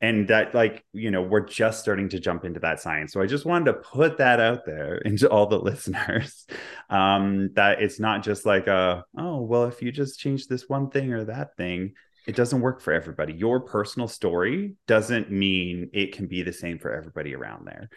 and 0.00 0.28
that 0.28 0.54
like 0.54 0.84
you 0.92 1.10
know 1.10 1.22
we're 1.22 1.46
just 1.46 1.80
starting 1.80 2.08
to 2.10 2.20
jump 2.20 2.44
into 2.44 2.60
that 2.60 2.80
science. 2.80 3.12
So 3.12 3.20
i 3.20 3.26
just 3.26 3.46
wanted 3.46 3.66
to 3.66 3.74
put 3.74 4.18
that 4.18 4.40
out 4.40 4.66
there 4.66 4.96
into 5.04 5.28
all 5.28 5.46
the 5.46 5.58
listeners 5.58 6.46
um 6.90 7.50
that 7.54 7.80
it's 7.82 7.98
not 7.98 8.22
just 8.22 8.46
like 8.46 8.66
a 8.66 9.04
oh 9.16 9.42
well 9.42 9.64
if 9.64 9.82
you 9.82 9.92
just 9.92 10.18
change 10.18 10.46
this 10.46 10.68
one 10.68 10.90
thing 10.90 11.12
or 11.12 11.24
that 11.24 11.56
thing 11.56 11.92
it 12.26 12.34
doesn't 12.34 12.60
work 12.60 12.80
for 12.80 12.92
everybody. 12.92 13.32
Your 13.34 13.60
personal 13.60 14.08
story 14.08 14.74
doesn't 14.88 15.30
mean 15.30 15.90
it 15.92 16.12
can 16.12 16.26
be 16.26 16.42
the 16.42 16.52
same 16.52 16.80
for 16.80 16.92
everybody 16.92 17.34
around 17.34 17.66
there. 17.66 17.88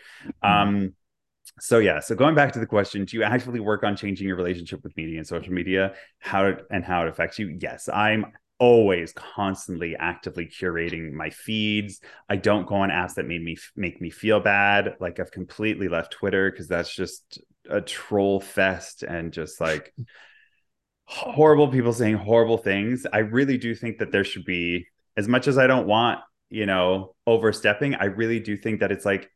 Mm-hmm. 0.43 0.69
um 0.69 0.93
so 1.59 1.79
yeah 1.79 1.99
so 1.99 2.13
going 2.13 2.35
back 2.35 2.53
to 2.53 2.59
the 2.59 2.65
question 2.67 3.05
do 3.05 3.17
you 3.17 3.23
actually 3.23 3.59
work 3.59 3.83
on 3.83 3.95
changing 3.95 4.27
your 4.27 4.37
relationship 4.37 4.83
with 4.83 4.95
media 4.95 5.17
and 5.17 5.27
social 5.27 5.51
media? 5.51 5.93
How 6.19 6.45
it, 6.45 6.65
and 6.71 6.85
how 6.85 7.01
it 7.03 7.09
affects 7.09 7.39
you? 7.39 7.57
Yes 7.59 7.89
i'm 7.91 8.25
always 8.59 9.13
constantly 9.13 9.95
actively 9.95 10.45
curating 10.45 11.11
my 11.11 11.29
feeds. 11.29 12.01
I 12.29 12.35
don't 12.35 12.67
go 12.67 12.75
on 12.75 12.89
apps 12.89 13.15
that 13.15 13.25
made 13.25 13.41
me 13.43 13.57
make 13.75 14.01
me 14.01 14.09
feel 14.09 14.39
bad. 14.39 14.95
Like 14.99 15.19
I've 15.19 15.31
completely 15.31 15.87
left 15.87 16.11
Twitter 16.11 16.51
because 16.51 16.67
that's 16.67 16.93
just 16.93 17.39
a 17.69 17.81
troll 17.81 18.39
fest 18.39 19.03
and 19.03 19.31
just 19.31 19.61
like 19.61 19.93
horrible 21.05 21.69
people 21.69 21.93
saying 21.93 22.17
horrible 22.17 22.57
things. 22.57 23.05
I 23.11 23.19
really 23.19 23.57
do 23.57 23.73
think 23.73 23.99
that 23.99 24.11
there 24.11 24.23
should 24.23 24.45
be 24.45 24.87
as 25.17 25.27
much 25.27 25.47
as 25.47 25.57
I 25.57 25.67
don't 25.67 25.87
want, 25.87 26.19
you 26.49 26.65
know, 26.65 27.15
overstepping, 27.25 27.95
I 27.95 28.05
really 28.05 28.39
do 28.39 28.55
think 28.55 28.81
that 28.81 28.91
it's 28.91 29.05
like 29.05 29.29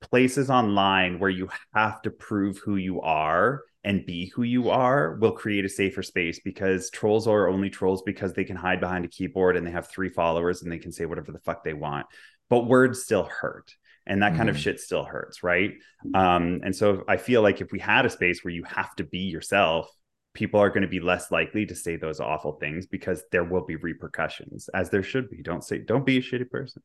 places 0.00 0.50
online 0.50 1.18
where 1.18 1.30
you 1.30 1.48
have 1.74 2.00
to 2.02 2.10
prove 2.10 2.58
who 2.58 2.76
you 2.76 3.00
are 3.00 3.62
and 3.84 4.04
be 4.04 4.26
who 4.34 4.42
you 4.42 4.70
are 4.70 5.16
will 5.16 5.32
create 5.32 5.64
a 5.64 5.68
safer 5.68 6.02
space 6.02 6.40
because 6.44 6.90
trolls 6.90 7.26
are 7.26 7.48
only 7.48 7.70
trolls 7.70 8.02
because 8.02 8.34
they 8.34 8.44
can 8.44 8.56
hide 8.56 8.80
behind 8.80 9.04
a 9.04 9.08
keyboard 9.08 9.56
and 9.56 9.66
they 9.66 9.70
have 9.70 9.88
three 9.88 10.10
followers 10.10 10.62
and 10.62 10.70
they 10.70 10.78
can 10.78 10.92
say 10.92 11.06
whatever 11.06 11.32
the 11.32 11.38
fuck 11.40 11.64
they 11.64 11.72
want. 11.72 12.06
But 12.50 12.66
words 12.66 13.02
still 13.02 13.24
hurt 13.24 13.74
and 14.06 14.22
that 14.22 14.34
kind 14.34 14.48
mm. 14.48 14.50
of 14.50 14.58
shit 14.58 14.80
still 14.80 15.04
hurts, 15.04 15.42
right? 15.42 15.74
Um, 16.14 16.60
and 16.64 16.74
so 16.74 17.04
I 17.08 17.16
feel 17.16 17.42
like 17.42 17.60
if 17.60 17.70
we 17.72 17.78
had 17.78 18.06
a 18.06 18.10
space 18.10 18.44
where 18.44 18.52
you 18.52 18.64
have 18.64 18.94
to 18.96 19.04
be 19.04 19.20
yourself 19.20 19.90
people 20.32 20.60
are 20.60 20.68
going 20.68 20.82
to 20.82 20.88
be 20.88 21.00
less 21.00 21.32
likely 21.32 21.66
to 21.66 21.74
say 21.74 21.96
those 21.96 22.20
awful 22.20 22.52
things 22.52 22.86
because 22.86 23.24
there 23.32 23.42
will 23.42 23.64
be 23.64 23.76
repercussions 23.76 24.68
as 24.74 24.88
there 24.88 25.02
should 25.02 25.28
be. 25.28 25.42
Don't 25.42 25.64
say 25.64 25.78
don't 25.78 26.06
be 26.06 26.18
a 26.18 26.22
shitty 26.22 26.48
person. 26.48 26.82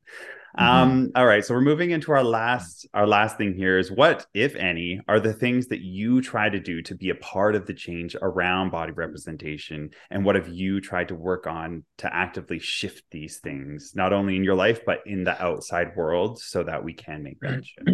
Mm-hmm. 0.58 0.66
um 0.66 1.12
all 1.16 1.26
right 1.26 1.44
so 1.44 1.54
we're 1.54 1.60
moving 1.60 1.92
into 1.92 2.14
our 2.14 2.24
last 2.24 2.88
our 2.94 3.06
last 3.06 3.38
thing 3.38 3.54
here 3.54 3.78
is 3.78 3.92
what 3.92 4.26
if 4.34 4.56
any 4.56 5.02
are 5.10 5.20
the 5.20 5.34
things 5.34 5.68
that 5.68 5.82
you 5.82 6.22
try 6.22 6.48
to 6.50 6.60
do 6.60 6.82
to 6.84 6.96
be 6.96 7.10
a 7.10 7.16
part 7.16 7.56
of 7.56 7.66
the 7.66 7.74
change 7.74 8.16
around 8.22 8.72
body 8.72 8.94
representation? 8.94 9.92
And 10.10 10.26
what 10.26 10.36
have 10.36 10.48
you 10.48 10.82
tried 10.82 11.10
to 11.10 11.16
work 11.16 11.46
on 11.46 11.84
to 11.98 12.14
actively 12.14 12.60
shift 12.60 13.04
these 13.12 13.40
things 13.40 13.92
not 13.96 14.14
only 14.14 14.36
in 14.38 14.44
your 14.44 14.56
life 14.56 14.86
but 14.86 15.02
in 15.06 15.24
the 15.24 15.40
outside 15.44 15.96
world 15.96 16.40
so 16.40 16.64
that 16.64 16.84
we 16.84 16.94
can 16.94 17.22
make 17.22 17.40
that 17.42 17.66
shift 17.66 17.90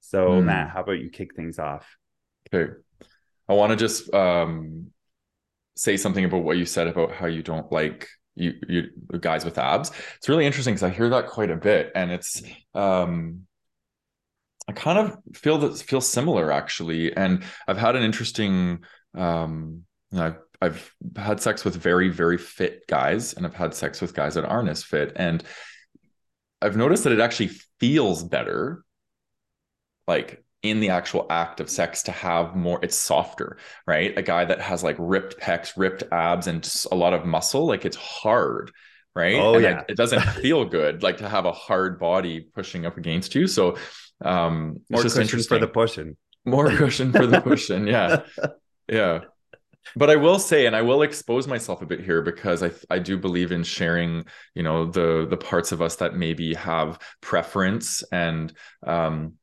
so 0.00 0.28
mm. 0.28 0.44
matt 0.44 0.70
how 0.70 0.82
about 0.82 1.00
you 1.00 1.10
kick 1.10 1.34
things 1.34 1.58
off? 1.58 1.96
Okay 2.52 2.72
I 3.48 3.54
want 3.54 3.70
to 3.70 3.76
just 3.76 4.12
um, 4.12 4.88
say 5.76 5.96
something 5.96 6.24
about 6.24 6.42
what 6.42 6.58
you 6.58 6.66
said 6.66 6.88
about 6.88 7.12
how 7.12 7.26
you 7.26 7.42
don't 7.42 7.70
like 7.72 8.08
you, 8.34 8.54
you 8.68 8.90
guys 9.20 9.44
with 9.44 9.58
abs. 9.58 9.90
It's 10.16 10.28
really 10.28 10.46
interesting 10.46 10.74
because 10.74 10.84
I 10.84 10.90
hear 10.90 11.08
that 11.10 11.28
quite 11.28 11.50
a 11.50 11.56
bit, 11.56 11.92
and 11.94 12.10
it's 12.10 12.42
um, 12.74 13.46
I 14.68 14.72
kind 14.72 14.98
of 14.98 15.18
feel 15.34 15.58
that 15.58 15.78
feel 15.78 16.00
similar 16.00 16.52
actually. 16.52 17.16
And 17.16 17.42
I've 17.66 17.78
had 17.78 17.96
an 17.96 18.02
interesting 18.02 18.80
um, 19.16 19.84
I've 20.12 20.38
I've 20.60 20.92
had 21.16 21.40
sex 21.40 21.64
with 21.64 21.76
very 21.76 22.08
very 22.08 22.38
fit 22.38 22.86
guys, 22.86 23.34
and 23.34 23.46
I've 23.46 23.54
had 23.54 23.74
sex 23.74 24.00
with 24.00 24.14
guys 24.14 24.34
that 24.34 24.44
aren't 24.44 24.68
as 24.68 24.82
fit, 24.82 25.12
and 25.16 25.42
I've 26.60 26.76
noticed 26.76 27.04
that 27.04 27.12
it 27.12 27.20
actually 27.20 27.50
feels 27.80 28.24
better 28.24 28.84
like 30.06 30.42
in 30.62 30.80
the 30.80 30.88
actual 30.88 31.26
act 31.30 31.60
of 31.60 31.70
sex 31.70 32.02
to 32.02 32.12
have 32.12 32.56
more 32.56 32.80
it's 32.82 32.96
softer 32.96 33.58
right? 33.86 34.16
A 34.18 34.22
guy 34.22 34.44
that 34.44 34.60
has 34.60 34.82
like 34.82 34.96
ripped 34.98 35.38
pecs 35.38 35.72
ripped 35.76 36.02
abs 36.10 36.46
and 36.46 36.68
a 36.90 36.96
lot 36.96 37.14
of 37.14 37.24
muscle 37.24 37.66
like 37.66 37.84
it's 37.84 37.96
hard 37.96 38.72
right? 39.14 39.36
Oh 39.36 39.54
and 39.54 39.62
yeah. 39.62 39.80
it, 39.80 39.86
it 39.90 39.96
doesn't 39.96 40.20
feel 40.42 40.64
good 40.64 41.02
like 41.02 41.18
to 41.18 41.28
have 41.28 41.44
a 41.44 41.52
hard 41.52 41.98
body 41.98 42.40
pushing 42.40 42.86
up 42.86 42.96
against 42.96 43.34
you. 43.34 43.46
So 43.46 43.76
um 44.24 44.80
more 44.90 45.02
just 45.02 45.16
cushion 45.16 45.42
for 45.42 45.58
the 45.58 45.68
pushing. 45.68 46.16
More 46.44 46.70
cushion 46.70 47.12
for 47.12 47.26
the 47.26 47.40
pushing 47.42 47.86
yeah. 47.86 48.22
Yeah. 48.88 49.20
But 49.96 50.10
I 50.10 50.16
will 50.16 50.38
say, 50.38 50.66
and 50.66 50.76
I 50.76 50.82
will 50.82 51.02
expose 51.02 51.46
myself 51.46 51.82
a 51.82 51.86
bit 51.86 52.00
here 52.00 52.22
because 52.22 52.62
I 52.62 52.72
I 52.90 52.98
do 52.98 53.16
believe 53.16 53.52
in 53.52 53.62
sharing, 53.64 54.24
you 54.54 54.62
know, 54.62 54.86
the 54.86 55.26
the 55.28 55.36
parts 55.36 55.72
of 55.72 55.80
us 55.80 55.96
that 55.96 56.14
maybe 56.14 56.54
have 56.54 56.98
preference 57.20 58.02
and 58.12 58.52
um, 58.86 59.34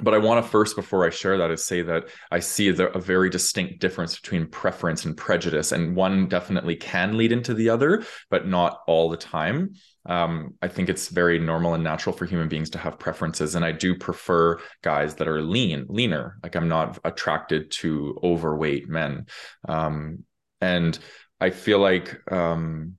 but 0.00 0.14
I 0.14 0.18
want 0.18 0.44
to 0.44 0.50
first, 0.50 0.76
before 0.76 1.04
I 1.04 1.10
share 1.10 1.38
that, 1.38 1.50
is 1.50 1.64
say 1.64 1.82
that 1.82 2.08
I 2.30 2.38
see 2.38 2.70
the, 2.70 2.90
a 2.96 3.00
very 3.00 3.28
distinct 3.30 3.80
difference 3.80 4.18
between 4.18 4.46
preference 4.46 5.04
and 5.04 5.16
prejudice, 5.16 5.72
and 5.72 5.96
one 5.96 6.28
definitely 6.28 6.76
can 6.76 7.16
lead 7.16 7.32
into 7.32 7.54
the 7.54 7.70
other, 7.70 8.04
but 8.30 8.46
not 8.46 8.80
all 8.86 9.08
the 9.08 9.16
time. 9.16 9.74
Um, 10.06 10.54
I 10.62 10.68
think 10.68 10.88
it's 10.88 11.08
very 11.08 11.38
normal 11.38 11.74
and 11.74 11.82
natural 11.82 12.14
for 12.14 12.26
human 12.26 12.48
beings 12.48 12.70
to 12.70 12.78
have 12.78 12.98
preferences, 12.98 13.54
and 13.54 13.64
I 13.64 13.72
do 13.72 13.96
prefer 13.96 14.58
guys 14.82 15.16
that 15.16 15.28
are 15.28 15.42
lean, 15.42 15.86
leaner. 15.88 16.38
Like 16.42 16.54
I'm 16.54 16.68
not 16.68 16.98
attracted 17.04 17.70
to 17.72 18.18
overweight 18.22 18.88
men, 18.88 19.26
um, 19.68 20.24
and 20.60 20.98
I 21.40 21.50
feel 21.50 21.78
like 21.78 22.20
um, 22.32 22.94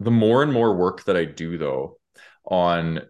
the 0.00 0.10
more 0.10 0.42
and 0.42 0.52
more 0.52 0.74
work 0.74 1.04
that 1.04 1.16
I 1.16 1.24
do, 1.24 1.58
though, 1.58 1.98
on 2.44 3.02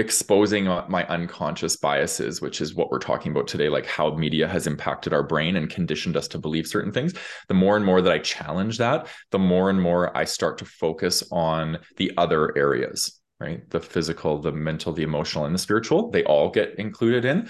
exposing 0.00 0.64
my 0.88 1.06
unconscious 1.06 1.76
biases 1.76 2.40
which 2.40 2.60
is 2.60 2.74
what 2.74 2.90
we're 2.90 2.98
talking 2.98 3.30
about 3.30 3.46
today 3.46 3.68
like 3.68 3.86
how 3.86 4.14
media 4.16 4.48
has 4.48 4.66
impacted 4.66 5.12
our 5.12 5.22
brain 5.22 5.56
and 5.56 5.70
conditioned 5.70 6.16
us 6.16 6.26
to 6.26 6.38
believe 6.38 6.66
certain 6.66 6.90
things. 6.90 7.14
The 7.48 7.54
more 7.54 7.76
and 7.76 7.84
more 7.84 8.02
that 8.02 8.12
i 8.12 8.18
challenge 8.18 8.78
that 8.78 9.06
the 9.30 9.38
more 9.38 9.70
and 9.70 9.80
more 9.80 10.16
i 10.16 10.24
start 10.24 10.58
to 10.58 10.64
focus 10.64 11.22
on 11.30 11.78
the 11.96 12.12
other 12.16 12.56
areas 12.58 13.20
right? 13.40 13.68
The 13.70 13.80
physical 13.80 14.38
the 14.38 14.52
mental 14.52 14.92
the 14.92 15.02
emotional 15.02 15.46
and 15.46 15.54
the 15.54 15.58
spiritual 15.58 16.10
they 16.10 16.24
all 16.24 16.50
get 16.50 16.78
included 16.78 17.24
in. 17.24 17.48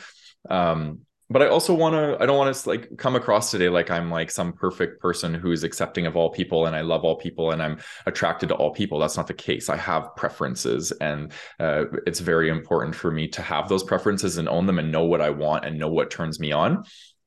Um, 0.48 1.00
but 1.30 1.42
I 1.42 1.46
also 1.46 1.72
want 1.72 1.94
to 1.94 2.20
I 2.20 2.26
don't 2.26 2.36
want 2.36 2.54
to 2.54 2.68
like 2.68 2.96
come 2.98 3.14
across 3.14 3.52
today 3.52 3.68
like 3.68 3.88
I'm 3.88 4.10
like 4.10 4.32
some 4.32 4.52
perfect 4.52 5.00
person 5.00 5.32
who's 5.32 5.62
accepting 5.62 6.06
of 6.06 6.16
all 6.16 6.30
people 6.30 6.66
and 6.66 6.74
I 6.74 6.80
love 6.80 7.04
all 7.04 7.14
people 7.14 7.52
and 7.52 7.62
I'm 7.62 7.78
attracted 8.06 8.48
to 8.48 8.56
all 8.56 8.72
people. 8.72 8.98
That's 8.98 9.16
not 9.16 9.28
the 9.28 9.34
case. 9.34 9.68
I 9.68 9.76
have 9.76 10.16
preferences 10.16 10.90
and 11.00 11.32
uh, 11.60 11.84
it's 12.04 12.18
very 12.18 12.50
important 12.50 12.96
for 12.96 13.12
me 13.12 13.28
to 13.28 13.42
have 13.42 13.68
those 13.68 13.84
preferences 13.84 14.38
and 14.38 14.48
own 14.48 14.66
them 14.66 14.80
and 14.80 14.90
know 14.90 15.04
what 15.04 15.20
I 15.20 15.30
want 15.30 15.64
and 15.64 15.78
know 15.78 15.88
what 15.88 16.10
turns 16.10 16.40
me 16.40 16.50
on. 16.50 16.84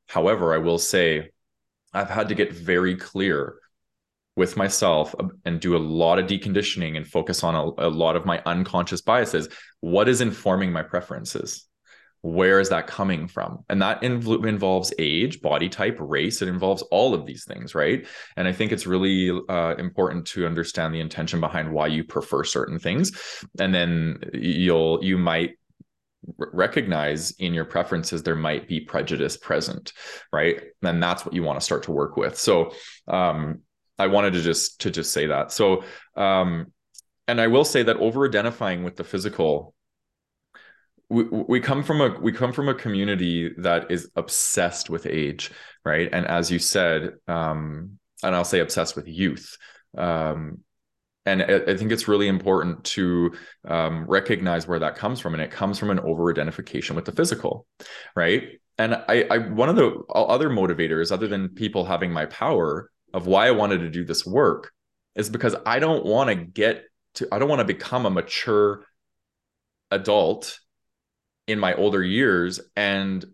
However, 0.10 0.54
I 0.54 0.58
will 0.58 0.80
say 0.80 1.30
I've 1.94 2.10
had 2.10 2.28
to 2.28 2.36
get 2.36 2.52
very 2.52 2.98
clear 2.98 3.56
with 4.36 4.58
myself 4.58 5.16
and 5.46 5.62
do 5.62 5.78
a 5.78 5.78
lot 5.78 6.20
of 6.20 6.26
deconditioning 6.26 6.98
and 6.98 7.08
focus 7.08 7.44
on 7.44 7.56
a, 7.56 7.88
a 7.88 7.90
lot 7.90 8.18
of 8.18 8.26
my 8.26 8.42
unconscious 8.46 9.02
biases. 9.02 9.48
What 9.80 10.10
is 10.10 10.20
informing 10.20 10.74
my 10.74 10.82
preferences? 10.82 11.68
Where 12.24 12.62
is 12.62 12.70
that 12.70 12.88
coming 12.88 13.28
from? 13.28 13.66
And 13.68 13.82
that 13.82 14.02
inv- 14.02 14.48
involves 14.48 14.94
age 14.98 15.42
body 15.42 15.68
type 15.68 15.98
race. 16.00 16.42
It 16.42 16.48
involves 16.48 16.82
all 16.84 17.14
of 17.14 17.26
these 17.26 17.44
things 17.44 17.76
right? 17.76 18.08
And 18.38 18.48
i 18.48 18.54
think 18.54 18.72
it's 18.72 18.88
really 18.88 19.30
uh, 19.50 19.76
important 19.76 20.26
to 20.28 20.46
understand 20.46 20.94
the 20.94 21.02
intention 21.02 21.42
behind 21.42 21.72
why 21.72 21.88
you 21.88 22.06
prefer 22.06 22.46
certain 22.46 22.80
things. 22.80 23.12
And 23.60 23.76
then 23.76 24.20
you'll 24.34 25.04
you 25.04 25.18
might 25.18 25.58
recognize 26.38 27.32
in 27.32 27.54
your 27.54 27.66
preferences 27.66 28.24
there 28.24 28.38
might 28.38 28.70
be 28.70 28.80
prejudice 28.80 29.36
present 29.36 29.92
right? 30.32 30.62
And 30.82 31.04
that's 31.04 31.26
what 31.26 31.36
you 31.36 31.44
want 31.44 31.60
to 31.60 31.66
start 31.66 31.84
to 31.84 31.92
work 31.92 32.16
with. 32.16 32.38
So 32.38 32.72
um 33.08 33.62
i 34.00 34.08
wanted 34.08 34.34
to 34.34 34.42
just 34.42 34.80
to 34.82 34.92
just 34.92 35.12
say 35.12 35.28
that. 35.28 35.52
So 35.52 35.84
um 36.16 36.72
and 37.28 37.42
i 37.42 37.48
will 37.48 37.66
say 37.66 37.84
that 37.84 37.98
over 37.98 38.26
identifying 38.26 38.86
with 38.86 38.96
the 38.96 39.04
physical 39.04 39.74
we, 41.14 41.24
we 41.48 41.60
come 41.60 41.84
from 41.84 42.02
a 42.02 42.20
we 42.20 42.32
come 42.32 42.52
from 42.52 42.70
a 42.70 42.74
community 42.74 43.52
that 43.58 43.92
is 43.92 44.10
obsessed 44.16 44.90
with 44.90 45.06
age 45.06 45.52
right? 45.86 46.10
And 46.12 46.26
as 46.26 46.50
you 46.50 46.60
said 46.60 47.14
um 47.28 48.00
and 48.24 48.36
i'll 48.36 48.46
say 48.46 48.60
obsessed 48.60 48.96
with 48.96 49.08
youth 49.08 49.58
um 49.98 50.60
and 51.26 51.42
I, 51.42 51.78
think 51.78 51.94
it's 51.94 52.10
really 52.10 52.28
important 52.28 52.84
to 52.84 53.32
um, 53.66 54.06
recognize 54.08 54.68
where 54.68 54.80
that 54.80 54.98
comes 54.98 55.22
from 55.22 55.34
and 55.34 55.42
it 55.42 55.52
comes 55.52 55.80
from 55.80 55.90
an 55.90 56.02
over 56.02 56.30
identification 56.30 56.98
with 56.98 57.06
the 57.06 57.14
physical 57.14 57.66
right? 58.14 58.44
And 58.78 58.96
I, 59.08 59.26
I 59.32 59.38
one 59.38 59.70
of 59.70 59.78
the 59.78 60.02
other 60.14 60.50
motivators 60.50 61.14
other 61.14 61.30
than 61.30 61.50
people 61.50 61.86
having 61.86 62.12
my 62.12 62.26
power 62.26 62.90
of 63.14 63.28
why 63.28 63.48
i 63.48 63.52
wanted 63.52 63.80
to 63.80 63.90
do 63.90 64.04
this 64.04 64.26
work 64.26 64.72
is 65.16 65.30
because 65.30 65.56
i 65.66 65.80
don't 65.80 66.06
want 66.06 66.30
to 66.30 66.36
get 66.36 66.84
to 67.16 67.28
i 67.32 67.40
don't 67.40 67.50
want 67.50 67.60
to 67.60 67.66
become 67.66 68.06
a 68.06 68.10
mature 68.10 68.84
adult 69.92 70.60
in 71.48 71.60
my 71.60 71.74
older 71.74 72.04
years 72.04 72.60
and 72.76 73.26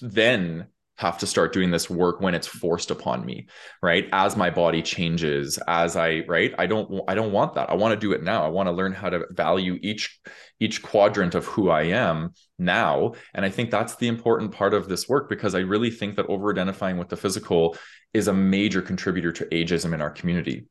then 0.00 0.66
have 0.98 1.18
to 1.18 1.26
start 1.26 1.52
doing 1.52 1.70
this 1.70 1.90
work 1.90 2.20
when 2.20 2.34
it's 2.34 2.46
forced 2.46 2.90
upon 2.90 3.24
me 3.24 3.46
right? 3.82 4.08
As 4.12 4.36
my 4.36 4.50
body 4.50 4.82
changes 4.82 5.58
as 5.68 5.96
i 5.96 6.24
right? 6.26 6.54
I 6.58 6.66
don't 6.66 7.02
i 7.08 7.14
don't 7.14 7.32
want 7.32 7.54
that. 7.54 7.70
I 7.70 7.74
want 7.74 7.92
to 7.92 8.00
do 8.00 8.12
it 8.12 8.22
now. 8.22 8.44
I 8.44 8.48
want 8.48 8.68
to 8.68 8.72
learn 8.72 8.92
how 8.92 9.10
to 9.10 9.26
value 9.30 9.78
each 9.82 10.18
each 10.58 10.82
quadrant 10.82 11.34
of 11.34 11.44
who 11.46 11.68
i 11.68 11.82
am 11.82 12.32
now. 12.58 13.12
And 13.34 13.44
i 13.44 13.50
think 13.50 13.70
that's 13.70 13.96
the 13.96 14.08
important 14.08 14.52
part 14.52 14.74
of 14.74 14.88
this 14.88 15.08
work 15.08 15.28
because 15.28 15.54
i 15.54 15.60
really 15.60 15.90
think 15.90 16.16
that 16.16 16.26
over 16.26 16.50
identifying 16.50 16.96
with 16.96 17.08
the 17.08 17.16
physical 17.16 17.76
is 18.14 18.28
a 18.28 18.32
major 18.32 18.80
contributor 18.80 19.32
to 19.32 19.44
ageism 19.46 19.92
in 19.92 20.00
our 20.00 20.10
community 20.10 20.66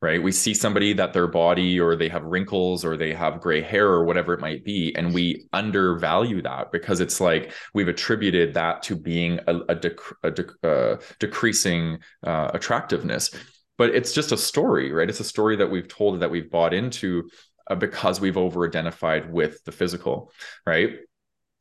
right? 0.00 0.22
We 0.22 0.32
see 0.32 0.54
somebody 0.54 0.92
that 0.94 1.12
their 1.12 1.26
body 1.26 1.78
or 1.80 1.96
they 1.96 2.08
have 2.08 2.24
wrinkles 2.24 2.84
or 2.84 2.96
they 2.96 3.12
have 3.12 3.40
gray 3.40 3.60
hair 3.60 3.86
or 3.86 4.04
whatever 4.04 4.34
it 4.34 4.40
might 4.40 4.64
be, 4.64 4.94
and 4.96 5.12
we 5.12 5.46
undervalue 5.52 6.42
that 6.42 6.72
because 6.72 7.00
it's 7.00 7.20
like 7.20 7.52
we've 7.74 7.88
attributed 7.88 8.54
that 8.54 8.82
to 8.84 8.96
being 8.96 9.40
a, 9.46 9.56
a, 9.56 9.76
dec- 9.76 10.14
a 10.22 10.30
dec- 10.30 10.64
uh, 10.64 11.00
decreasing 11.18 11.98
uh, 12.24 12.50
attractiveness. 12.54 13.30
But 13.76 13.94
it's 13.94 14.12
just 14.12 14.32
a 14.32 14.36
story, 14.36 14.92
right? 14.92 15.08
It's 15.08 15.20
a 15.20 15.24
story 15.24 15.56
that 15.56 15.70
we've 15.70 15.86
told 15.86 16.20
that 16.20 16.30
we've 16.30 16.50
bought 16.50 16.74
into 16.74 17.28
uh, 17.68 17.76
because 17.76 18.20
we've 18.20 18.36
over 18.36 18.66
identified 18.66 19.32
with 19.32 19.62
the 19.64 19.72
physical, 19.72 20.32
right? 20.66 20.96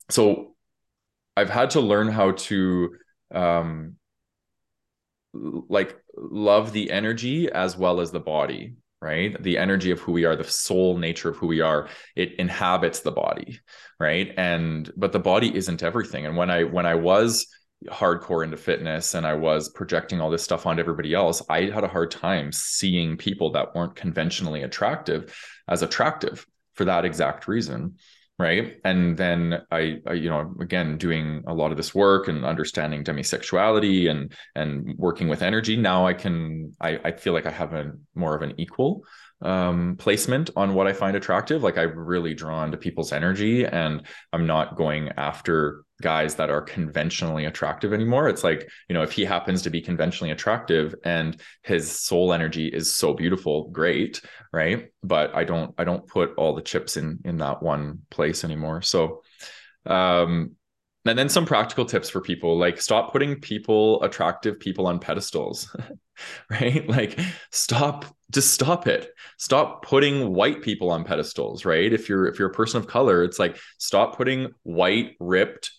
So 0.10 0.56
I've 1.36 1.50
had 1.50 1.72
to 1.72 1.82
learn 1.82 2.08
how 2.08 2.32
to 2.32 2.96
um, 3.34 3.97
like 5.70 5.98
love 6.16 6.74
the 6.74 6.92
energy 6.92 7.52
as 7.52 7.78
well 7.78 8.00
as 8.00 8.12
the 8.12 8.20
body 8.20 8.76
right? 9.00 9.42
The 9.44 9.60
energy 9.60 9.92
of 9.92 10.00
who 10.00 10.12
we 10.12 10.26
are 10.26 10.36
the 10.36 10.44
soul 10.44 10.98
nature 10.98 11.30
of 11.30 11.38
who 11.38 11.46
we 11.46 11.62
are 11.62 11.88
it 12.16 12.34
inhabits 12.40 13.02
the 13.02 13.12
body 13.12 13.60
right? 14.00 14.34
And 14.38 14.92
but 14.98 15.12
the 15.12 15.20
body 15.20 15.56
isn't 15.56 15.84
everything. 15.84 16.26
And 16.26 16.36
when 16.36 16.50
i 16.50 16.64
when 16.64 16.86
i 16.86 16.96
was 16.96 17.48
hardcore 17.90 18.44
into 18.44 18.58
fitness 18.58 19.14
and 19.14 19.26
i 19.26 19.34
was 19.34 19.70
projecting 19.70 20.20
all 20.20 20.32
this 20.32 20.44
stuff 20.44 20.66
onto 20.66 20.80
everybody 20.80 21.14
else 21.14 21.44
i 21.48 21.66
had 21.66 21.84
a 21.84 21.88
hard 21.88 22.10
time 22.10 22.52
seeing 22.52 23.18
people 23.18 23.52
that 23.52 23.76
weren't 23.76 23.96
conventionally 23.96 24.64
attractive 24.64 25.38
as 25.68 25.84
attractive 25.84 26.46
for 26.74 26.86
that 26.86 27.06
exact 27.06 27.48
reason 27.48 27.96
right? 28.40 28.78
And 28.84 29.18
then 29.18 29.64
I, 29.72 29.98
I, 30.06 30.14
you 30.14 30.30
know 30.30 30.54
again 30.60 30.98
doing 30.98 31.44
a 31.48 31.54
lot 31.54 31.72
of 31.72 31.78
this 31.78 31.96
work 31.96 32.28
and 32.28 32.46
understanding 32.46 33.04
demisexuality 33.04 34.10
and 34.10 34.32
and 34.56 34.96
working 34.98 35.28
with 35.28 35.42
energy 35.42 35.76
now 35.76 36.06
i 36.06 36.14
can 36.14 36.74
i, 36.82 37.00
I 37.04 37.12
feel 37.14 37.34
like 37.34 37.46
i 37.46 37.52
have 37.52 37.74
a 37.74 37.94
more 38.16 38.36
of 38.36 38.42
an 38.42 38.54
equal 38.58 39.04
um, 39.42 39.96
placement 39.98 40.50
on 40.56 40.74
what 40.74 40.88
i 40.88 40.94
find 40.94 41.16
attractive 41.16 41.62
like 41.64 41.78
i'm 41.78 41.98
really 41.98 42.34
drawn 42.34 42.72
to 42.72 42.78
people's 42.78 43.14
energy 43.14 43.66
and 43.66 44.06
i'm 44.34 44.48
not 44.48 44.76
going 44.76 45.10
after 45.10 45.84
guys 46.02 46.36
that 46.36 46.50
are 46.50 46.62
conventionally 46.62 47.46
attractive 47.46 47.92
anymore. 47.92 48.30
It's 48.30 48.44
like, 48.44 48.70
you 48.88 48.94
know, 48.94 49.02
if 49.02 49.12
he 49.12 49.26
happens 49.26 49.64
to 49.64 49.70
be 49.70 49.82
conventionally 49.82 50.32
attractive 50.32 50.94
and 51.04 51.40
his 51.64 51.92
soul 51.92 52.34
energy 52.34 52.68
is 52.68 52.94
so 52.94 53.14
beautiful, 53.14 53.70
great, 53.70 54.22
right? 54.54 54.90
But 55.04 55.36
I 55.36 55.44
don't 55.44 55.74
I 55.78 55.84
don't 55.84 56.08
put 56.08 56.36
all 56.38 56.56
the 56.56 56.62
chips 56.62 56.98
in 56.98 57.20
in 57.26 57.38
that 57.38 57.64
one 57.64 58.00
place 58.10 58.44
anymore. 58.44 58.82
So 58.82 59.24
um 59.86 60.52
and 61.10 61.18
then 61.18 61.30
some 61.30 61.46
practical 61.46 61.86
tips 61.86 62.10
for 62.10 62.22
people 62.22 62.58
like 62.58 62.82
stop 62.82 63.12
putting 63.12 63.40
people 63.40 64.02
attractive 64.04 64.60
people 64.60 64.88
on 64.88 65.00
pedestals 65.00 65.76
right? 66.50 66.88
Like 66.88 67.20
stop 67.52 68.06
just 68.32 68.52
stop 68.52 68.88
it. 68.88 69.14
Stop 69.38 69.84
putting 69.86 70.34
white 70.34 70.62
people 70.62 70.90
on 70.90 71.04
pedestals 71.04 71.66
right? 71.66 71.92
If 71.92 72.10
you're 72.10 72.28
if 72.28 72.40
you're 72.40 72.50
a 72.50 72.54
person 72.54 72.80
of 72.82 72.88
color 72.88 73.24
it's 73.24 73.40
like 73.40 73.58
stop 73.78 74.18
putting 74.18 74.52
white 74.64 75.16
ripped 75.20 75.72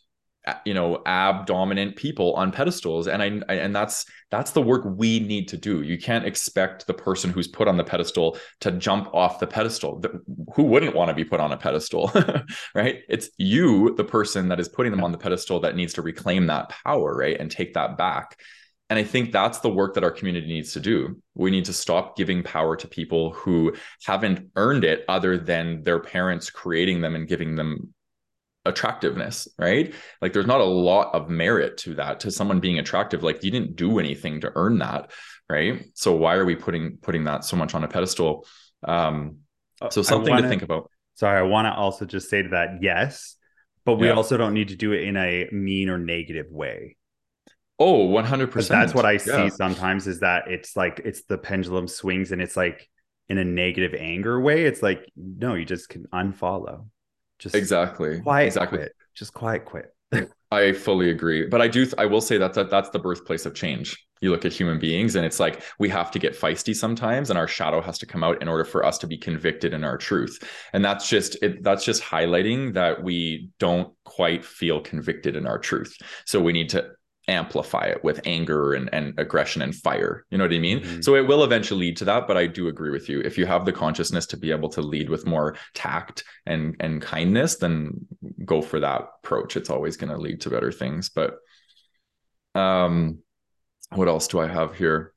you 0.64 0.74
know 0.74 1.02
ab 1.06 1.46
dominant 1.46 1.96
people 1.96 2.34
on 2.34 2.52
pedestals. 2.52 3.08
And 3.08 3.22
I, 3.22 3.26
and 3.52 3.74
that's 3.74 4.04
that's 4.30 4.50
the 4.50 4.62
work 4.62 4.82
we 4.84 5.20
need 5.20 5.48
to 5.48 5.56
do. 5.56 5.82
You 5.82 5.98
can't 5.98 6.26
expect 6.26 6.86
the 6.86 6.94
person 6.94 7.30
who's 7.30 7.48
put 7.48 7.68
on 7.68 7.76
the 7.76 7.84
pedestal 7.84 8.38
to 8.60 8.72
jump 8.72 9.12
off 9.14 9.40
the 9.40 9.46
pedestal. 9.46 10.02
Who 10.54 10.64
wouldn't 10.64 10.94
want 10.94 11.08
to 11.08 11.14
be 11.14 11.24
put 11.24 11.40
on 11.40 11.52
a 11.52 11.56
pedestal 11.56 12.12
right? 12.74 13.00
It's 13.08 13.30
you 13.38 13.94
the 13.94 14.04
person 14.04 14.48
that 14.48 14.60
is 14.60 14.68
putting 14.68 14.92
them 14.92 15.04
on 15.04 15.12
the 15.12 15.18
pedestal 15.18 15.60
that 15.60 15.76
needs 15.76 15.94
to 15.94 16.02
reclaim 16.02 16.46
that 16.46 16.70
power 16.70 17.16
right 17.16 17.38
and 17.38 17.50
take 17.50 17.74
that 17.74 17.96
back. 17.96 18.38
And 18.90 18.98
I 18.98 19.04
think 19.04 19.32
that's 19.32 19.58
the 19.58 19.68
work 19.68 19.94
that 19.94 20.04
our 20.04 20.10
community 20.10 20.46
needs 20.46 20.72
to 20.72 20.80
do. 20.80 21.20
We 21.34 21.50
need 21.50 21.66
to 21.66 21.74
stop 21.74 22.16
giving 22.16 22.42
power 22.42 22.74
to 22.76 22.88
people 22.88 23.32
who 23.32 23.74
haven't 24.06 24.50
earned 24.56 24.84
it 24.84 25.04
other 25.08 25.36
than 25.36 25.82
their 25.82 26.00
parents 26.00 26.48
creating 26.48 27.02
them 27.02 27.14
and 27.14 27.28
giving 27.28 27.56
them 27.56 27.92
attractiveness, 28.68 29.48
right? 29.58 29.94
Like 30.22 30.32
there's 30.32 30.46
not 30.46 30.60
a 30.60 30.64
lot 30.64 31.14
of 31.14 31.28
merit 31.28 31.78
to 31.78 31.94
that 31.94 32.20
to 32.20 32.30
someone 32.30 32.60
being 32.60 32.78
attractive. 32.78 33.22
Like 33.22 33.42
you 33.42 33.50
didn't 33.50 33.76
do 33.76 33.98
anything 33.98 34.40
to 34.42 34.52
earn 34.54 34.78
that, 34.78 35.10
right? 35.48 35.86
So 35.94 36.14
why 36.14 36.36
are 36.36 36.44
we 36.44 36.54
putting 36.54 36.98
putting 36.98 37.24
that 37.24 37.44
so 37.44 37.56
much 37.56 37.74
on 37.74 37.84
a 37.84 37.88
pedestal? 37.88 38.46
Um, 38.84 39.38
uh, 39.80 39.90
so 39.90 40.02
something 40.02 40.30
wanna, 40.30 40.42
to 40.42 40.48
think 40.48 40.62
about. 40.62 40.90
Sorry, 41.14 41.38
I 41.38 41.42
want 41.42 41.66
to 41.66 41.74
also 41.74 42.04
just 42.04 42.30
say 42.30 42.42
to 42.42 42.50
that, 42.50 42.78
yes, 42.80 43.36
but 43.84 43.96
we 43.96 44.08
yeah. 44.08 44.14
also 44.14 44.36
don't 44.36 44.54
need 44.54 44.68
to 44.68 44.76
do 44.76 44.92
it 44.92 45.02
in 45.02 45.16
a 45.16 45.48
mean 45.50 45.88
or 45.88 45.98
negative 45.98 46.46
way. 46.50 46.96
Oh, 47.80 48.08
100%. 48.08 48.68
That's 48.68 48.92
what 48.92 49.04
I 49.04 49.18
see 49.18 49.30
yeah. 49.30 49.48
sometimes 49.50 50.08
is 50.08 50.20
that 50.20 50.48
it's 50.48 50.76
like 50.76 51.00
it's 51.04 51.22
the 51.24 51.38
pendulum 51.38 51.86
swings 51.86 52.32
and 52.32 52.42
it's 52.42 52.56
like 52.56 52.88
in 53.28 53.38
a 53.38 53.44
negative 53.44 53.94
anger 53.94 54.40
way. 54.40 54.64
It's 54.64 54.82
like, 54.82 55.10
no, 55.16 55.54
you 55.54 55.64
just 55.64 55.88
can 55.88 56.06
unfollow. 56.12 56.86
Just 57.38 57.54
exactly. 57.54 58.20
Quiet 58.20 58.46
exactly. 58.46 58.78
quit. 58.78 58.92
Just 59.14 59.34
quiet 59.34 59.64
quit. 59.64 59.94
I 60.50 60.72
fully 60.72 61.10
agree. 61.10 61.46
But 61.46 61.60
I 61.60 61.68
do 61.68 61.86
I 61.98 62.06
will 62.06 62.20
say 62.20 62.38
that, 62.38 62.54
that 62.54 62.70
that's 62.70 62.90
the 62.90 62.98
birthplace 62.98 63.46
of 63.46 63.54
change. 63.54 63.96
You 64.20 64.30
look 64.30 64.44
at 64.44 64.52
human 64.52 64.80
beings 64.80 65.14
and 65.14 65.24
it's 65.24 65.38
like 65.38 65.62
we 65.78 65.88
have 65.90 66.10
to 66.10 66.18
get 66.18 66.36
feisty 66.36 66.74
sometimes 66.74 67.30
and 67.30 67.38
our 67.38 67.46
shadow 67.46 67.80
has 67.80 67.98
to 67.98 68.06
come 68.06 68.24
out 68.24 68.42
in 68.42 68.48
order 68.48 68.64
for 68.64 68.84
us 68.84 68.98
to 68.98 69.06
be 69.06 69.16
convicted 69.16 69.72
in 69.72 69.84
our 69.84 69.96
truth. 69.96 70.38
And 70.72 70.84
that's 70.84 71.08
just 71.08 71.40
it 71.42 71.62
that's 71.62 71.84
just 71.84 72.02
highlighting 72.02 72.74
that 72.74 73.02
we 73.02 73.50
don't 73.58 73.94
quite 74.04 74.44
feel 74.44 74.80
convicted 74.80 75.36
in 75.36 75.46
our 75.46 75.58
truth. 75.58 75.94
So 76.24 76.40
we 76.40 76.52
need 76.52 76.70
to 76.70 76.90
amplify 77.28 77.84
it 77.84 78.02
with 78.02 78.20
anger 78.24 78.72
and, 78.72 78.88
and 78.92 79.18
aggression 79.18 79.62
and 79.62 79.74
fire. 79.74 80.24
You 80.30 80.38
know 80.38 80.44
what 80.44 80.54
I 80.54 80.58
mean? 80.58 80.80
Mm-hmm. 80.80 81.02
So 81.02 81.14
it 81.14 81.26
will 81.26 81.44
eventually 81.44 81.80
lead 81.80 81.96
to 81.98 82.04
that. 82.06 82.26
But 82.26 82.36
I 82.36 82.46
do 82.46 82.68
agree 82.68 82.90
with 82.90 83.08
you. 83.08 83.20
If 83.20 83.38
you 83.38 83.46
have 83.46 83.64
the 83.64 83.72
consciousness 83.72 84.26
to 84.26 84.36
be 84.36 84.50
able 84.50 84.68
to 84.70 84.80
lead 84.80 85.10
with 85.10 85.26
more 85.26 85.56
tact 85.74 86.24
and 86.46 86.74
and 86.80 87.00
kindness, 87.02 87.56
then 87.56 88.06
go 88.44 88.62
for 88.62 88.80
that 88.80 89.08
approach. 89.22 89.56
It's 89.56 89.70
always 89.70 89.96
going 89.96 90.10
to 90.10 90.18
lead 90.18 90.40
to 90.42 90.50
better 90.50 90.72
things. 90.72 91.10
But 91.10 91.36
um 92.54 93.18
what 93.90 94.08
else 94.08 94.28
do 94.28 94.40
I 94.40 94.46
have 94.46 94.74
here? 94.74 95.14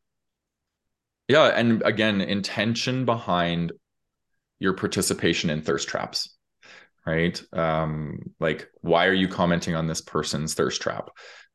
Yeah, 1.28 1.46
and 1.48 1.82
again, 1.84 2.22
intention 2.22 3.06
behind 3.06 3.74
your 4.60 4.74
participation 4.74 5.50
in 5.50 5.62
thirst 5.62 5.88
traps 5.88 6.38
right 7.06 7.42
um 7.54 8.20
like 8.40 8.70
why 8.82 9.08
are 9.08 9.14
you 9.14 9.28
commenting 9.28 9.74
on 9.76 9.88
this 9.88 10.02
person's 10.02 10.54
thirst 10.54 10.82
trap 10.82 11.10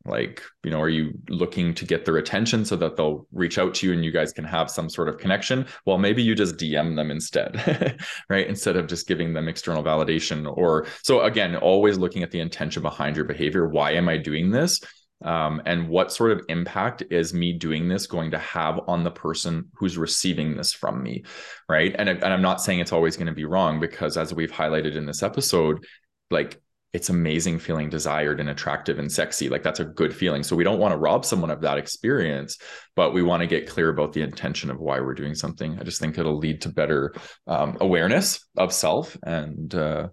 like 0.09 0.43
you 0.65 0.71
know 0.71 0.81
are 0.81 0.89
you 0.89 1.13
looking 1.29 1.75
to 1.75 1.85
get 1.85 2.05
their 2.05 2.17
attention 2.17 2.65
so 2.65 2.77
that 2.77 2.97
they'll 2.97 3.27
reach 3.33 3.59
out 3.59 3.75
to 3.75 3.87
you 3.87 3.93
and 3.93 4.05
you 4.05 4.11
guys 4.11 4.33
can 4.33 4.45
have 4.45 4.71
some 4.71 4.89
sort 4.89 5.09
of 5.09 5.19
connection? 5.19 5.67
Well 5.85 5.99
maybe 5.99 6.23
you 6.23 6.35
just 6.35 6.57
dm 6.57 6.97
them 6.97 7.11
instead 7.11 8.01
right? 8.29 8.47
Instead 8.47 8.77
of 8.77 8.87
just 8.87 9.07
giving 9.07 9.33
them 9.33 9.49
external 9.49 9.83
validation 9.83 10.51
or 10.57 10.87
so 11.03 11.23
again 11.23 11.57
always 11.57 11.99
looking 11.99 12.23
at 12.23 12.31
the 12.31 12.41
intention 12.41 12.83
behind 12.83 13.17
your 13.17 13.25
behavior. 13.25 13.69
Why 13.69 13.93
am 13.93 14.09
i 14.09 14.17
doing 14.17 14.51
this? 14.51 14.81
Um, 15.25 15.63
and 15.65 15.89
what 15.89 16.13
sort 16.13 16.33
of 16.33 16.43
impact 16.51 17.03
is 17.11 17.33
me 17.33 17.55
doing 17.55 17.89
this 17.89 18.07
going 18.07 18.33
to 18.33 18.39
have 18.39 18.81
on 18.87 19.03
the 19.03 19.11
person 19.11 19.71
who's 19.75 19.97
receiving 19.97 20.57
this 20.57 20.75
from 20.75 21.03
me 21.03 21.25
right? 21.69 21.95
And, 21.99 22.09
and 22.09 22.25
i'm 22.25 22.43
not 22.43 22.61
saying 22.61 22.81
it's 22.81 22.93
always 22.93 23.17
going 23.17 23.27
to 23.27 23.33
be 23.33 23.47
wrong 23.47 23.81
because 23.81 24.17
as 24.17 24.35
we've 24.35 24.53
highlighted 24.53 24.95
in 24.95 25.07
this 25.07 25.23
episode 25.23 25.85
like 26.31 26.61
it's 26.97 27.11
amazing 27.11 27.59
feeling 27.59 27.91
desired 27.91 28.41
and 28.41 28.49
attractive 28.49 28.99
and 28.99 29.13
sexy. 29.13 29.51
Like 29.51 29.63
that's 29.63 29.81
a 29.81 29.85
good 29.85 30.17
feeling. 30.17 30.43
So 30.43 30.57
we 30.57 30.65
don't 30.65 30.79
want 30.79 30.93
to 30.93 30.97
rob 30.97 31.27
someone 31.27 31.51
of 31.51 31.61
that 31.61 31.77
experience, 31.77 32.57
but 32.95 33.13
we 33.13 33.23
want 33.23 33.43
to 33.43 33.47
get 33.47 33.69
clear 33.69 33.91
about 33.91 34.15
the 34.15 34.23
intention 34.23 34.71
of 34.71 34.81
why 34.81 34.99
we're 35.01 35.13
doing 35.13 35.35
something. 35.35 35.79
I 35.79 35.85
just 35.85 36.01
think 36.01 36.17
it'll 36.17 36.39
lead 36.39 36.63
to 36.63 36.71
better 36.71 37.15
um, 37.47 37.77
awareness 37.83 38.49
of 38.57 38.73
self, 38.73 39.15
and 39.25 39.75
uh, 39.75 40.09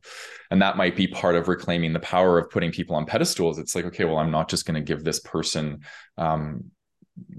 and 0.51 0.61
that 0.61 0.76
might 0.76 0.97
be 0.97 1.07
part 1.07 1.35
of 1.35 1.47
reclaiming 1.47 1.93
the 1.93 2.01
power 2.01 2.38
of 2.38 2.49
putting 2.49 2.73
people 2.73 2.97
on 2.97 3.05
pedestals. 3.05 3.60
It's 3.60 3.76
like, 3.76 3.85
okay, 3.85 4.03
well, 4.03 4.18
I'm 4.18 4.31
not 4.31 4.49
just 4.49 4.65
going 4.65 4.76
to 4.76 4.81
give 4.81 5.05
this 5.05 5.22
person 5.22 5.84
um, 6.18 6.65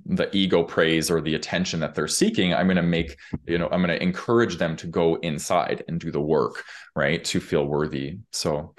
the 0.06 0.34
ego 0.34 0.62
praise 0.62 1.10
or 1.10 1.20
the 1.20 1.34
attention 1.34 1.80
that 1.80 1.96
they're 1.96 2.06
seeking 2.06 2.54
i'm 2.54 2.66
going 2.66 2.76
to 2.76 2.82
make 2.82 3.16
you 3.44 3.58
know 3.58 3.68
i'm 3.72 3.82
going 3.82 3.88
to 3.88 4.00
encourage 4.00 4.56
them 4.56 4.76
to 4.76 4.86
go 4.86 5.16
inside 5.16 5.82
and 5.88 5.98
do 5.98 6.12
the 6.12 6.20
work 6.20 6.62
right 6.94 7.24
to 7.24 7.40
feel 7.40 7.64
worthy 7.64 8.18
so 8.30 8.72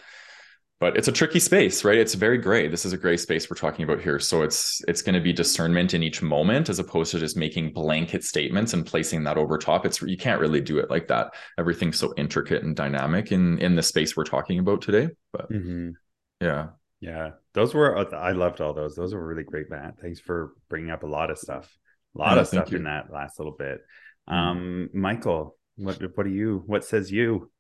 but 0.80 0.98
it's 0.98 1.08
a 1.08 1.12
tricky 1.12 1.40
space 1.40 1.84
right? 1.84 1.98
It's 1.98 2.14
very 2.14 2.38
gray. 2.38 2.68
This 2.68 2.86
is 2.86 2.94
a 2.94 2.98
gray 2.98 3.18
space 3.18 3.50
we're 3.50 3.56
talking 3.56 3.84
about 3.84 4.02
here. 4.02 4.20
So 4.20 4.42
it's 4.42 4.82
it's 4.88 5.02
going 5.02 5.16
to 5.16 5.22
be 5.22 5.32
discernment 5.32 5.94
in 5.94 6.04
each 6.04 6.22
moment 6.22 6.70
as 6.70 6.80
opposed 6.80 7.12
to 7.12 7.20
just 7.20 7.38
making 7.38 7.74
blanket 7.74 8.24
statements 8.24 8.74
and 8.74 8.86
placing 8.86 9.24
that 9.24 9.38
over 9.38 9.58
top. 9.58 9.86
It's 9.86 10.02
you 10.02 10.18
can't 10.18 10.42
really 10.42 10.62
do 10.62 10.80
it 10.80 10.90
like 10.90 11.08
that. 11.08 11.34
Everything's 11.58 11.98
so 11.98 12.14
intricate 12.18 12.64
and 12.64 12.76
dynamic 12.76 13.32
in 13.32 13.58
in 13.60 13.76
the 13.76 13.84
space 13.84 14.18
we're 14.18 14.26
talking 14.26 14.60
about 14.60 14.82
today 14.82 15.10
but 15.32 15.52
mm-hmm. 15.52 15.92
yeah. 16.42 16.68
Yeah. 17.02 17.32
Those 17.54 17.74
were 17.74 17.98
uh, 17.98 18.18
i 18.18 18.32
loved 18.32 18.62
all 18.62 18.74
those. 18.74 18.96
Those 18.96 19.14
were 19.14 19.26
really 19.26 19.44
great 19.44 19.70
matt. 19.70 19.96
Thanks 20.02 20.20
for 20.20 20.54
bringing 20.70 20.92
up 20.92 21.04
a 21.04 21.08
lot 21.08 21.30
of 21.30 21.38
stuff. 21.38 21.74
A 22.16 22.20
lot 22.20 22.36
yeah, 22.36 22.42
of 22.42 22.48
stuff 22.48 22.74
in 22.74 22.84
that 22.84 23.12
last 23.12 23.40
little 23.40 23.56
bit. 23.58 23.82
Mm-hmm. 24.30 24.34
um 24.34 24.90
michael 24.92 25.56
what 25.76 26.02
what 26.16 26.24
do 26.24 26.32
you 26.32 26.64
what 26.66 26.84
says 26.84 27.12
you? 27.12 27.52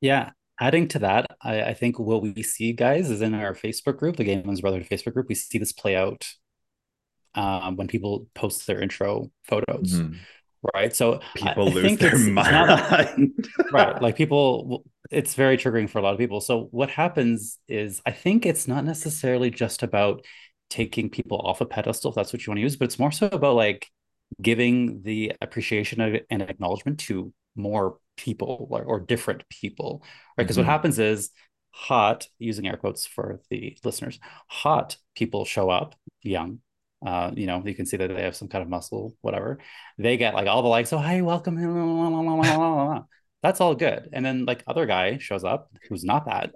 Yeah 0.00 0.30
adding 0.60 0.88
to 0.88 0.98
that, 1.00 1.36
I, 1.42 1.62
I, 1.62 1.74
think 1.74 1.98
what 1.98 2.22
we 2.22 2.42
see, 2.42 2.72
guys, 2.72 3.10
is 3.10 3.20
in 3.20 3.34
our 3.34 3.54
Facebook 3.54 3.98
group, 3.98 4.16
the 4.16 4.24
Gay 4.24 4.42
Men's 4.42 4.60
Brotherhood 4.60 4.88
Facebook 4.88 5.14
group, 5.14 5.28
we 5.28 5.34
see 5.34 5.58
this 5.58 5.72
play 5.72 5.96
out 5.96 6.26
um, 7.34 7.76
when 7.76 7.86
people 7.86 8.26
post 8.34 8.66
their 8.66 8.80
intro 8.80 9.30
photos. 9.44 9.94
Mm-hmm. 9.94 10.14
Right. 10.74 10.96
So 10.96 11.20
people 11.34 11.68
I, 11.68 11.72
lose 11.72 11.92
I 11.92 11.96
their 11.96 12.14
it's, 12.14 12.26
mind. 12.26 13.32
It's 13.38 13.48
right. 13.72 14.00
Like 14.02 14.16
people, 14.16 14.84
it's 15.10 15.34
very 15.34 15.56
triggering 15.56 15.88
for 15.88 15.98
a 15.98 16.02
lot 16.02 16.14
of 16.14 16.18
people. 16.18 16.40
So 16.40 16.68
what 16.70 16.90
happens 16.90 17.58
is 17.68 18.00
I 18.04 18.10
think 18.10 18.46
it's 18.46 18.66
not 18.66 18.84
necessarily 18.84 19.50
just 19.50 19.82
about 19.82 20.24
taking 20.70 21.08
people 21.08 21.38
off 21.38 21.60
a 21.60 21.66
pedestal, 21.66 22.10
if 22.10 22.16
that's 22.16 22.32
what 22.32 22.44
you 22.44 22.50
want 22.50 22.58
to 22.58 22.62
use, 22.62 22.76
but 22.76 22.86
it's 22.86 22.98
more 22.98 23.12
so 23.12 23.28
about 23.30 23.54
like 23.54 23.86
giving 24.42 25.02
the 25.02 25.32
appreciation 25.40 26.20
and 26.30 26.42
acknowledgement 26.42 26.98
to 27.00 27.32
more 27.54 27.98
people 28.16 28.68
or, 28.70 28.82
or 28.82 29.00
different 29.00 29.48
people, 29.48 30.02
right? 30.36 30.44
Because 30.44 30.56
mm-hmm. 30.56 30.66
what 30.66 30.72
happens 30.72 30.98
is 30.98 31.30
hot, 31.70 32.26
using 32.38 32.66
air 32.66 32.76
quotes 32.76 33.06
for 33.06 33.40
the 33.50 33.76
listeners, 33.84 34.18
hot 34.48 34.96
people 35.14 35.44
show 35.44 35.68
up 35.70 35.94
young. 36.22 36.60
Uh, 37.04 37.30
you 37.34 37.46
know, 37.46 37.62
you 37.64 37.74
can 37.74 37.84
see 37.86 37.98
that 37.98 38.08
they 38.08 38.22
have 38.22 38.34
some 38.34 38.48
kind 38.48 38.62
of 38.62 38.68
muscle, 38.68 39.14
whatever. 39.20 39.58
They 39.98 40.16
get 40.16 40.34
like 40.34 40.46
all 40.46 40.62
the 40.62 40.68
likes, 40.68 40.92
oh, 40.92 40.98
hi, 40.98 41.20
welcome. 41.20 41.56
That's 43.42 43.60
all 43.60 43.74
good. 43.74 44.08
And 44.12 44.24
then 44.24 44.46
like 44.46 44.64
other 44.66 44.86
guy 44.86 45.18
shows 45.18 45.44
up 45.44 45.70
who's 45.88 46.04
not 46.04 46.24
that. 46.26 46.54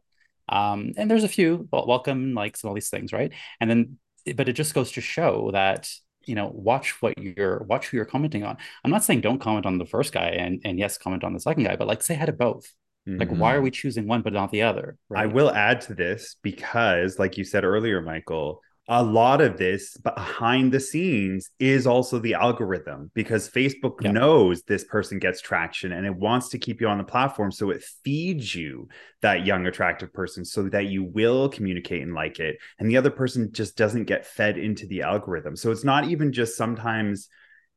Um, 0.49 0.93
and 0.97 1.11
there's 1.11 1.25
a 1.25 1.29
few 1.29 1.69
welcome 1.71 2.35
likes 2.35 2.63
and 2.63 2.69
all 2.69 2.75
these 2.75 2.91
things, 2.91 3.13
right? 3.13 3.33
And 3.61 3.71
then, 3.71 3.99
but 4.35 4.49
it 4.49 4.55
just 4.55 4.75
goes 4.75 4.93
to 4.93 5.01
show 5.01 5.51
that 5.53 5.91
you 6.31 6.37
know 6.37 6.53
watch 6.55 7.03
what 7.03 7.19
you're 7.19 7.65
watch 7.65 7.89
who 7.89 7.97
you're 7.97 8.07
commenting 8.07 8.45
on 8.45 8.57
i'm 8.85 8.91
not 8.93 9.03
saying 9.03 9.21
don't 9.21 9.41
comment 9.41 9.67
on 9.67 9.79
the 9.79 9.85
first 9.85 10.13
guy 10.13 10.29
and 10.29 10.61
and 10.65 10.79
yes 10.79 10.97
comment 10.97 11.25
on 11.25 11.35
the 11.35 11.41
second 11.41 11.65
guy 11.65 11.75
but 11.75 11.89
like 11.89 12.03
say 12.03 12.15
hi 12.15 12.25
to 12.25 12.33
both 12.33 12.73
mm-hmm. 13.09 13.19
like 13.19 13.29
why 13.31 13.53
are 13.53 13.57
mm-hmm. 13.57 13.65
we 13.65 13.71
choosing 13.73 14.07
one 14.07 14.23
but 14.23 14.33
not 14.33 14.53
the 14.53 14.63
other 14.63 14.97
right? 15.09 15.25
i 15.25 15.27
will 15.27 15.51
add 15.51 15.81
to 15.81 15.93
this 15.93 16.37
because 16.43 17.19
like 17.19 17.37
you 17.37 17.43
said 17.43 17.65
earlier 17.65 18.01
michael 18.01 18.63
a 18.93 19.05
lot 19.05 19.41
of 19.41 19.57
this 19.57 19.97
behind 19.99 20.73
the 20.73 20.81
scenes 20.81 21.51
is 21.61 21.87
also 21.87 22.19
the 22.19 22.35
algorithm 22.35 23.09
because 23.15 23.49
Facebook 23.49 24.03
yeah. 24.03 24.11
knows 24.11 24.63
this 24.63 24.83
person 24.83 25.21
gets 25.21 25.41
traction 25.41 25.93
and 25.93 26.05
it 26.05 26.17
wants 26.17 26.49
to 26.49 26.59
keep 26.59 26.81
you 26.81 26.89
on 26.89 26.99
the 26.99 27.05
platform. 27.05 27.53
So 27.53 27.71
it 27.71 27.85
feeds 28.05 28.53
you 28.53 28.89
that 29.23 29.47
young, 29.47 29.65
attractive 29.67 30.13
person 30.13 30.45
so 30.45 30.65
that 30.71 30.87
you 30.87 31.05
will 31.05 31.49
communicate 31.49 32.03
and 32.03 32.15
like 32.15 32.41
it. 32.41 32.57
And 32.81 32.91
the 32.91 32.97
other 32.97 33.11
person 33.11 33.53
just 33.53 33.77
doesn't 33.77 34.05
get 34.05 34.27
fed 34.27 34.59
into 34.59 34.89
the 34.89 35.03
algorithm. 35.03 35.55
So 35.55 35.71
it's 35.71 35.85
not 35.85 36.09
even 36.09 36.33
just 36.33 36.57
sometimes 36.57 37.29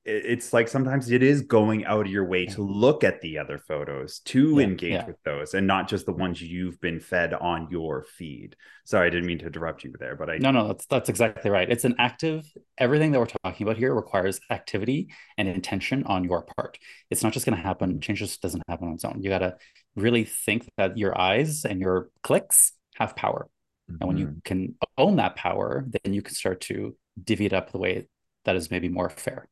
it's 0.06 0.52
like 0.52 0.68
sometimes 0.68 1.10
it 1.12 1.24
is 1.24 1.42
going 1.44 1.86
out 1.86 2.06
of 2.06 2.12
your 2.12 2.26
way 2.26 2.46
to 2.46 2.62
look 2.62 3.06
at 3.06 3.22
the 3.22 3.38
other 3.38 3.58
photos 3.58 4.20
to 4.20 4.58
yeah, 4.58 4.64
engage 4.64 4.92
yeah. 4.92 5.06
with 5.06 5.22
those 5.24 5.54
and 5.54 5.66
not 5.66 5.88
just 5.88 6.06
the 6.06 6.12
ones 6.12 6.42
you've 6.42 6.80
been 6.82 7.00
fed 7.00 7.34
on 7.34 7.68
your 7.72 8.04
feed 8.04 8.56
sorry 8.84 9.08
i 9.08 9.10
didn't 9.10 9.26
mean 9.26 9.40
to 9.40 9.48
interrupt 9.48 9.84
you 9.84 9.94
there 10.00 10.16
but 10.16 10.30
i 10.30 10.38
no 10.38 10.52
no 10.52 10.68
that's 10.68 10.86
that's 10.88 11.10
exactly 11.10 11.50
right 11.50 11.72
it's 11.72 11.86
an 11.86 11.96
active 12.00 12.46
everything 12.78 13.12
that 13.12 13.20
we're 13.20 13.32
talking 13.44 13.66
about 13.66 13.78
here 13.78 13.94
requires 13.94 14.42
activity 14.50 15.08
and 15.38 15.48
intention 15.48 16.04
on 16.04 16.26
your 16.26 16.44
part 16.58 16.78
it's 17.10 17.24
not 17.24 17.32
just 17.32 17.46
going 17.46 17.56
to 17.56 17.64
happen 17.64 18.02
change 18.02 18.20
just 18.20 18.42
doesn't 18.42 18.64
happen 18.68 18.90
on 18.90 18.96
its 18.96 19.06
own 19.06 19.22
you 19.22 19.30
got 19.30 19.40
to 19.40 19.56
really 19.96 20.26
think 20.26 20.70
that 20.78 20.98
your 20.98 21.18
eyes 21.20 21.64
and 21.64 21.80
your 21.80 22.10
clicks 22.24 22.74
have 22.96 23.16
power 23.16 23.48
mm-hmm. 23.90 24.02
and 24.02 24.08
when 24.08 24.18
you 24.18 24.28
mm-hmm. 24.28 24.40
can 24.44 24.76
own 24.98 25.16
that 25.16 25.38
power 25.38 25.86
then 26.04 26.14
you 26.14 26.22
can 26.22 26.36
start 26.36 26.60
to 26.60 26.94
divvy 27.24 27.46
it 27.46 27.54
up 27.54 27.72
the 27.72 27.78
way 27.78 28.06
that 28.44 28.58
is 28.58 28.70
maybe 28.70 28.90
more 28.90 29.10
fair 29.10 29.48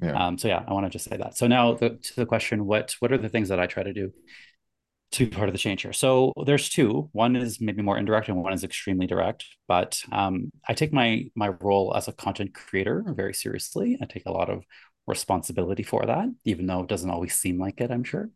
yeah. 0.00 0.26
Um, 0.26 0.38
so 0.38 0.48
yeah, 0.48 0.64
I 0.66 0.72
want 0.72 0.86
to 0.86 0.90
just 0.90 1.08
say 1.08 1.16
that. 1.16 1.36
So 1.36 1.46
now 1.46 1.74
the, 1.74 1.90
to 1.90 2.16
the 2.16 2.26
question, 2.26 2.66
what 2.66 2.94
what 3.00 3.12
are 3.12 3.18
the 3.18 3.28
things 3.28 3.48
that 3.48 3.60
I 3.60 3.66
try 3.66 3.82
to 3.82 3.92
do 3.92 4.12
to 5.12 5.24
be 5.24 5.30
part 5.30 5.48
of 5.48 5.54
the 5.54 5.58
change 5.58 5.82
here? 5.82 5.92
So 5.92 6.32
there's 6.46 6.68
two. 6.68 7.08
One 7.12 7.34
is 7.36 7.60
maybe 7.60 7.82
more 7.82 7.98
indirect, 7.98 8.28
and 8.28 8.42
one 8.42 8.52
is 8.52 8.64
extremely 8.64 9.06
direct. 9.06 9.44
But 9.66 10.00
um, 10.12 10.50
I 10.68 10.74
take 10.74 10.92
my 10.92 11.26
my 11.34 11.48
role 11.48 11.94
as 11.96 12.08
a 12.08 12.12
content 12.12 12.54
creator 12.54 13.04
very 13.08 13.34
seriously. 13.34 13.98
I 14.00 14.06
take 14.06 14.26
a 14.26 14.32
lot 14.32 14.50
of 14.50 14.64
responsibility 15.06 15.82
for 15.82 16.04
that, 16.06 16.28
even 16.44 16.66
though 16.66 16.82
it 16.82 16.88
doesn't 16.88 17.10
always 17.10 17.34
seem 17.34 17.58
like 17.58 17.80
it. 17.80 17.90
I'm 17.90 18.04
sure. 18.04 18.30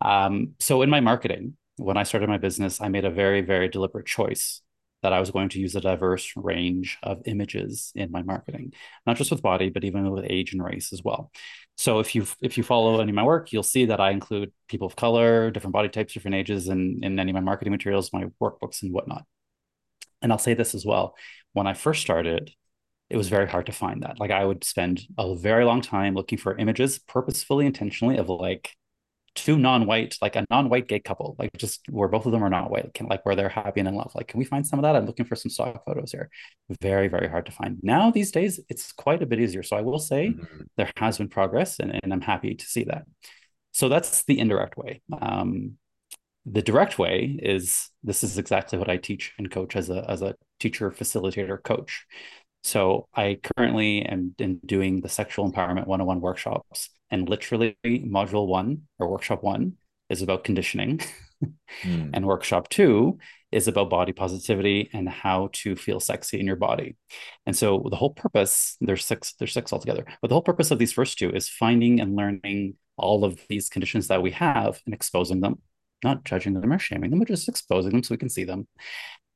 Um, 0.00 0.54
so 0.60 0.82
in 0.82 0.88
my 0.88 1.00
marketing, 1.00 1.56
when 1.76 1.96
I 1.96 2.04
started 2.04 2.28
my 2.28 2.38
business, 2.38 2.80
I 2.80 2.88
made 2.88 3.04
a 3.04 3.10
very 3.10 3.42
very 3.42 3.68
deliberate 3.68 4.06
choice 4.06 4.62
that 5.02 5.12
I 5.12 5.20
was 5.20 5.30
going 5.30 5.48
to 5.50 5.60
use 5.60 5.74
a 5.74 5.80
diverse 5.80 6.32
range 6.36 6.98
of 7.02 7.22
images 7.26 7.92
in 7.94 8.10
my 8.10 8.22
marketing, 8.22 8.72
not 9.06 9.16
just 9.16 9.30
with 9.30 9.42
body, 9.42 9.68
but 9.68 9.84
even 9.84 10.10
with 10.10 10.24
age 10.28 10.52
and 10.52 10.64
race 10.64 10.92
as 10.92 11.02
well. 11.02 11.30
So 11.76 11.98
if 11.98 12.14
you 12.14 12.26
if 12.40 12.56
you 12.56 12.62
follow 12.62 13.00
any 13.00 13.10
of 13.10 13.16
my 13.16 13.24
work, 13.24 13.52
you'll 13.52 13.62
see 13.62 13.86
that 13.86 14.00
I 14.00 14.10
include 14.10 14.52
people 14.68 14.86
of 14.86 14.96
color, 14.96 15.50
different 15.50 15.72
body 15.72 15.88
types, 15.88 16.14
different 16.14 16.36
ages, 16.36 16.68
in, 16.68 17.00
in 17.02 17.18
any 17.18 17.30
of 17.30 17.34
my 17.34 17.40
marketing 17.40 17.72
materials, 17.72 18.12
my 18.12 18.26
workbooks, 18.40 18.82
and 18.82 18.92
whatnot. 18.92 19.24
And 20.20 20.30
I'll 20.30 20.38
say 20.38 20.54
this 20.54 20.74
as 20.74 20.84
well: 20.86 21.16
when 21.52 21.66
I 21.66 21.74
first 21.74 22.02
started, 22.02 22.52
it 23.10 23.16
was 23.16 23.28
very 23.28 23.48
hard 23.48 23.66
to 23.66 23.72
find 23.72 24.02
that. 24.02 24.20
Like 24.20 24.30
I 24.30 24.44
would 24.44 24.64
spend 24.64 25.02
a 25.18 25.34
very 25.34 25.64
long 25.64 25.80
time 25.80 26.14
looking 26.14 26.38
for 26.38 26.56
images, 26.56 26.98
purposefully, 26.98 27.66
intentionally, 27.66 28.18
of 28.18 28.28
like 28.28 28.70
two 29.34 29.56
non-white, 29.56 30.16
like 30.20 30.36
a 30.36 30.44
non-white 30.50 30.88
gay 30.88 31.00
couple, 31.00 31.36
like 31.38 31.50
just 31.56 31.80
where 31.90 32.08
both 32.08 32.26
of 32.26 32.32
them 32.32 32.44
are 32.44 32.50
not 32.50 32.70
white, 32.70 32.92
can 32.94 33.06
like 33.06 33.24
where 33.24 33.34
they're 33.34 33.48
happy 33.48 33.80
and 33.80 33.88
in 33.88 33.94
love. 33.94 34.12
Like, 34.14 34.28
can 34.28 34.38
we 34.38 34.44
find 34.44 34.66
some 34.66 34.78
of 34.78 34.82
that? 34.82 34.96
I'm 34.96 35.06
looking 35.06 35.26
for 35.26 35.36
some 35.36 35.50
stock 35.50 35.84
photos 35.84 36.12
here. 36.12 36.30
Very, 36.80 37.08
very 37.08 37.28
hard 37.28 37.46
to 37.46 37.52
find. 37.52 37.78
Now 37.82 38.10
these 38.10 38.30
days, 38.30 38.60
it's 38.68 38.92
quite 38.92 39.22
a 39.22 39.26
bit 39.26 39.40
easier. 39.40 39.62
So 39.62 39.76
I 39.76 39.82
will 39.82 39.98
say 39.98 40.28
mm-hmm. 40.28 40.62
there 40.76 40.90
has 40.96 41.18
been 41.18 41.28
progress, 41.28 41.78
and, 41.78 41.98
and 42.02 42.12
I'm 42.12 42.20
happy 42.20 42.54
to 42.54 42.64
see 42.64 42.84
that. 42.84 43.04
So 43.72 43.88
that's 43.88 44.24
the 44.24 44.38
indirect 44.38 44.76
way. 44.76 45.02
Um, 45.20 45.78
the 46.44 46.62
direct 46.62 46.98
way 46.98 47.38
is 47.40 47.88
this 48.02 48.24
is 48.24 48.36
exactly 48.36 48.78
what 48.78 48.90
I 48.90 48.96
teach 48.96 49.32
and 49.38 49.50
coach 49.50 49.76
as 49.76 49.90
a 49.90 50.04
as 50.10 50.22
a 50.22 50.34
teacher, 50.60 50.90
facilitator, 50.90 51.62
coach. 51.62 52.04
So 52.64 53.08
I 53.14 53.38
currently 53.56 54.02
am, 54.02 54.34
am 54.38 54.60
doing 54.64 55.00
the 55.00 55.08
sexual 55.08 55.50
empowerment 55.50 55.86
101 55.86 56.20
workshops 56.20 56.90
and 57.12 57.28
literally 57.28 57.76
module 57.84 58.48
one 58.48 58.82
or 58.98 59.08
workshop 59.08 59.44
one 59.44 59.74
is 60.08 60.22
about 60.22 60.42
conditioning. 60.42 61.00
Mm. 61.84 62.10
and 62.14 62.26
workshop 62.26 62.68
two 62.68 63.18
is 63.52 63.68
about 63.68 63.90
body 63.90 64.12
positivity 64.12 64.88
and 64.92 65.08
how 65.08 65.50
to 65.52 65.76
feel 65.76 66.00
sexy 66.00 66.40
in 66.40 66.46
your 66.46 66.56
body. 66.56 66.96
And 67.46 67.54
so 67.54 67.86
the 67.90 67.96
whole 67.96 68.14
purpose 68.14 68.76
there's 68.80 69.04
six 69.04 69.34
there's 69.38 69.52
six 69.52 69.72
altogether 69.72 70.04
but 70.20 70.28
the 70.28 70.34
whole 70.34 70.42
purpose 70.42 70.70
of 70.70 70.78
these 70.78 70.92
first 70.92 71.18
two 71.18 71.30
is 71.30 71.48
finding 71.48 72.00
and 72.00 72.16
learning 72.16 72.74
all 72.96 73.24
of 73.24 73.38
these 73.48 73.68
conditions 73.68 74.08
that 74.08 74.22
we 74.22 74.30
have 74.32 74.80
and 74.86 74.94
exposing 74.94 75.40
them 75.40 75.60
not 76.04 76.24
judging 76.24 76.54
them 76.54 76.72
or 76.72 76.78
shaming 76.78 77.10
them 77.10 77.18
but 77.18 77.28
just 77.28 77.48
exposing 77.48 77.92
them 77.92 78.02
so 78.02 78.14
we 78.14 78.18
can 78.18 78.30
see 78.30 78.44
them. 78.44 78.66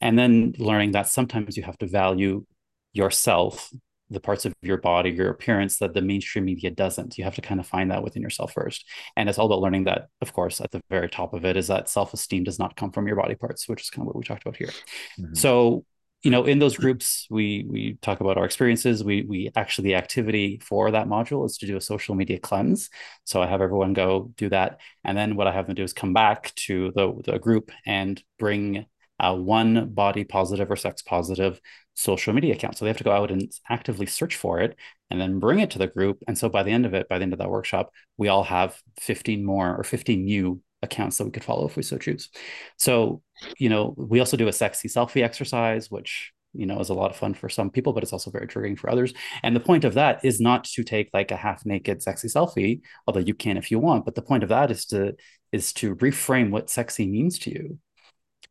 And 0.01 0.19
then 0.19 0.55
learning 0.59 0.93
that 0.93 1.09
sometimes 1.09 1.57
you 1.57 1.63
have 1.63 1.79
to 1.79 1.87
value 1.87 2.45
yourself 2.93 3.71
the 4.11 4.21
parts 4.21 4.45
of 4.45 4.55
your 4.63 4.77
body, 4.77 5.11
your 5.11 5.31
appearance 5.31 5.79
that 5.79 5.95
the 5.95 6.03
mainstream 6.03 6.45
media 6.45 6.71
doesn't. 6.71 7.19
You 7.19 7.25
have 7.25 7.35
to 7.37 7.43
kind 7.43 7.59
of 7.59 7.67
find 7.67 7.91
that 7.91 8.03
within 8.03 8.23
yourself 8.23 8.53
first. 8.53 8.85
And 9.17 9.29
it's 9.29 9.39
all 9.39 9.47
about 9.47 9.61
learning 9.61 9.85
that, 9.85 10.09
of 10.21 10.33
course, 10.33 10.61
at 10.61 10.71
the 10.71 10.81
very 10.91 11.09
top 11.09 11.35
of 11.35 11.45
it 11.45 11.57
is 11.57 11.67
that 11.69 11.89
self 11.89 12.15
esteem 12.15 12.45
does 12.45 12.59
not 12.59 12.77
come 12.77 12.93
from 12.93 13.07
your 13.07 13.17
body 13.17 13.35
parts, 13.35 13.69
which 13.69 13.83
is 13.83 13.91
kind 13.91 14.03
of 14.03 14.07
what 14.07 14.17
we 14.17 14.25
talked 14.25 14.43
about 14.43 14.57
here. 14.57 14.71
Mm-hmm. 15.19 15.35
So, 15.35 15.85
you 16.23 16.31
know, 16.31 16.45
in 16.45 16.59
those 16.59 16.77
groups, 16.77 17.27
we 17.31 17.67
we 17.69 17.99
talk 18.01 18.21
about 18.21 18.39
our 18.39 18.45
experiences. 18.45 19.03
We 19.03 19.23
we 19.23 19.51
actually 19.57 19.91
the 19.91 19.95
activity 19.97 20.61
for 20.63 20.91
that 20.93 21.09
module 21.09 21.45
is 21.45 21.59
to 21.59 21.67
do 21.67 21.77
a 21.77 21.81
social 21.81 22.15
media 22.15 22.39
cleanse. 22.39 22.91
So 23.25 23.43
I 23.43 23.47
have 23.47 23.61
everyone 23.61 23.93
go 23.93 24.33
do 24.37 24.49
that, 24.51 24.81
and 25.05 25.17
then 25.17 25.37
what 25.37 25.47
I 25.47 25.53
have 25.53 25.67
them 25.67 25.75
do 25.75 25.83
is 25.83 25.93
come 25.93 26.13
back 26.13 26.55
to 26.67 26.93
the 26.95 27.13
the 27.25 27.39
group 27.39 27.71
and 27.85 28.23
bring 28.39 28.87
uh, 29.19 29.35
one 29.35 29.91
body 29.91 30.25
positive 30.25 30.71
or 30.71 30.77
sex 30.77 31.03
positive 31.03 31.61
social 31.97 32.33
media 32.33 32.55
account. 32.55 32.77
So 32.77 32.85
they 32.85 32.91
have 32.91 32.99
to 32.99 33.05
go 33.05 33.11
out 33.11 33.31
and 33.31 33.51
actively 33.69 34.07
search 34.07 34.37
for 34.37 34.61
it 34.61 34.77
and 35.11 35.21
then 35.21 35.39
bring 35.39 35.61
it 35.61 35.71
to 35.71 35.79
the 35.79 35.87
group. 35.87 36.23
And 36.29 36.37
so 36.37 36.49
by 36.49 36.63
the 36.63 36.71
end 36.71 36.87
of 36.87 36.95
it, 36.95 37.09
by 37.09 37.19
the 37.19 37.23
end 37.23 37.33
of 37.33 37.39
that 37.39 37.51
workshop, 37.51 37.91
we 38.17 38.29
all 38.29 38.45
have 38.45 38.81
15 39.01 39.45
more 39.45 39.75
or 39.77 39.83
15 39.83 40.25
new 40.25 40.61
accounts 40.83 41.17
that 41.19 41.25
we 41.25 41.31
could 41.31 41.45
follow 41.45 41.67
if 41.67 41.75
we 41.75 41.83
so 41.83 41.97
choose. 41.97 42.29
So, 42.77 43.23
you 43.59 43.71
know, 43.71 43.95
we 43.97 44.21
also 44.21 44.37
do 44.37 44.49
a 44.49 44.53
sexy 44.53 44.89
selfie 44.89 45.23
exercise, 45.23 45.91
which 45.91 46.33
you 46.53 46.65
know 46.65 46.79
is 46.81 46.89
a 46.89 46.95
lot 46.95 47.11
of 47.11 47.17
fun 47.17 47.35
for 47.35 47.51
some 47.51 47.71
people 47.71 47.93
but 47.93 48.03
it's 48.03 48.15
also 48.15 48.31
very 48.31 48.47
triggering 48.47 48.79
for 48.79 48.89
others 48.89 49.13
and 49.43 49.55
the 49.55 49.61
point 49.61 49.85
of 49.85 49.93
that 49.93 50.25
is 50.25 50.41
not 50.41 50.65
to 50.65 50.83
take 50.83 51.11
like 51.13 51.31
a 51.31 51.37
half 51.37 51.67
naked 51.67 52.03
sexy 52.03 52.29
selfie 52.29 52.81
although 53.07 53.21
you 53.21 53.35
can 53.35 53.59
if 53.59 53.71
you 53.71 53.79
want 53.79 54.07
but 54.07 54.15
the 54.15 54.23
point 54.23 54.43
of 54.43 54.49
that 54.49 54.71
is 54.71 54.87
to 54.87 55.15
is 55.53 55.75
to 55.75 55.95
reframe 55.97 56.49
what 56.51 56.71
sexy 56.71 57.07
means 57.07 57.39
to 57.39 57.51
you 57.51 57.79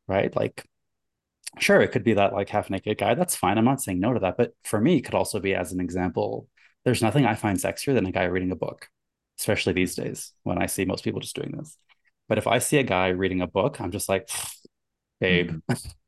right 0.07 0.35
like 0.35 0.63
sure 1.59 1.81
it 1.81 1.91
could 1.91 2.03
be 2.03 2.13
that 2.13 2.33
like 2.33 2.49
half 2.49 2.69
naked 2.69 2.97
guy 2.97 3.13
that's 3.13 3.35
fine 3.35 3.57
i'm 3.57 3.65
not 3.65 3.81
saying 3.81 3.99
no 3.99 4.13
to 4.13 4.19
that 4.19 4.37
but 4.37 4.53
for 4.63 4.79
me 4.79 4.97
it 4.97 5.01
could 5.01 5.15
also 5.15 5.39
be 5.39 5.55
as 5.55 5.71
an 5.71 5.79
example 5.79 6.47
there's 6.83 7.01
nothing 7.01 7.25
i 7.25 7.35
find 7.35 7.57
sexier 7.57 7.93
than 7.93 8.05
a 8.05 8.11
guy 8.11 8.23
reading 8.23 8.51
a 8.51 8.55
book 8.55 8.89
especially 9.39 9.73
these 9.73 9.95
days 9.95 10.33
when 10.43 10.61
i 10.61 10.65
see 10.65 10.85
most 10.85 11.03
people 11.03 11.19
just 11.19 11.35
doing 11.35 11.53
this 11.55 11.77
but 12.27 12.37
if 12.37 12.47
I 12.47 12.59
see 12.59 12.77
a 12.77 12.83
guy 12.83 13.09
reading 13.09 13.41
a 13.41 13.47
book, 13.47 13.79
I'm 13.79 13.91
just 13.91 14.09
like, 14.09 14.29
babe, 15.19 15.61
mm-hmm. 15.69 15.89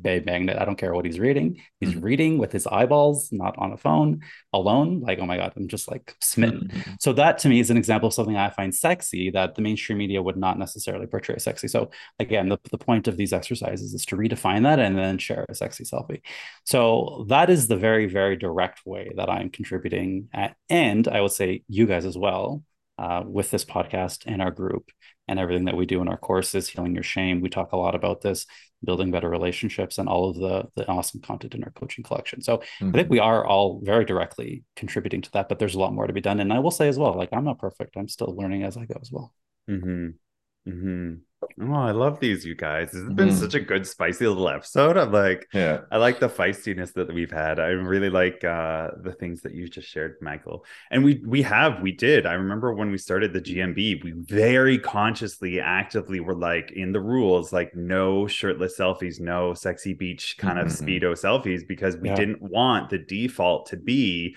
babe 0.00 0.26
magnet. 0.26 0.58
I 0.58 0.64
don't 0.64 0.76
care 0.76 0.94
what 0.94 1.04
he's 1.04 1.18
reading. 1.18 1.60
He's 1.80 1.90
mm-hmm. 1.90 2.00
reading 2.00 2.38
with 2.38 2.52
his 2.52 2.66
eyeballs, 2.66 3.30
not 3.32 3.56
on 3.58 3.72
a 3.72 3.76
phone 3.76 4.20
alone. 4.52 5.00
Like, 5.00 5.18
oh 5.18 5.26
my 5.26 5.36
God, 5.36 5.52
I'm 5.56 5.68
just 5.68 5.90
like 5.90 6.14
smitten. 6.20 6.70
Mm-hmm. 6.72 6.90
So 7.00 7.12
that 7.14 7.38
to 7.38 7.48
me 7.48 7.60
is 7.60 7.70
an 7.70 7.76
example 7.76 8.08
of 8.08 8.14
something 8.14 8.36
I 8.36 8.50
find 8.50 8.74
sexy 8.74 9.30
that 9.30 9.54
the 9.54 9.62
mainstream 9.62 9.98
media 9.98 10.22
would 10.22 10.36
not 10.36 10.58
necessarily 10.58 11.06
portray 11.06 11.38
sexy. 11.38 11.68
So 11.68 11.90
again, 12.18 12.48
the, 12.48 12.58
the 12.70 12.78
point 12.78 13.08
of 13.08 13.16
these 13.16 13.32
exercises 13.32 13.94
is 13.94 14.04
to 14.06 14.16
redefine 14.16 14.62
that 14.62 14.78
and 14.78 14.96
then 14.96 15.18
share 15.18 15.44
a 15.48 15.54
sexy 15.54 15.84
selfie. 15.84 16.20
So 16.64 17.26
that 17.28 17.50
is 17.50 17.68
the 17.68 17.76
very, 17.76 18.06
very 18.06 18.36
direct 18.36 18.86
way 18.86 19.10
that 19.16 19.28
I'm 19.28 19.50
contributing 19.50 20.28
at, 20.32 20.56
and 20.70 21.08
I 21.08 21.20
would 21.20 21.32
say 21.32 21.64
you 21.68 21.86
guys 21.86 22.04
as 22.04 22.16
well 22.16 22.62
uh, 22.98 23.22
with 23.24 23.50
this 23.50 23.64
podcast 23.64 24.24
and 24.26 24.42
our 24.42 24.50
group 24.50 24.90
and 25.28 25.38
everything 25.38 25.66
that 25.66 25.76
we 25.76 25.86
do 25.86 26.00
in 26.00 26.08
our 26.08 26.16
courses, 26.16 26.68
Healing 26.68 26.94
Your 26.94 27.04
Shame. 27.04 27.40
We 27.40 27.48
talk 27.48 27.72
a 27.72 27.76
lot 27.76 27.94
about 27.94 28.22
this, 28.22 28.46
building 28.82 29.10
better 29.10 29.28
relationships, 29.28 29.98
and 29.98 30.08
all 30.08 30.30
of 30.30 30.36
the, 30.36 30.64
the 30.74 30.88
awesome 30.88 31.20
content 31.20 31.54
in 31.54 31.62
our 31.64 31.70
coaching 31.70 32.02
collection. 32.02 32.40
So 32.40 32.58
mm-hmm. 32.58 32.88
I 32.88 32.92
think 32.92 33.10
we 33.10 33.18
are 33.20 33.46
all 33.46 33.80
very 33.82 34.04
directly 34.04 34.64
contributing 34.74 35.22
to 35.22 35.30
that, 35.32 35.48
but 35.48 35.58
there's 35.58 35.74
a 35.74 35.78
lot 35.78 35.92
more 35.92 36.06
to 36.06 36.12
be 36.12 36.20
done. 36.20 36.40
And 36.40 36.52
I 36.52 36.58
will 36.58 36.70
say 36.70 36.88
as 36.88 36.98
well, 36.98 37.14
like 37.14 37.28
I'm 37.32 37.44
not 37.44 37.58
perfect. 37.58 37.96
I'm 37.96 38.08
still 38.08 38.34
learning 38.36 38.64
as 38.64 38.76
I 38.76 38.84
go 38.86 38.98
as 39.00 39.12
well. 39.12 39.32
Mm-hmm. 39.68 40.70
Mm-hmm. 40.70 41.14
Oh, 41.40 41.72
I 41.72 41.92
love 41.92 42.18
these, 42.18 42.44
you 42.44 42.56
guys. 42.56 42.90
This 42.90 43.02
has 43.02 43.12
been 43.12 43.28
mm. 43.28 43.38
such 43.38 43.54
a 43.54 43.60
good, 43.60 43.86
spicy 43.86 44.26
little 44.26 44.48
episode. 44.48 44.96
I'm 44.96 45.12
like, 45.12 45.46
yeah, 45.52 45.82
I 45.90 45.98
like 45.98 46.18
the 46.18 46.28
feistiness 46.28 46.92
that 46.94 47.12
we've 47.14 47.30
had. 47.30 47.60
I 47.60 47.68
really 47.68 48.10
like 48.10 48.42
uh 48.42 48.90
the 49.02 49.12
things 49.12 49.42
that 49.42 49.54
you 49.54 49.68
just 49.68 49.88
shared, 49.88 50.16
Michael. 50.20 50.64
And 50.90 51.04
we 51.04 51.22
we 51.24 51.42
have, 51.42 51.80
we 51.80 51.92
did. 51.92 52.26
I 52.26 52.32
remember 52.32 52.74
when 52.74 52.90
we 52.90 52.98
started 52.98 53.32
the 53.32 53.40
GMB, 53.40 54.02
we 54.02 54.12
very 54.16 54.78
consciously, 54.78 55.60
actively 55.60 56.18
were 56.18 56.34
like 56.34 56.72
in 56.72 56.90
the 56.90 57.00
rules, 57.00 57.52
like 57.52 57.74
no 57.74 58.26
shirtless 58.26 58.76
selfies, 58.76 59.20
no 59.20 59.54
sexy 59.54 59.94
beach 59.94 60.36
kind 60.38 60.58
mm-hmm. 60.58 60.66
of 60.66 60.72
speedo 60.72 61.12
selfies, 61.12 61.66
because 61.66 61.96
we 61.96 62.08
yeah. 62.08 62.16
didn't 62.16 62.42
want 62.42 62.90
the 62.90 62.98
default 62.98 63.66
to 63.66 63.76
be 63.76 64.36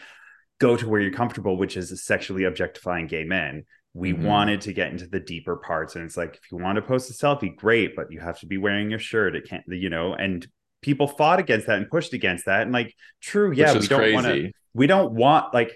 go 0.59 0.77
to 0.77 0.87
where 0.87 1.01
you're 1.01 1.11
comfortable, 1.11 1.57
which 1.57 1.77
is 1.77 2.03
sexually 2.03 2.43
objectifying 2.43 3.07
gay 3.07 3.23
men 3.23 3.65
we 3.93 4.13
mm-hmm. 4.13 4.25
wanted 4.25 4.61
to 4.61 4.73
get 4.73 4.91
into 4.91 5.07
the 5.07 5.19
deeper 5.19 5.57
parts. 5.57 5.95
And 5.95 6.05
it's 6.05 6.17
like 6.17 6.35
if 6.35 6.51
you 6.51 6.57
want 6.57 6.77
to 6.77 6.81
post 6.81 7.09
a 7.09 7.13
selfie 7.13 7.55
great 7.55 7.95
but 7.95 8.11
you 8.11 8.19
have 8.19 8.39
to 8.39 8.45
be 8.45 8.57
wearing 8.57 8.89
your 8.89 8.99
shirt. 8.99 9.35
It 9.35 9.47
can't 9.47 9.63
you 9.67 9.89
know 9.89 10.13
and 10.13 10.47
people 10.81 11.07
fought 11.07 11.39
against 11.39 11.67
that 11.67 11.77
and 11.77 11.89
pushed 11.89 12.13
against 12.13 12.45
that. 12.45 12.61
And 12.61 12.71
like 12.71 12.95
true 13.19 13.51
yeah 13.51 13.73
we 13.77 13.87
don't 13.87 14.13
want 14.13 14.27
to 14.27 14.51
we 14.73 14.87
don't 14.87 15.13
want 15.13 15.53
like 15.53 15.73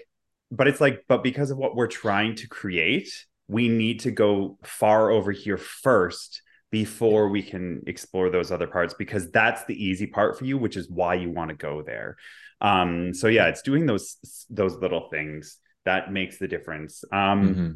but 0.50 0.66
it's 0.66 0.80
like 0.80 1.04
but 1.08 1.22
because 1.22 1.50
of 1.50 1.58
what 1.58 1.76
we're 1.76 1.86
trying 1.86 2.34
to 2.36 2.48
create 2.48 3.08
we 3.48 3.68
need 3.68 4.00
to 4.00 4.10
go 4.10 4.58
far 4.64 5.10
over 5.10 5.30
here 5.30 5.58
first 5.58 6.42
before 6.72 7.28
we 7.28 7.42
can 7.42 7.82
explore 7.86 8.28
those 8.28 8.50
other 8.50 8.66
parts 8.66 8.92
because 8.94 9.30
that's 9.30 9.64
the 9.66 9.84
easy 9.84 10.06
part 10.06 10.38
for 10.38 10.44
you 10.44 10.56
which 10.58 10.76
is 10.76 10.90
why 10.90 11.14
you 11.14 11.30
want 11.30 11.50
to 11.50 11.56
go 11.56 11.82
there. 11.82 12.16
Um 12.62 13.12
so 13.12 13.28
yeah 13.28 13.48
it's 13.48 13.60
doing 13.60 13.84
those 13.84 14.46
those 14.48 14.74
little 14.76 15.10
things 15.10 15.58
that 15.84 16.10
makes 16.10 16.38
the 16.38 16.48
difference. 16.48 17.04
Um 17.12 17.48
mm-hmm 17.48 17.72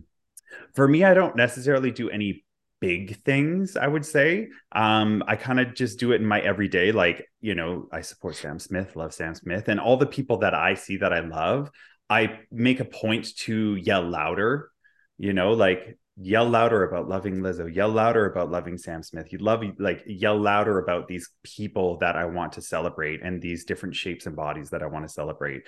for 0.74 0.86
me, 0.86 1.04
I 1.04 1.14
don't 1.14 1.36
necessarily 1.36 1.90
do 1.90 2.10
any 2.10 2.44
big 2.80 3.22
things, 3.24 3.76
I 3.76 3.86
would 3.86 4.04
say. 4.04 4.48
Um, 4.72 5.22
I 5.26 5.36
kind 5.36 5.60
of 5.60 5.74
just 5.74 5.98
do 5.98 6.12
it 6.12 6.20
in 6.20 6.26
my 6.26 6.40
everyday, 6.40 6.92
like, 6.92 7.26
you 7.40 7.54
know, 7.54 7.88
I 7.92 8.00
support 8.00 8.36
Sam 8.36 8.58
Smith, 8.58 8.96
love 8.96 9.14
Sam 9.14 9.34
Smith, 9.34 9.68
and 9.68 9.78
all 9.78 9.96
the 9.96 10.06
people 10.06 10.38
that 10.38 10.54
I 10.54 10.74
see 10.74 10.96
that 10.98 11.12
I 11.12 11.20
love, 11.20 11.70
I 12.08 12.40
make 12.50 12.80
a 12.80 12.84
point 12.84 13.36
to 13.40 13.76
yell 13.76 14.02
louder, 14.02 14.70
you 15.18 15.32
know, 15.32 15.52
like 15.52 15.98
yell 16.16 16.48
louder 16.48 16.82
about 16.82 17.08
loving 17.08 17.36
Lizzo, 17.36 17.72
yell 17.72 17.88
louder 17.88 18.26
about 18.26 18.50
loving 18.50 18.76
Sam 18.76 19.02
Smith. 19.02 19.32
You 19.32 19.38
love 19.38 19.62
like 19.78 20.02
yell 20.06 20.38
louder 20.38 20.78
about 20.78 21.06
these 21.06 21.30
people 21.42 21.98
that 21.98 22.16
I 22.16 22.26
want 22.26 22.52
to 22.54 22.62
celebrate 22.62 23.22
and 23.22 23.40
these 23.40 23.64
different 23.64 23.94
shapes 23.94 24.26
and 24.26 24.36
bodies 24.36 24.70
that 24.70 24.82
I 24.82 24.86
want 24.86 25.06
to 25.06 25.12
celebrate. 25.12 25.62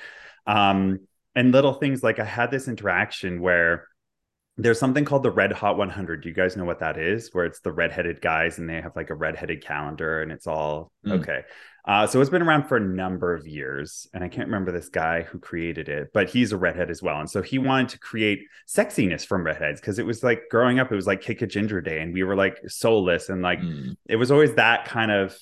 Um, 0.46 1.00
and 1.34 1.52
little 1.52 1.74
things 1.74 2.02
like 2.02 2.18
I 2.18 2.24
had 2.24 2.50
this 2.50 2.68
interaction 2.68 3.40
where 3.40 3.86
there's 4.62 4.78
something 4.78 5.04
called 5.04 5.22
the 5.22 5.30
Red 5.30 5.52
Hot 5.52 5.76
100. 5.76 6.22
Do 6.22 6.28
you 6.28 6.34
guys 6.34 6.56
know 6.56 6.64
what 6.64 6.80
that 6.80 6.98
is? 6.98 7.30
Where 7.32 7.44
it's 7.44 7.60
the 7.60 7.72
redheaded 7.72 8.20
guys 8.20 8.58
and 8.58 8.68
they 8.68 8.80
have 8.80 8.94
like 8.96 9.10
a 9.10 9.14
redheaded 9.14 9.64
calendar 9.64 10.22
and 10.22 10.30
it's 10.30 10.46
all 10.46 10.92
mm. 11.06 11.20
okay. 11.20 11.42
Uh, 11.84 12.06
so 12.06 12.20
it's 12.20 12.30
been 12.30 12.42
around 12.42 12.68
for 12.68 12.76
a 12.76 12.80
number 12.80 13.34
of 13.34 13.44
years, 13.44 14.06
and 14.14 14.22
I 14.22 14.28
can't 14.28 14.46
remember 14.46 14.70
this 14.70 14.88
guy 14.88 15.22
who 15.22 15.40
created 15.40 15.88
it, 15.88 16.10
but 16.14 16.30
he's 16.30 16.52
a 16.52 16.56
redhead 16.56 16.90
as 16.90 17.02
well. 17.02 17.18
And 17.18 17.28
so 17.28 17.42
he 17.42 17.58
wanted 17.58 17.88
to 17.88 17.98
create 17.98 18.44
sexiness 18.68 19.26
from 19.26 19.44
redheads 19.44 19.80
because 19.80 19.98
it 19.98 20.06
was 20.06 20.22
like 20.22 20.42
growing 20.48 20.78
up, 20.78 20.92
it 20.92 20.94
was 20.94 21.08
like 21.08 21.22
kick 21.22 21.42
a 21.42 21.46
ginger 21.46 21.80
day, 21.80 22.00
and 22.00 22.14
we 22.14 22.22
were 22.22 22.36
like 22.36 22.58
soulless, 22.68 23.30
and 23.30 23.42
like 23.42 23.58
mm. 23.58 23.96
it 24.08 24.14
was 24.14 24.30
always 24.30 24.54
that 24.54 24.84
kind 24.84 25.10
of 25.10 25.36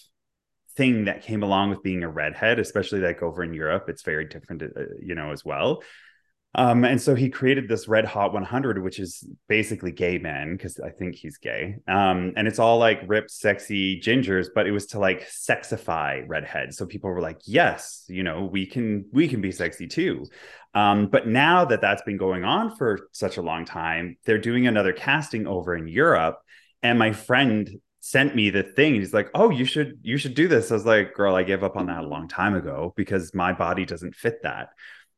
thing 0.77 1.05
that 1.05 1.23
came 1.23 1.43
along 1.43 1.69
with 1.69 1.83
being 1.83 2.03
a 2.05 2.09
redhead, 2.09 2.59
especially 2.59 3.01
like 3.01 3.23
over 3.23 3.43
in 3.43 3.53
Europe. 3.53 3.91
It's 3.91 4.03
very 4.03 4.25
different, 4.25 4.63
uh, 4.63 4.81
you 4.99 5.15
know, 5.15 5.33
as 5.33 5.45
well. 5.45 5.83
Um, 6.55 6.85
and 6.85 7.01
so 7.01 7.15
he 7.15 7.31
created 7.31 7.69
this 7.69 7.87
Red 7.87 8.05
Hot 8.05 8.33
100, 8.33 8.83
which 8.83 8.99
is 8.99 9.25
basically 9.49 9.93
gay 9.93 10.19
men 10.19 10.57
because 10.57 10.81
I 10.81 10.91
think 10.91 11.15
he's 11.15 11.39
gay. 11.39 11.77
Um, 11.87 12.33
and 12.37 12.49
it's 12.49 12.59
all 12.59 12.79
like 12.79 13.03
ripped, 13.07 13.31
sexy 13.31 14.01
gingers, 14.01 14.49
but 14.53 14.67
it 14.67 14.73
was 14.73 14.87
to 14.87 14.99
like 14.99 15.29
sexify 15.29 16.25
redheads. 16.27 16.77
So 16.77 16.87
people 16.87 17.11
were 17.11 17.21
like, 17.21 17.39
"Yes, 17.45 18.05
you 18.09 18.25
know, 18.25 18.47
we 18.47 18.67
can 18.67 19.07
we 19.13 19.29
can 19.29 19.41
be 19.41 19.53
sexy 19.53 19.87
too." 19.87 20.27
Um, 20.75 21.07
but 21.07 21.29
now 21.29 21.65
that 21.67 21.81
that's 21.81 22.03
been 22.03 22.17
going 22.17 22.45
on 22.45 22.77
for 22.77 23.09
such 23.13 23.37
a 23.37 23.43
long 23.43 23.65
time, 23.65 24.17
they're 24.25 24.39
doing 24.39 24.67
another 24.67 24.93
casting 24.93 25.47
over 25.47 25.77
in 25.77 25.87
Europe, 25.87 26.41
and 26.83 26.99
my 26.99 27.13
friend 27.13 27.71
sent 28.03 28.35
me 28.35 28.49
the 28.49 28.63
thing 28.63 28.95
he's 28.95 29.13
like 29.13 29.29
oh 29.35 29.51
you 29.51 29.67
should 29.67 29.99
you 30.03 30.17
should 30.17 30.33
do 30.33 30.49
this 30.49 30.71
i 30.71 30.75
was 30.75 30.87
like 30.87 31.13
girl 31.13 31.35
i 31.35 31.43
gave 31.43 31.63
up 31.63 31.77
on 31.77 31.87
that 31.87 32.03
a 32.03 32.07
long 32.07 32.27
time 32.27 32.55
ago 32.55 32.95
because 32.97 33.35
my 33.35 33.53
body 33.53 33.85
doesn't 33.85 34.15
fit 34.15 34.43
that 34.43 34.71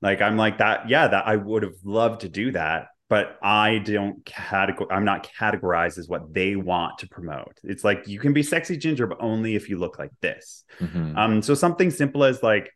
like 0.02 0.20
I'm 0.20 0.36
like 0.36 0.58
that. 0.58 0.88
Yeah, 0.88 1.08
that 1.08 1.26
I 1.26 1.36
would 1.36 1.62
have 1.62 1.76
loved 1.84 2.22
to 2.22 2.28
do 2.28 2.52
that, 2.52 2.88
but 3.08 3.38
I 3.42 3.78
don't 3.78 4.24
categorize. 4.24 4.88
I'm 4.90 5.04
not 5.04 5.28
categorized 5.38 5.98
as 5.98 6.08
what 6.08 6.34
they 6.34 6.56
want 6.56 6.98
to 6.98 7.08
promote. 7.08 7.58
It's 7.62 7.84
like 7.84 8.06
you 8.06 8.18
can 8.18 8.32
be 8.32 8.42
sexy 8.42 8.76
ginger, 8.76 9.06
but 9.06 9.18
only 9.20 9.54
if 9.54 9.68
you 9.70 9.78
look 9.78 9.98
like 9.98 10.12
this. 10.20 10.64
Mm-hmm. 10.80 11.16
Um, 11.16 11.42
so 11.42 11.54
something 11.54 11.90
simple 11.90 12.24
as 12.24 12.42
like 12.42 12.72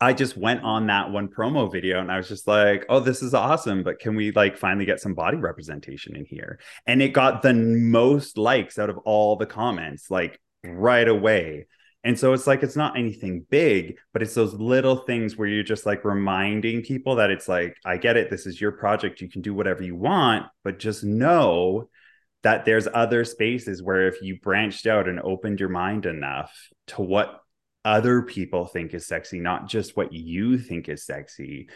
I 0.00 0.12
just 0.12 0.36
went 0.36 0.62
on 0.62 0.88
that 0.88 1.10
one 1.10 1.28
promo 1.28 1.70
video 1.70 2.00
and 2.00 2.10
I 2.10 2.16
was 2.16 2.28
just 2.28 2.46
like, 2.46 2.84
oh, 2.88 3.00
this 3.00 3.22
is 3.22 3.32
awesome, 3.32 3.82
but 3.82 4.00
can 4.00 4.16
we 4.16 4.32
like 4.32 4.56
finally 4.56 4.84
get 4.84 5.00
some 5.00 5.14
body 5.14 5.38
representation 5.38 6.16
in 6.16 6.24
here? 6.24 6.58
And 6.86 7.00
it 7.00 7.10
got 7.10 7.42
the 7.42 7.54
most 7.54 8.36
likes 8.36 8.78
out 8.78 8.90
of 8.90 8.98
all 8.98 9.36
the 9.36 9.46
comments, 9.46 10.10
like 10.10 10.40
right 10.62 11.08
away. 11.08 11.66
And 12.04 12.18
so 12.18 12.34
it's 12.34 12.46
like 12.46 12.62
it's 12.62 12.76
not 12.76 12.98
anything 12.98 13.46
big, 13.48 13.96
but 14.12 14.22
it's 14.22 14.34
those 14.34 14.52
little 14.52 14.96
things 14.96 15.36
where 15.36 15.48
you're 15.48 15.64
just 15.64 15.86
like 15.86 16.04
reminding 16.04 16.82
people 16.82 17.16
that 17.16 17.30
it's 17.30 17.48
like, 17.48 17.76
I 17.84 17.96
get 17.96 18.18
it. 18.18 18.28
This 18.28 18.44
is 18.46 18.60
your 18.60 18.72
project. 18.72 19.22
You 19.22 19.30
can 19.30 19.40
do 19.40 19.54
whatever 19.54 19.82
you 19.82 19.96
want, 19.96 20.46
but 20.62 20.78
just 20.78 21.02
know 21.02 21.88
that 22.42 22.66
there's 22.66 22.86
other 22.92 23.24
spaces 23.24 23.82
where 23.82 24.06
if 24.06 24.20
you 24.20 24.38
branched 24.38 24.86
out 24.86 25.08
and 25.08 25.18
opened 25.18 25.60
your 25.60 25.70
mind 25.70 26.04
enough 26.04 26.52
to 26.88 27.00
what 27.00 27.40
other 27.86 28.20
people 28.20 28.66
think 28.66 28.92
is 28.92 29.06
sexy, 29.06 29.40
not 29.40 29.66
just 29.66 29.96
what 29.96 30.12
you 30.12 30.58
think 30.58 30.90
is 30.90 31.06
sexy, 31.06 31.70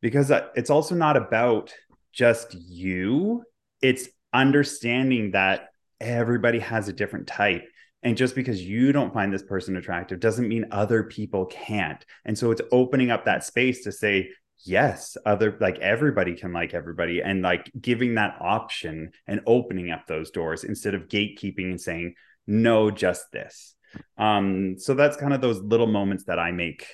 because 0.00 0.30
uh, 0.30 0.48
it's 0.54 0.70
also 0.70 0.94
not 0.94 1.16
about 1.16 1.74
just 2.12 2.54
you, 2.54 3.42
it's 3.82 4.08
understanding 4.32 5.32
that 5.32 5.70
everybody 6.00 6.60
has 6.60 6.88
a 6.88 6.92
different 6.92 7.26
type 7.26 7.64
and 8.04 8.16
just 8.18 8.34
because 8.34 8.62
you 8.62 8.92
don't 8.92 9.14
find 9.14 9.32
this 9.32 9.42
person 9.42 9.76
attractive 9.76 10.20
doesn't 10.20 10.46
mean 10.46 10.66
other 10.70 11.02
people 11.02 11.46
can't. 11.46 12.04
And 12.26 12.38
so 12.38 12.50
it's 12.50 12.60
opening 12.70 13.10
up 13.10 13.24
that 13.24 13.44
space 13.44 13.82
to 13.84 13.92
say, 13.92 14.30
yes, 14.58 15.16
other 15.24 15.56
like 15.58 15.78
everybody 15.78 16.34
can 16.34 16.52
like 16.52 16.74
everybody 16.74 17.22
and 17.22 17.40
like 17.42 17.72
giving 17.80 18.14
that 18.14 18.36
option 18.40 19.10
and 19.26 19.40
opening 19.46 19.90
up 19.90 20.06
those 20.06 20.30
doors 20.30 20.64
instead 20.64 20.94
of 20.94 21.08
gatekeeping 21.08 21.70
and 21.70 21.80
saying, 21.80 22.14
no, 22.46 22.90
just 22.90 23.32
this. 23.32 23.74
Um, 24.18 24.76
so 24.78 24.92
that's 24.92 25.16
kind 25.16 25.32
of 25.32 25.40
those 25.40 25.60
little 25.60 25.86
moments 25.86 26.24
that 26.24 26.38
I 26.38 26.52
make 26.52 26.86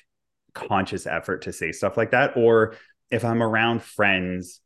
conscious 0.54 1.06
effort 1.06 1.42
to 1.42 1.52
say 1.52 1.72
stuff 1.72 1.96
like 1.96 2.12
that. 2.12 2.36
Or 2.36 2.76
if 3.10 3.24
I'm 3.24 3.42
around 3.42 3.82
friends 3.82 4.60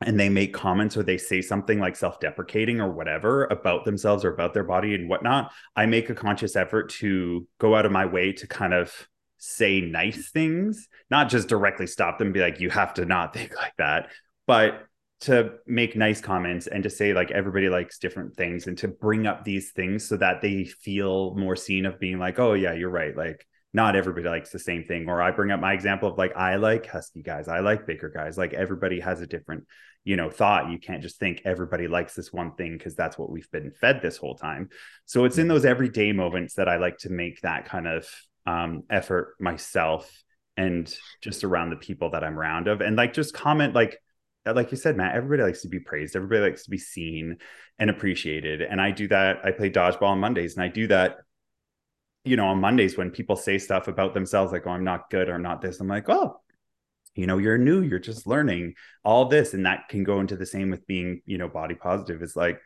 and 0.00 0.18
they 0.18 0.28
make 0.28 0.54
comments 0.54 0.96
or 0.96 1.02
they 1.02 1.18
say 1.18 1.42
something 1.42 1.80
like 1.80 1.96
self-deprecating 1.96 2.80
or 2.80 2.92
whatever 2.92 3.46
about 3.46 3.84
themselves 3.84 4.24
or 4.24 4.32
about 4.32 4.54
their 4.54 4.64
body 4.64 4.94
and 4.94 5.08
whatnot, 5.08 5.50
I 5.74 5.86
make 5.86 6.08
a 6.08 6.14
conscious 6.14 6.54
effort 6.54 6.90
to 7.00 7.46
go 7.58 7.74
out 7.74 7.86
of 7.86 7.92
my 7.92 8.06
way 8.06 8.32
to 8.34 8.46
kind 8.46 8.72
of 8.72 8.92
say 9.38 9.80
nice 9.80 10.30
things, 10.30 10.88
not 11.10 11.28
just 11.28 11.48
directly 11.48 11.86
stop 11.86 12.18
them, 12.18 12.32
be 12.32 12.40
like, 12.40 12.60
you 12.60 12.70
have 12.70 12.94
to 12.94 13.04
not 13.04 13.34
think 13.34 13.56
like 13.56 13.74
that, 13.78 14.10
but 14.46 14.84
to 15.20 15.54
make 15.66 15.96
nice 15.96 16.20
comments 16.20 16.68
and 16.68 16.84
to 16.84 16.90
say 16.90 17.12
like 17.12 17.32
everybody 17.32 17.68
likes 17.68 17.98
different 17.98 18.36
things 18.36 18.68
and 18.68 18.78
to 18.78 18.86
bring 18.86 19.26
up 19.26 19.44
these 19.44 19.72
things 19.72 20.06
so 20.06 20.16
that 20.16 20.40
they 20.40 20.64
feel 20.64 21.34
more 21.34 21.56
seen 21.56 21.86
of 21.86 21.98
being 21.98 22.20
like, 22.20 22.38
oh 22.38 22.52
yeah, 22.52 22.72
you're 22.72 22.88
right. 22.88 23.16
Like 23.16 23.44
not 23.72 23.96
everybody 23.96 24.28
likes 24.28 24.50
the 24.50 24.58
same 24.58 24.84
thing. 24.84 25.08
Or 25.08 25.20
I 25.20 25.30
bring 25.30 25.50
up 25.50 25.60
my 25.60 25.72
example 25.72 26.08
of 26.08 26.18
like, 26.18 26.36
I 26.36 26.56
like 26.56 26.86
husky 26.86 27.22
guys, 27.22 27.48
I 27.48 27.60
like 27.60 27.86
bigger 27.86 28.08
guys. 28.08 28.38
Like 28.38 28.54
everybody 28.54 29.00
has 29.00 29.20
a 29.20 29.26
different, 29.26 29.66
you 30.04 30.16
know, 30.16 30.30
thought. 30.30 30.70
You 30.70 30.78
can't 30.78 31.02
just 31.02 31.18
think 31.18 31.42
everybody 31.44 31.86
likes 31.86 32.14
this 32.14 32.32
one 32.32 32.54
thing 32.54 32.76
because 32.78 32.94
that's 32.94 33.18
what 33.18 33.30
we've 33.30 33.50
been 33.50 33.72
fed 33.72 34.00
this 34.00 34.16
whole 34.16 34.36
time. 34.36 34.70
So 35.04 35.24
it's 35.24 35.36
in 35.36 35.42
mm-hmm. 35.42 35.50
those 35.50 35.64
everyday 35.64 36.12
moments 36.12 36.54
that 36.54 36.68
I 36.68 36.76
like 36.76 36.98
to 36.98 37.10
make 37.10 37.42
that 37.42 37.66
kind 37.66 37.86
of 37.86 38.08
um, 38.46 38.84
effort 38.88 39.34
myself 39.38 40.10
and 40.56 40.92
just 41.20 41.44
around 41.44 41.70
the 41.70 41.76
people 41.76 42.10
that 42.10 42.24
I'm 42.24 42.38
around 42.38 42.66
of 42.66 42.80
and 42.80 42.96
like 42.96 43.12
just 43.14 43.32
comment 43.32 43.74
like 43.74 43.96
like 44.44 44.70
you 44.72 44.76
said 44.76 44.96
Matt 44.96 45.14
everybody 45.14 45.42
likes 45.44 45.62
to 45.62 45.68
be 45.68 45.78
praised 45.78 46.16
everybody 46.16 46.40
likes 46.40 46.64
to 46.64 46.70
be 46.70 46.78
seen 46.78 47.36
and 47.78 47.90
appreciated 47.90 48.60
and 48.62 48.80
I 48.80 48.90
do 48.90 49.06
that 49.08 49.44
I 49.44 49.52
play 49.52 49.70
dodgeball 49.70 50.08
on 50.08 50.18
Mondays 50.18 50.56
and 50.56 50.64
I 50.64 50.68
do 50.68 50.88
that 50.88 51.18
you 52.24 52.36
know 52.36 52.46
on 52.46 52.60
Mondays 52.60 52.96
when 52.96 53.10
people 53.10 53.36
say 53.36 53.58
stuff 53.58 53.88
about 53.88 54.14
themselves 54.14 54.52
like 54.52 54.66
oh 54.66 54.70
I'm 54.70 54.84
not 54.84 55.10
good 55.10 55.28
or 55.28 55.34
I'm 55.34 55.42
not 55.42 55.60
this 55.60 55.80
I'm 55.80 55.88
like 55.88 56.08
oh 56.08 56.40
you 57.14 57.26
know 57.26 57.38
you're 57.38 57.58
new 57.58 57.82
you're 57.82 57.98
just 57.98 58.26
learning 58.26 58.74
all 59.04 59.24
this 59.24 59.54
and 59.54 59.66
that 59.66 59.88
can 59.88 60.04
go 60.04 60.20
into 60.20 60.36
the 60.36 60.46
same 60.46 60.70
with 60.70 60.86
being 60.86 61.20
you 61.26 61.38
know 61.38 61.48
body 61.48 61.74
positive. 61.74 62.22
It's 62.22 62.36
like 62.36 62.60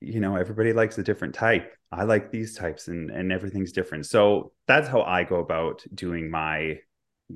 you 0.00 0.20
know 0.20 0.36
everybody 0.36 0.72
likes 0.72 0.98
a 0.98 1.02
different 1.02 1.34
type. 1.34 1.72
I 1.90 2.04
like 2.04 2.30
these 2.30 2.56
types 2.56 2.88
and 2.88 3.10
and 3.10 3.32
everything's 3.32 3.72
different. 3.72 4.06
So 4.06 4.52
that's 4.66 4.88
how 4.88 5.02
i 5.02 5.24
go 5.24 5.36
about 5.36 5.82
doing 5.94 6.30
my 6.30 6.78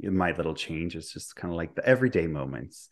my 0.02 0.32
little 0.32 0.54
change. 0.54 0.96
It's 0.96 1.12
just 1.12 1.34
kind 1.34 1.52
of 1.52 1.56
like 1.56 1.74
the 1.74 1.86
everyday 1.86 2.26
moments. 2.26 2.88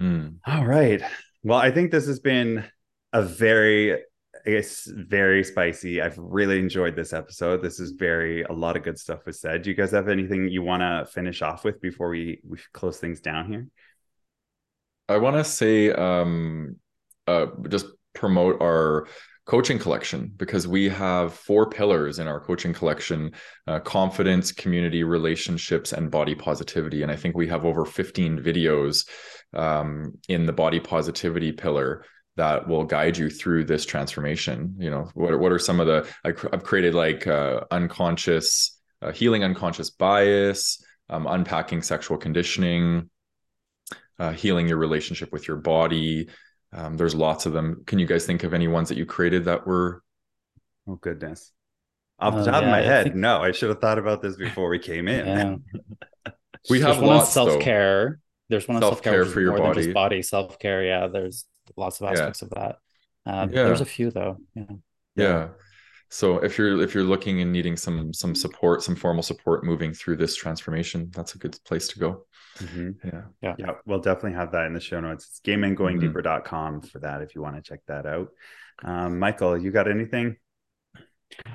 Mm. 0.00 0.36
all 0.46 0.64
right. 0.64 1.02
Well 1.42 1.58
i 1.58 1.70
think 1.70 1.90
this 1.90 2.06
has 2.06 2.20
been 2.20 2.64
a 3.12 3.22
very 3.22 4.02
it's 4.46 4.86
very 4.86 5.42
spicy. 5.42 6.00
I've 6.00 6.16
really 6.16 6.60
enjoyed 6.60 6.94
this 6.94 7.12
episode. 7.12 7.62
This 7.62 7.80
is 7.80 7.90
very 7.90 8.42
a 8.44 8.52
lot 8.52 8.76
of 8.76 8.84
good 8.84 8.98
stuff 8.98 9.26
was 9.26 9.40
said. 9.40 9.62
Do 9.62 9.70
you 9.70 9.76
guys 9.76 9.90
have 9.90 10.08
anything 10.08 10.48
you 10.48 10.62
want 10.62 10.82
to 10.82 11.10
finish 11.12 11.42
off 11.42 11.64
with 11.64 11.80
before 11.80 12.08
we 12.08 12.40
we 12.48 12.58
close 12.72 12.98
things 12.98 13.20
down 13.20 13.50
here? 13.50 13.66
I 15.08 15.16
want 15.18 15.36
to 15.36 15.44
say 15.44 15.90
um 15.90 16.76
uh 17.26 17.46
just 17.68 17.86
promote 18.14 18.62
our 18.62 19.08
coaching 19.46 19.78
collection 19.78 20.32
because 20.36 20.66
we 20.66 20.88
have 20.88 21.32
four 21.32 21.68
pillars 21.68 22.18
in 22.18 22.26
our 22.26 22.40
coaching 22.40 22.72
collection 22.72 23.32
uh, 23.68 23.78
confidence 23.80 24.50
community 24.50 25.04
relationships 25.04 25.92
and 25.92 26.10
body 26.10 26.34
positivity. 26.34 27.02
And 27.02 27.10
i 27.10 27.16
think 27.16 27.36
we 27.36 27.48
have 27.48 27.64
over 27.64 27.84
15 27.84 28.38
videos 28.38 29.08
um, 29.54 30.12
in 30.28 30.46
the 30.46 30.52
body 30.52 30.80
positivity 30.80 31.52
pillar 31.52 32.04
that 32.36 32.68
will 32.68 32.84
guide 32.84 33.16
you 33.16 33.30
through 33.30 33.64
this 33.64 33.84
transformation 33.84 34.74
you 34.78 34.90
know 34.90 35.08
what, 35.14 35.38
what 35.38 35.52
are 35.52 35.58
some 35.58 35.80
of 35.80 35.86
the 35.86 36.08
i've 36.24 36.64
created 36.64 36.94
like 36.94 37.26
uh, 37.26 37.60
unconscious 37.70 38.78
uh, 39.02 39.12
healing 39.12 39.44
unconscious 39.44 39.90
bias 39.90 40.84
um, 41.08 41.26
unpacking 41.26 41.82
sexual 41.82 42.16
conditioning 42.16 43.08
uh, 44.18 44.32
healing 44.32 44.68
your 44.68 44.78
relationship 44.78 45.32
with 45.32 45.46
your 45.46 45.56
body 45.56 46.28
um, 46.72 46.96
there's 46.96 47.14
lots 47.14 47.46
of 47.46 47.52
them. 47.52 47.82
Can 47.86 47.98
you 47.98 48.06
guys 48.06 48.26
think 48.26 48.44
of 48.44 48.52
any 48.52 48.68
ones 48.68 48.88
that 48.88 48.98
you 48.98 49.06
created 49.06 49.44
that 49.44 49.66
were? 49.66 50.02
Oh 50.86 50.96
goodness, 50.96 51.52
off 52.18 52.34
the 52.34 52.40
uh, 52.40 52.44
top 52.44 52.62
yeah, 52.62 52.68
of 52.68 52.70
my 52.70 52.82
head, 52.82 53.04
think... 53.04 53.16
no. 53.16 53.42
I 53.42 53.52
should 53.52 53.70
have 53.70 53.80
thought 53.80 53.98
about 53.98 54.22
this 54.22 54.36
before 54.36 54.68
we 54.68 54.78
came 54.78 55.08
in. 55.08 55.26
Yeah. 55.26 56.32
we 56.70 56.80
have 56.80 57.00
one 57.00 57.18
on 57.18 57.26
self 57.26 57.60
care. 57.60 58.20
There's 58.48 58.68
one 58.68 58.76
on 58.76 58.82
self 58.82 59.02
care 59.02 59.24
for 59.24 59.40
your 59.40 59.56
body. 59.56 59.92
body 59.92 60.22
self 60.22 60.58
care. 60.58 60.84
Yeah, 60.84 61.06
there's 61.06 61.46
lots 61.76 62.00
of 62.00 62.08
aspects 62.08 62.42
yeah. 62.42 62.46
of 62.46 62.50
that. 62.50 62.76
Uh, 63.30 63.46
yeah. 63.50 63.64
There's 63.64 63.80
a 63.80 63.86
few 63.86 64.10
though. 64.10 64.38
Yeah. 64.54 64.64
Yeah. 65.16 65.48
So 66.08 66.38
if 66.38 66.56
you're 66.56 66.80
if 66.82 66.94
you're 66.94 67.04
looking 67.04 67.40
and 67.40 67.52
needing 67.52 67.76
some 67.76 68.12
some 68.12 68.34
support, 68.34 68.82
some 68.82 68.94
formal 68.94 69.22
support 69.22 69.64
moving 69.64 69.92
through 69.92 70.16
this 70.16 70.36
transformation, 70.36 71.10
that's 71.14 71.34
a 71.34 71.38
good 71.38 71.58
place 71.64 71.88
to 71.88 71.98
go. 71.98 72.26
Mm-hmm. 72.58 73.08
Yeah. 73.08 73.22
Yeah. 73.42 73.54
Yeah. 73.58 73.72
We'll 73.84 74.00
definitely 74.00 74.34
have 74.34 74.52
that 74.52 74.66
in 74.66 74.72
the 74.72 74.80
show 74.80 75.00
notes. 75.00 75.26
It's 75.26 75.40
gaymengoingdeeper.com 75.40 76.82
for 76.82 77.00
that 77.00 77.22
if 77.22 77.34
you 77.34 77.42
want 77.42 77.56
to 77.56 77.62
check 77.62 77.80
that 77.88 78.06
out. 78.06 78.28
Um, 78.84 79.18
Michael, 79.18 79.58
you 79.58 79.70
got 79.70 79.90
anything? 79.90 80.36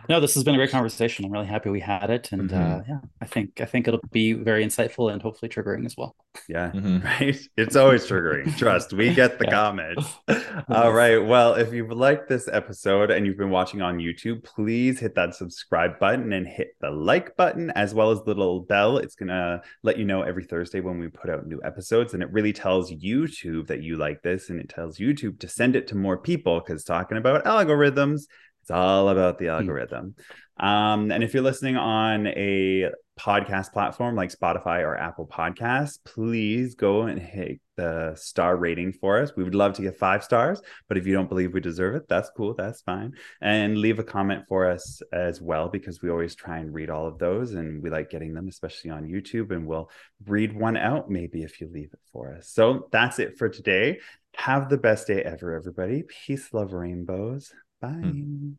No 0.10 0.19
this 0.19 0.34
has 0.34 0.43
been 0.43 0.56
a 0.56 0.57
great 0.57 0.72
conversation. 0.72 1.26
I'm 1.26 1.31
really 1.31 1.48
happy 1.48 1.69
we 1.69 1.80
had 1.80 2.10
it 2.10 2.31
and 2.31 2.49
mm-hmm. 2.49 2.73
uh, 2.73 2.81
yeah 2.88 2.99
i 3.22 3.26
think 3.26 3.61
i 3.61 3.65
think 3.65 3.88
it'll 3.88 4.02
be 4.11 4.34
very 4.34 4.65
insightful 4.65 5.11
and 5.11 5.22
hopefully 5.22 5.49
triggering 5.49 5.85
as 5.85 5.95
well. 5.98 6.15
Yeah. 6.48 6.72
Mm-hmm. 6.72 6.99
right? 7.06 7.39
It's 7.57 7.76
always 7.76 8.06
triggering. 8.06 8.57
Trust 8.57 8.93
we 8.93 9.14
get 9.22 9.39
the 9.39 9.45
yeah. 9.45 9.52
comments. 9.52 10.18
All 10.69 10.93
right. 10.93 11.18
Well 11.18 11.56
if 11.56 11.73
you've 11.73 11.91
liked 11.91 12.30
this 12.30 12.48
episode 12.52 13.11
and 13.11 13.26
you've 13.26 13.38
been 13.38 13.49
watching 13.49 13.81
on 13.81 13.98
youtube 13.98 14.43
please 14.43 14.99
hit 14.99 15.15
that 15.15 15.35
subscribe 15.35 15.99
button 15.99 16.34
and 16.34 16.48
hit 16.48 16.76
the 16.81 16.91
like 16.91 17.35
button 17.35 17.69
as 17.72 17.93
well 17.93 18.11
as 18.11 18.19
the 18.23 18.34
little 18.34 18.61
bell. 18.61 18.98
It's 18.98 19.15
gonna 19.15 19.61
let 19.84 19.98
you 19.98 20.06
know 20.06 20.22
every 20.22 20.43
thursday 20.43 20.81
when 20.81 20.99
we 20.99 21.07
put 21.07 21.30
out 21.30 21.48
new 21.48 21.60
episodes 21.64 22.14
and 22.14 22.23
it 22.23 22.31
really 22.31 22.53
tells 22.53 22.91
youtube 22.91 23.68
that 23.68 23.81
you 23.81 23.98
like 23.98 24.22
this 24.22 24.49
and 24.49 24.60
it 24.60 24.69
tells 24.69 24.98
youtube 24.98 25.39
to 25.39 25.48
send 25.48 25.76
it 25.76 25.88
to 25.88 25.95
more 25.95 26.18
people 26.18 26.60
because 26.60 26.84
talking 26.84 27.18
about 27.18 27.45
algorithms 27.45 28.23
it's 28.61 28.71
all 28.71 29.09
about 29.09 29.39
the 29.39 29.45
hmm. 29.45 29.51
algorithm. 29.51 30.15
Um, 30.57 31.11
and 31.11 31.23
if 31.23 31.33
you're 31.33 31.43
listening 31.43 31.75
on 31.75 32.27
a 32.27 32.91
podcast 33.19 33.71
platform 33.71 34.15
like 34.15 34.31
Spotify 34.31 34.81
or 34.81 34.95
Apple 34.95 35.27
Podcasts, 35.27 35.99
please 36.03 36.75
go 36.75 37.03
and 37.03 37.19
hit 37.19 37.59
the 37.77 38.13
star 38.15 38.57
rating 38.57 38.93
for 38.93 39.21
us. 39.21 39.35
We 39.35 39.43
would 39.43 39.55
love 39.55 39.73
to 39.73 39.81
get 39.81 39.97
five 39.97 40.23
stars, 40.23 40.61
but 40.88 40.97
if 40.97 41.07
you 41.07 41.13
don't 41.13 41.29
believe 41.29 41.53
we 41.53 41.61
deserve 41.61 41.95
it, 41.95 42.07
that's 42.07 42.29
cool. 42.38 42.53
That's 42.55 42.81
fine. 42.81 43.13
And 43.41 43.77
leave 43.77 43.99
a 43.99 44.03
comment 44.03 44.43
for 44.47 44.69
us 44.69 45.01
as 45.11 45.41
well, 45.41 45.67
because 45.67 46.01
we 46.01 46.09
always 46.09 46.35
try 46.35 46.59
and 46.59 46.73
read 46.73 46.89
all 46.89 47.07
of 47.07 47.17
those 47.17 47.53
and 47.53 47.81
we 47.81 47.89
like 47.89 48.09
getting 48.09 48.33
them, 48.33 48.47
especially 48.47 48.91
on 48.91 49.07
YouTube. 49.07 49.51
And 49.51 49.65
we'll 49.65 49.89
read 50.27 50.53
one 50.53 50.77
out 50.77 51.09
maybe 51.09 51.43
if 51.43 51.59
you 51.59 51.69
leave 51.71 51.89
it 51.93 51.99
for 52.11 52.35
us. 52.35 52.49
So 52.49 52.88
that's 52.91 53.19
it 53.19 53.38
for 53.38 53.49
today. 53.49 53.99
Have 54.35 54.69
the 54.69 54.77
best 54.77 55.07
day 55.07 55.21
ever, 55.23 55.53
everybody. 55.55 56.03
Peace, 56.03 56.53
love, 56.53 56.73
rainbows. 56.73 57.51
Bye. 57.81 58.01
Mm. 58.03 58.57